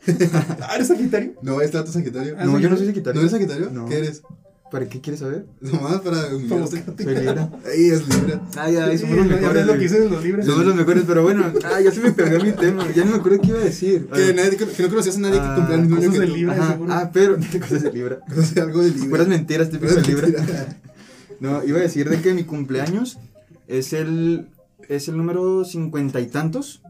Ah, 0.60 0.72
¿eres 0.74 0.88
Sagitario? 0.88 1.34
No, 1.42 1.60
es 1.60 1.70
tanto 1.70 1.90
Sagitario. 1.92 2.36
Ah, 2.38 2.44
No, 2.44 2.58
yo 2.58 2.68
no 2.68 2.76
soy 2.76 2.86
¿No 2.86 2.92
Sagitario. 2.92 3.20
eres 3.20 3.32
Sagitario? 3.32 3.70
No. 3.70 3.86
¿Qué 3.86 3.98
eres? 3.98 4.22
¿Para 4.70 4.88
qué 4.88 5.00
quieres 5.00 5.20
saber? 5.20 5.46
Nomás 5.60 6.00
para 6.00 6.34
humillarte. 6.34 6.82
Soy 7.04 7.14
Libra. 7.14 7.50
Ahí 7.72 7.86
es 7.90 8.08
libre. 8.08 8.40
Ay, 8.56 8.76
ay, 8.76 8.98
Sí, 8.98 9.02
somos 9.04 9.18
los 9.18 9.28
ya 9.28 9.34
mejores. 9.40 9.66
lo 9.66 9.72
que 9.74 9.78
dicen 9.78 10.02
en 10.02 10.10
los 10.10 10.24
libros. 10.24 10.44
Somos 10.46 10.66
los 10.66 10.74
mejores, 10.74 11.04
pero 11.06 11.22
bueno, 11.22 11.44
ah, 11.64 11.80
ya 11.80 11.92
se 11.92 12.00
me 12.00 12.10
perdió 12.12 12.42
mi 12.42 12.50
tema. 12.52 12.84
Ya 12.94 13.04
no 13.04 13.12
me 13.12 13.16
acuerdo 13.18 13.40
qué 13.40 13.48
iba 13.48 13.58
a 13.60 13.64
decir. 13.64 14.06
Que, 14.08 14.34
nadie- 14.34 14.56
que 14.56 14.82
no 14.82 14.88
conocías 14.88 15.16
a 15.16 15.20
nadie 15.20 15.34
que 15.38 15.46
Ah, 15.46 15.54
cumpliera 15.56 15.82
mismo 15.82 15.96
año 15.96 16.10
cosas 16.10 16.26
que. 16.26 16.50
Ajá, 16.50 16.72
seguro. 16.72 16.92
ah, 16.92 17.10
pero 17.12 17.36
cosas 17.60 17.82
de 17.84 17.92
Libra. 17.92 18.20
Conoces 18.28 18.56
algo 18.58 18.82
de 18.82 18.90
libre. 18.90 19.08
Puras 19.10 19.28
mentiras 19.28 19.70
típicas 19.70 19.96
de 19.96 20.02
Libra. 20.02 20.28
mentiras. 20.28 20.66
No, 21.38 21.62
iba 21.64 21.78
a 21.78 21.82
decir 21.82 22.08
de 22.08 22.20
que 22.22 22.32
mi 22.32 22.44
cumpleaños 22.44 23.18
es 23.68 23.92
el 23.92 24.48
es 24.88 25.08
el 25.08 25.16
número 25.18 25.64
cincuenta 25.66 26.18
y 26.20 26.26
tantos 26.28 26.80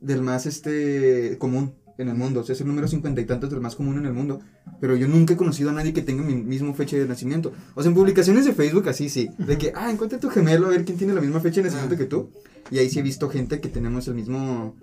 del 0.00 0.22
más 0.22 0.46
este 0.46 1.36
común. 1.38 1.74
En 1.98 2.08
el 2.08 2.14
mundo, 2.14 2.40
o 2.40 2.42
sea, 2.44 2.54
es 2.54 2.60
el 2.60 2.66
número 2.68 2.88
cincuenta 2.88 3.20
y 3.20 3.24
tantos 3.26 3.50
del 3.50 3.60
más 3.60 3.76
común 3.76 3.98
en 3.98 4.06
el 4.06 4.12
mundo, 4.12 4.40
pero 4.80 4.96
yo 4.96 5.06
nunca 5.08 5.34
he 5.34 5.36
conocido 5.36 5.70
a 5.70 5.72
nadie 5.72 5.92
que 5.92 6.02
tenga 6.02 6.22
mi 6.22 6.34
mismo 6.34 6.74
fecha 6.74 6.96
de 6.96 7.06
nacimiento. 7.06 7.52
O 7.74 7.82
sea, 7.82 7.90
en 7.90 7.94
publicaciones 7.94 8.44
de 8.44 8.52
Facebook 8.54 8.88
así 8.88 9.08
sí, 9.08 9.30
de 9.38 9.58
que, 9.58 9.72
ah, 9.76 9.90
encuentra 9.90 10.18
tu 10.18 10.28
gemelo 10.30 10.66
a 10.66 10.70
ver 10.70 10.84
quién 10.84 10.96
tiene 10.98 11.12
la 11.14 11.20
misma 11.20 11.40
fecha 11.40 11.60
de 11.60 11.68
nacimiento 11.68 11.94
Ah. 11.94 11.98
que 11.98 12.04
tú. 12.06 12.30
Y 12.70 12.78
ahí 12.78 12.88
sí 12.88 12.98
he 12.98 13.02
visto 13.02 13.28
gente 13.28 13.60
que 13.60 13.68
tenemos 13.68 14.08
el 14.08 14.14
mismo 14.14 14.74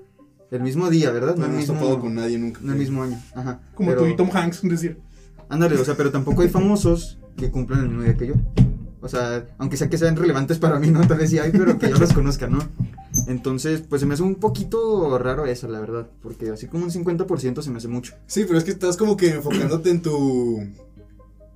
el 0.51 0.62
mismo 0.64 0.89
día, 0.89 1.12
¿verdad? 1.12 1.36
No 1.36 1.45
el 1.45 1.51
hemos 1.51 1.60
mismo 1.62 1.76
topado 1.76 1.99
con 1.99 2.16
nadie 2.16 2.38
nunca. 2.39 2.60
no 2.64 2.74
el 2.74 2.80
mismo 2.80 3.03
año. 3.03 3.22
Ajá. 3.36 3.62
Como 3.76 3.89
Pero- 3.89 4.01
tú 4.01 4.07
y 4.07 4.16
Tom 4.16 4.30
Hanks, 4.34 4.64
es 4.64 4.70
decir. 4.70 4.97
Ándale, 5.47 5.76
o 5.76 5.86
sea, 5.86 5.95
pero 5.95 6.12
tampoco 6.12 6.41
hay 6.41 6.49
famosos 6.49 7.20
que 7.38 7.51
cumplan 7.51 7.82
el 7.82 7.88
mismo 7.89 8.03
día 8.03 8.16
que 8.18 8.28
yo. 8.28 8.34
O 9.01 9.07
sea, 9.07 9.45
aunque 9.60 9.78
sea 9.78 9.89
que 9.89 9.97
sean 9.97 10.16
relevantes 10.16 10.57
para 10.60 10.80
mí, 10.80 10.89
¿no? 10.91 11.01
Tal 11.07 11.18
vez 11.20 11.30
sí 11.30 11.39
hay, 11.39 11.51
pero 11.51 11.78
que 11.80 11.89
yo 11.89 11.97
los 11.97 12.14
conozca, 12.14 12.47
¿no? 12.47 12.60
Entonces, 13.28 13.82
pues 13.88 14.01
se 14.01 14.05
me 14.07 14.13
hace 14.13 14.24
un 14.24 14.36
poquito 14.36 15.17
raro 15.20 15.45
eso, 15.45 15.67
la 15.67 15.80
verdad. 15.80 16.07
Porque 16.22 16.49
así 16.49 16.67
como 16.67 16.86
un 16.86 16.91
50% 16.91 17.61
se 17.61 17.70
me 17.72 17.78
hace 17.78 17.88
mucho. 17.88 18.13
Sí, 18.28 18.43
pero 18.45 18.57
es 18.57 18.63
que 18.63 18.72
estás 18.72 18.97
como 18.97 19.17
que 19.17 19.30
enfocándote 19.32 19.89
en 19.89 20.01
tu. 20.01 20.59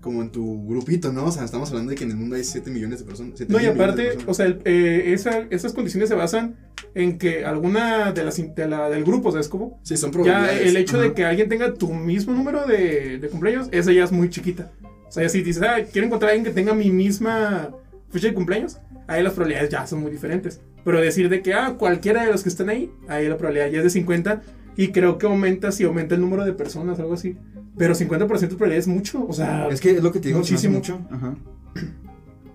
Como 0.01 0.21
en 0.21 0.31
tu 0.31 0.67
grupito, 0.67 1.13
¿no? 1.13 1.25
O 1.27 1.31
sea, 1.31 1.45
estamos 1.45 1.69
hablando 1.69 1.91
de 1.91 1.95
que 1.95 2.03
en 2.03 2.11
el 2.11 2.17
mundo 2.17 2.35
hay 2.35 2.43
7 2.43 2.69
millones 2.69 2.99
de 2.99 3.05
personas. 3.05 3.33
7 3.37 3.53
No, 3.53 3.61
y 3.61 3.65
aparte, 3.67 4.17
o 4.27 4.33
sea, 4.33 4.47
el- 4.47 4.59
eh, 4.65 5.13
esa- 5.13 5.47
esas 5.49 5.71
condiciones 5.71 6.09
se 6.09 6.15
basan 6.15 6.57
en 6.93 7.17
que 7.17 7.45
alguna 7.45 8.11
de 8.11 8.25
las 8.25 8.37
in- 8.37 8.53
de 8.53 8.67
la, 8.67 8.89
del 8.89 9.05
grupo, 9.05 9.31
¿sabes 9.31 9.47
cómo? 9.47 9.79
Sí, 9.81 9.95
son 9.95 10.09
Ya 10.09 10.13
probabilidades. 10.13 10.67
el 10.67 10.75
hecho 10.75 10.99
de 10.99 11.13
que 11.13 11.23
alguien 11.23 11.47
tenga 11.47 11.73
tu 11.73 11.93
mismo 11.93 12.33
número 12.33 12.65
de, 12.67 13.17
de 13.17 13.29
cumpleaños, 13.29 13.69
esa 13.71 13.93
ya 13.93 14.03
es 14.03 14.11
muy 14.11 14.29
chiquita. 14.29 14.73
O 15.07 15.11
sea, 15.13 15.29
si 15.29 15.41
dices, 15.41 15.63
ah, 15.63 15.77
quiero 15.89 16.07
encontrar 16.07 16.31
a 16.31 16.33
alguien 16.33 16.53
que 16.53 16.59
tenga 16.59 16.73
mi 16.73 16.89
misma 16.91 17.69
fecha 18.09 18.27
de 18.27 18.33
cumpleaños, 18.33 18.79
ahí 19.07 19.23
las 19.23 19.31
probabilidades 19.31 19.69
ya 19.69 19.87
son 19.87 20.01
muy 20.01 20.11
diferentes. 20.11 20.59
Pero 20.83 20.99
decir 21.01 21.29
de 21.29 21.41
que, 21.41 21.53
ah, 21.53 21.75
cualquiera 21.77 22.23
de 22.25 22.31
los 22.31 22.43
que 22.43 22.49
están 22.49 22.69
ahí, 22.69 22.91
ahí 23.07 23.27
la 23.27 23.37
probabilidad 23.37 23.69
ya 23.71 23.77
es 23.79 23.83
de 23.85 23.89
50 23.89 24.41
y 24.75 24.89
creo 24.89 25.17
que 25.17 25.25
aumenta 25.27 25.71
si 25.71 25.83
aumenta 25.83 26.15
el 26.15 26.21
número 26.21 26.43
de 26.45 26.53
personas, 26.53 26.99
algo 26.99 27.13
así. 27.13 27.37
Pero 27.77 27.95
50% 27.95 28.39
de 28.39 28.47
probabilidad 28.57 28.79
es 28.79 28.87
mucho, 28.87 29.25
o 29.27 29.33
sea, 29.33 29.67
Es 29.69 29.79
que 29.81 29.91
es 29.91 30.03
lo 30.03 30.11
que 30.11 30.19
te 30.19 30.27
digo, 30.29 30.39
Muchísimo. 30.39 30.75
mucho. 30.75 30.99
Ajá. 31.09 31.35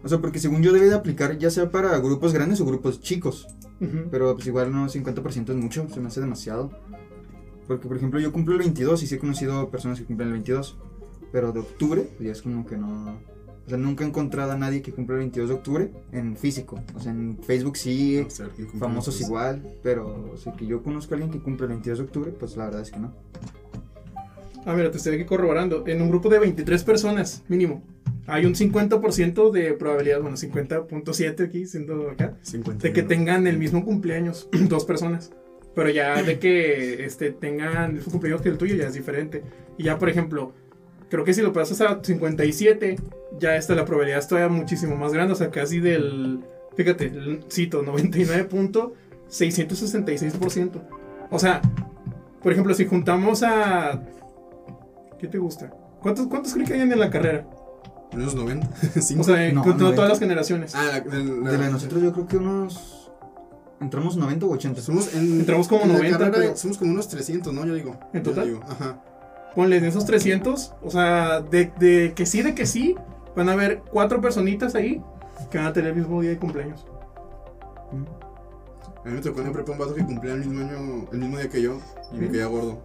O 0.04 0.08
sea, 0.08 0.18
porque 0.18 0.38
según 0.38 0.62
yo 0.62 0.72
debe 0.72 0.86
de 0.86 0.94
aplicar 0.94 1.38
ya 1.38 1.50
sea 1.50 1.70
para 1.70 1.98
grupos 1.98 2.32
grandes 2.32 2.60
o 2.60 2.64
grupos 2.64 3.00
chicos. 3.00 3.48
ujú. 3.80 4.08
Pero 4.10 4.34
pues 4.34 4.46
igual 4.46 4.72
no, 4.72 4.88
50% 4.88 5.50
es 5.50 5.56
mucho, 5.56 5.88
se 5.92 6.00
me 6.00 6.06
hace 6.08 6.20
demasiado. 6.20 6.70
Porque 7.66 7.88
por 7.88 7.96
ejemplo 7.96 8.20
yo 8.20 8.32
cumplo 8.32 8.54
el 8.54 8.60
22 8.60 9.02
y 9.02 9.06
sí 9.06 9.16
he 9.16 9.18
conocido 9.18 9.68
personas 9.70 9.98
que 9.98 10.04
cumplen 10.04 10.28
el 10.28 10.34
22. 10.34 10.76
Pero 11.32 11.52
de 11.52 11.60
octubre, 11.60 12.02
pues 12.16 12.26
ya 12.26 12.32
es 12.32 12.42
como 12.42 12.64
que 12.64 12.76
no... 12.78 13.18
O 13.68 13.70
sea, 13.70 13.76
nunca 13.76 14.02
he 14.02 14.06
encontrado 14.06 14.52
a 14.52 14.56
nadie 14.56 14.80
que 14.80 14.92
cumpla 14.92 15.16
el 15.16 15.18
22 15.18 15.50
de 15.50 15.54
octubre 15.54 15.90
en 16.12 16.38
físico. 16.38 16.82
O 16.94 17.00
sea, 17.00 17.12
en 17.12 17.36
Facebook 17.42 17.76
sí, 17.76 18.16
O 18.26 18.30
sea, 18.30 18.48
¿quién 18.48 18.66
cumple 18.66 18.88
famosos 18.88 19.20
más? 19.20 19.28
igual. 19.28 19.62
Pero 19.82 20.30
o 20.32 20.38
sea, 20.38 20.54
que 20.54 20.64
yo 20.64 20.82
conozco 20.82 21.12
a 21.12 21.16
alguien 21.16 21.30
que 21.30 21.38
cumple 21.38 21.66
el 21.66 21.72
22 21.72 21.98
de 21.98 22.04
octubre, 22.06 22.30
pues 22.30 22.56
la 22.56 22.64
verdad 22.64 22.80
es 22.80 22.90
que 22.90 22.98
no. 22.98 23.12
Ah, 24.64 24.72
mira, 24.72 24.90
te 24.90 24.96
estoy 24.96 25.16
aquí 25.16 25.26
corroborando. 25.26 25.86
En 25.86 26.00
un 26.00 26.08
grupo 26.08 26.30
de 26.30 26.38
23 26.38 26.82
personas, 26.82 27.44
mínimo, 27.48 27.82
hay 28.26 28.46
un 28.46 28.54
50% 28.54 29.50
de 29.50 29.74
probabilidad, 29.74 30.22
bueno, 30.22 30.38
50.7 30.38 31.44
aquí, 31.44 31.66
siendo 31.66 32.08
acá, 32.08 32.38
50 32.40 32.88
de 32.88 32.94
que 32.94 33.02
tengan 33.02 33.46
el 33.46 33.58
mismo 33.58 33.84
cumpleaños, 33.84 34.48
dos 34.70 34.86
personas. 34.86 35.30
Pero 35.74 35.90
ya 35.90 36.22
de 36.22 36.38
que 36.38 37.04
este, 37.04 37.32
tengan 37.32 37.90
el 37.90 37.96
mismo 37.96 38.12
cumpleaños 38.12 38.40
que 38.40 38.48
el 38.48 38.56
tuyo 38.56 38.76
ya 38.76 38.86
es 38.86 38.94
diferente. 38.94 39.42
Y 39.76 39.84
ya, 39.84 39.98
por 39.98 40.08
ejemplo, 40.08 40.54
creo 41.10 41.24
que 41.24 41.34
si 41.34 41.42
lo 41.42 41.52
pasas 41.52 41.80
a 41.80 41.98
57, 42.02 42.96
ya 43.38 43.56
esta 43.56 43.74
la 43.74 43.84
probabilidad 43.84 44.20
es 44.20 44.28
todavía 44.28 44.48
muchísimo 44.54 44.96
más 44.96 45.12
grande, 45.12 45.32
o 45.32 45.36
sea, 45.36 45.50
casi 45.50 45.80
del, 45.80 46.40
fíjate, 46.76 47.40
cito, 47.50 47.82
99.666%. 47.82 50.70
O 51.30 51.38
sea, 51.38 51.60
por 52.42 52.52
ejemplo, 52.52 52.74
si 52.74 52.86
juntamos 52.86 53.42
a... 53.42 54.02
¿Qué 55.18 55.28
te 55.28 55.38
gusta? 55.38 55.70
¿Cuántos, 56.00 56.26
cuántos 56.28 56.52
creen 56.52 56.66
que 56.66 56.74
hay 56.74 56.80
en 56.80 56.98
la 56.98 57.10
carrera? 57.10 57.46
En 58.12 58.24
los 58.24 58.34
90. 58.34 58.68
Cinco. 59.00 59.20
O 59.22 59.24
sea, 59.24 59.52
No, 59.52 59.62
con 59.62 59.72
todas 59.76 59.94
90. 59.96 60.08
las 60.08 60.18
generaciones. 60.18 60.74
ah, 60.74 60.82
la, 60.84 60.98
la- 60.98 61.04
la- 61.24 61.50
De 61.50 61.58
la 61.58 61.64
de 61.66 61.72
nosotros 61.72 62.02
yo 62.02 62.12
creo 62.12 62.26
que 62.26 62.36
unos... 62.38 62.94
Entramos 63.80 64.16
90 64.16 64.46
o 64.46 64.50
80. 64.50 64.80
Somos 64.80 65.14
en, 65.14 65.40
Entramos 65.40 65.68
como 65.68 65.82
en 65.82 65.88
la 65.88 65.94
90, 65.98 66.18
carrera 66.18 66.36
pero- 66.38 66.56
Somos 66.56 66.78
como 66.78 66.92
unos 66.92 67.08
300, 67.08 67.52
¿no? 67.52 67.64
Yo 67.66 67.74
digo. 67.74 67.96
¿En 68.12 68.22
Yo 68.24 68.30
total? 68.30 68.46
digo, 68.48 68.60
Ajá. 68.68 69.00
Ponle 69.58 69.80
de 69.80 69.88
esos 69.88 70.06
300, 70.06 70.74
o 70.84 70.88
sea, 70.88 71.40
de, 71.40 71.72
de 71.80 72.12
que 72.14 72.26
sí, 72.26 72.42
de 72.42 72.54
que 72.54 72.64
sí, 72.64 72.94
van 73.34 73.48
a 73.48 73.54
haber 73.54 73.80
cuatro 73.90 74.20
personitas 74.20 74.76
ahí 74.76 75.02
que 75.50 75.58
van 75.58 75.66
a 75.66 75.72
tener 75.72 75.90
el 75.90 75.96
mismo 75.96 76.20
día 76.22 76.30
de 76.30 76.38
cumpleaños. 76.38 76.86
A 79.04 79.08
mí 79.08 79.14
me 79.14 79.20
tocó 79.20 79.40
en 79.40 79.48
la 79.48 79.52
prepa 79.52 79.72
un 79.72 79.78
vato 79.78 79.96
que 79.96 80.04
cumplía 80.04 80.34
el 80.34 80.46
mismo 80.46 80.60
año, 80.60 81.08
el 81.10 81.18
mismo 81.18 81.38
día 81.38 81.48
que 81.48 81.60
yo. 81.60 81.80
Y 82.12 82.18
me 82.18 82.30
quedé 82.30 82.44
gordo. 82.44 82.78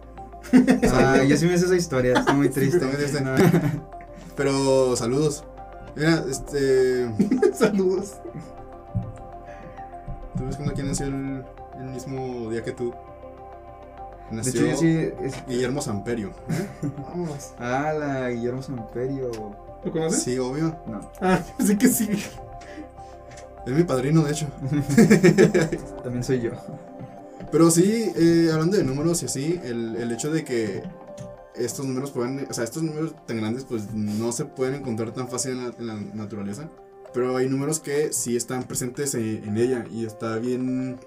Ah, 0.92 1.22
yo 1.22 1.36
sí 1.36 1.46
me 1.46 1.56
sé 1.56 1.66
esa 1.66 1.76
historia, 1.76 2.18
está 2.18 2.32
muy 2.32 2.48
triste. 2.48 2.78
Está 2.78 2.88
muy 2.88 2.96
triste. 2.96 3.20
No. 3.20 3.36
Pero 4.36 4.96
saludos. 4.96 5.44
Mira, 5.94 6.24
este. 6.28 7.08
Saludos. 7.54 8.14
¿Tú 10.36 10.44
ves 10.44 10.56
cuando 10.56 10.74
quién 10.74 10.88
nació 10.88 11.06
el, 11.06 11.44
el 11.78 11.90
mismo 11.90 12.50
día 12.50 12.64
que 12.64 12.72
tú? 12.72 12.92
De 14.30 14.40
hecho, 14.50 14.66
yo 14.66 14.76
sí. 14.76 14.88
es- 15.22 15.46
Guillermo 15.46 15.80
Samperio. 15.82 16.32
Vámonos. 17.08 17.52
Ah, 17.58 17.92
la 17.98 18.30
Guillermo 18.30 18.62
Samperio. 18.62 19.30
¿Lo 19.84 19.92
conoces? 19.92 20.22
Sí, 20.22 20.38
obvio. 20.38 20.76
No, 20.86 21.10
Ah, 21.20 21.40
sí 21.64 21.76
que 21.76 21.88
sí. 21.88 22.08
Es 23.66 23.72
mi 23.72 23.84
padrino, 23.84 24.22
de 24.22 24.32
hecho. 24.32 24.46
también 26.02 26.24
soy 26.24 26.40
yo. 26.40 26.50
Pero 27.50 27.70
sí, 27.70 28.10
eh, 28.16 28.50
hablando 28.52 28.76
de 28.76 28.84
números 28.84 29.22
y 29.22 29.26
así, 29.26 29.60
el, 29.64 29.96
el 29.96 30.10
hecho 30.12 30.30
de 30.30 30.44
que 30.44 30.82
estos 31.54 31.86
números 31.86 32.10
puedan, 32.10 32.46
o 32.50 32.52
sea, 32.52 32.64
estos 32.64 32.82
números 32.82 33.14
tan 33.26 33.36
grandes, 33.36 33.64
pues 33.64 33.92
no 33.94 34.32
se 34.32 34.44
pueden 34.44 34.74
encontrar 34.74 35.12
tan 35.12 35.28
fácil 35.28 35.52
en 35.52 35.58
la, 35.64 35.74
en 35.78 35.86
la 35.86 35.94
naturaleza. 36.24 36.68
Pero 37.12 37.36
hay 37.36 37.48
números 37.48 37.78
que 37.78 38.12
sí 38.12 38.36
están 38.36 38.64
presentes 38.64 39.14
en, 39.14 39.44
en 39.44 39.56
ella 39.56 39.84
y 39.90 40.04
está 40.04 40.36
bien, 40.38 40.98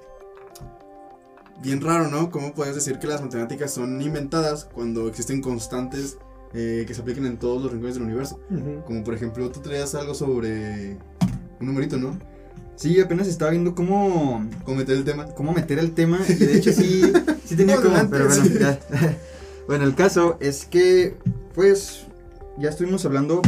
bien 1.62 1.82
raro, 1.82 2.10
¿no? 2.10 2.30
¿Cómo 2.32 2.54
puedes 2.54 2.76
decir 2.76 3.00
que 3.00 3.08
las 3.08 3.22
matemáticas 3.22 3.74
son 3.74 4.02
inventadas 4.02 4.66
cuando 4.66 5.08
existen 5.08 5.42
constantes 5.42 6.18
eh, 6.54 6.86
que 6.88 6.94
se 6.94 7.02
apliquen 7.02 7.26
en 7.26 7.38
todos 7.38 7.62
los 7.62 7.72
rincones 7.72 7.96
del 7.96 8.04
universo? 8.04 8.40
Como 8.86 9.04
por 9.04 9.14
ejemplo, 9.14 9.50
tú 9.52 9.60
traías 9.60 9.96
algo 9.96 10.14
sobre 10.14 10.98
un 11.60 11.68
numerito, 11.68 11.98
¿no? 11.98 12.18
Sí, 12.76 13.00
apenas 13.02 13.28
estaba 13.28 13.52
viendo 13.52 13.74
cómo, 13.74 14.48
¿Cómo 14.64 14.78
meter 14.78 14.98
el 14.98 15.04
tema? 15.04 15.26
cómo 15.34 15.52
meter 15.52 15.80
el 15.80 15.94
tema. 15.94 16.20
Y 16.28 16.34
de 16.34 16.58
hecho, 16.58 16.72
sí, 16.72 17.02
sí 17.46 17.56
tenía 17.56 17.78
como. 17.78 17.96
Pero 18.10 18.28
bueno, 18.28 18.46
ya. 18.46 18.80
Bueno, 19.68 19.84
el 19.84 19.96
caso 19.96 20.38
es 20.40 20.64
que, 20.64 21.18
pues, 21.54 22.06
ya 22.58 22.70
estuvimos 22.70 23.04
hablando 23.04 23.42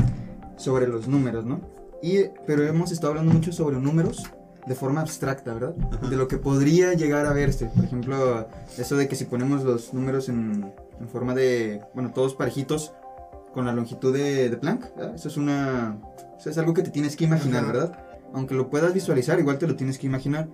sobre 0.58 0.86
los 0.86 1.08
números, 1.08 1.46
¿no? 1.46 1.62
Y, 2.04 2.26
pero 2.46 2.64
hemos 2.68 2.92
estado 2.92 3.12
hablando 3.12 3.32
mucho 3.34 3.54
sobre 3.54 3.78
números 3.78 4.24
de 4.70 4.76
forma 4.76 5.02
abstracta, 5.02 5.52
¿verdad? 5.56 5.74
De 6.10 6.16
lo 6.16 6.28
que 6.28 6.38
podría 6.38 6.94
llegar 6.94 7.26
a 7.26 7.34
verse. 7.34 7.66
Por 7.76 7.84
ejemplo, 7.84 8.48
eso 8.78 8.96
de 8.96 9.08
que 9.08 9.16
si 9.16 9.26
ponemos 9.26 9.64
los 9.64 9.96
números 9.96 10.30
en, 10.30 10.72
en 11.00 11.10
forma 11.10 11.34
de, 11.34 11.82
bueno, 11.96 12.12
todos 12.14 12.36
parejitos 12.36 12.94
con 13.52 13.66
la 13.66 13.74
longitud 13.74 14.14
de, 14.14 14.48
de 14.48 14.58
Planck, 14.58 14.96
¿verdad? 14.96 15.16
eso 15.16 15.28
es 15.28 15.38
una, 15.38 15.98
eso 16.38 16.52
es 16.52 16.58
algo 16.60 16.76
que 16.76 16.84
te 16.84 16.92
tienes 16.92 17.16
que 17.16 17.26
imaginar, 17.26 17.64
Ajá. 17.64 17.74
¿verdad? 17.74 18.00
Aunque 18.32 18.54
lo 18.54 18.70
puedas 18.70 18.94
visualizar, 18.94 19.40
igual 19.40 19.58
te 19.58 19.66
lo 19.66 19.76
tienes 19.76 19.98
que 19.98 20.06
imaginar. 20.06 20.48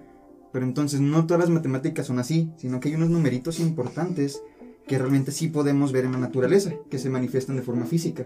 Pero 0.54 0.66
entonces 0.66 1.02
no 1.02 1.26
todas 1.28 1.42
las 1.42 1.50
matemáticas 1.50 2.08
son 2.08 2.18
así, 2.18 2.50
sino 2.56 2.80
que 2.80 2.88
hay 2.88 2.96
unos 2.96 3.10
numeritos 3.10 3.60
importantes 3.60 4.42
que 4.88 4.98
realmente 4.98 5.34
sí 5.34 5.50
podemos 5.50 5.92
ver 5.92 6.06
en 6.06 6.14
la 6.14 6.20
naturaleza, 6.20 6.72
que 6.90 7.00
se 7.00 7.10
manifiestan 7.10 7.58
de 7.58 7.64
forma 7.64 7.86
física. 7.86 8.26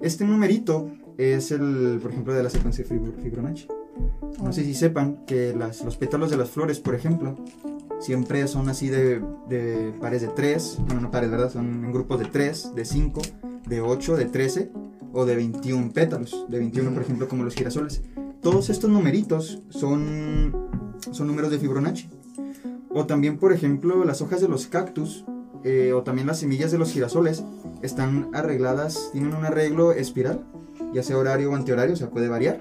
Este 0.00 0.24
numerito 0.24 0.90
es 1.16 1.50
el, 1.50 1.98
por 2.00 2.12
ejemplo, 2.12 2.32
de 2.32 2.42
la 2.42 2.50
secuencia 2.50 2.84
de 2.84 3.12
Fibonacci. 3.22 3.66
No 4.42 4.52
sé 4.52 4.62
si 4.64 4.74
sepan 4.74 5.24
que 5.26 5.54
las, 5.54 5.84
los 5.84 5.96
pétalos 5.96 6.30
de 6.30 6.36
las 6.36 6.50
flores, 6.50 6.78
por 6.78 6.94
ejemplo, 6.94 7.34
siempre 7.98 8.46
son 8.46 8.68
así 8.68 8.88
de, 8.88 9.20
de 9.48 9.92
pares 10.00 10.22
de 10.22 10.28
3, 10.28 10.78
bueno, 10.86 11.00
no 11.00 11.10
pares, 11.10 11.30
¿verdad? 11.30 11.50
Son 11.50 11.84
en 11.84 11.92
grupos 11.92 12.20
de 12.20 12.26
3, 12.26 12.74
de 12.76 12.84
5, 12.84 13.22
de 13.66 13.80
8, 13.80 14.16
de 14.16 14.24
13 14.26 14.70
o 15.12 15.24
de 15.24 15.34
21 15.34 15.92
pétalos, 15.92 16.46
de 16.48 16.58
21, 16.58 16.92
por 16.92 17.02
ejemplo, 17.02 17.28
como 17.28 17.42
los 17.42 17.54
girasoles. 17.54 18.02
Todos 18.40 18.70
estos 18.70 18.88
numeritos 18.88 19.62
son, 19.68 20.54
son 21.10 21.26
números 21.26 21.50
de 21.50 21.58
Fibonacci. 21.58 22.08
O 22.90 23.06
también, 23.06 23.38
por 23.38 23.52
ejemplo, 23.52 24.04
las 24.04 24.22
hojas 24.22 24.40
de 24.40 24.48
los 24.48 24.68
cactus 24.68 25.24
eh, 25.64 25.92
o 25.92 26.02
también 26.02 26.26
las 26.28 26.38
semillas 26.38 26.70
de 26.70 26.78
los 26.78 26.92
girasoles 26.92 27.42
están 27.82 28.30
arregladas, 28.32 29.10
tienen 29.12 29.34
un 29.34 29.44
arreglo 29.44 29.92
espiral, 29.92 30.44
ya 30.92 31.02
sea 31.02 31.18
horario 31.18 31.50
o 31.50 31.54
antihorario, 31.54 31.94
o 31.94 31.96
sea, 31.96 32.10
puede 32.10 32.28
variar. 32.28 32.60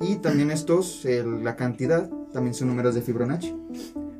Y 0.00 0.16
también 0.16 0.50
estos, 0.50 1.04
la 1.42 1.56
cantidad, 1.56 2.10
también 2.32 2.54
son 2.54 2.68
números 2.68 2.94
de 2.94 3.02
Fibonacci. 3.02 3.54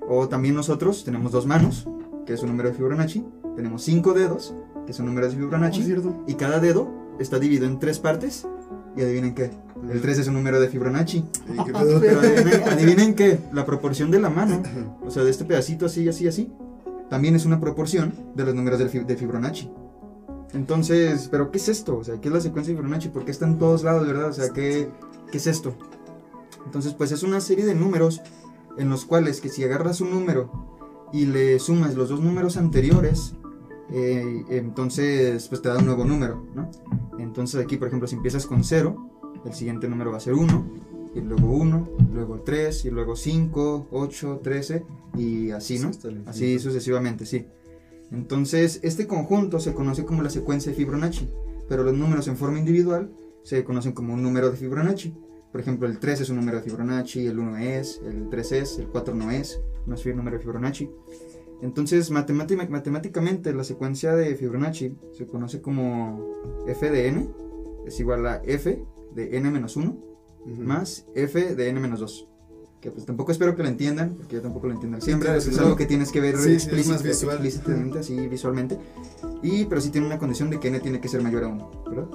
O 0.09 0.29
también 0.29 0.55
nosotros 0.55 1.05
tenemos 1.05 1.33
dos 1.33 1.47
manos, 1.47 1.89
que 2.27 2.35
es 2.35 2.43
un 2.43 2.51
número 2.51 2.69
de 2.69 2.75
Fibonacci. 2.75 3.25
Tenemos 3.57 3.83
cinco 3.83 4.13
dedos, 4.13 4.55
que 4.87 4.93
son 4.93 5.07
números 5.07 5.33
de 5.33 5.39
¿No 5.39 5.45
es 5.45 5.51
Fibonacci. 5.51 5.83
cierto? 5.83 6.25
Y 6.27 6.35
cada 6.35 6.61
dedo 6.61 6.89
está 7.19 7.39
dividido 7.39 7.67
en 7.67 7.79
tres 7.79 7.99
partes. 7.99 8.47
Y 8.97 9.03
adivinen 9.03 9.35
qué. 9.35 9.51
El 9.91 10.01
3 10.01 10.19
es 10.19 10.29
un 10.29 10.35
número 10.35 10.61
de 10.61 10.69
Fibonacci. 10.69 11.25
¿qué 11.67 11.73
pedo? 11.73 12.01
Pero 12.01 12.21
adivinen, 12.21 12.63
adivinen 12.69 13.15
qué. 13.15 13.39
La 13.53 13.65
proporción 13.65 14.11
de 14.11 14.21
la 14.21 14.31
mano, 14.31 14.63
o 15.05 15.11
sea, 15.11 15.25
de 15.25 15.31
este 15.31 15.45
pedacito 15.45 15.87
así, 15.87 16.09
así, 16.09 16.29
así, 16.29 16.53
también 17.09 17.35
es 17.35 17.45
una 17.45 17.59
proporción 17.59 18.13
de 18.35 18.45
los 18.45 18.55
números 18.55 18.79
de 18.79 19.17
Fibonacci. 19.17 19.71
Entonces, 20.55 21.29
¿pero 21.31 21.51
qué 21.51 21.59
es 21.59 21.69
esto? 21.69 21.97
O 21.97 22.05
sea, 22.05 22.21
¿qué 22.21 22.29
es 22.29 22.35
la 22.35 22.41
secuencia 22.41 22.75
de 22.75 22.81
Fibonacci? 22.81 23.09
¿Por 23.09 23.25
qué 23.25 23.31
está 23.31 23.47
en 23.47 23.59
todos 23.59 23.83
lados, 23.83 24.07
verdad? 24.07 24.29
O 24.29 24.33
sea, 24.33 24.51
¿qué, 24.53 24.89
qué 25.31 25.39
es 25.39 25.47
esto? 25.47 25.75
Entonces, 26.67 26.95
pues 26.95 27.13
es 27.13 27.23
una 27.23 27.41
serie 27.41 27.65
de 27.65 27.75
números 27.75 28.21
en 28.79 28.89
los 28.89 29.05
cuales 29.05 29.41
que 29.41 29.49
si 29.49 29.65
agarras 29.65 30.01
un 30.01 30.11
número 30.11 30.51
y 31.13 31.27
le 31.27 31.59
sumas 31.59 31.95
los 31.95 32.09
dos 32.09 32.21
números 32.21 32.57
anteriores, 32.57 33.35
eh, 33.91 34.45
entonces 34.49 35.49
pues 35.49 35.61
te 35.61 35.69
da 35.69 35.79
un 35.79 35.87
nuevo 35.87 36.05
número, 36.05 36.43
¿no? 36.55 36.71
Entonces 37.19 37.63
aquí, 37.63 37.77
por 37.77 37.89
ejemplo, 37.89 38.09
si 38.09 38.17
empiezas 38.17 38.47
con 38.47 38.65
0, 38.65 39.11
el 39.45 39.53
siguiente 39.53 39.89
número 39.89 40.11
va 40.11 40.17
a 40.17 40.21
ser 40.21 40.35
1, 40.35 40.65
y 41.15 41.21
luego 41.21 41.49
1, 41.49 41.89
luego 42.15 42.41
3, 42.41 42.87
y 42.87 42.91
luego 42.91 43.17
5, 43.17 43.89
8, 43.91 44.41
13, 44.43 44.85
y 45.19 45.51
así, 45.51 45.79
¿no? 45.79 45.91
Así 46.27 46.59
sucesivamente, 46.59 47.27
sí. 47.27 47.47
Entonces, 48.13 48.79
este 48.83 49.07
conjunto 49.07 49.59
se 49.59 49.73
conoce 49.75 50.05
como 50.05 50.23
la 50.23 50.31
secuencia 50.31 50.71
de 50.71 50.77
Fibonacci, 50.77 51.29
pero 51.69 51.83
los 51.83 51.95
números 51.95 52.29
en 52.29 52.37
forma 52.37 52.59
individual 52.59 53.11
se 53.43 53.65
conocen 53.65 53.93
como 53.93 54.13
un 54.15 54.23
número 54.23 54.51
de 54.51 54.57
Fibonacci. 54.57 55.15
Por 55.51 55.61
ejemplo, 55.61 55.87
el 55.89 55.99
3 55.99 56.21
es 56.21 56.31
un 56.31 56.37
número 56.37 56.59
de 56.59 56.63
Fibonacci, 56.65 57.27
el 57.27 57.39
1 57.39 57.57
es, 57.59 58.01
el 58.07 58.29
3 58.31 58.53
es, 58.53 58.79
el 58.79 58.87
4 58.89 59.15
no 59.15 59.31
es, 59.31 59.61
no 59.87 59.95
es 59.95 60.05
un 60.07 60.17
número 60.17 60.37
de 60.39 60.43
Fibonacci. 60.43 60.91
Entonces, 61.63 62.11
matemática- 62.11 62.67
matemáticamente, 62.69 63.53
la 63.55 63.65
secuencia 63.65 64.15
de 64.15 64.35
Fibonacci 64.35 64.95
se 65.13 65.27
conoce 65.27 65.61
como 65.63 66.33
f 66.67 66.91
de 66.91 67.09
n 67.09 67.29
es 67.87 67.99
igual 68.01 68.27
a 68.27 68.43
f 68.45 68.83
de 69.15 69.37
n 69.37 69.51
menos 69.51 69.77
1 69.77 69.97
Ujú. 70.45 70.63
más 70.63 71.07
f 71.15 71.55
de 71.55 71.69
n 71.69 71.81
menos 71.81 72.01
2. 72.01 72.29
Que 72.83 72.91
pues 72.91 73.07
tampoco 73.07 73.31
espero 73.33 73.55
que 73.57 73.63
lo 73.63 73.69
entiendan, 73.69 74.17
porque 74.17 74.35
yo 74.37 74.43
tampoco 74.43 74.67
lo 74.67 74.75
entiendo 74.75 75.01
siempre. 75.01 75.27
claro, 75.29 75.39
es 75.41 75.57
algo 75.59 75.77
que 75.77 75.87
tienes 75.87 76.11
que 76.13 76.21
ver 76.21 76.37
Sí, 76.37 76.43
sí, 76.43 76.55
es 76.57 76.69
explícit- 76.69 76.91
más 76.91 77.03
visual. 77.05 77.37
explícitamente, 77.37 77.99
así 78.01 78.27
visualmente. 78.29 78.77
Y, 79.41 79.65
pero 79.67 79.81
sí 79.81 79.91
tiene 79.91 80.07
una 80.09 80.19
condición 80.19 80.51
de 80.51 80.59
que 80.61 80.67
n 80.69 80.81
tiene 80.81 81.01
que 81.01 81.09
ser 81.09 81.23
mayor 81.23 81.45
a 81.45 81.49
1, 81.49 81.71
¿verdad? 81.89 82.07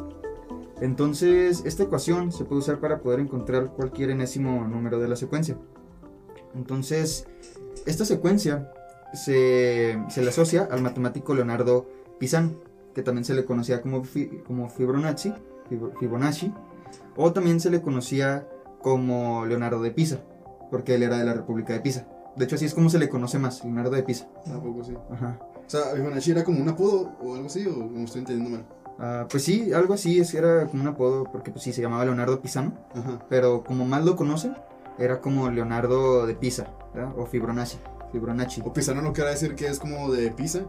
Entonces, 0.82 1.64
esta 1.66 1.84
ecuación 1.84 2.32
se 2.32 2.44
puede 2.46 2.60
usar 2.60 2.80
para 2.80 3.00
poder 3.00 3.20
encontrar 3.22 3.72
cualquier 3.74 4.12
enésimo 4.12 4.68
número 4.68 5.00
de 5.00 5.08
la 5.08 5.16
secuencia. 5.16 5.58
Entonces, 6.54 7.26
esta 7.86 8.06
secuencia 8.06 8.72
se, 9.14 9.98
se 10.10 10.22
le 10.22 10.30
asocia 10.30 10.68
al 10.70 10.82
matemático 10.82 11.34
Leonardo 11.34 11.90
Pisano, 12.20 12.52
que 12.94 13.04
también 13.04 13.26
se 13.26 13.34
le 13.34 13.46
conocía 13.46 13.82
como, 13.82 14.04
fi- 14.04 14.42
como 14.46 14.70
Fibonacci, 14.70 15.34
Fib- 15.70 15.98
Fibonacci, 16.00 16.52
o 17.16 17.32
también 17.32 17.60
se 17.60 17.70
le 17.70 17.82
conocía 17.82 18.48
como 18.82 19.46
Leonardo 19.46 19.82
de 19.82 19.92
Pisa, 19.92 20.20
porque 20.70 20.96
él 20.96 21.04
era 21.04 21.18
de 21.18 21.26
la 21.26 21.34
República 21.34 21.74
de 21.74 21.80
Pisa. 21.80 22.08
De 22.36 22.46
hecho, 22.46 22.56
así 22.56 22.66
es 22.66 22.74
como 22.74 22.90
se 22.90 23.00
le 23.00 23.10
conoce 23.10 23.40
más, 23.40 23.64
Leonardo 23.64 23.92
de 23.92 24.04
Pisa. 24.04 24.28
Tampoco 24.46 24.84
sí. 24.84 24.94
Ajá. 25.12 25.40
O 25.42 25.70
sea, 25.70 25.82
Fibonacci 25.94 26.32
era 26.32 26.44
como 26.44 26.62
un 26.62 26.70
apodo 26.70 27.12
o 27.22 27.36
algo 27.36 27.48
así, 27.48 27.66
o 27.68 27.74
como 27.74 28.06
estoy 28.06 28.20
entendiendo 28.20 28.58
mal. 28.58 28.66
Ah, 29.00 29.28
pues 29.30 29.44
sí, 29.44 29.74
algo 29.74 29.94
así, 29.94 30.20
es, 30.20 30.34
era 30.34 30.66
como 30.68 30.82
un 30.82 30.88
apodo, 30.88 31.26
porque 31.26 31.52
pues 31.52 31.64
sí, 31.64 31.74
se 31.74 31.82
llamaba 31.82 32.06
Leonardo 32.06 32.42
Pisano, 32.42 32.74
Ajá. 32.96 33.20
pero 33.30 33.64
como 33.64 33.86
más 33.86 34.06
lo 34.06 34.16
conocen, 34.16 34.56
era 34.98 35.20
como 35.20 35.50
Leonardo 35.52 36.26
de 36.26 36.36
Pisa, 36.36 36.68
¿verdad? 36.94 37.14
o 37.18 37.26
Fibonacci. 37.26 37.78
Fibonacci. 38.12 38.62
O 38.64 38.72
Pisano 38.72 39.02
no 39.02 39.14
quiere 39.14 39.32
decir 39.32 39.56
que 39.56 39.68
es 39.68 39.80
como 39.80 40.12
de 40.12 40.32
Pisa. 40.32 40.62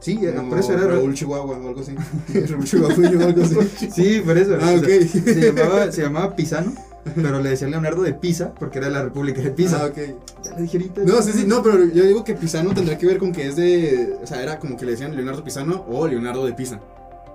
Sí, 0.00 0.16
como 0.36 0.50
por 0.50 0.58
eso 0.60 0.72
era. 0.74 0.86
Raúl 0.86 1.12
Chihuahua 1.12 1.56
o 1.56 1.68
algo 1.68 1.80
así. 1.80 1.94
Raúl 2.48 2.64
Chihuahua 2.64 2.94
o 2.94 3.28
algo 3.28 3.42
así. 3.42 3.90
Sí, 3.90 4.22
por 4.24 4.38
eso. 4.38 4.56
Ah, 4.60 4.74
ok. 4.78 4.84
se, 4.84 5.52
llamaba, 5.52 5.92
se 5.92 6.02
llamaba 6.02 6.36
Pisano, 6.36 6.72
pero 7.14 7.40
le 7.40 7.50
decían 7.50 7.70
Leonardo 7.70 8.02
de 8.02 8.12
Pisa 8.14 8.52
porque 8.54 8.78
era 8.78 8.88
de 8.88 8.94
la 8.94 9.02
República 9.02 9.40
de 9.40 9.50
Pisa. 9.50 9.80
Ah, 9.82 9.86
ok. 9.86 9.96
Ya 10.44 10.50
le 10.56 10.62
dije 10.62 10.76
ahorita. 10.78 11.02
No, 11.04 11.22
sí, 11.22 11.32
sí, 11.32 11.44
no, 11.46 11.62
pero 11.62 11.84
yo 11.86 12.04
digo 12.04 12.24
que 12.24 12.34
Pisano 12.34 12.74
tendrá 12.74 12.98
que 12.98 13.06
ver 13.06 13.18
con 13.18 13.32
que 13.32 13.46
es 13.46 13.56
de. 13.56 14.16
O 14.22 14.26
sea, 14.26 14.42
era 14.42 14.58
como 14.58 14.76
que 14.76 14.84
le 14.84 14.92
decían 14.92 15.14
Leonardo 15.16 15.42
Pisano 15.44 15.84
o 15.88 16.06
Leonardo 16.06 16.44
de 16.44 16.52
Pisa. 16.52 16.80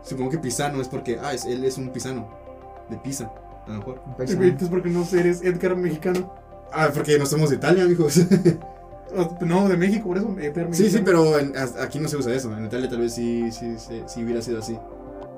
Supongo 0.03 0.30
que 0.32 0.38
Pisano 0.38 0.82
es 0.82 0.88
porque, 0.88 1.18
ah, 1.22 1.34
es, 1.34 1.45
él 1.45 1.64
es 1.64 1.78
un 1.78 1.89
Pisano. 1.89 2.28
De 2.89 2.97
Pisa, 2.97 3.32
a 3.66 3.70
lo 3.72 3.78
mejor. 3.78 4.01
Entonces, 4.20 4.70
porque 4.70 4.89
no 4.89 5.05
sé, 5.05 5.22
eres 5.22 5.41
Edgar 5.41 5.76
mexicano. 5.78 6.34
Ah, 6.72 6.89
porque 6.93 7.18
no 7.18 7.26
somos 7.26 7.49
de 7.49 7.55
Italia, 7.55 7.84
amigos. 7.84 8.20
Ah, 9.16 9.30
No, 9.41 9.70
de 9.70 9.78
México, 9.78 10.07
por 10.07 10.18
eso 10.18 10.36
Edgar 10.39 10.70
sí, 10.72 10.89
sí, 10.89 10.99
pero 11.05 11.38
en- 11.38 11.53
aquí 11.80 11.99
no 11.99 12.07
se 12.09 12.18
usa 12.18 12.34
eso. 12.34 12.51
En 12.57 12.66
Italia 12.66 12.89
tal 12.89 12.97
vez 12.99 13.14
sí, 13.14 13.51
sí, 13.51 13.76
sí, 13.78 14.01
sí 14.07 14.24
hubiera 14.24 14.41
sido 14.41 14.57
así 14.57 14.76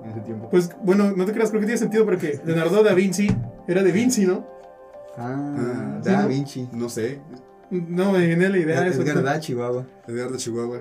en 0.06 0.12
ese 0.12 0.22
tiempo. 0.22 0.50
Pues 0.50 0.70
bueno, 0.84 1.12
no 1.16 1.26
te 1.26 1.34
creas, 1.34 1.50
creo 1.50 1.60
que 1.62 1.68
tiene 1.68 1.80
sentido 1.80 2.06
porque 2.06 2.40
Leonardo 2.46 2.84
da 2.84 2.94
Vinci 2.94 3.28
era 3.68 3.84
de 3.84 3.92
Vinci, 3.92 4.26
¿no? 4.26 4.48
Ah, 5.18 5.56
Ah, 5.58 6.00
Da 6.04 6.18
sí, 6.18 6.24
¿no? 6.24 6.28
Vinci. 6.30 6.70
No 6.74 6.90
sé. 6.90 7.20
No, 7.72 8.12
me 8.12 8.26
viene 8.28 8.48
la 8.50 8.58
idea 8.60 8.82
de 8.82 8.90
eso. 8.90 9.02
Edgar 9.02 9.24
da 9.24 9.40
Chihuahua. 9.40 9.88
Eduardo 10.08 10.38
Chihuahua. 10.38 10.80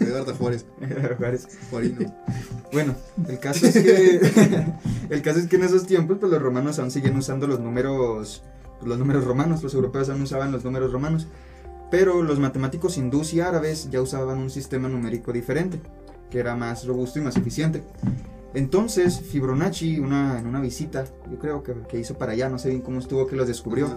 Eduardo 0.00 0.34
Juárez. 0.34 0.66
Juárez. 1.18 1.48
Juarino. 1.70 2.14
Bueno, 2.72 2.94
el 3.26 3.38
caso 3.38 3.66
es 3.66 3.72
que 3.72 4.20
el 5.10 5.22
caso 5.22 5.38
es 5.38 5.46
que 5.46 5.56
en 5.56 5.64
esos 5.64 5.86
tiempos 5.86 6.18
pues 6.20 6.30
los 6.30 6.42
romanos 6.42 6.78
aún 6.78 6.90
seguían 6.90 7.16
usando 7.16 7.46
los 7.46 7.58
números 7.60 8.44
los 8.84 8.98
números 8.98 9.24
romanos, 9.24 9.62
los 9.62 9.72
europeos 9.72 10.10
aún 10.10 10.20
usaban 10.22 10.52
los 10.52 10.62
números 10.62 10.92
romanos, 10.92 11.26
pero 11.90 12.22
los 12.22 12.38
matemáticos 12.38 12.98
hindús 12.98 13.32
y 13.32 13.40
árabes 13.40 13.88
ya 13.90 14.02
usaban 14.02 14.36
un 14.36 14.50
sistema 14.50 14.88
numérico 14.88 15.32
diferente, 15.32 15.80
que 16.30 16.38
era 16.40 16.54
más 16.54 16.86
robusto 16.86 17.18
y 17.18 17.22
más 17.22 17.36
eficiente. 17.38 17.82
Entonces, 18.56 19.20
Fibonacci, 19.20 19.98
una, 19.98 20.38
en 20.38 20.46
una 20.46 20.62
visita, 20.62 21.04
yo 21.30 21.38
creo 21.38 21.62
que, 21.62 21.74
que 21.90 21.98
hizo 21.98 22.16
para 22.16 22.32
allá, 22.32 22.48
no 22.48 22.58
sé 22.58 22.70
bien 22.70 22.80
cómo 22.80 23.00
estuvo 23.00 23.26
que 23.26 23.36
los 23.36 23.46
descubrió, 23.46 23.90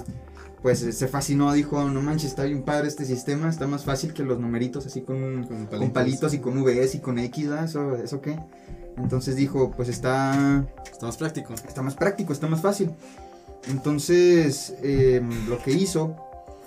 pues 0.61 0.83
eh, 0.83 0.91
se 0.91 1.07
fascinó, 1.07 1.53
dijo, 1.53 1.81
no 1.89 2.01
manches, 2.01 2.31
está 2.31 2.43
bien 2.43 2.63
padre 2.63 2.89
este 2.89 3.05
sistema, 3.05 3.47
está 3.47 3.67
más 3.67 3.85
fácil 3.85 4.13
que 4.13 4.21
los 4.21 4.37
numeritos 4.37 4.85
así 4.85 4.99
con, 4.99 5.45
Con 5.45 5.67
con 5.67 5.91
palitos 5.91 6.33
y 6.33 6.39
con 6.39 6.61
VS 6.61 6.95
y 6.95 6.99
con 6.99 7.19
X, 7.19 7.47
¿ah? 7.51 7.63
¿Eso, 7.63 7.95
¿eso 7.95 8.19
qué? 8.19 8.37
Entonces 8.97 9.37
dijo, 9.37 9.71
pues 9.71 9.87
está, 9.87 10.67
Está 10.91 11.05
más 11.05 11.15
práctico. 11.15 11.53
está 11.53 11.81
más 11.81 11.95
práctico, 11.95 12.33
está 12.33 12.47
más 12.47 12.61
fácil. 12.61 12.91
Entonces, 13.69 14.75
eh, 14.83 15.21
lo 15.47 15.57
que 15.59 15.71
hizo 15.71 16.17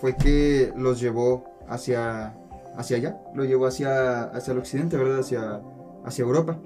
fue 0.01 0.17
que 0.17 0.73
los 0.79 0.99
llevó 0.99 1.45
hacia, 1.69 2.35
hacia 2.75 2.97
allá, 2.97 3.19
lo 3.35 3.45
llevó 3.45 3.67
hacia, 3.67 4.23
hacia 4.25 4.53
el 4.53 4.59
occidente, 4.61 4.97
¿verdad? 4.97 5.19
Hacia, 5.19 5.61
hacia 6.07 6.23
Europa. 6.23 6.59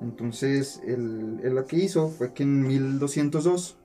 Entonces, 0.00 0.80
él, 0.86 1.40
él 1.42 1.54
lo 1.54 1.66
que 1.66 1.76
hizo 1.76 2.08
fue 2.08 2.32
que 2.32 2.44
en 2.44 2.66
1202 2.66 3.76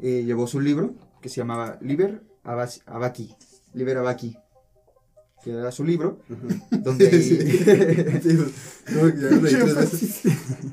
eh, 0.00 0.22
llevó 0.24 0.46
su 0.46 0.60
libro 0.60 0.94
que 1.20 1.28
se 1.28 1.36
llamaba 1.36 1.78
Liber 1.80 2.22
Abaki, 2.42 3.34
Liber 3.74 3.98
Abaki, 3.98 4.36
que 5.44 5.52
era 5.52 5.70
su 5.70 5.84
libro, 5.84 6.18
donde 6.70 7.10
Sí. 7.22 7.38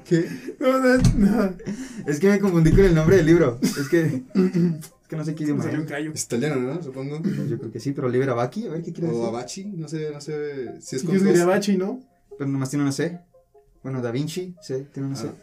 ¿Qué? 0.05 0.29
No, 0.59 0.79
no, 0.79 0.97
no. 1.15 1.53
Es 2.07 2.19
que 2.19 2.29
me 2.29 2.39
confundí 2.39 2.71
con 2.71 2.85
el 2.85 2.95
nombre 2.95 3.17
del 3.17 3.25
libro. 3.25 3.59
Es 3.61 3.89
que, 3.89 4.05
es 4.05 4.23
que 5.07 5.15
no 5.15 5.25
sé 5.25 5.35
qué 5.35 5.43
idioma 5.43 5.65
es. 5.65 6.23
italiano, 6.23 6.55
¿no? 6.55 6.81
Supongo. 6.81 7.21
Yo 7.47 7.59
creo 7.59 7.71
que 7.71 7.79
sí, 7.79 7.91
pero 7.91 8.09
Liber 8.09 8.29
Abaki, 8.31 8.67
a 8.67 8.71
ver 8.71 8.81
qué 8.81 8.93
quiere 8.93 9.09
O 9.09 9.11
decir. 9.11 9.27
Abachi, 9.27 9.65
no 9.65 9.87
sé, 9.87 10.09
no 10.11 10.21
sé 10.21 10.81
si 10.81 10.95
es 10.95 11.03
Yo 11.03 11.09
con 11.09 11.17
diría 11.19 11.39
dos. 11.39 11.47
Bachi, 11.47 11.77
¿no? 11.77 12.01
Pero 12.37 12.49
nomás 12.49 12.69
tiene 12.69 12.83
una 12.83 12.91
C. 12.91 13.19
Bueno, 13.83 14.01
Da 14.01 14.11
Vinci, 14.11 14.55
C, 14.61 14.87
tiene 14.93 15.09
una. 15.09 15.19
Ah. 15.19 15.33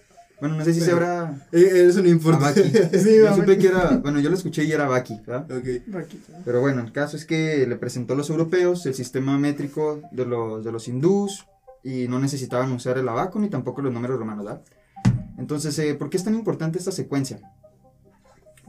Bueno, 0.41 0.57
no 0.57 0.65
sé 0.65 0.75
si 0.75 0.83
se 0.83 0.93
habrá 0.93 1.47
eso 1.51 2.03
no 2.03 2.09
importa. 2.09 2.49
Abaki. 2.49 2.63
Sí, 2.99 3.17
Yo 3.19 3.31
a 3.31 3.35
supe 3.35 3.57
que 3.57 3.69
era, 3.69 3.97
bueno, 3.97 4.21
yo 4.21 4.29
lo 4.29 4.37
escuché 4.37 4.65
y 4.65 4.73
era 4.73 4.85
Abaki, 4.85 5.21
¿verdad? 5.27 5.51
ok. 5.51 5.67
Bachi. 5.87 6.21
Pero 6.45 6.61
bueno, 6.61 6.83
el 6.83 6.93
caso 6.93 7.17
es 7.17 7.25
que 7.25 7.67
le 7.67 7.77
presentó 7.77 8.13
a 8.13 8.17
los 8.17 8.29
europeos 8.29 8.85
el 8.85 8.95
sistema 8.95 9.39
métrico 9.39 10.03
de 10.13 10.27
los, 10.27 10.63
de 10.63 10.73
los 10.73 10.89
hindús 10.89 11.47
y 11.83 12.07
no 12.09 12.19
necesitaban 12.19 12.71
usar 12.73 12.99
el 12.99 13.09
abaco 13.09 13.39
ni 13.39 13.49
tampoco 13.49 13.81
los 13.81 13.93
números 13.93 14.19
romanos, 14.19 14.45
¿verdad? 14.45 14.63
Entonces, 15.39 15.79
eh, 15.79 15.95
¿por 15.95 16.11
qué 16.11 16.19
es 16.19 16.25
tan 16.25 16.35
importante 16.35 16.79
esta 16.79 16.93
secuencia? 16.93 17.41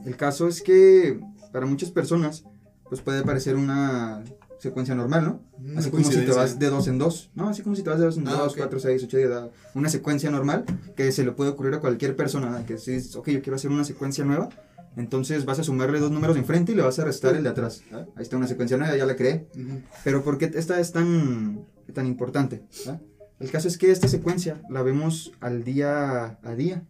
El 0.04 0.16
caso 0.16 0.48
es 0.48 0.62
que 0.62 1.20
para 1.52 1.66
muchas 1.66 1.90
personas, 1.90 2.44
pues 2.88 3.00
puede 3.02 3.22
parecer 3.24 3.56
una 3.56 4.22
secuencia 4.58 4.94
normal, 4.94 5.24
¿no? 5.24 5.40
Una 5.58 5.80
Así 5.80 5.90
como 5.90 6.04
si 6.04 6.24
te 6.24 6.32
vas 6.32 6.58
de 6.58 6.68
dos 6.70 6.88
en 6.88 6.98
dos, 6.98 7.30
¿no? 7.34 7.48
Así 7.48 7.62
como 7.62 7.76
si 7.76 7.82
te 7.82 7.90
vas 7.90 7.98
de 7.98 8.06
dos 8.06 8.16
en 8.18 8.26
Ah, 8.28 8.32
dos, 8.32 8.52
ok. 8.52 8.58
cuatro, 8.58 8.80
seis, 8.80 9.02
ocho, 9.04 9.16
diez, 9.16 9.30
una 9.74 9.88
secuencia 9.88 10.30
normal 10.30 10.64
que 10.96 11.12
se 11.12 11.24
le 11.24 11.32
puede 11.32 11.50
ocurrir 11.50 11.74
a 11.74 11.80
cualquier 11.80 12.16
persona, 12.16 12.64
que 12.66 12.78
si 12.78 12.92
dices, 12.92 13.14
ok, 13.16 13.28
yo 13.30 13.42
quiero 13.42 13.56
hacer 13.56 13.70
una 13.70 13.84
secuencia 13.84 14.24
nueva, 14.24 14.48
entonces 14.96 15.44
vas 15.44 15.58
a 15.60 15.62
sumarle 15.64 16.00
dos 16.00 16.10
números 16.10 16.34
de 16.34 16.40
enfrente 16.40 16.72
y 16.72 16.74
le 16.74 16.82
vas 16.82 16.98
a 16.98 17.04
restar 17.04 17.36
el 17.36 17.44
de 17.44 17.50
atrás. 17.50 17.82
¿ah? 17.92 18.04
Ahí 18.16 18.22
está 18.22 18.36
una 18.36 18.48
secuencia 18.48 18.76
nueva, 18.76 18.96
ya 18.96 19.06
la 19.06 19.14
creé. 19.14 19.46
Ujú. 19.54 19.80
Pero 20.02 20.24
¿por 20.24 20.38
qué 20.38 20.50
esta 20.54 20.80
es 20.80 20.90
tan, 20.92 21.64
tan 21.94 22.06
importante? 22.06 22.62
¿ah? 22.88 22.98
El 23.38 23.50
caso 23.52 23.68
es 23.68 23.78
que 23.78 23.92
esta 23.92 24.08
secuencia 24.08 24.60
la 24.68 24.82
vemos 24.82 25.32
al 25.40 25.62
día 25.62 26.38
a 26.42 26.54
día. 26.56 26.82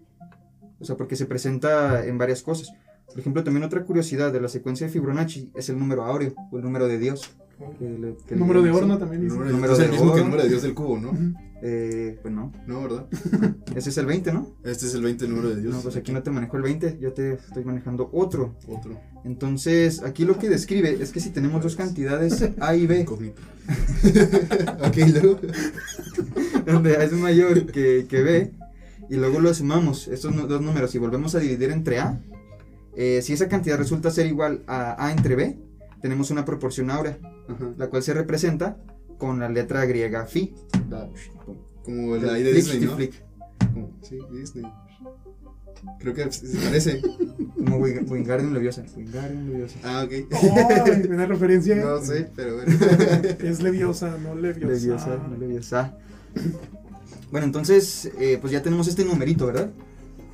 O 0.80 0.84
sea, 0.84 0.96
porque 0.96 1.16
se 1.16 1.26
presenta 1.26 2.06
en 2.06 2.16
varias 2.16 2.42
cosas. 2.42 2.72
Por 3.08 3.18
ejemplo, 3.18 3.42
también 3.44 3.64
otra 3.64 3.84
curiosidad 3.84 4.32
de 4.32 4.40
la 4.40 4.48
secuencia 4.48 4.86
de 4.86 4.92
Fibonacci 4.92 5.50
es 5.54 5.68
el 5.68 5.78
número 5.78 6.04
áureo, 6.04 6.34
o 6.50 6.56
el 6.58 6.62
número 6.64 6.86
de 6.88 6.98
Dios. 6.98 7.30
Que 7.78 7.84
le- 7.88 8.16
que 8.26 8.34
le 8.34 8.40
Número 8.40 8.62
de 8.62 8.70
horno 8.70 8.98
también 8.98 9.22
El 9.22 9.28
dice. 9.28 9.36
número, 9.38 9.52
Número 9.56 9.72
es 9.74 9.78
el 9.80 9.90
mismo 9.90 10.12
que 10.12 10.18
el 10.20 10.24
número 10.26 10.42
de 10.42 10.48
Dios 10.48 10.62
del 10.62 10.74
cubo, 10.74 10.98
¿no? 10.98 11.12
Eh, 11.61 12.16
pues 12.22 12.32
no, 12.32 12.52
No, 12.68 12.82
¿verdad? 12.82 13.06
ese 13.74 13.90
es 13.90 13.98
el 13.98 14.06
20, 14.06 14.32
¿no? 14.32 14.54
Este 14.62 14.86
es 14.86 14.94
el 14.94 15.02
20 15.02 15.26
número 15.26 15.48
de 15.50 15.61
Dios. 15.61 15.74
No, 15.74 15.80
pues 15.80 15.96
aquí 15.96 16.12
no 16.12 16.22
te 16.22 16.30
manejo 16.30 16.56
el 16.56 16.62
20, 16.62 16.98
yo 17.00 17.12
te 17.12 17.32
estoy 17.34 17.64
manejando 17.64 18.09
otro. 18.12 18.54
Otro. 18.68 19.00
Entonces, 19.24 20.02
aquí 20.04 20.24
lo 20.24 20.38
que 20.38 20.48
describe 20.48 20.98
es 21.02 21.11
que 21.11 21.18
si 21.20 21.30
tenemos 21.30 21.61
dos 21.62 21.74
cantidades 21.74 22.48
A 22.61 22.76
y 22.76 22.86
B, 22.86 23.00
Incógnito. 23.00 23.42
ok, 24.86 24.96
luego. 25.20 25.40
donde 26.66 26.96
A 26.96 27.02
es 27.04 27.12
mayor 27.12 27.66
que, 27.66 28.06
que 28.09 28.22
B, 28.22 28.52
y 29.11 29.16
luego 29.16 29.40
lo 29.40 29.52
sumamos, 29.52 30.06
estos 30.09 30.34
dos 30.48 30.61
números, 30.62 30.94
y 30.94 30.98
volvemos 30.98 31.34
a 31.34 31.38
dividir 31.40 31.70
entre 31.70 31.98
A, 31.98 32.20
eh, 32.96 33.20
si 33.22 33.32
esa 33.32 33.48
cantidad 33.48 33.78
resulta 33.78 34.11
ser 34.11 34.26
igual 34.26 34.62
a 34.66 35.04
A 35.06 35.12
entre 35.12 35.34
B, 35.34 35.59
tenemos 36.02 36.30
una 36.30 36.44
proporción 36.44 36.90
áurea, 36.90 37.18
Ajá. 37.49 37.72
la 37.76 37.88
cual 37.88 38.03
se 38.03 38.14
representa 38.14 38.76
con 39.18 39.38
la 39.40 39.49
letra 39.49 39.84
griega 39.86 40.24
phi. 40.26 40.55
La- 40.90 41.09
Como 41.84 42.16
la 42.16 42.34
de 42.34 42.40
flick, 42.53 42.55
Disney, 42.55 42.80
¿no? 42.88 42.96
flick, 42.96 43.12
Como- 43.72 43.90
Sí, 44.03 44.18
Disney. 44.32 44.64
Creo 46.01 46.12
que 46.12 46.30
se 46.32 46.59
parece. 46.59 47.01
Como 47.57 47.78
Wing- 47.78 48.09
Wingardium 48.11 48.53
Leviosa. 48.53 48.84
Wingardium 48.96 49.49
Leviosa. 49.49 49.78
Ah, 49.84 50.05
ok. 50.05 50.12
Ay, 50.32 51.07
una 51.09 51.26
referencia. 51.26 51.76
No 51.76 52.01
sé, 52.01 52.30
pero 52.34 52.57
bueno. 52.57 52.76
Es 53.40 53.62
leviosa, 53.62 54.18
no 54.18 54.34
leviosa. 54.34 54.72
Leviosa, 54.74 55.16
no 55.28 55.36
Leviosa. 55.36 55.96
Bueno, 57.30 57.46
entonces, 57.46 58.11
eh, 58.18 58.38
pues 58.40 58.53
ya 58.53 58.62
tenemos 58.62 58.88
este 58.88 59.05
numerito, 59.05 59.46
¿verdad? 59.46 59.70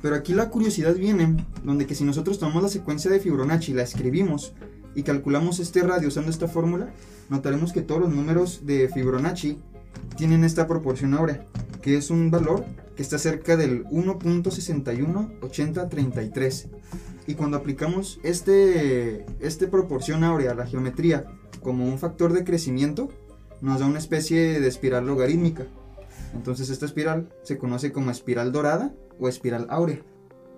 Pero 0.01 0.15
aquí 0.15 0.33
la 0.33 0.49
curiosidad 0.49 0.95
viene, 0.95 1.35
donde 1.63 1.85
que 1.85 1.95
si 1.95 2.03
nosotros 2.03 2.39
tomamos 2.39 2.63
la 2.63 2.69
secuencia 2.69 3.09
de 3.11 3.19
Fibonacci, 3.19 3.73
la 3.73 3.83
escribimos 3.83 4.53
y 4.95 5.03
calculamos 5.03 5.59
este 5.59 5.81
radio 5.83 6.07
usando 6.07 6.31
esta 6.31 6.47
fórmula, 6.47 6.89
notaremos 7.29 7.73
que 7.73 7.81
todos 7.81 8.01
los 8.01 8.13
números 8.13 8.61
de 8.65 8.89
Fibonacci 8.89 9.59
tienen 10.17 10.43
esta 10.43 10.67
proporción 10.67 11.13
áurea, 11.13 11.45
que 11.81 11.97
es 11.97 12.09
un 12.09 12.31
valor 12.31 12.65
que 12.95 13.01
está 13.03 13.17
cerca 13.17 13.57
del 13.57 13.83
1.618033. 13.85 16.67
Y 17.27 17.33
cuando 17.35 17.57
aplicamos 17.57 18.19
este, 18.23 19.25
este 19.39 19.67
proporción 19.67 20.23
áurea 20.23 20.51
a 20.51 20.55
la 20.55 20.67
geometría 20.67 21.25
como 21.61 21.85
un 21.85 21.97
factor 21.97 22.33
de 22.33 22.43
crecimiento, 22.43 23.09
nos 23.61 23.79
da 23.79 23.87
una 23.87 23.97
especie 23.99 24.59
de 24.59 24.67
espiral 24.67 25.07
logarítmica. 25.07 25.65
Entonces 26.33 26.69
esta 26.69 26.85
espiral 26.85 27.29
se 27.43 27.57
conoce 27.57 27.91
como 27.91 28.11
espiral 28.11 28.51
dorada 28.51 28.93
o 29.19 29.27
espiral 29.27 29.65
áurea. 29.69 29.99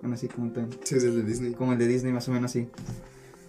Bueno, 0.02 0.14
así 0.14 0.28
como, 0.28 0.52
tan- 0.52 0.68
Sí, 0.84 0.96
es 0.96 1.04
el 1.04 1.16
de 1.16 1.22
Disney. 1.22 1.52
como 1.54 1.72
el 1.72 1.78
de 1.78 1.86
Disney, 1.88 2.12
más 2.12 2.28
o 2.28 2.32
menos 2.32 2.50
así. 2.50 2.68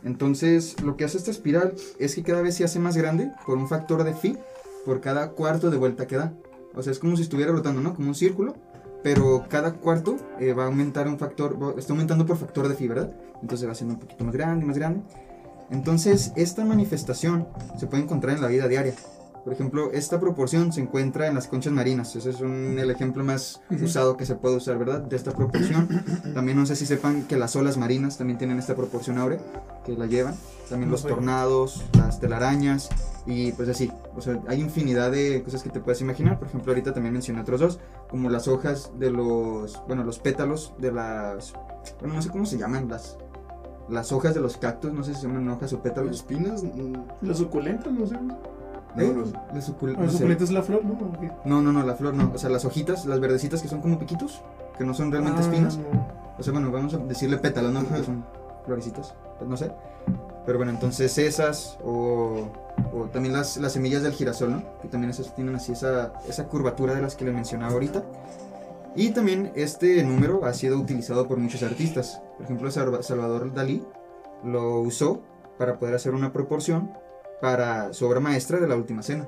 Entonces, 0.03 0.81
lo 0.81 0.95
que 0.95 1.03
hace 1.05 1.17
esta 1.17 1.31
espiral 1.31 1.73
es 1.99 2.15
que 2.15 2.23
cada 2.23 2.41
vez 2.41 2.55
se 2.55 2.63
hace 2.63 2.79
más 2.79 2.95
grande 2.95 3.31
por 3.45 3.57
un 3.57 3.67
factor 3.67 4.03
de 4.03 4.13
phi 4.13 4.37
por 4.85 5.01
cada 5.01 5.31
cuarto 5.31 5.69
de 5.69 5.77
vuelta 5.77 6.07
que 6.07 6.15
da. 6.17 6.33
O 6.73 6.81
sea, 6.81 6.91
es 6.91 6.99
como 6.99 7.15
si 7.17 7.23
estuviera 7.23 7.51
rotando, 7.51 7.81
¿no? 7.81 7.93
Como 7.95 8.07
un 8.07 8.15
círculo, 8.15 8.55
pero 9.03 9.45
cada 9.49 9.73
cuarto 9.73 10.15
eh, 10.39 10.53
va 10.53 10.63
a 10.63 10.67
aumentar 10.67 11.07
un 11.07 11.17
factor, 11.19 11.61
va- 11.61 11.73
está 11.77 11.93
aumentando 11.93 12.25
por 12.25 12.37
factor 12.37 12.67
de 12.67 12.75
phi, 12.75 12.87
¿verdad? 12.87 13.11
Entonces 13.41 13.67
va 13.67 13.75
siendo 13.75 13.95
un 13.95 13.99
poquito 13.99 14.23
más 14.23 14.33
grande, 14.33 14.65
más 14.65 14.77
grande. 14.77 15.01
Entonces, 15.69 16.31
esta 16.35 16.65
manifestación 16.65 17.47
se 17.77 17.87
puede 17.87 18.03
encontrar 18.03 18.35
en 18.35 18.41
la 18.41 18.47
vida 18.47 18.67
diaria. 18.67 18.93
Por 19.43 19.53
ejemplo, 19.53 19.91
esta 19.91 20.19
proporción 20.19 20.71
se 20.73 20.81
encuentra 20.81 21.27
en 21.27 21.35
las 21.35 21.47
conchas 21.47 21.73
marinas. 21.73 22.15
Ese 22.15 22.29
es 22.29 22.41
un, 22.41 22.77
el 22.77 22.91
ejemplo 22.91 23.23
más 23.23 23.61
usado 23.81 24.17
que 24.17 24.25
se 24.25 24.35
puede 24.35 24.57
usar, 24.57 24.77
¿verdad? 24.77 25.01
De 25.01 25.15
esta 25.15 25.31
proporción. 25.31 25.87
También 26.33 26.57
no 26.57 26.65
sé 26.65 26.75
si 26.75 26.85
sepan 26.85 27.23
que 27.23 27.37
las 27.37 27.55
olas 27.55 27.77
marinas 27.77 28.17
también 28.17 28.37
tienen 28.37 28.59
esta 28.59 28.75
proporción 28.75 29.17
áurea, 29.17 29.39
que 29.85 29.93
la 29.93 30.05
llevan. 30.05 30.35
También 30.69 30.89
No 30.89 30.93
los 30.93 31.03
tornados, 31.05 31.83
las 31.93 32.19
telarañas 32.19 32.89
y 33.25 33.51
pues 33.53 33.69
así. 33.69 33.91
O 34.15 34.21
sea, 34.21 34.39
hay 34.47 34.59
infinidad 34.61 35.11
de 35.11 35.41
cosas 35.41 35.63
que 35.63 35.69
te 35.69 35.79
puedes 35.79 36.01
imaginar. 36.01 36.37
Por 36.37 36.47
ejemplo, 36.47 36.71
ahorita 36.71 36.93
también 36.93 37.13
mencioné 37.13 37.41
otros 37.41 37.59
dos, 37.59 37.79
como 38.09 38.29
las 38.29 38.47
hojas 38.47 38.91
de 38.99 39.09
los, 39.09 39.81
bueno, 39.87 40.03
los 40.03 40.19
pétalos 40.19 40.73
de 40.77 40.91
las, 40.91 41.53
bueno, 41.99 42.15
no 42.15 42.21
sé 42.21 42.29
cómo 42.29 42.45
se 42.45 42.57
llaman, 42.57 42.87
las, 42.87 43.17
las 43.89 44.11
hojas 44.11 44.35
de 44.35 44.41
los 44.41 44.57
cactus, 44.57 44.93
no 44.93 45.03
sé 45.03 45.15
si 45.15 45.21
se 45.21 45.27
llaman 45.27 45.49
hojas 45.49 45.71
o 45.73 45.77
¿Los 45.77 45.83
pétalos. 45.83 46.15
espinas? 46.17 46.63
No, 46.63 47.07
Los 47.21 47.37
suculentos, 47.39 47.91
no 47.91 48.05
sé. 48.05 48.15
¿Eh? 48.97 49.13
los- 49.15 49.31
De 49.33 49.61
sucul- 49.61 49.95
Ah, 49.97 50.01
no 50.01 50.33
es 50.45 50.51
la 50.51 50.61
flor, 50.63 50.83
¿no? 50.83 50.97
No, 51.45 51.61
no, 51.61 51.71
no, 51.71 51.83
la 51.85 51.95
flor 51.95 52.13
no. 52.13 52.31
O 52.33 52.37
sea, 52.37 52.49
las 52.49 52.65
hojitas, 52.65 53.05
las 53.05 53.19
verdecitas 53.19 53.61
que 53.61 53.67
son 53.67 53.81
como 53.81 53.99
piquitos, 53.99 54.41
que 54.77 54.83
no 54.83 54.93
son 54.93 55.11
realmente 55.11 55.41
Ah, 55.41 55.43
espinas. 55.45 55.77
no. 55.77 55.83
O 56.37 56.43
sea, 56.43 56.53
bueno, 56.53 56.71
vamos 56.71 56.93
a 56.93 56.97
decirle 56.97 57.37
pétalos, 57.37 57.71
¿no? 57.71 57.81
Son 58.03 58.25
florecitas. 58.65 59.13
Pues 59.37 59.49
no 59.49 59.57
sé. 59.57 59.71
Pero 60.45 60.57
bueno, 60.57 60.71
entonces 60.71 61.17
esas 61.17 61.77
o, 61.83 62.47
o 62.93 63.03
también 63.11 63.33
las, 63.33 63.57
las 63.57 63.73
semillas 63.73 64.01
del 64.01 64.13
girasol, 64.13 64.51
¿no? 64.51 64.63
Que 64.81 64.87
también 64.87 65.11
esas 65.11 65.35
tienen 65.35 65.55
así 65.55 65.73
esa, 65.73 66.13
esa 66.27 66.47
curvatura 66.47 66.95
de 66.95 67.01
las 67.01 67.15
que 67.15 67.25
les 67.25 67.33
mencionaba 67.33 67.73
ahorita. 67.73 68.03
Y 68.95 69.09
también 69.09 69.51
este 69.55 70.03
número 70.03 70.45
ha 70.45 70.53
sido 70.53 70.79
utilizado 70.79 71.27
por 71.27 71.37
muchos 71.37 71.61
artistas. 71.61 72.21
Por 72.37 72.45
ejemplo, 72.45 72.71
Salva- 72.71 73.03
Salvador 73.03 73.53
Dalí 73.53 73.83
lo 74.43 74.79
usó 74.81 75.21
para 75.59 75.77
poder 75.77 75.93
hacer 75.95 76.15
una 76.15 76.33
proporción 76.33 76.91
para 77.41 77.93
su 77.93 78.05
obra 78.05 78.19
maestra 78.19 78.59
de 78.59 78.67
la 78.67 78.75
última 78.75 79.01
cena. 79.03 79.27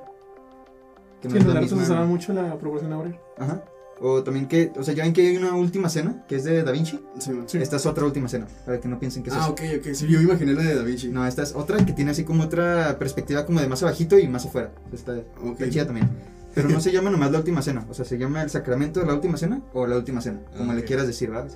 Que 1.21 1.29
Sí, 1.29 1.35
no 1.35 1.35
en 1.35 1.41
es 1.41 1.47
el 1.47 1.53
la 1.53 1.61
misma- 1.61 1.83
usaba 1.83 2.05
mucho 2.05 2.33
la 2.33 2.57
proporción 2.57 2.93
áurea. 2.93 3.19
Ajá. 3.37 3.63
O 4.03 4.23
también 4.23 4.47
que, 4.47 4.71
o 4.75 4.83
sea, 4.83 4.95
ya 4.95 5.03
ven 5.03 5.13
que 5.13 5.27
hay 5.27 5.37
una 5.37 5.53
última 5.55 5.87
cena, 5.87 6.25
que 6.27 6.35
es 6.37 6.43
de 6.43 6.63
Da 6.63 6.71
Vinci. 6.71 6.99
Sí. 7.19 7.31
Sí. 7.45 7.59
Esta 7.59 7.75
es 7.75 7.85
otra 7.85 8.03
última 8.05 8.27
cena, 8.27 8.47
para 8.65 8.79
que 8.81 8.87
no 8.87 8.97
piensen 8.97 9.21
que 9.21 9.29
es 9.29 9.35
Ah, 9.35 9.41
eso. 9.43 9.51
ok, 9.51 9.61
ok. 9.77 9.93
Sí, 9.93 10.07
yo 10.07 10.17
me 10.17 10.23
imaginé 10.25 10.53
la 10.53 10.63
de 10.63 10.75
Da 10.75 10.81
Vinci. 10.83 11.09
No, 11.09 11.25
esta 11.27 11.43
es 11.43 11.53
otra 11.53 11.85
que 11.85 11.93
tiene 11.93 12.09
así 12.09 12.23
como 12.23 12.43
otra 12.43 12.97
perspectiva 12.97 13.45
como 13.45 13.61
de 13.61 13.67
más 13.67 13.83
abajito 13.83 14.17
y 14.17 14.27
más 14.27 14.43
afuera. 14.45 14.71
Está, 14.91 15.13
Ok. 15.43 15.51
está 15.59 15.69
chida 15.69 15.85
también. 15.85 16.09
Pero 16.55 16.67
no 16.67 16.81
se 16.81 16.91
llama 16.91 17.11
nomás 17.11 17.31
la 17.31 17.37
última 17.37 17.61
cena, 17.61 17.85
o 17.89 17.93
sea, 17.93 18.03
se 18.03 18.17
llama 18.17 18.41
el 18.41 18.49
sacramento 18.49 18.99
de 18.99 19.05
la 19.05 19.13
última 19.13 19.37
cena 19.37 19.61
o 19.73 19.85
la 19.87 19.95
última 19.95 20.19
cena, 20.19 20.41
como 20.57 20.71
Ah, 20.71 20.75
le 20.75 20.83
quieras 20.83 21.05
decir, 21.07 21.29
¿verdad? 21.29 21.49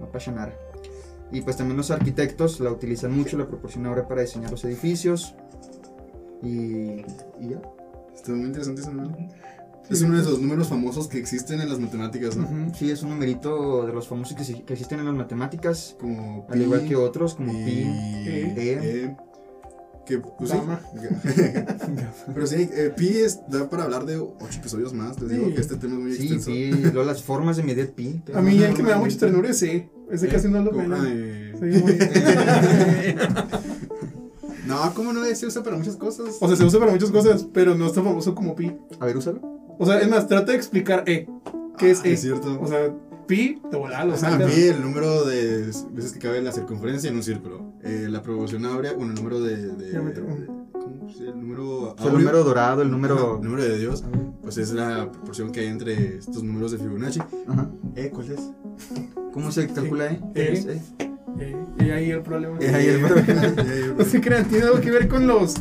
No 0.00 0.06
pasa 0.12 0.30
nada. 0.30 0.54
Y 1.30 1.42
pues 1.42 1.56
también 1.58 1.76
los 1.76 1.90
arquitectos 1.90 2.58
la 2.60 2.70
utilizan 2.70 3.14
mucho, 3.14 3.36
la 3.36 3.46
proporción 3.48 3.84
ahora 3.84 4.06
para 4.08 4.22
diseñar 4.22 4.50
los 4.50 4.64
edificios. 4.64 5.34
Y, 6.42 7.02
y 7.40 7.48
ya. 7.50 7.60
Está 8.14 8.32
muy 8.32 8.46
interesante 8.46 8.80
ese 8.82 8.92
número. 8.92 9.16
Es 9.90 10.02
uno 10.02 10.16
de 10.16 10.22
esos 10.22 10.40
números 10.40 10.68
famosos 10.68 11.08
que 11.08 11.18
existen 11.18 11.60
en 11.62 11.68
las 11.70 11.78
matemáticas, 11.78 12.36
¿no? 12.36 12.44
Ujú. 12.44 12.74
Sí, 12.78 12.90
es 12.90 13.02
un 13.02 13.08
numerito 13.10 13.86
de 13.86 13.92
los 13.94 14.06
famosos 14.06 14.36
que, 14.36 14.44
se- 14.44 14.62
que 14.62 14.74
existen 14.74 14.98
en 15.00 15.06
las 15.06 15.14
matemáticas, 15.14 15.96
Como 15.98 16.46
al 16.50 16.60
igual 16.60 16.86
que 16.86 16.94
otros 16.94 17.34
como 17.36 17.52
y 17.52 17.64
pi. 17.64 17.70
E. 17.70 18.54
E, 18.56 19.16
que 20.04 20.18
pues 20.18 20.50
sí. 20.50 20.56
Gamma. 20.58 20.80
Pero 22.34 22.46
sí, 22.46 22.68
eh, 22.72 22.92
pi 22.94 23.08
es, 23.08 23.40
da 23.48 23.68
para 23.70 23.84
hablar 23.84 24.04
de 24.04 24.16
ocho 24.18 24.58
episodios 24.58 24.92
más. 24.92 25.18
Les 25.20 25.30
digo 25.30 25.46
Sí. 25.48 25.54
que 25.54 25.60
este 25.62 25.76
tema 25.76 25.94
es 25.94 26.00
muy 26.00 26.12
Sí, 26.12 26.22
extenso. 26.34 26.46
pi, 26.50 26.52
y 26.52 26.70
luego 26.92 27.04
las 27.04 27.22
formas 27.22 27.56
de 27.56 27.62
medir 27.62 27.92
pi. 27.92 28.20
A 28.34 28.42
mí 28.42 28.62
el 28.62 28.74
que 28.74 28.82
me 28.82 28.90
da 28.90 28.98
mucha 28.98 29.16
ternura 29.18 29.48
es 29.50 29.62
E. 29.62 29.88
Ese 30.10 30.26
Eh, 30.26 30.28
casi 30.30 30.48
no 30.48 30.62
lo 30.62 30.70
ay. 30.78 31.52
Sí, 31.58 31.82
muy- 31.82 31.98
No, 34.68 34.94
¿cómo 34.94 35.12
no? 35.12 35.24
Se 35.34 35.46
usa 35.46 35.62
para 35.62 35.76
muchas 35.76 35.96
cosas. 35.96 36.36
O 36.40 36.46
sea, 36.48 36.56
se 36.56 36.64
usa 36.64 36.78
para 36.78 36.92
muchas 36.92 37.10
cosas, 37.10 37.46
pero 37.52 37.74
no 37.74 37.86
es 37.86 37.92
tan 37.92 38.04
famoso 38.04 38.34
como 38.34 38.54
pi. 38.54 38.76
A 39.00 39.06
ver, 39.06 39.16
úsalo. 39.16 39.40
O 39.78 39.86
sea, 39.86 39.98
es 40.00 40.08
más, 40.08 40.26
trata 40.28 40.52
de 40.52 40.58
explicar 40.58 41.04
E. 41.06 41.26
¿Qué 41.76 41.90
es 41.90 42.00
Ah, 42.00 42.08
E? 42.08 42.12
Es 42.12 42.20
cierto. 42.20 42.58
O 42.60 42.66
sea, 42.66 42.92
pi, 43.26 43.60
te 43.70 43.76
volá, 43.76 44.04
lo 44.04 44.16
sacas. 44.16 44.50
pi, 44.52 44.62
el 44.62 44.80
número 44.82 45.24
de 45.24 45.70
veces 45.92 46.12
que 46.12 46.18
cabe 46.18 46.42
la 46.42 46.52
circunferencia 46.52 47.08
en 47.10 47.16
un 47.16 47.22
círculo. 47.22 47.72
Eh, 47.82 48.08
la 48.10 48.22
proporción 48.22 48.64
áurea, 48.66 48.92
bueno, 48.94 49.12
el 49.12 49.16
número 49.18 49.40
de. 49.40 49.56
de, 49.68 50.20
¿Cómo 50.72 51.08
se? 51.10 51.28
El 51.28 51.40
número. 51.40 51.92
O 51.92 51.96
sea, 51.96 52.06
el 52.08 52.12
número 52.14 52.44
dorado, 52.44 52.82
el 52.82 52.88
Ajá, 52.88 52.96
número. 52.96 53.36
el 53.36 53.42
número 53.44 53.62
de 53.62 53.78
Dios. 53.78 54.04
Pues 54.42 54.58
es 54.58 54.72
la 54.72 55.10
proporción 55.12 55.52
que 55.52 55.60
hay 55.60 55.66
entre 55.66 56.18
estos 56.18 56.42
números 56.42 56.72
de 56.72 56.78
Fibonacci. 56.78 57.20
Ajá. 57.46 57.70
Eh, 57.94 58.10
¿cuál 58.12 58.32
es? 58.32 58.50
¿Cómo 59.32 59.52
se 59.52 59.66
calcula, 59.68 60.06
eh? 60.06 60.20
Eh. 60.34 60.50
Es, 60.52 60.66
eh. 60.66 60.82
E. 60.98 61.10
Y 61.80 61.90
ahí 61.90 62.10
el 62.10 62.22
problema. 62.22 62.58
Eh, 62.60 62.68
ahí 62.74 62.86
el 62.86 63.00
problema. 63.00 63.42
No 63.96 64.04
se 64.04 64.20
crean, 64.20 64.46
tiene 64.46 64.64
algo 64.64 64.80
que 64.80 64.90
ver 64.90 65.08
con 65.08 65.26
los 65.26 65.56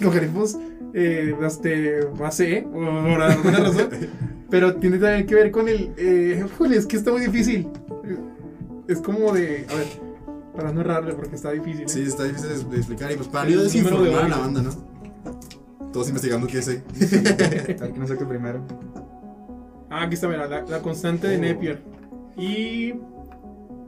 logaritmos 0.00 0.56
eh, 0.94 1.34
este, 1.42 2.04
base 2.18 2.58
E, 2.58 2.66
o 2.66 2.70
por 2.70 3.22
alguna 3.22 3.58
razón. 3.58 3.88
Pero 4.50 4.74
tiene 4.76 4.98
también 4.98 5.26
que 5.26 5.34
ver 5.34 5.50
con 5.50 5.68
el. 5.68 5.92
Eh, 5.96 6.44
es 6.74 6.86
que 6.86 6.96
está 6.96 7.10
muy 7.10 7.22
difícil. 7.22 7.68
Es 8.88 9.00
como 9.00 9.32
de. 9.32 9.66
A 9.70 9.74
ver, 9.74 9.86
para 10.54 10.72
no 10.72 10.82
errarle, 10.82 11.14
porque 11.14 11.36
está 11.36 11.50
difícil. 11.52 11.82
¿eh? 11.82 11.88
Sí, 11.88 12.02
está 12.02 12.24
difícil 12.24 12.68
de, 12.70 12.76
explicar. 12.76 13.10
Y 13.12 13.16
pues 13.16 13.28
para 13.28 13.48
El 13.48 13.56
no 13.56 13.62
desinformar 13.62 14.24
a 14.24 14.28
la 14.28 14.38
banda, 14.38 14.62
¿no? 14.62 14.70
Todos 15.92 16.08
investigando 16.08 16.46
qué 16.46 16.58
es 16.58 16.68
eh. 16.68 16.82
A 16.90 17.80
ver, 17.82 17.92
que 17.92 17.98
no 17.98 18.06
saque 18.06 18.24
primero. 18.24 18.62
Ah, 19.90 20.04
aquí 20.04 20.14
está, 20.14 20.28
mira, 20.28 20.46
la, 20.46 20.62
la 20.62 20.80
constante 20.80 21.28
de 21.28 21.36
Oh. 21.36 21.52
Napier. 21.54 21.82
Y. 22.36 22.94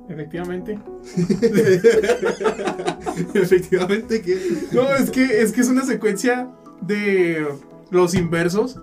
Efectivamente. 0.09 0.79
Efectivamente 3.35 4.21
que. 4.23 4.39
No, 4.73 4.89
es 4.95 5.11
que, 5.11 5.43
es 5.43 5.53
que 5.53 5.61
es 5.61 5.69
una 5.69 5.85
secuencia 5.85 6.51
de 6.81 7.47
los 7.91 8.15
inversos 8.15 8.81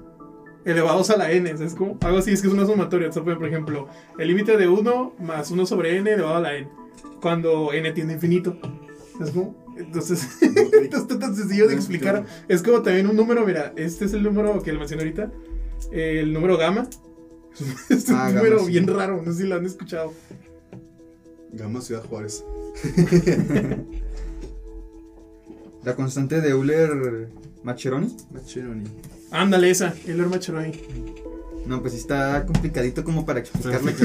elevados 0.66 1.10
a 1.10 1.18
la 1.18 1.32
n. 1.32 1.50
Es 1.50 1.74
como 1.76 1.98
algo 2.02 2.20
así, 2.20 2.32
es 2.32 2.42
que 2.42 2.48
es 2.48 2.54
una 2.54 2.66
sumatoria. 2.66 3.10
Por 3.10 3.48
ejemplo, 3.48 3.88
el 4.18 4.28
límite 4.28 4.58
de 4.58 4.68
1 4.68 5.16
más 5.20 5.52
1 5.52 5.66
sobre 5.66 5.98
n 5.98 6.12
elevado 6.12 6.38
a 6.38 6.42
la 6.42 6.56
n. 6.56 6.70
Cuando 7.22 7.74
n 7.74 7.92
tiene 7.92 8.14
infinito. 8.14 8.58
Es 9.22 9.32
como. 9.32 9.60
Entonces, 9.78 10.28
está 10.42 11.18
tan 11.18 11.36
sencillo 11.36 11.68
de 11.68 11.76
explicar. 11.76 12.26
Es 12.48 12.62
como 12.62 12.82
también 12.82 13.08
un 13.08 13.16
número, 13.16 13.46
mira, 13.46 13.74
este 13.78 14.06
es 14.06 14.14
el 14.14 14.22
número 14.24 14.62
que 14.62 14.72
le 14.74 14.80
mencioné 14.80 15.04
ahorita. 15.04 15.32
El 15.92 16.34
número 16.34 16.58
gamma. 16.58 16.88
Es 17.90 18.08
un 18.10 18.16
Ah, 18.16 18.26
gamma, 18.28 18.40
número 18.40 18.60
sí. 18.60 18.68
bien 18.72 18.88
raro, 18.88 19.22
no 19.26 19.32
sé 19.34 19.42
si 19.44 19.48
lo 19.48 19.56
han 19.56 19.66
escuchado. 19.66 20.14
Gama 21.54 21.82
Ciudad 21.82 22.04
Juárez. 22.06 22.44
La 25.84 25.96
constante 25.96 26.42
de 26.42 26.50
Euler 26.50 27.30
Macheroni. 27.64 28.16
Macheroni. 28.32 28.84
Ándale, 29.32 29.70
esa, 29.72 29.94
el 30.06 30.20
Hermachoroni. 30.20 30.72
No, 31.66 31.82
pues 31.82 31.94
sí 31.94 32.00
está 32.00 32.46
complicadito 32.46 33.04
como 33.04 33.26
para 33.26 33.40
explicarlo 33.40 33.90
aquí 33.92 34.04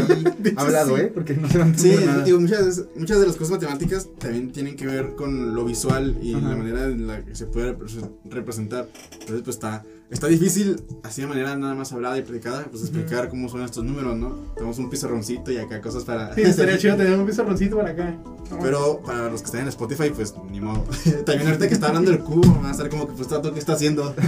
hablado, 0.57 0.97
sí. 0.97 1.03
¿eh? 1.03 1.11
Porque 1.13 1.35
no 1.35 1.49
se 1.49 1.59
va 1.59 1.65
a 1.65 1.75
Sí, 1.75 1.89
entender 1.91 2.07
nada. 2.11 2.25
digo, 2.25 2.39
muchas, 2.41 2.85
muchas 2.97 3.19
de 3.21 3.27
las 3.27 3.37
cosas 3.37 3.53
matemáticas 3.53 4.09
también 4.19 4.53
tienen 4.53 4.77
que 4.77 4.87
ver 4.87 5.15
con 5.17 5.55
lo 5.55 5.65
visual 5.65 6.19
y 6.23 6.35
Ajá. 6.35 6.49
la 6.51 6.57
manera 6.57 6.85
en 6.85 7.07
la 7.07 7.25
que 7.25 7.35
se 7.35 7.47
puede 7.47 7.75
repre- 7.77 8.11
representar. 8.27 8.89
Entonces, 9.13 9.43
pues 9.43 9.57
está, 9.57 9.85
está 10.11 10.29
difícil, 10.29 10.83
así 11.03 11.23
de 11.23 11.27
manera 11.27 11.57
nada 11.57 11.75
más 11.75 11.93
hablada 11.93 12.19
y 12.19 12.23
predicada, 12.23 12.65
pues 12.71 12.83
explicar 12.83 13.29
cómo 13.29 13.49
son 13.49 13.63
estos 13.63 13.85
números, 13.85 14.17
¿no? 14.17 14.31
Tenemos 14.55 14.79
un 14.79 14.89
pizarroncito 14.89 15.51
y 15.51 15.59
acá 15.59 15.81
cosas 15.81 16.05
para... 16.05 16.35
Sí, 16.35 16.43
estaría 16.43 16.79
chido 16.79 16.97
tener 16.97 17.19
un 17.19 17.27
pizarroncito 17.27 17.77
para 17.77 17.91
acá. 17.91 18.17
Pero 18.63 19.01
para 19.05 19.29
los 19.29 19.41
que 19.41 19.47
están 19.47 19.63
en 19.63 19.69
Spotify, 19.69 20.11
pues 20.15 20.35
ni 20.51 20.61
modo. 20.61 20.85
También 21.27 21.49
ahorita 21.49 21.69
que 21.69 21.75
está 21.75 21.89
hablando 21.89 22.11
el 22.11 22.21
cubo, 22.21 22.55
van 22.55 22.67
a 22.67 22.71
estar 22.71 22.89
como 22.89 23.07
que, 23.09 23.15
pues, 23.15 23.29
tanto 23.29 23.53
que 23.53 23.59
está 23.59 23.73
haciendo. 23.73 24.15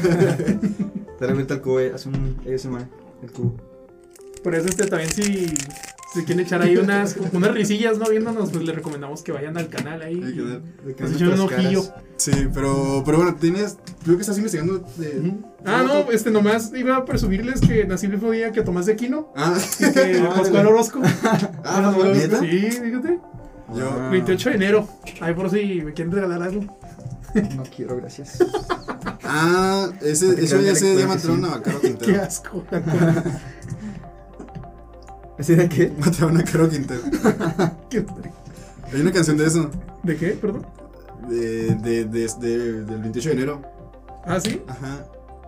Vuelta 1.21 1.55
al 1.55 1.61
cubo, 1.61 1.81
eh, 1.81 1.93
haz 1.95 2.07
un 2.07 2.37
ASMR, 2.43 2.87
el 3.23 3.33
cubo. 3.33 3.55
Por 4.43 4.55
eso 4.55 4.69
este 4.69 4.87
también 4.87 5.13
si 5.13 5.53
si 6.15 6.25
quieren 6.25 6.45
echar 6.47 6.63
ahí 6.63 6.77
unas, 6.77 7.17
unas 7.33 7.53
risillas, 7.53 7.99
¿no? 7.99 8.07
Viéndonos, 8.09 8.51
pues 8.51 8.65
les 8.65 8.75
recomendamos 8.75 9.23
que 9.23 9.33
vayan 9.33 9.57
al 9.59 9.69
canal 9.69 10.01
ahí. 10.03 10.23
Hay 10.25 10.35
que 10.35 10.41
ver. 10.43 10.61
De 10.63 10.95
que 10.95 11.05
un 11.05 11.13
caras- 11.19 11.41
ojillo. 11.41 11.85
Sí, 12.17 12.33
pero, 12.53 13.03
pero 13.05 13.19
bueno, 13.19 13.37
tienes. 13.37 13.77
Creo 14.05 14.17
que 14.17 14.23
estás 14.23 14.37
investigando 14.39 14.79
de. 14.97 15.35
Ah, 15.65 15.85
no, 15.87 16.11
este 16.11 16.31
nomás 16.31 16.73
iba 16.75 16.97
a 16.97 17.05
presumirles 17.05 17.61
que 17.61 17.85
nací 17.85 18.07
el 18.07 18.13
mismo 18.13 18.31
día 18.31 18.51
que 18.53 18.63
Tomás 18.63 18.87
de 18.87 18.93
Aquino. 18.95 19.33
Ah, 19.37 19.55
Y 19.79 19.93
que 19.93 20.19
Ah, 20.31 20.35
Pascual 20.37 20.67
Orozco. 20.67 21.01
ah, 21.65 21.81
no. 21.83 21.97
Orozco. 21.99 22.37
Sí, 22.41 22.71
fíjate. 22.71 23.21
Yo- 23.77 23.91
Ah, 24.01 24.09
28 24.11 24.49
de 24.51 24.55
enero. 24.57 24.89
Ahí 25.21 25.35
por 25.35 25.51
si 25.51 25.83
me 25.83 25.93
quieren 25.93 26.13
regalar 26.13 26.43
algo. 26.43 26.79
No 27.55 27.63
quiero, 27.65 27.95
gracias. 27.99 28.39
Ah, 29.23 29.91
ese, 30.01 30.43
eso 30.43 30.61
ya 30.63 30.75
se 30.75 30.97
llama 30.97 31.19
sí. 31.19 31.29
Matrona 31.29 31.61
Caro 31.63 31.79
Qué 32.05 32.17
asco. 32.17 32.65
¿Así 35.39 35.55
de 35.55 35.69
qué? 35.69 35.93
Matrona 35.99 36.43
Caro 36.45 36.69
Quintero. 36.69 37.01
Qué- 37.91 38.05
Hay 38.93 39.01
una 39.01 39.13
canción 39.13 39.37
de 39.37 39.47
eso. 39.47 39.71
¿De 40.03 40.17
qué? 40.17 40.29
Perdón. 40.31 40.67
De, 41.29 41.75
de, 41.77 42.05
de, 42.05 42.27
de- 42.41 42.83
del 42.85 43.01
28 43.03 43.29
de 43.29 43.35
enero. 43.35 43.63
Ah, 44.25 44.41
sí. 44.41 44.63
Ajá. 44.67 45.05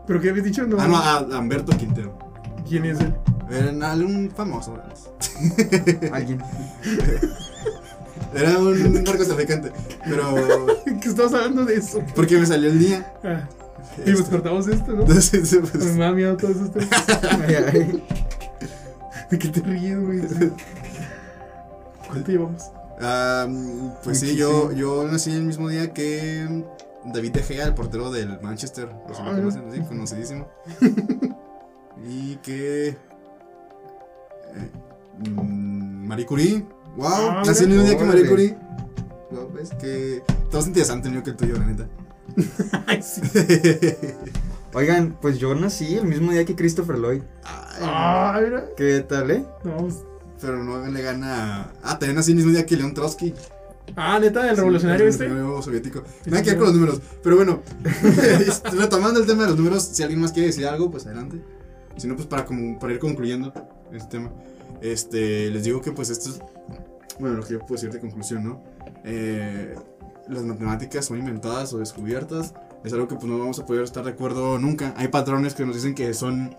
¿Pero 0.06 0.20
qué 0.20 0.30
habéis 0.30 0.44
dicho? 0.44 0.66
No. 0.66 0.76
Ah, 0.80 0.86
no, 0.88 0.96
a 0.96 1.20
Lamberto 1.22 1.76
Quintero. 1.76 2.18
¿Quién 2.68 2.84
es 2.86 3.00
él? 3.00 3.14
Era 3.50 3.94
un 3.94 4.30
famoso. 4.34 4.76
Alguien. 6.12 6.40
Era 8.34 8.58
un 8.58 8.92
narcotraficante. 9.04 9.72
Pero. 10.04 10.66
¿Qué 11.00 11.08
estabas 11.08 11.34
hablando 11.34 11.64
de 11.64 11.74
eso? 11.76 12.02
Porque 12.14 12.38
me 12.38 12.46
salió 12.46 12.70
el 12.70 12.78
día. 12.78 13.12
Ah, 13.24 13.48
y 13.98 14.02
pues 14.02 14.18
Este, 14.20 14.30
cortamos 14.30 14.68
esto, 14.68 14.92
¿no? 14.92 15.00
Entonces, 15.02 15.58
pues, 15.72 15.84
me 15.94 16.04
da 16.04 16.12
miedo 16.12 16.36
todo 16.36 16.50
eso. 16.52 16.70
¿De 19.30 19.38
qué 19.38 19.48
te 19.48 19.60
ríes, 19.60 19.98
güey? 20.00 20.20
¿Cuánto 22.08 22.30
llevamos? 22.32 22.62
pues 24.04 24.20
sí, 24.20 24.36
yo, 24.36 24.72
yo 24.72 25.06
nací 25.08 25.32
el 25.32 25.42
mismo 25.44 25.68
día 25.68 25.92
que 25.94 26.64
David 27.04 27.32
De 27.32 27.42
Gea, 27.42 27.66
el 27.66 27.74
portero 27.74 28.10
del 28.10 28.40
Manchester. 28.42 28.88
Los 29.08 29.18
Ah, 29.20 29.32
conocen, 29.36 29.72
sí, 29.72 29.80
conocidísimo. 29.82 30.48
y 32.06 32.36
que. 32.36 32.88
eh, 32.88 32.96
mm, 35.30 36.06
Marie 36.06 36.26
Curie. 36.26 36.64
Wow, 36.96 37.06
Ah, 37.08 37.42
nací 37.46 37.62
el 37.64 37.70
mismo 37.70 37.84
día 37.84 37.96
que 37.96 38.04
Marie. 38.04 38.26
Curie. 38.28 38.58
Wow, 39.30 39.50
ves 39.52 39.70
que. 39.80 40.16
Está 40.16 40.58
bastante 40.58 40.68
interesante 40.80 41.08
el 41.08 41.14
mío 41.14 41.22
que 41.22 41.30
el 41.30 41.36
tuyo, 41.36 41.54
la 41.56 41.66
neta. 41.66 41.86
Ay, 42.86 43.00
sí. 43.02 43.20
Oigan, 44.74 45.16
pues 45.20 45.38
yo 45.38 45.54
nací 45.54 45.96
el 45.96 46.04
mismo 46.06 46.32
día 46.32 46.44
que 46.44 46.54
Christopher 46.54 46.96
Lloyd. 46.98 47.22
Ah, 47.82 48.40
mira. 48.42 48.64
¿Qué 48.76 49.00
tal, 49.00 49.30
eh? 49.30 49.44
No, 49.64 49.76
pues- 49.78 50.04
pero 50.40 50.62
no 50.64 50.86
le 50.86 51.02
gana. 51.02 51.72
Ah, 51.82 51.98
también 51.98 52.18
el 52.18 52.34
mismo 52.34 52.50
día 52.50 52.64
que 52.64 52.76
León 52.76 52.94
Trotsky. 52.94 53.34
Ah, 53.96 54.18
neta, 54.18 54.48
el 54.48 54.56
revolucionario 54.56 55.04
el 55.04 55.10
este. 55.10 55.24
revolucionario 55.24 55.62
soviético. 55.62 56.02
Sí, 56.24 56.30
Nada 56.30 56.42
que 56.42 56.50
ver 56.50 56.58
con 56.58 56.68
los 56.68 56.76
números. 56.76 57.00
Pero 57.22 57.36
bueno, 57.36 57.60
retomando 58.72 59.20
el 59.20 59.26
tema 59.26 59.42
de 59.42 59.48
los 59.50 59.58
números, 59.58 59.82
si 59.82 60.02
alguien 60.02 60.20
más 60.20 60.32
quiere 60.32 60.46
decir 60.48 60.66
algo, 60.66 60.90
pues 60.90 61.06
adelante. 61.06 61.42
Si 61.96 62.06
no, 62.06 62.14
pues 62.14 62.26
para, 62.26 62.44
como, 62.44 62.78
para 62.78 62.92
ir 62.92 62.98
concluyendo 62.98 63.52
este 63.92 64.08
tema. 64.18 64.30
Este, 64.80 65.50
les 65.50 65.64
digo 65.64 65.82
que 65.82 65.92
pues 65.92 66.08
esto 66.08 66.30
es, 66.30 66.40
bueno, 67.18 67.36
lo 67.36 67.42
que 67.42 67.54
yo 67.54 67.58
puedo 67.60 67.74
decir 67.74 67.90
de 67.92 68.00
conclusión, 68.00 68.44
¿no? 68.44 68.62
Eh, 69.04 69.74
las 70.28 70.44
matemáticas 70.44 71.04
son 71.06 71.18
inventadas 71.18 71.72
o 71.74 71.78
descubiertas. 71.78 72.54
Es 72.84 72.92
algo 72.92 73.08
que 73.08 73.16
pues 73.16 73.26
no 73.26 73.38
vamos 73.38 73.58
a 73.58 73.66
poder 73.66 73.82
estar 73.82 74.04
de 74.04 74.10
acuerdo 74.10 74.58
nunca. 74.58 74.94
Hay 74.96 75.08
patrones 75.08 75.54
que 75.54 75.66
nos 75.66 75.74
dicen 75.74 75.94
que 75.94 76.14
son 76.14 76.56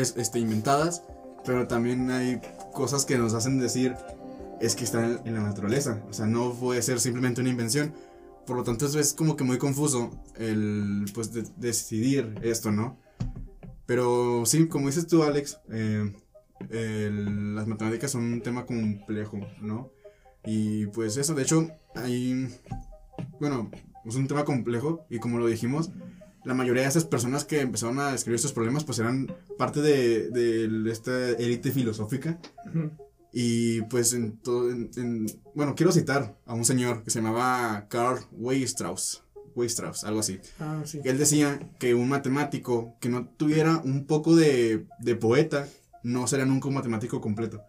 es, 0.00 0.14
este, 0.16 0.38
inventadas, 0.38 1.02
pero 1.44 1.66
también 1.66 2.10
hay 2.10 2.40
cosas 2.72 3.04
que 3.04 3.18
nos 3.18 3.34
hacen 3.34 3.58
decir 3.58 3.94
es 4.60 4.74
que 4.74 4.84
están 4.84 5.20
en 5.24 5.34
la 5.34 5.40
naturaleza. 5.42 6.02
O 6.08 6.12
sea, 6.12 6.26
no 6.26 6.52
puede 6.52 6.82
ser 6.82 7.00
simplemente 7.00 7.40
una 7.40 7.50
invención. 7.50 7.92
Por 8.46 8.56
lo 8.56 8.64
tanto, 8.64 8.86
es 8.86 9.12
como 9.14 9.36
que 9.36 9.44
muy 9.44 9.58
confuso 9.58 10.10
el 10.36 11.04
pues 11.14 11.32
de- 11.32 11.46
decidir 11.56 12.34
esto, 12.42 12.72
¿no? 12.72 12.98
Pero 13.86 14.44
sí, 14.46 14.66
como 14.68 14.86
dices 14.88 15.06
tú, 15.06 15.22
Alex, 15.22 15.58
eh, 15.70 16.12
el- 16.70 17.54
las 17.54 17.66
matemáticas 17.66 18.10
son 18.10 18.24
un 18.32 18.40
tema 18.42 18.66
complejo, 18.66 19.38
¿no? 19.60 19.90
Y 20.44 20.86
pues 20.86 21.16
eso, 21.16 21.34
de 21.34 21.42
hecho, 21.42 21.68
hay, 21.94 22.48
bueno, 23.40 23.70
es 24.04 24.14
un 24.16 24.26
tema 24.26 24.44
complejo 24.44 25.04
y 25.10 25.18
como 25.18 25.38
lo 25.38 25.46
dijimos, 25.46 25.90
la 26.44 26.54
mayoría 26.54 26.82
de 26.82 26.88
esas 26.88 27.04
personas 27.04 27.44
que 27.44 27.60
empezaron 27.60 27.98
a 27.98 28.12
describir 28.12 28.36
estos 28.36 28.52
problemas 28.52 28.84
pues 28.84 28.98
eran 28.98 29.32
parte 29.58 29.80
de, 29.82 30.30
de 30.30 30.90
esta 30.92 31.30
élite 31.30 31.70
filosófica 31.72 32.38
y 33.32 33.82
pues 33.82 34.12
en 34.14 34.38
todo, 34.38 34.70
en- 34.70 34.90
en- 34.96 35.26
bueno, 35.54 35.74
quiero 35.74 35.92
citar 35.92 36.36
a 36.46 36.54
un 36.54 36.64
señor 36.64 37.04
que 37.04 37.10
se 37.10 37.20
llamaba 37.20 37.86
Carl 37.88 38.20
Weierstrass, 38.32 39.22
Weierstrass, 39.54 40.04
algo 40.04 40.20
así. 40.20 40.40
Ah, 40.58 40.82
sí. 40.84 41.00
Él 41.04 41.18
decía 41.18 41.60
que 41.78 41.94
un 41.94 42.08
matemático 42.08 42.94
que 43.00 43.08
no 43.08 43.26
tuviera 43.28 43.78
un 43.84 44.06
poco 44.06 44.34
de, 44.34 44.86
de 45.00 45.14
poeta 45.16 45.68
no 46.02 46.26
sería 46.26 46.46
nunca 46.46 46.68
un 46.68 46.74
matemático 46.74 47.20
completo. 47.20 47.62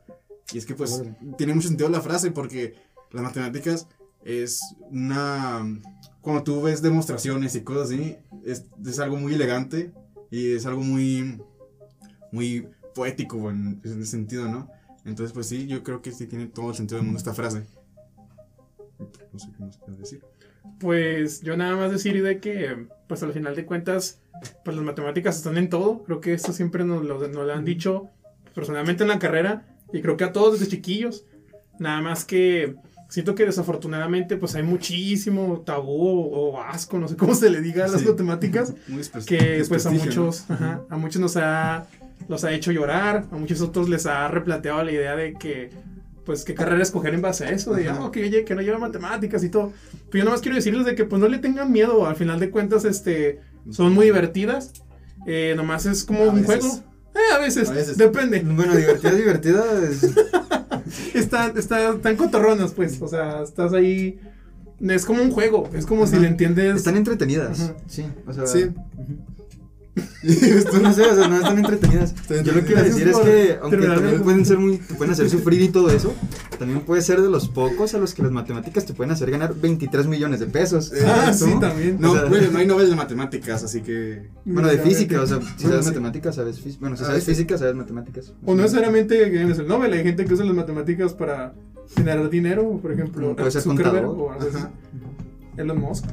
Y 0.54 0.58
es 0.60 0.66
que 0.66 0.76
pues 0.76 0.94
Órale. 0.94 1.16
tiene 1.38 1.54
mucho 1.54 1.68
sentido 1.68 1.90
la 1.90 2.02
frase 2.02 2.32
porque 2.32 2.76
las 3.12 3.24
matemáticas 3.24 3.88
es 4.24 4.62
una... 4.90 5.66
Cuando 6.22 6.44
tú 6.44 6.62
ves 6.62 6.82
demostraciones 6.82 7.56
y 7.56 7.62
cosas 7.62 7.92
así, 7.92 8.18
es, 8.46 8.66
es 8.86 9.00
algo 9.00 9.18
muy 9.18 9.34
elegante 9.34 9.92
y 10.30 10.54
es 10.54 10.66
algo 10.66 10.82
muy, 10.82 11.42
muy 12.32 12.68
poético 12.94 13.50
en, 13.50 13.80
en 13.84 14.02
ese 14.02 14.06
sentido, 14.06 14.50
¿no? 14.50 14.70
Entonces 15.06 15.34
pues 15.34 15.48
sí, 15.48 15.66
yo 15.66 15.84
creo 15.84 16.02
que 16.02 16.12
sí 16.12 16.28
tiene 16.28 16.48
todo 16.48 16.70
el 16.70 16.76
sentido 16.76 16.98
del 16.98 17.06
mundo 17.06 17.18
esta 17.18 17.34
frase. 17.34 17.66
No 19.32 19.40
sé 19.40 19.48
qué 19.56 19.64
más 19.64 19.78
quiero 19.78 20.00
decir. 20.00 20.22
Pues 20.80 21.42
yo 21.42 21.56
nada 21.58 21.76
más 21.76 21.92
decir 21.92 22.22
de 22.22 22.40
que, 22.40 22.88
pues 23.08 23.24
al 23.24 23.34
final 23.34 23.56
de 23.56 23.66
cuentas, 23.66 24.22
pues 24.64 24.76
las 24.76 24.86
matemáticas 24.86 25.38
están 25.38 25.58
en 25.58 25.70
todo. 25.70 26.04
Creo 26.04 26.20
que 26.20 26.34
esto 26.34 26.54
siempre 26.54 26.84
nos 26.84 27.04
lo, 27.04 27.20
nos 27.28 27.48
lo 27.48 27.54
han 27.54 27.66
dicho 27.66 28.10
personalmente 28.54 29.04
en 29.04 29.10
la 29.10 29.20
carrera 29.20 29.78
y 29.94 30.02
creo 30.02 30.18
que 30.18 30.26
a 30.26 30.34
todos 30.34 30.60
desde 30.60 30.72
chiquillos. 30.72 31.26
Nada 31.80 32.02
más 32.02 32.26
que 32.26 32.76
siento 33.10 33.36
que 33.36 33.46
desafortunadamente 33.46 34.38
pues 34.38 34.56
hay 34.56 34.64
muchísimo 34.64 35.62
tabú 35.66 36.30
o 36.34 36.62
asco, 36.62 36.98
no 37.00 37.08
sé 37.08 37.16
cómo 37.18 37.36
se 37.36 37.50
le 37.50 37.60
diga 37.62 37.86
a 37.86 37.88
las 37.90 38.02
Sí. 38.02 38.08
matemáticas. 38.08 38.74
Muy 38.88 39.02
que 39.26 39.38
pues 39.38 39.86
a 39.86 39.90
desprestigio, 39.90 39.98
¿no? 40.00 40.06
muchos, 40.26 40.46
ajá, 40.50 40.82
a 40.90 40.98
muchos 40.98 41.22
nos 41.22 41.36
ha, 41.38 41.86
los 42.28 42.44
ha 42.44 42.54
hecho 42.54 42.72
llorar, 42.72 43.26
a 43.32 43.36
muchos 43.36 43.60
otros 43.62 43.90
les 43.90 44.06
ha 44.06 44.28
replanteado 44.30 44.84
la 44.84 44.92
idea 44.92 45.16
de 45.16 45.34
que, 45.34 45.70
pues, 46.26 46.44
qué 46.44 46.54
carrera 46.54 46.84
escoger 46.84 47.14
en 47.16 47.22
base 47.24 47.46
a 47.46 47.50
eso, 47.50 47.74
de, 47.74 47.90
ah, 47.90 48.10
que, 48.14 48.24
oye, 48.24 48.46
que 48.46 48.54
no 48.54 48.62
lleva 48.62 48.78
matemáticas 48.78 49.44
y 49.44 49.50
todo. 49.50 49.74
Pero 50.12 50.20
yo 50.20 50.26
nomás 50.26 50.42
quiero 50.42 50.56
decirles 50.56 50.86
de 50.86 50.94
que, 50.94 51.06
pues, 51.06 51.20
no 51.20 51.28
le 51.28 51.40
tengan 51.40 51.72
miedo, 51.72 52.06
al 52.06 52.16
final 52.16 52.40
de 52.40 52.52
cuentas, 52.52 52.86
este, 52.86 53.40
son 53.72 53.94
muy 53.94 54.06
divertidas, 54.06 54.74
eh, 55.26 55.54
nomás 55.58 55.88
es 55.88 56.04
como 56.04 56.24
A 56.26 56.30
un 56.30 56.42
veces. 56.46 56.60
juego. 56.60 56.84
Eh, 57.16 57.34
a 57.36 57.40
veces, 57.40 57.70
A 57.70 57.74
veces. 57.74 57.98
depende. 57.98 58.42
Bueno, 58.42 58.76
divertida, 58.76 59.12
divertida. 59.14 59.64
es- 59.90 60.02
Están, 61.30 61.56
están, 61.56 61.96
están 61.98 62.16
cotorronas, 62.16 62.72
pues, 62.72 63.00
o 63.00 63.08
sea, 63.08 63.44
estás 63.44 63.72
ahí, 63.74 64.20
es 64.82 65.06
como 65.06 65.22
un 65.22 65.30
juego, 65.30 65.70
es 65.76 65.86
como 65.86 66.08
si 66.08 66.18
le 66.18 66.28
entiendes... 66.28 66.78
Están 66.78 66.98
entretenidas. 66.98 67.62
Ajá. 67.62 67.76
Sí, 67.86 68.06
o 68.26 68.34
sea. 68.34 68.48
Sí. 68.48 68.72
Ujú. 69.96 70.82
No 70.82 70.94
sé, 70.94 71.04
o 71.04 71.16
sea, 71.16 71.28
no 71.28 71.36
están 71.38 71.58
entretenidas. 71.60 72.12
Están 72.14 72.44
Yo 72.44 72.54
lo 72.54 72.60
que 72.62 72.66
quiero 72.68 72.84
decir 72.84 73.08
es 73.08 73.18
que, 73.20 73.58
aunque 73.62 73.78
también 73.78 74.18
de- 74.18 74.20
pueden 74.20 74.46
ser 74.46 74.58
muy, 74.58 74.78
te 74.78 74.94
pueden 74.94 75.14
hacer 75.14 75.30
sufrir 75.30 75.62
y 75.62 75.70
todo 75.70 75.90
eso, 75.90 76.14
también 76.58 76.82
puede 76.82 77.02
ser 77.02 77.22
de 77.22 77.30
los 77.30 77.48
pocos 77.50 77.94
a 77.94 77.98
los 77.98 78.14
que 78.14 78.22
las 78.24 78.32
matemáticas 78.32 78.86
te 78.86 78.94
pueden 78.94 79.12
hacer 79.12 79.32
ganar 79.32 79.54
23 79.56 80.08
millones 80.08 80.40
de 80.40 80.46
pesos. 80.48 80.92
Eh, 80.94 81.04
Ah, 81.06 81.34
sí, 81.34 81.52
también. 81.60 81.98
No, 82.00 82.12
O 82.12 82.16
sea- 82.16 82.26
bueno, 82.26 82.48
no 82.52 82.60
hay 82.60 82.68
Nobel 82.68 82.90
de 82.90 82.96
matemáticas, 82.96 83.64
así 83.64 83.82
que. 83.82 84.30
Bueno, 84.46 84.68
de 84.70 84.78
física, 84.80 85.22
o 85.22 85.28
sea, 85.28 85.40
si 85.58 85.64
sabes 85.68 85.86
matemáticas, 85.86 86.36
sabes 86.36 86.60
física. 86.60 86.80
Bueno, 86.82 86.96
si 86.98 87.04
Ah, 87.04 87.08
sabes 87.08 87.24
física, 87.24 87.58
sabes 87.58 87.76
matemáticas. 87.76 88.34
O 88.46 88.56
no 88.56 88.62
necesariamente 88.62 89.30
ganes 89.30 89.60
el 89.60 89.68
Nobel, 89.68 89.94
hay 89.94 90.04
gente 90.04 90.26
que 90.26 90.34
usa 90.34 90.46
las 90.46 90.56
matemáticas 90.56 91.14
para 91.14 91.54
generar 91.96 92.30
dinero, 92.30 92.78
por 92.82 92.92
ejemplo, 92.92 93.36
Puede 93.36 93.52
ser 93.52 93.64
contador. 93.64 94.16
Elon 95.58 95.80
Musk. 95.80 96.06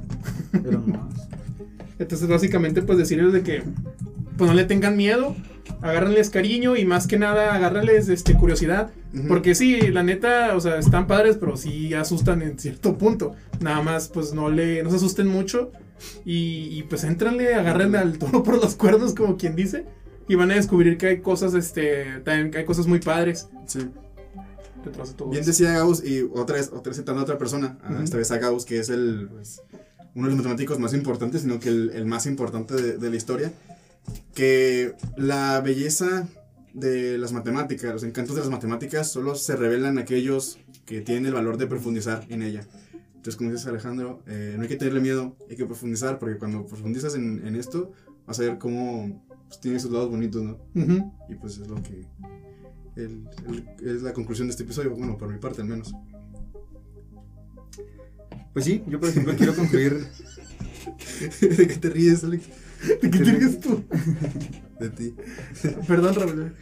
Elon 0.65 0.85
Musk. 0.87 1.27
Entonces, 1.99 2.29
básicamente, 2.29 2.83
pues 2.83 2.99
decirles 2.99 3.33
de 3.33 3.43
que 3.43 3.63
pues 4.37 4.51
no 4.51 4.55
le 4.55 4.65
tengan 4.65 4.97
miedo, 4.97 5.35
agárrenles 5.81 6.29
cariño 6.29 6.77
y 6.77 6.85
más 6.85 7.07
que 7.07 7.19
nada 7.19 7.55
agárrenles 7.55 8.09
este, 8.09 8.35
curiosidad. 8.35 8.91
Porque 9.29 9.55
sí, 9.55 9.81
la 9.81 10.03
neta, 10.03 10.55
o 10.55 10.61
sea, 10.61 10.79
están 10.79 11.07
padres, 11.07 11.39
pero 11.41 11.57
sí 11.57 11.95
asustan 11.95 12.43
en 12.43 12.59
cierto 12.59 12.99
punto. 12.99 13.35
Nada 13.61 13.81
más, 13.81 14.09
pues 14.09 14.35
no 14.35 14.51
le, 14.51 14.83
no 14.83 14.91
se 14.91 14.97
asusten 14.97 15.27
mucho. 15.27 15.73
Y, 16.27 16.69
y, 16.79 16.83
pues 16.83 17.03
éntranle, 17.05 17.55
agárrenle 17.55 17.97
al 17.97 18.19
toro 18.19 18.43
por 18.43 18.61
los 18.61 18.75
cuernos, 18.75 19.15
como 19.15 19.39
quien 19.39 19.57
dice. 19.57 19.87
Y 20.29 20.35
van 20.35 20.51
a 20.51 20.55
descubrir 20.57 20.99
que 20.99 21.07
hay 21.07 21.21
cosas, 21.21 21.55
este, 21.55 22.21
también 22.25 22.51
que 22.51 22.59
hay 22.59 22.65
cosas 22.67 22.87
muy 22.87 22.99
padres 22.99 23.49
Sí. 23.67 23.89
detrás 24.85 25.11
de 25.11 25.15
todo 25.15 25.31
Bien 25.31 25.41
eso. 25.41 25.53
decía 25.53 25.73
Gauss, 25.73 26.05
y 26.05 26.29
otra 26.35 26.57
vez, 26.57 26.69
otra 26.75 26.91
vez 26.91 26.99
citando 26.99 27.21
a 27.21 27.25
otra 27.25 27.39
persona, 27.39 27.79
esta 28.05 28.19
vez 28.19 28.31
a 28.33 28.39
Gauss, 28.39 28.67
que 28.67 28.79
es 28.81 28.91
el, 28.91 29.29
pues, 29.33 29.63
uno 30.17 30.25
de 30.25 30.31
los 30.31 30.39
matemáticos 30.39 30.81
más 30.81 30.93
importantes, 30.95 31.43
sino 31.43 31.61
que 31.61 31.69
el, 31.69 31.91
el 31.91 32.07
más 32.07 32.27
importante 32.27 32.75
de, 32.75 32.99
de 32.99 33.11
la 33.11 33.17
historia, 33.17 33.53
que 34.35 34.95
la 35.17 35.61
belleza 35.61 36.29
de 36.75 37.17
las 37.19 37.33
matemáticas, 37.33 37.93
los 37.93 38.03
encantos 38.03 38.35
de 38.35 38.41
las 38.43 38.51
matemáticas, 38.51 39.11
solo 39.11 39.35
se 39.37 39.55
revelan 39.57 39.99
aquellos 39.99 40.59
que 40.85 41.01
tienen 41.03 41.27
el 41.27 41.35
valor 41.35 41.57
de 41.59 41.67
profundizar 41.67 42.25
en 42.29 42.43
ella. 42.43 42.67
Entonces, 43.15 43.37
como 43.37 43.51
dices 43.51 43.67
Alejandro, 43.67 44.23
eh, 44.27 44.55
no 44.57 44.63
hay 44.63 44.69
que 44.69 44.77
tenerle 44.77 45.01
miedo, 45.01 45.37
hay 45.51 45.57
que 45.57 45.65
profundizar, 45.67 46.19
porque 46.19 46.37
cuando 46.39 46.65
profundizas 46.67 47.15
en, 47.15 47.47
en 47.47 47.57
esto, 47.57 47.93
vas 48.27 48.39
a 48.39 48.43
ver 48.43 48.59
cómo 48.59 49.23
pues, 49.49 49.61
tiene 49.61 49.79
sus 49.81 49.91
lados 49.91 50.11
bonitos, 50.11 50.43
¿no? 50.43 50.59
Ujú. 50.75 51.13
Y 51.29 51.35
pues 51.35 51.59
es 51.59 51.67
lo 51.69 51.77
que. 51.83 52.07
el- 52.97 53.29
el- 53.49 53.89
es 53.97 54.03
la 54.03 54.13
conclusión 54.13 54.49
de 54.49 54.53
este 54.53 54.63
episodio, 54.63 54.95
bueno, 54.95 55.19
por 55.19 55.31
mi 55.33 55.39
parte 55.39 55.61
al 55.61 55.69
menos. 55.69 55.93
Pues 58.53 58.65
sí, 58.65 58.83
yo 58.87 58.99
por 58.99 59.09
ejemplo 59.09 59.35
quiero 59.37 59.55
concluir. 59.55 60.07
¿De 61.41 61.67
qué 61.67 61.77
te 61.77 61.91
ríes, 61.91 62.25
Alex? 62.25 62.45
¿De 63.03 63.11
qué 63.11 63.19
te 63.19 63.33
ríes 63.33 63.61
tú? 63.61 63.85
De 64.81 64.91
ti. 64.91 65.15
Perdón, 65.87 66.15
Raúl. 66.15 66.53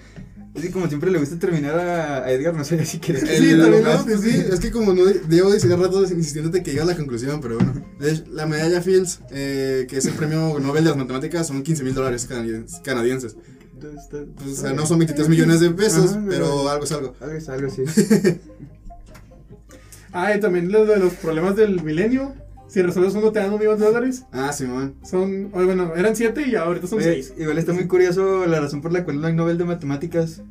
Que 0.60 0.70
como 0.70 0.86
siempre 0.86 1.10
le 1.10 1.18
gusta 1.18 1.36
terminar 1.36 1.76
a, 1.76 2.30
Edgar, 2.30 2.54
no 2.54 2.64
sé 2.64 2.84
si 2.86 2.98
quiere. 2.98 3.20
Sí, 3.20 3.54
no, 3.56 3.68
¿no? 3.68 4.04
pues 4.04 4.20
sí, 4.20 4.30
es 4.30 4.60
que 4.60 4.70
como 4.70 4.94
no 4.94 5.04
llevo 5.28 5.52
diciendo 5.52 5.76
rato 5.76 6.02
insistiéndote 6.02 6.62
que 6.62 6.70
llegue 6.70 6.82
a 6.82 6.86
la 6.86 6.96
conclusión, 6.96 7.40
pero 7.40 7.56
bueno. 7.56 7.84
La 8.30 8.46
medalla 8.46 8.80
Fields, 8.80 9.20
eh, 9.30 9.86
que 9.88 9.96
es 9.96 10.06
el 10.06 10.14
premio 10.14 10.58
Nobel 10.60 10.84
de 10.84 10.90
las 10.90 10.96
matemáticas, 10.96 11.48
son 11.48 11.64
15 11.64 11.82
mil 11.82 11.94
dólares 11.94 12.26
canadienses. 12.26 12.80
canadienses. 12.84 13.36
Pues, 13.80 14.58
o 14.58 14.62
sea, 14.62 14.72
no 14.72 14.86
son 14.86 14.98
23 14.98 15.28
millones 15.28 15.58
de 15.58 15.70
pesos, 15.70 16.12
Ajá, 16.12 16.24
pero 16.28 16.68
algo 16.68 16.84
es 16.84 16.92
algo. 16.92 17.14
Algo 17.20 17.34
es 17.34 17.48
algo, 17.48 17.68
sí. 17.68 17.82
Ah, 20.14 20.34
y 20.34 20.40
también 20.40 20.72
lo 20.72 20.86
de 20.86 20.96
los 20.98 21.12
problemas 21.14 21.56
del 21.56 21.82
milenio. 21.82 22.32
Si 22.68 22.80
resuelves 22.80 23.14
uno 23.14 23.30
te 23.30 23.40
dan 23.40 23.52
un 23.52 23.58
millón 23.58 23.78
de 23.78 23.84
dólares. 23.86 24.24
Ah, 24.32 24.52
Simón. 24.52 24.94
Son, 25.04 25.50
oye, 25.52 25.64
bueno, 25.66 25.94
eran 25.96 26.16
siete 26.16 26.44
y 26.48 26.54
ahorita 26.56 26.86
son 26.86 26.98
Oye, 27.00 27.12
seis. 27.22 27.34
igual 27.36 27.58
está 27.58 27.72
muy 27.72 27.86
curioso 27.86 28.46
la 28.46 28.60
razón 28.60 28.80
por 28.80 28.92
la 28.92 29.04
cual 29.04 29.20
no 29.20 29.26
hay 29.26 29.34
Nobel 29.34 29.58
de 29.58 29.64
Matemáticas. 29.64 30.42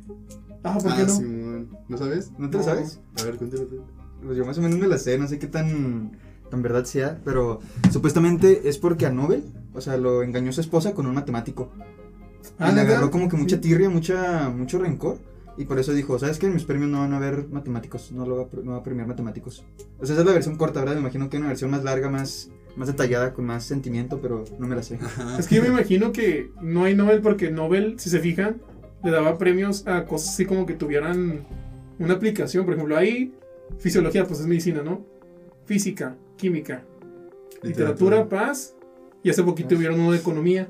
Ah, 0.62 0.78
¿por 0.80 0.92
Ah, 0.92 0.96
qué 0.96 1.02
no? 1.02 1.08
Simón. 1.08 1.68
¿No 1.88 1.98
sabes? 1.98 2.30
¿No 2.38 2.48
te 2.50 2.58
lo 2.58 2.64
No. 2.64 2.70
sabes? 2.70 3.00
A 3.20 3.24
ver, 3.24 3.36
cuéntalo 3.36 3.64
tú. 3.64 3.82
Pues 4.24 4.36
yo 4.38 4.44
más 4.46 4.56
o 4.58 4.62
menos 4.62 4.78
me 4.78 4.86
la 4.86 4.96
sé, 4.96 5.18
no 5.18 5.26
sé 5.28 5.38
qué 5.38 5.46
tan, 5.48 6.12
tan 6.50 6.62
verdad 6.62 6.84
sea, 6.84 7.18
pero 7.24 7.60
supuestamente 7.90 8.68
es 8.68 8.78
porque 8.78 9.06
a 9.06 9.10
Nobel, 9.10 9.44
o 9.74 9.80
sea, 9.80 9.96
lo 9.98 10.22
engañó 10.22 10.52
su 10.52 10.60
esposa 10.62 10.94
con 10.94 11.06
un 11.06 11.14
matemático. 11.14 11.70
Ah, 12.58 12.70
y 12.70 12.74
le 12.74 12.82
agarró 12.82 13.10
como 13.10 13.28
que 13.28 13.36
mucha 13.36 13.56
Sí. 13.56 13.62
tirria, 13.62 13.90
mucha, 13.90 14.48
mucho 14.50 14.78
rencor. 14.78 15.18
Y 15.56 15.66
por 15.66 15.78
eso 15.78 15.92
dijo, 15.92 16.18
¿sabes 16.18 16.38
qué? 16.38 16.46
En 16.46 16.54
mis 16.54 16.64
premios 16.64 16.90
no 16.90 16.98
van 16.98 17.12
a 17.12 17.18
haber 17.18 17.48
matemáticos, 17.48 18.10
no, 18.12 18.26
lo 18.26 18.36
va, 18.36 18.42
a 18.42 18.48
pre- 18.48 18.62
no 18.64 18.72
va 18.72 18.78
a 18.78 18.82
premiar 18.82 19.06
matemáticos. 19.06 19.64
O 20.00 20.04
sea, 20.06 20.14
esa 20.14 20.22
es 20.22 20.26
la 20.26 20.32
versión 20.32 20.56
corta, 20.56 20.80
¿verdad? 20.80 20.94
Me 20.94 21.00
imagino 21.00 21.30
que 21.30 21.36
hay 21.36 21.40
una 21.42 21.48
versión 21.50 21.70
más 21.70 21.84
larga, 21.84 22.10
más, 22.10 22.50
más 22.76 22.88
detallada, 22.88 23.32
con 23.32 23.44
más 23.44 23.64
sentimiento, 23.64 24.20
pero 24.20 24.44
no 24.58 24.66
me 24.66 24.74
la 24.74 24.82
sé. 24.82 24.98
Ajá. 25.00 25.38
Es 25.38 25.46
que 25.46 25.54
yo 25.54 25.62
me 25.62 25.68
imagino 25.68 26.12
que 26.12 26.50
no 26.60 26.84
hay 26.84 26.96
Nobel 26.96 27.20
porque 27.20 27.50
Nobel, 27.50 28.00
si 28.00 28.10
se 28.10 28.18
fijan, 28.18 28.60
le 29.04 29.10
daba 29.10 29.38
premios 29.38 29.86
a 29.86 30.06
cosas 30.06 30.30
así 30.30 30.44
como 30.44 30.66
que 30.66 30.74
tuvieran 30.74 31.46
una 31.98 32.14
aplicación. 32.14 32.64
Por 32.64 32.74
ejemplo, 32.74 32.96
ahí 32.96 33.34
fisiología, 33.78 34.26
pues 34.26 34.40
es 34.40 34.46
medicina, 34.46 34.82
¿no? 34.82 35.04
Física, 35.66 36.16
química, 36.36 36.84
literatura, 37.62 38.28
paz. 38.28 38.74
Y 39.22 39.30
hace 39.30 39.42
poquito 39.42 39.70
tuvieron 39.70 40.00
uno 40.00 40.12
de 40.12 40.18
economía. 40.18 40.68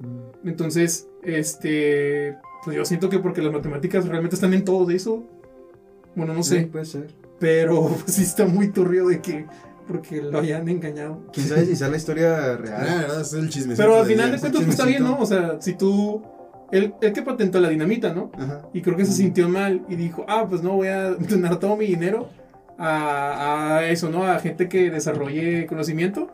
Mm. 0.00 0.48
Entonces, 0.48 1.08
este, 1.22 2.36
yo 2.72 2.84
siento 2.84 3.08
que 3.08 3.18
porque 3.18 3.42
las 3.42 3.52
matemáticas 3.52 4.06
realmente 4.08 4.34
están 4.36 4.54
en 4.54 4.64
todo 4.64 4.90
eso. 4.90 5.22
Bueno, 6.14 6.32
no 6.34 6.42
Sí, 6.42 6.50
sé, 6.56 6.66
puede 6.66 6.84
ser. 6.86 7.08
pero 7.38 7.82
pues, 8.04 8.14
sí 8.14 8.22
está 8.22 8.46
muy 8.46 8.68
turrio 8.68 9.06
de 9.08 9.20
que 9.20 9.46
porque 9.86 10.20
lo 10.20 10.40
hayan 10.40 10.68
engañado. 10.68 11.20
¿Quién 11.32 11.46
sabe 11.46 11.64
si 11.66 11.76
sea 11.76 11.88
la 11.88 11.96
historia 11.96 12.36
Ah, 12.54 12.56
real? 12.56 12.86
la 12.86 12.94
verdad, 13.02 13.20
es 13.20 13.32
el 13.34 13.48
chisme. 13.50 13.74
Pero 13.76 13.96
al 13.96 14.06
final 14.06 14.32
de 14.32 14.38
cuentas 14.40 14.62
pues, 14.62 14.74
está 14.74 14.84
bien, 14.86 15.04
¿no? 15.04 15.18
O 15.20 15.26
sea, 15.26 15.58
si 15.60 15.74
tú 15.74 16.22
él, 16.72 16.92
él 17.00 17.12
que 17.12 17.22
patentó 17.22 17.60
la 17.60 17.68
dinamita, 17.68 18.12
¿no? 18.12 18.32
Ajá. 18.36 18.62
Y 18.72 18.80
creo 18.82 18.96
que 18.96 19.04
se 19.04 19.12
sintió 19.12 19.48
mal 19.48 19.84
y 19.88 19.94
dijo, 19.94 20.24
"Ah, 20.28 20.46
pues 20.48 20.62
no 20.62 20.72
voy 20.72 20.88
a 20.88 21.10
donar 21.10 21.60
todo 21.60 21.76
mi 21.76 21.86
dinero 21.86 22.28
a, 22.78 23.76
a 23.78 23.88
eso, 23.88 24.10
¿no? 24.10 24.24
A 24.24 24.38
gente 24.40 24.68
que 24.68 24.90
desarrolle 24.90 25.66
conocimiento." 25.66 26.30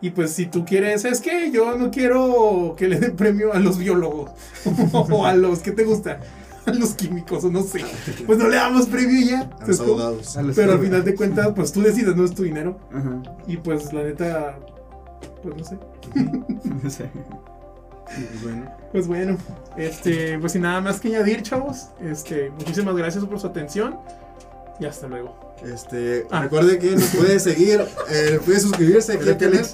Y 0.00 0.10
pues 0.10 0.32
si 0.32 0.46
tú 0.46 0.64
quieres, 0.64 1.04
es 1.04 1.20
que 1.20 1.50
yo 1.50 1.76
no 1.78 1.90
quiero 1.90 2.74
que 2.76 2.88
le 2.88 3.00
den 3.00 3.16
premio 3.16 3.52
a 3.52 3.58
los 3.58 3.78
biólogos 3.78 4.30
o 4.92 5.24
a 5.24 5.34
los 5.34 5.60
que 5.60 5.72
te 5.72 5.84
gusta, 5.84 6.20
a 6.66 6.72
los 6.72 6.94
químicos 6.94 7.44
o 7.44 7.50
no 7.50 7.62
sé. 7.62 7.84
Pues 8.26 8.38
no 8.38 8.48
le 8.48 8.56
damos 8.56 8.86
premio 8.86 9.18
y 9.18 9.30
ya. 9.30 9.50
A 9.60 9.66
los 9.66 9.80
abogados. 9.80 10.36
A 10.36 10.42
los 10.42 10.56
Pero 10.56 10.72
al 10.72 10.80
final 10.80 11.04
de 11.04 11.14
cuentas, 11.14 11.48
pues 11.54 11.72
tú 11.72 11.82
decides, 11.82 12.14
no 12.16 12.24
es 12.24 12.34
tu 12.34 12.42
dinero. 12.42 12.78
Ajá. 12.92 13.22
Y 13.46 13.56
pues 13.56 13.92
la 13.92 14.02
neta, 14.02 14.58
pues 15.42 15.56
no 15.56 15.64
sé. 15.64 15.78
No 16.82 16.90
sé. 16.90 17.10
Pues 18.04 18.42
bueno. 18.42 18.70
Pues 18.92 19.08
bueno, 19.08 19.38
este, 19.76 20.38
pues 20.38 20.52
sin 20.52 20.62
nada 20.62 20.80
más 20.80 21.00
que 21.00 21.08
añadir, 21.08 21.42
chavos. 21.42 21.88
Este, 22.00 22.50
muchísimas 22.50 22.94
gracias 22.94 23.24
por 23.24 23.40
su 23.40 23.46
atención. 23.46 23.98
Y 24.80 24.86
hasta 24.86 25.06
luego. 25.06 25.36
Este, 25.64 26.26
Ah. 26.30 26.42
recuerde 26.42 26.78
que 26.78 26.90
nos 26.92 27.04
puede 27.14 27.38
seguir, 27.38 27.80
eh, 28.10 28.40
puede 28.44 28.58
suscribirse 28.60 29.12
aquí 29.14 29.28
al 29.28 29.38
canal. 29.38 29.64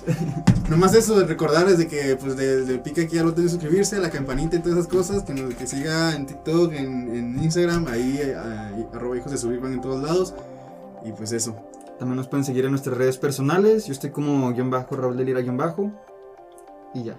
Nomás 0.68 0.94
eso, 0.94 1.18
de 1.18 1.26
recordarles 1.26 1.78
de 1.78 1.88
que, 1.88 2.16
pues, 2.16 2.36
de, 2.36 2.64
de 2.64 2.78
pica 2.78 3.02
aquí 3.02 3.18
al 3.18 3.24
botón 3.24 3.44
de 3.44 3.50
suscribirse, 3.50 3.98
la 3.98 4.10
campanita 4.10 4.56
y 4.56 4.60
todas 4.60 4.78
esas 4.78 4.88
cosas, 4.88 5.22
que, 5.24 5.32
nos, 5.34 5.54
que 5.54 5.66
siga 5.66 6.14
en 6.14 6.26
TikTok, 6.26 6.72
en, 6.74 7.14
en 7.16 7.42
Instagram, 7.42 7.86
ahí, 7.88 8.20
ahí, 8.20 8.86
arroba 8.92 9.16
hijos 9.16 9.32
de 9.32 9.38
subir 9.38 9.58
van 9.58 9.72
en 9.72 9.80
todos 9.80 10.02
lados. 10.02 10.34
Y 11.04 11.12
pues 11.12 11.32
eso. 11.32 11.56
También 11.98 12.16
nos 12.16 12.28
pueden 12.28 12.44
seguir 12.44 12.64
en 12.66 12.70
nuestras 12.70 12.96
redes 12.96 13.16
personales. 13.18 13.86
Yo 13.86 13.92
estoy 13.92 14.10
como 14.10 14.52
guion 14.52 14.70
bajo, 14.70 14.96
Raúl 14.96 15.16
de 15.16 15.24
Lira 15.24 15.40
guion 15.40 15.56
bajo. 15.56 15.90
Y 16.94 17.04
ya. 17.04 17.16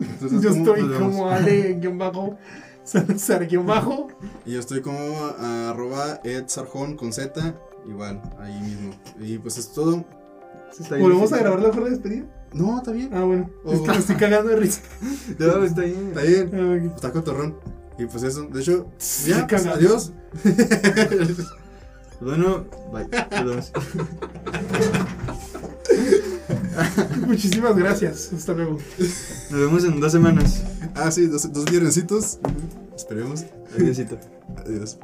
Entonces, 0.00 0.40
Yo 0.42 0.50
¿cómo 0.50 0.74
estoy 0.74 0.98
como 0.98 1.30
Ale, 1.30 1.74
guion 1.80 1.98
bajo, 1.98 2.36
Salazar, 2.84 3.46
guion 3.46 3.66
bajo. 3.66 4.08
Y 4.44 4.52
yo 4.52 4.60
estoy 4.60 4.80
como 4.82 4.98
ah, 5.38 5.70
arroba 5.70 6.20
Ed 6.22 6.44
Sarjón 6.48 6.96
con 6.96 7.12
Z, 7.12 7.54
igual, 7.86 8.20
ahí 8.38 8.60
mismo. 8.60 8.94
Y 9.20 9.38
pues 9.38 9.58
es 9.58 9.72
todo. 9.72 10.04
Sí, 10.72 10.82
está 10.82 10.96
bien 10.96 11.08
¿Volvemos 11.08 11.32
a 11.32 11.38
grabar 11.38 11.60
la 11.60 11.68
hora 11.68 11.84
de 11.84 11.90
despedida? 11.90 12.24
No, 12.52 12.78
está 12.78 12.92
bien. 12.92 13.10
Ah, 13.12 13.22
bueno. 13.24 13.50
Es 13.66 13.80
que 13.80 13.90
Oh. 13.90 13.92
me 13.92 13.98
estoy 13.98 14.16
cagando 14.16 14.50
de 14.50 14.56
risa. 14.56 14.80
No, 15.38 15.64
está 15.64 15.82
bien. 15.82 16.08
Está 16.08 16.22
bien. 16.22 16.50
Ah, 16.54 16.86
ok. 16.86 16.94
Está 16.96 17.12
cotorrón. 17.12 17.56
Y 17.98 18.06
pues 18.06 18.22
eso, 18.24 18.42
de 18.44 18.60
hecho, 18.60 18.86
ya, 19.26 19.46
pues, 19.46 19.66
adiós. 19.66 20.12
Bueno, 22.20 22.64
bye. 22.92 23.06
Vemos. 23.44 23.72
Muchísimas 27.26 27.76
gracias. 27.76 28.32
Hasta 28.32 28.52
luego. 28.52 28.78
Nos 29.50 29.60
vemos 29.60 29.84
en 29.84 30.00
dos 30.00 30.12
semanas. 30.12 30.62
ah, 30.94 31.10
sí, 31.10 31.26
dos, 31.26 31.52
dos 31.52 31.64
viernesitos. 31.66 32.38
Esperemos. 32.96 33.44
Adiósito. 33.76 34.18
Adiós. 34.64 34.98